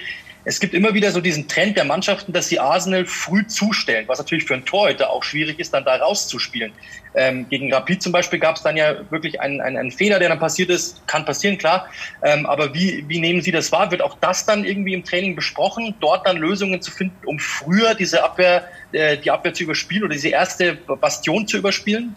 Es 0.50 0.62
gibt 0.62 0.74
immer 0.74 0.94
wieder 0.94 1.12
so 1.12 1.20
diesen 1.20 1.50
Trend 1.50 1.76
der 1.76 1.84
Mannschaften, 1.84 2.32
dass 2.32 2.48
sie 2.48 2.58
Arsenal 2.58 3.06
früh 3.06 3.46
zustellen, 3.48 4.08
was 4.08 4.18
natürlich 4.18 4.46
für 4.46 4.54
einen 4.54 4.64
Torhüter 4.64 5.10
auch 5.10 5.22
schwierig 5.22 5.60
ist, 5.60 5.74
dann 5.74 5.84
da 5.84 5.98
rauszuspielen. 5.98 6.72
Ähm, 7.16 7.50
gegen 7.50 7.74
Rapid 7.74 8.02
zum 8.02 8.14
Beispiel 8.14 8.40
gab 8.40 8.56
es 8.56 8.64
dann 8.64 8.78
ja 8.78 8.96
wirklich 9.10 9.42
einen, 9.42 9.60
einen, 9.60 9.76
einen, 9.76 9.92
Fehler, 9.92 10.20
der 10.20 10.30
dann 10.30 10.40
passiert 10.40 10.70
ist. 10.70 11.06
Kann 11.06 11.26
passieren, 11.26 11.58
klar. 11.58 11.88
Ähm, 12.24 12.46
aber 12.46 12.74
wie, 12.74 13.04
wie 13.10 13.20
nehmen 13.20 13.42
Sie 13.42 13.52
das 13.52 13.74
wahr? 13.74 13.92
Wird 13.92 14.02
auch 14.02 14.18
das 14.22 14.46
dann 14.46 14.64
irgendwie 14.64 14.94
im 14.94 15.04
Training 15.04 15.36
besprochen, 15.36 15.96
dort 16.00 16.26
dann 16.26 16.38
Lösungen 16.38 16.82
zu 16.82 16.92
finden, 16.92 17.18
um 17.26 17.40
früher 17.40 17.94
diese 17.94 18.24
Abwehr, 18.24 18.70
äh, 18.94 19.18
die 19.18 19.30
Abwehr 19.30 19.54
zu 19.54 19.64
überspielen 19.64 20.06
oder 20.06 20.14
diese 20.14 20.30
erste 20.30 20.76
Bastion 20.76 21.46
zu 21.46 21.58
überspielen? 21.58 22.16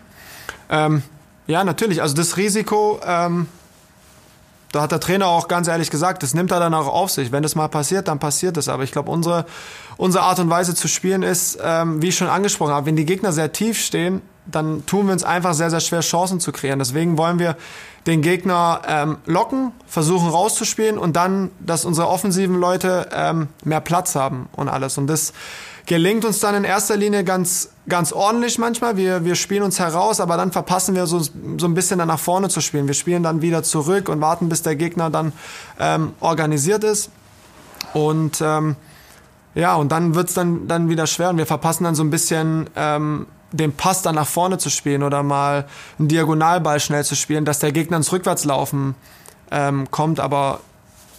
Ähm, 0.71 1.03
ja, 1.49 1.65
natürlich. 1.65 2.01
Also 2.01 2.15
das 2.15 2.37
Risiko, 2.37 3.01
ähm, 3.05 3.49
da 4.73 4.83
hat 4.83 4.93
der 4.93 5.01
Trainer 5.01 5.27
auch 5.27 5.49
ganz 5.49 5.69
ehrlich 5.69 5.91
gesagt, 5.91 6.23
das 6.23 6.35
nimmt 6.35 6.53
er 6.53 6.61
dann 6.61 6.75
auch 6.75 6.87
auf 6.87 7.11
sich. 7.11 7.33
Wenn 7.33 7.43
das 7.43 7.55
mal 7.55 7.69
passiert, 7.69 8.09
dann 8.09 8.19
passiert 8.19 8.57
es. 8.57 8.69
Aber 8.69 8.85
ich 8.85 8.93
glaube, 8.93 9.11
unsere, 9.11 9.45
unsere 9.97 10.25
Art 10.25 10.39
und 10.39 10.49
Weise 10.49 10.75
zu 10.75 10.87
spielen 10.87 11.23
ist, 11.23 11.59
ähm, 11.63 12.01
wie 12.03 12.09
ich 12.09 12.17
schon 12.17 12.29
angesprochen 12.29 12.73
habe, 12.73 12.87
wenn 12.87 12.97
die 12.97 13.05
Gegner 13.05 13.33
sehr 13.33 13.53
tief 13.53 13.79
stehen, 13.81 14.23
dann 14.47 14.87
tun 14.87 15.07
wir 15.07 15.13
uns 15.13 15.25
einfach 15.25 15.55
sehr, 15.55 15.71
sehr 15.71 15.81
schwer, 15.81 16.01
Chancen 16.01 16.41
zu 16.41 16.53
kreieren. 16.53 16.79
Deswegen 16.79 17.19
wollen 17.19 17.39
wir 17.39 17.57
den 18.07 18.23
Gegner 18.23 18.83
ähm, 18.87 19.19
locken, 19.27 19.73
versuchen 19.87 20.29
rauszuspielen 20.29 20.99
und 20.99 21.17
dann, 21.17 21.51
dass 21.61 21.85
unsere 21.85 22.09
offensiven 22.09 22.57
Leute 22.57 23.09
ähm, 23.13 23.49
mehr 23.65 23.81
Platz 23.81 24.15
haben 24.15 24.49
und 24.53 24.69
alles. 24.69 24.99
Und 24.99 25.07
das 25.09 25.33
gelingt 25.91 26.25
uns 26.25 26.39
dann 26.39 26.55
in 26.55 26.63
erster 26.63 26.97
Linie 26.97 27.25
ganz, 27.25 27.71
ganz 27.89 28.13
ordentlich 28.13 28.61
manchmal. 28.61 28.97
Wir, 28.97 29.25
wir 29.25 29.35
spielen 29.35 29.65
uns 29.65 29.81
heraus, 29.81 30.21
aber 30.21 30.37
dann 30.37 30.53
verpassen 30.53 30.95
wir 30.95 31.09
so, 31.09 31.19
so 31.19 31.33
ein 31.67 31.75
bisschen 31.75 31.99
dann 31.99 32.07
nach 32.07 32.21
vorne 32.21 32.49
zu 32.49 32.61
spielen. 32.61 32.87
Wir 32.87 32.95
spielen 32.95 33.25
dann 33.25 33.43
wieder 33.43 33.65
zurück 33.65 34.09
und 34.09 34.21
warten, 34.21 34.49
bis 34.49 34.63
der 34.63 34.77
Gegner 34.77 35.11
dann 35.11 35.33
ähm, 35.81 36.13
organisiert 36.21 36.85
ist. 36.85 37.11
Und 37.93 38.41
ähm, 38.41 38.77
ja, 39.57 39.75
und 39.75 39.91
dann 39.91 40.15
wird's 40.15 40.33
dann, 40.33 40.69
dann 40.69 40.91
wieder 40.91 41.09
schwer 41.09 41.31
und 41.31 41.39
wir 41.39 41.47
verpassen 41.47 41.83
dann 41.83 41.97
so 41.97 42.05
ein 42.05 42.11
bisschen 42.11 42.71
ähm, 42.77 43.27
den 43.51 43.73
Pass 43.73 44.03
dann 44.03 44.15
nach 44.15 44.29
vorne 44.29 44.59
zu 44.59 44.71
spielen 44.71 45.03
oder 45.03 45.25
mal 45.25 45.67
einen 45.99 46.07
Diagonalball 46.07 46.79
schnell 46.79 47.05
zu 47.05 47.17
spielen, 47.17 47.45
dass 47.45 47.59
der 47.59 47.73
Gegner 47.73 47.97
ins 47.97 48.13
Rückwärtslaufen 48.13 48.95
ähm, 49.51 49.91
kommt. 49.91 50.21
Aber 50.21 50.61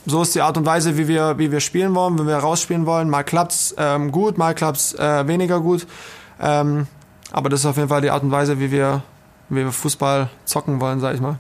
so 0.06 0.22
ist 0.22 0.34
die 0.36 0.42
Art 0.42 0.58
und 0.58 0.66
Weise, 0.66 0.98
wie 0.98 1.08
wir, 1.08 1.38
wie 1.38 1.52
wir 1.52 1.60
spielen 1.60 1.94
wollen, 1.96 2.18
wie 2.20 2.26
wir 2.26 2.38
rausspielen 2.38 2.86
wollen. 2.86 3.10
Mal 3.10 3.24
klappt's 3.24 3.76
ähm, 3.78 4.12
gut, 4.12 4.38
mal 4.38 4.54
klappt's 4.54 4.94
äh, 4.94 5.28
weniger 5.28 5.60
gut. 5.60 5.86
Ähm, 6.42 6.88
aber 7.32 7.50
das 7.50 7.62
ist 7.62 7.66
auf 7.66 7.78
jeden 7.78 7.90
Fall 7.90 8.02
die 8.02 8.10
Art 8.10 8.24
und 8.24 8.32
Weise, 8.32 8.60
wie 8.60 8.72
wir, 8.72 9.04
wie 9.50 9.64
wir 9.64 9.72
Fußball 9.72 10.30
zocken 10.46 10.82
wollen, 10.82 11.00
sag 11.00 11.16
ich 11.16 11.22
mal. 11.22 11.38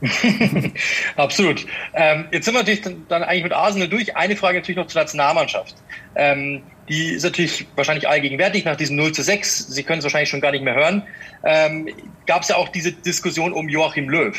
Absolut. 1.16 1.66
Ähm, 1.92 2.26
jetzt 2.32 2.46
sind 2.46 2.54
wir 2.54 2.60
natürlich 2.60 2.80
dann, 2.80 3.04
dann, 3.08 3.22
eigentlich 3.22 3.44
mit 3.44 3.52
Arsenal 3.52 3.88
durch. 3.88 4.16
Eine 4.16 4.36
Frage 4.36 4.58
natürlich 4.58 4.78
noch 4.78 4.86
zur 4.86 5.02
Nationalmannschaft. 5.02 5.74
Ähm, 6.14 6.62
die 6.88 7.10
ist 7.10 7.22
natürlich 7.22 7.66
wahrscheinlich 7.76 8.08
allgegenwärtig 8.08 8.64
nach 8.64 8.76
diesem 8.76 8.96
0 8.96 9.12
zu 9.12 9.22
6. 9.22 9.68
Sie 9.68 9.82
können 9.82 9.98
es 9.98 10.04
wahrscheinlich 10.04 10.30
schon 10.30 10.40
gar 10.40 10.52
nicht 10.52 10.64
mehr 10.64 10.74
hören. 10.74 11.02
Ähm, 11.44 11.88
Gab 12.26 12.42
es 12.42 12.48
ja 12.48 12.56
auch 12.56 12.68
diese 12.68 12.92
Diskussion 12.92 13.52
um 13.52 13.68
Joachim 13.68 14.08
Löw. 14.08 14.36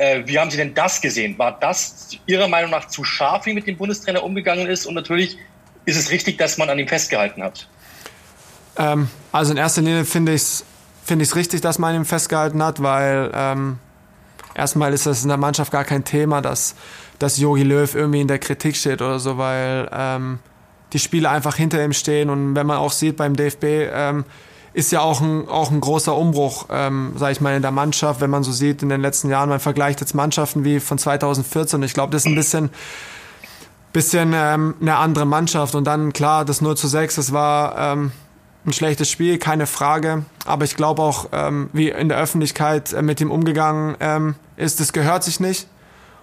Äh, 0.00 0.26
wie 0.26 0.38
haben 0.38 0.50
Sie 0.50 0.56
denn 0.56 0.72
das 0.72 0.98
gesehen? 1.02 1.38
War 1.38 1.58
das 1.60 2.08
Ihrer 2.24 2.48
Meinung 2.48 2.70
nach 2.70 2.88
zu 2.88 3.04
scharf, 3.04 3.44
wie 3.44 3.52
mit 3.52 3.66
dem 3.66 3.76
Bundestrainer 3.76 4.22
umgegangen 4.22 4.66
ist? 4.66 4.86
Und 4.86 4.94
natürlich 4.94 5.36
ist 5.84 5.98
es 5.98 6.10
richtig, 6.10 6.38
dass 6.38 6.56
man 6.56 6.70
an 6.70 6.78
ihm 6.78 6.88
festgehalten 6.88 7.42
hat. 7.42 7.68
Ähm, 8.78 9.10
also 9.30 9.52
in 9.52 9.58
erster 9.58 9.82
Linie 9.82 10.06
finde 10.06 10.32
ich 10.32 10.40
es 10.40 10.64
finde 11.04 11.24
ich 11.24 11.34
richtig, 11.34 11.60
dass 11.60 11.78
man 11.78 11.90
an 11.90 12.02
ihm 12.02 12.06
festgehalten 12.06 12.62
hat, 12.62 12.82
weil 12.82 13.30
ähm, 13.34 13.78
erstmal 14.54 14.94
ist 14.94 15.04
das 15.04 15.22
in 15.22 15.28
der 15.28 15.36
Mannschaft 15.36 15.70
gar 15.70 15.84
kein 15.84 16.02
Thema, 16.02 16.40
dass 16.40 16.76
dass 17.18 17.36
Jogi 17.36 17.64
Löw 17.64 17.94
irgendwie 17.94 18.22
in 18.22 18.28
der 18.28 18.38
Kritik 18.38 18.76
steht 18.76 19.02
oder 19.02 19.18
so, 19.18 19.36
weil 19.36 19.86
ähm, 19.92 20.38
die 20.94 20.98
Spieler 20.98 21.30
einfach 21.30 21.56
hinter 21.56 21.84
ihm 21.84 21.92
stehen 21.92 22.30
und 22.30 22.54
wenn 22.54 22.66
man 22.66 22.78
auch 22.78 22.92
sieht 22.92 23.18
beim 23.18 23.36
DFB 23.36 23.64
ähm, 23.64 24.24
ist 24.72 24.92
ja 24.92 25.00
auch 25.00 25.20
ein, 25.20 25.48
auch 25.48 25.70
ein 25.70 25.80
großer 25.80 26.14
Umbruch, 26.14 26.66
ähm, 26.70 27.14
sage 27.16 27.32
ich 27.32 27.40
mal, 27.40 27.56
in 27.56 27.62
der 27.62 27.72
Mannschaft, 27.72 28.20
wenn 28.20 28.30
man 28.30 28.42
so 28.42 28.52
sieht 28.52 28.82
in 28.82 28.88
den 28.88 29.00
letzten 29.00 29.28
Jahren. 29.28 29.48
Man 29.48 29.60
vergleicht 29.60 30.00
jetzt 30.00 30.14
Mannschaften 30.14 30.64
wie 30.64 30.80
von 30.80 30.98
2014. 30.98 31.82
Ich 31.82 31.94
glaube, 31.94 32.12
das 32.12 32.22
ist 32.22 32.26
ein 32.26 32.34
bisschen, 32.36 32.70
bisschen 33.92 34.32
ähm, 34.34 34.74
eine 34.80 34.96
andere 34.96 35.24
Mannschaft. 35.24 35.74
Und 35.74 35.84
dann, 35.84 36.12
klar, 36.12 36.44
das 36.44 36.60
0 36.60 36.76
zu 36.76 36.86
6, 36.86 37.16
das 37.16 37.32
war 37.32 37.76
ähm, 37.76 38.12
ein 38.64 38.72
schlechtes 38.72 39.10
Spiel, 39.10 39.38
keine 39.38 39.66
Frage. 39.66 40.24
Aber 40.46 40.64
ich 40.64 40.76
glaube 40.76 41.02
auch, 41.02 41.28
ähm, 41.32 41.70
wie 41.72 41.88
in 41.88 42.08
der 42.08 42.18
Öffentlichkeit 42.18 42.92
äh, 42.92 43.02
mit 43.02 43.20
ihm 43.20 43.30
umgegangen 43.30 43.96
ähm, 43.98 44.36
ist, 44.56 44.78
das 44.78 44.92
gehört 44.92 45.24
sich 45.24 45.40
nicht 45.40 45.66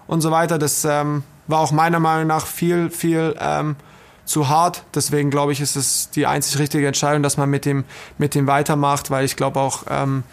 und 0.08 0.22
so 0.22 0.32
weiter. 0.32 0.58
Das 0.58 0.86
ähm, 0.86 1.24
war 1.48 1.60
auch 1.60 1.72
meiner 1.72 2.00
Meinung 2.00 2.28
nach 2.28 2.46
viel, 2.46 2.90
viel 2.90 3.36
ähm, 3.40 3.76
zu 4.28 4.48
hart. 4.50 4.84
Deswegen 4.94 5.32
glaube 5.32 5.54
ich, 5.54 5.62
ist 5.62 5.76
es 5.76 6.12
die 6.12 6.28
einzig 6.28 6.60
richtige 6.60 6.86
Entscheidung, 6.86 7.24
dass 7.24 7.38
man 7.38 7.50
mit 7.50 7.66
dem, 7.66 7.86
mit 8.20 8.36
dem 8.36 8.46
weitermacht, 8.46 9.10
weil 9.10 9.26
ich 9.26 9.36
glaube 9.36 9.60
auch, 9.60 9.84
ähm, 9.90 10.24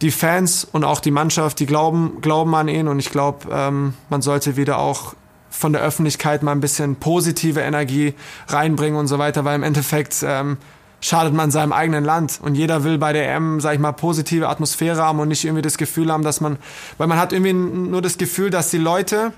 die 0.00 0.10
Fans 0.10 0.64
und 0.64 0.84
auch 0.84 1.00
die 1.00 1.12
Mannschaft, 1.12 1.60
die 1.60 1.66
glauben, 1.66 2.20
glauben 2.20 2.54
an 2.54 2.68
ihn 2.68 2.88
und 2.88 2.98
ich 2.98 3.10
glaube, 3.10 3.48
ähm, 3.52 3.94
man 4.08 4.20
sollte 4.20 4.56
wieder 4.56 4.78
auch 4.78 5.14
von 5.48 5.72
der 5.72 5.82
Öffentlichkeit 5.82 6.42
mal 6.42 6.52
ein 6.52 6.60
bisschen 6.60 6.96
positive 6.96 7.60
Energie 7.60 8.14
reinbringen 8.48 8.98
und 8.98 9.06
so 9.06 9.18
weiter, 9.18 9.44
weil 9.44 9.54
im 9.54 9.62
Endeffekt 9.62 10.24
ähm, 10.26 10.56
schadet 11.00 11.34
man 11.34 11.50
seinem 11.50 11.72
eigenen 11.72 12.04
Land 12.04 12.40
und 12.42 12.54
jeder 12.54 12.84
will 12.84 12.98
bei 12.98 13.12
der 13.12 13.32
M, 13.32 13.60
sag 13.60 13.74
ich 13.74 13.80
mal, 13.80 13.92
positive 13.92 14.48
Atmosphäre 14.48 15.02
haben 15.02 15.20
und 15.20 15.28
nicht 15.28 15.44
irgendwie 15.44 15.62
das 15.62 15.78
Gefühl 15.78 16.10
haben, 16.10 16.24
dass 16.24 16.40
man, 16.40 16.58
weil 16.98 17.06
man 17.06 17.18
hat 17.18 17.32
irgendwie 17.32 17.52
nur 17.52 18.02
das 18.02 18.18
Gefühl, 18.18 18.50
dass 18.50 18.70
die 18.70 18.78
Leute 18.78 19.32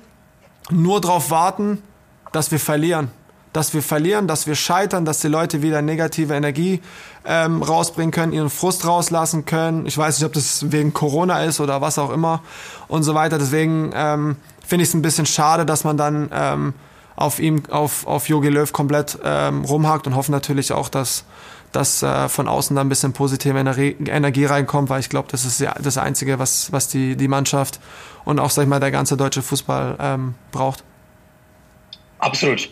nur 0.71 1.01
darauf 1.01 1.31
warten, 1.31 1.83
dass 2.35 2.51
wir 2.51 2.59
verlieren. 2.59 3.11
Dass 3.53 3.73
wir 3.73 3.83
verlieren, 3.83 4.27
dass 4.27 4.49
wir 4.49 4.57
scheitern, 4.57 5.05
dass 5.05 5.21
die 5.21 5.29
Leute 5.29 5.63
wieder 5.63 5.81
negative 5.81 6.35
Energie 6.35 6.83
ähm, 7.25 7.63
rausbringen 7.63 8.11
können, 8.11 8.33
ihren 8.33 8.51
Frust 8.51 8.85
rauslassen 8.85 9.45
können. 9.45 9.87
Ich 9.87 9.97
weiß 9.97 10.19
nicht, 10.19 10.27
ob 10.27 10.33
das 10.33 10.73
wegen 10.73 10.93
Corona 10.93 11.45
ist 11.45 11.61
oder 11.61 11.81
was 11.81 11.99
auch 11.99 12.11
immer 12.11 12.43
und 12.89 13.05
so 13.05 13.15
weiter. 13.15 13.39
Deswegen 13.39 13.93
ähm, 13.95 14.37
finde 14.67 14.83
ich 14.83 14.89
es 14.89 14.95
ein 14.95 15.03
bisschen 15.03 15.27
schade, 15.27 15.65
dass 15.65 15.85
man 15.85 15.97
dann 15.97 16.31
ähm, 16.33 16.75
auf 17.15 17.39
ihm, 17.39 17.63
auf, 17.71 18.09
auf 18.09 18.29
Jogi 18.29 18.49
Löw 18.49 18.73
komplett 18.73 19.19
ähm, 19.23 19.65
rumhakt 19.65 20.09
und 20.09 20.17
hoffe 20.17 20.33
natürlich 20.33 20.73
auch, 20.73 20.89
dass, 20.89 21.25
dass 21.71 22.03
äh, 22.03 22.29
von 22.29 22.49
außen 22.49 22.75
da 22.75 22.83
ein 22.83 22.89
bisschen 22.89 23.13
positive 23.13 23.57
Energie, 23.57 23.97
Energie 24.07 24.47
reinkommt, 24.47 24.91
weil 24.91 24.99
ich 24.99 25.11
glaube, 25.11 25.29
das 25.31 25.45
ist 25.45 25.65
das 25.81 25.97
Einzige, 25.97 26.41
was, 26.41 26.73
was 26.73 26.89
die, 26.89 27.15
die 27.15 27.29
Mannschaft 27.29 27.79
und 28.25 28.41
auch, 28.41 28.51
sag 28.51 28.65
ich 28.65 28.69
mal, 28.69 28.81
der 28.81 28.91
ganze 28.91 29.17
deutsche 29.17 29.43
Fußball 29.43 29.97
ähm, 30.01 30.35
braucht. 30.51 30.83
Absolut. 32.25 32.71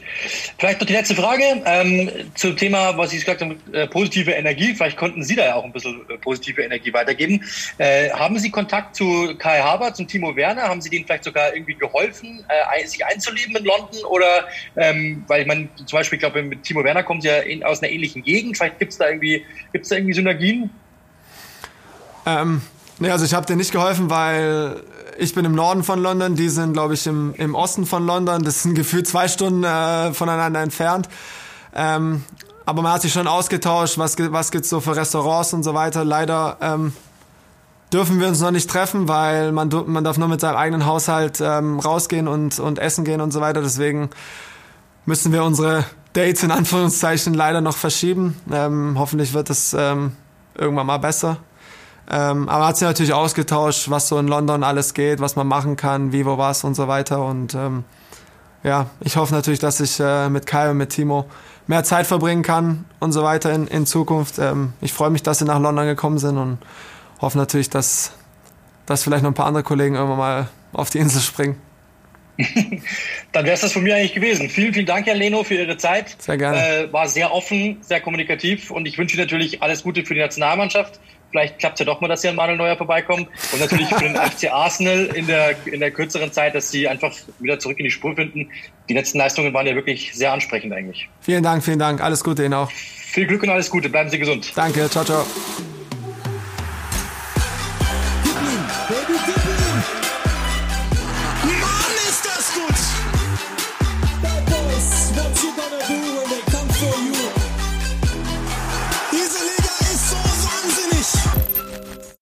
Vielleicht 0.59 0.81
noch 0.81 0.87
die 0.87 0.95
letzte 0.95 1.15
Frage 1.15 1.45
ähm, 1.67 2.11
zum 2.35 2.57
Thema, 2.57 2.97
was 2.97 3.11
Sie 3.11 3.19
gesagt 3.19 3.43
haben, 3.43 3.61
äh, 3.73 3.87
positive 3.87 4.31
Energie. 4.31 4.75
Vielleicht 4.75 4.97
konnten 4.97 5.23
Sie 5.23 5.37
da 5.37 5.45
ja 5.45 5.55
auch 5.57 5.65
ein 5.65 5.73
bisschen 5.73 6.01
äh, 6.09 6.17
positive 6.17 6.63
Energie 6.63 6.91
weitergeben. 6.95 7.45
Äh, 7.77 8.09
haben 8.13 8.39
Sie 8.39 8.51
Kontakt 8.51 8.97
zu 8.97 9.35
Kai 9.37 9.61
Haber, 9.61 9.93
zum 9.93 10.09
Timo 10.09 10.35
Werner? 10.35 10.63
Haben 10.63 10.81
Sie 10.81 10.89
denen 10.89 11.05
vielleicht 11.05 11.25
sogar 11.25 11.55
irgendwie 11.55 11.75
geholfen, 11.75 12.43
äh, 12.49 12.87
sich 12.87 13.05
einzuleben 13.05 13.55
in 13.57 13.65
London? 13.67 14.05
Oder, 14.09 14.49
ähm, 14.77 15.23
weil 15.27 15.45
man 15.45 15.69
zum 15.77 15.99
Beispiel, 15.99 16.17
ich 16.17 16.21
glaube, 16.21 16.43
mit 16.43 16.63
Timo 16.63 16.83
Werner 16.83 17.03
kommen 17.03 17.21
Sie 17.21 17.29
ja 17.29 17.41
in, 17.41 17.63
aus 17.63 17.83
einer 17.83 17.93
ähnlichen 17.93 18.23
Gegend. 18.23 18.57
Vielleicht 18.57 18.79
gibt 18.79 18.93
es 18.93 18.99
da 18.99 19.11
da 19.91 19.97
irgendwie 19.97 20.15
Synergien? 20.15 20.71
Ähm, 22.25 22.63
nee, 23.03 23.11
also 23.11 23.25
ich 23.25 23.35
habe 23.35 23.47
denen 23.47 23.59
nicht 23.59 23.73
geholfen, 23.73 24.09
weil 24.09 24.81
ich 25.19 25.35
bin 25.35 25.45
im 25.45 25.55
Norden 25.55 25.83
von 25.83 26.01
London, 26.01 26.37
die 26.37 26.49
sind, 26.49 26.73
glaube 26.73 26.95
ich, 26.95 27.07
im, 27.07 27.35
im 27.35 27.55
Osten 27.55 27.85
von 27.85 28.07
London. 28.07 28.43
Das 28.43 28.63
sind 28.63 28.75
gefühlt 28.75 29.07
zwei 29.07 29.29
Stunden 29.29 29.65
äh, 29.65 30.15
voneinander 30.15 30.61
entfernt. 30.61 31.09
Ähm, 31.75 32.25
aber 32.65 32.83
man 32.83 32.93
hat 32.93 33.03
sich 33.03 33.13
schon 33.13 33.27
ausgetauscht, 33.27 33.99
was, 33.99 34.17
was 34.19 34.51
gibt's 34.51 34.71
so 34.71 34.81
für 34.81 34.97
Restaurants 34.97 35.53
und 35.53 35.65
so 35.65 35.75
weiter. 35.75 36.05
Leider 36.05 36.57
ähm, 36.61 36.93
dürfen 37.93 38.21
wir 38.21 38.29
uns 38.29 38.41
noch 38.41 38.53
nicht 38.53 38.71
treffen, 38.71 39.09
weil 39.09 39.53
man, 39.53 39.69
man 39.87 40.05
darf 40.05 40.17
nur 40.17 40.29
mit 40.29 40.41
seinem 40.41 40.57
eigenen 40.57 40.87
Haushalt 40.87 41.41
ähm, 41.41 41.81
rausgehen 41.81 42.29
und, 42.29 42.61
und 42.61 42.79
essen 42.79 43.05
gehen 43.05 43.21
und 43.21 43.33
so 43.33 43.41
weiter. 43.41 43.63
Deswegen 43.63 44.11
müssen 45.07 45.33
wir 45.33 45.43
unsere 45.45 45.85
Dates 46.13 46.43
in 46.43 46.53
Anführungszeichen 46.53 47.35
leider 47.35 47.61
noch 47.61 47.77
verschieben. 47.77 48.37
Ähm, 48.51 48.95
hoffentlich 48.97 49.35
wird 49.35 49.51
es 49.51 49.75
ähm, 49.75 50.13
irgendwann 50.55 50.87
mal 50.87 50.99
besser. 50.99 51.39
Ähm, 52.11 52.49
aber 52.49 52.67
hat 52.67 52.77
sich 52.77 52.87
natürlich 52.87 53.13
ausgetauscht, 53.13 53.89
was 53.91 54.09
so 54.09 54.19
in 54.19 54.29
London 54.29 54.65
alles 54.65 54.95
geht, 54.95 55.21
was 55.21 55.37
man 55.37 55.47
machen 55.47 55.77
kann, 55.77 56.13
wie, 56.13 56.27
wo, 56.27 56.39
was 56.39 56.65
und 56.65 56.75
so 56.75 56.89
weiter. 56.89 57.25
Und 57.25 57.55
ähm, 57.55 57.85
ja, 58.65 58.91
ich 59.01 59.17
hoffe 59.17 59.35
natürlich, 59.35 59.61
dass 59.61 59.81
ich 59.81 59.99
äh, 60.01 60.29
mit 60.29 60.47
Kai 60.47 60.71
und 60.71 60.77
mit 60.77 60.91
Timo 60.91 61.27
mehr 61.67 61.85
Zeit 61.85 62.07
verbringen 62.07 62.43
kann 62.43 62.85
und 63.01 63.13
so 63.13 63.23
weiter 63.23 63.53
in, 63.53 63.67
in 63.67 63.87
Zukunft. 63.87 64.39
Ähm, 64.39 64.73
ich 64.81 64.93
freue 64.93 65.11
mich, 65.11 65.23
dass 65.23 65.39
sie 65.39 65.45
nach 65.45 65.61
London 65.61 65.87
gekommen 65.87 66.19
sind 66.19 66.39
und 66.39 66.59
hoffe 67.21 67.39
natürlich, 67.39 67.71
dass, 67.71 68.13
dass 68.87 69.05
vielleicht 69.05 69.23
noch 69.23 69.31
ein 69.31 69.35
paar 69.35 69.47
andere 69.47 69.63
Kollegen 69.63 69.95
irgendwann 69.95 70.19
mal 70.19 70.49
auf 70.73 70.91
die 70.91 70.99
Insel 70.99 71.21
springen. 71.21 71.57
Dann 73.33 73.45
wäre 73.45 73.55
es 73.55 73.61
das 73.61 73.73
von 73.73 73.83
mir 73.83 73.95
eigentlich 73.95 74.15
gewesen. 74.15 74.49
Vielen, 74.49 74.73
vielen 74.73 74.87
Dank, 74.87 75.07
Herr 75.07 75.15
Leno, 75.15 75.45
für 75.45 75.55
Ihre 75.55 75.77
Zeit. 75.77 76.17
Sehr 76.19 76.37
gerne. 76.37 76.59
Äh, 76.59 76.93
war 76.93 77.07
sehr 77.09 77.33
offen, 77.33 77.79
sehr 77.83 78.01
kommunikativ 78.01 78.71
und 78.71 78.87
ich 78.87 78.99
wünsche 78.99 79.17
natürlich 79.17 79.63
alles 79.63 79.83
Gute 79.83 80.05
für 80.05 80.15
die 80.15 80.21
Nationalmannschaft. 80.21 80.99
Vielleicht 81.33 81.59
klappt 81.59 81.81
es 81.81 81.81
ja 81.81 81.93
doch 81.93 82.01
mal, 82.01 82.09
dass 82.09 82.21
Sie 82.21 82.29
an 82.29 82.37
Manuel 82.37 82.59
Neuer 82.59 82.77
vorbeikommen. 82.77 83.27
Und 83.53 83.61
natürlich 83.61 83.89
für 83.89 84.05
den 84.05 84.15
FC 84.31 84.53
Arsenal 84.53 85.07
in 85.15 85.27
der, 85.27 85.57
in 85.67 85.81
der 85.81 85.91
kürzeren 85.91 86.31
Zeit, 86.31 86.55
dass 86.55 86.71
Sie 86.71 86.87
einfach 86.87 87.13
wieder 87.41 87.59
zurück 87.59 87.79
in 87.79 87.85
die 87.85 87.91
Spur 87.91 88.15
finden. 88.15 88.49
Die 88.89 88.95
letzten 88.95 89.19
Leistungen 89.19 89.53
waren 89.53 89.67
ja 89.67 89.75
wirklich 89.75 90.15
sehr 90.15 90.33
ansprechend 90.33 90.73
eigentlich. 90.73 91.09
Vielen 91.21 91.43
Dank, 91.43 91.65
vielen 91.65 91.79
Dank. 91.79 92.01
Alles 92.03 92.23
Gute 92.23 92.45
Ihnen 92.45 92.55
auch. 92.55 92.71
Viel 92.71 93.27
Glück 93.27 93.43
und 93.43 93.51
alles 93.51 93.71
Gute. 93.71 93.89
Bleiben 93.89 94.11
Sie 94.11 94.19
gesund. 94.19 94.53
Danke. 94.55 94.89
Ciao, 94.89 95.05
ciao. 95.05 95.27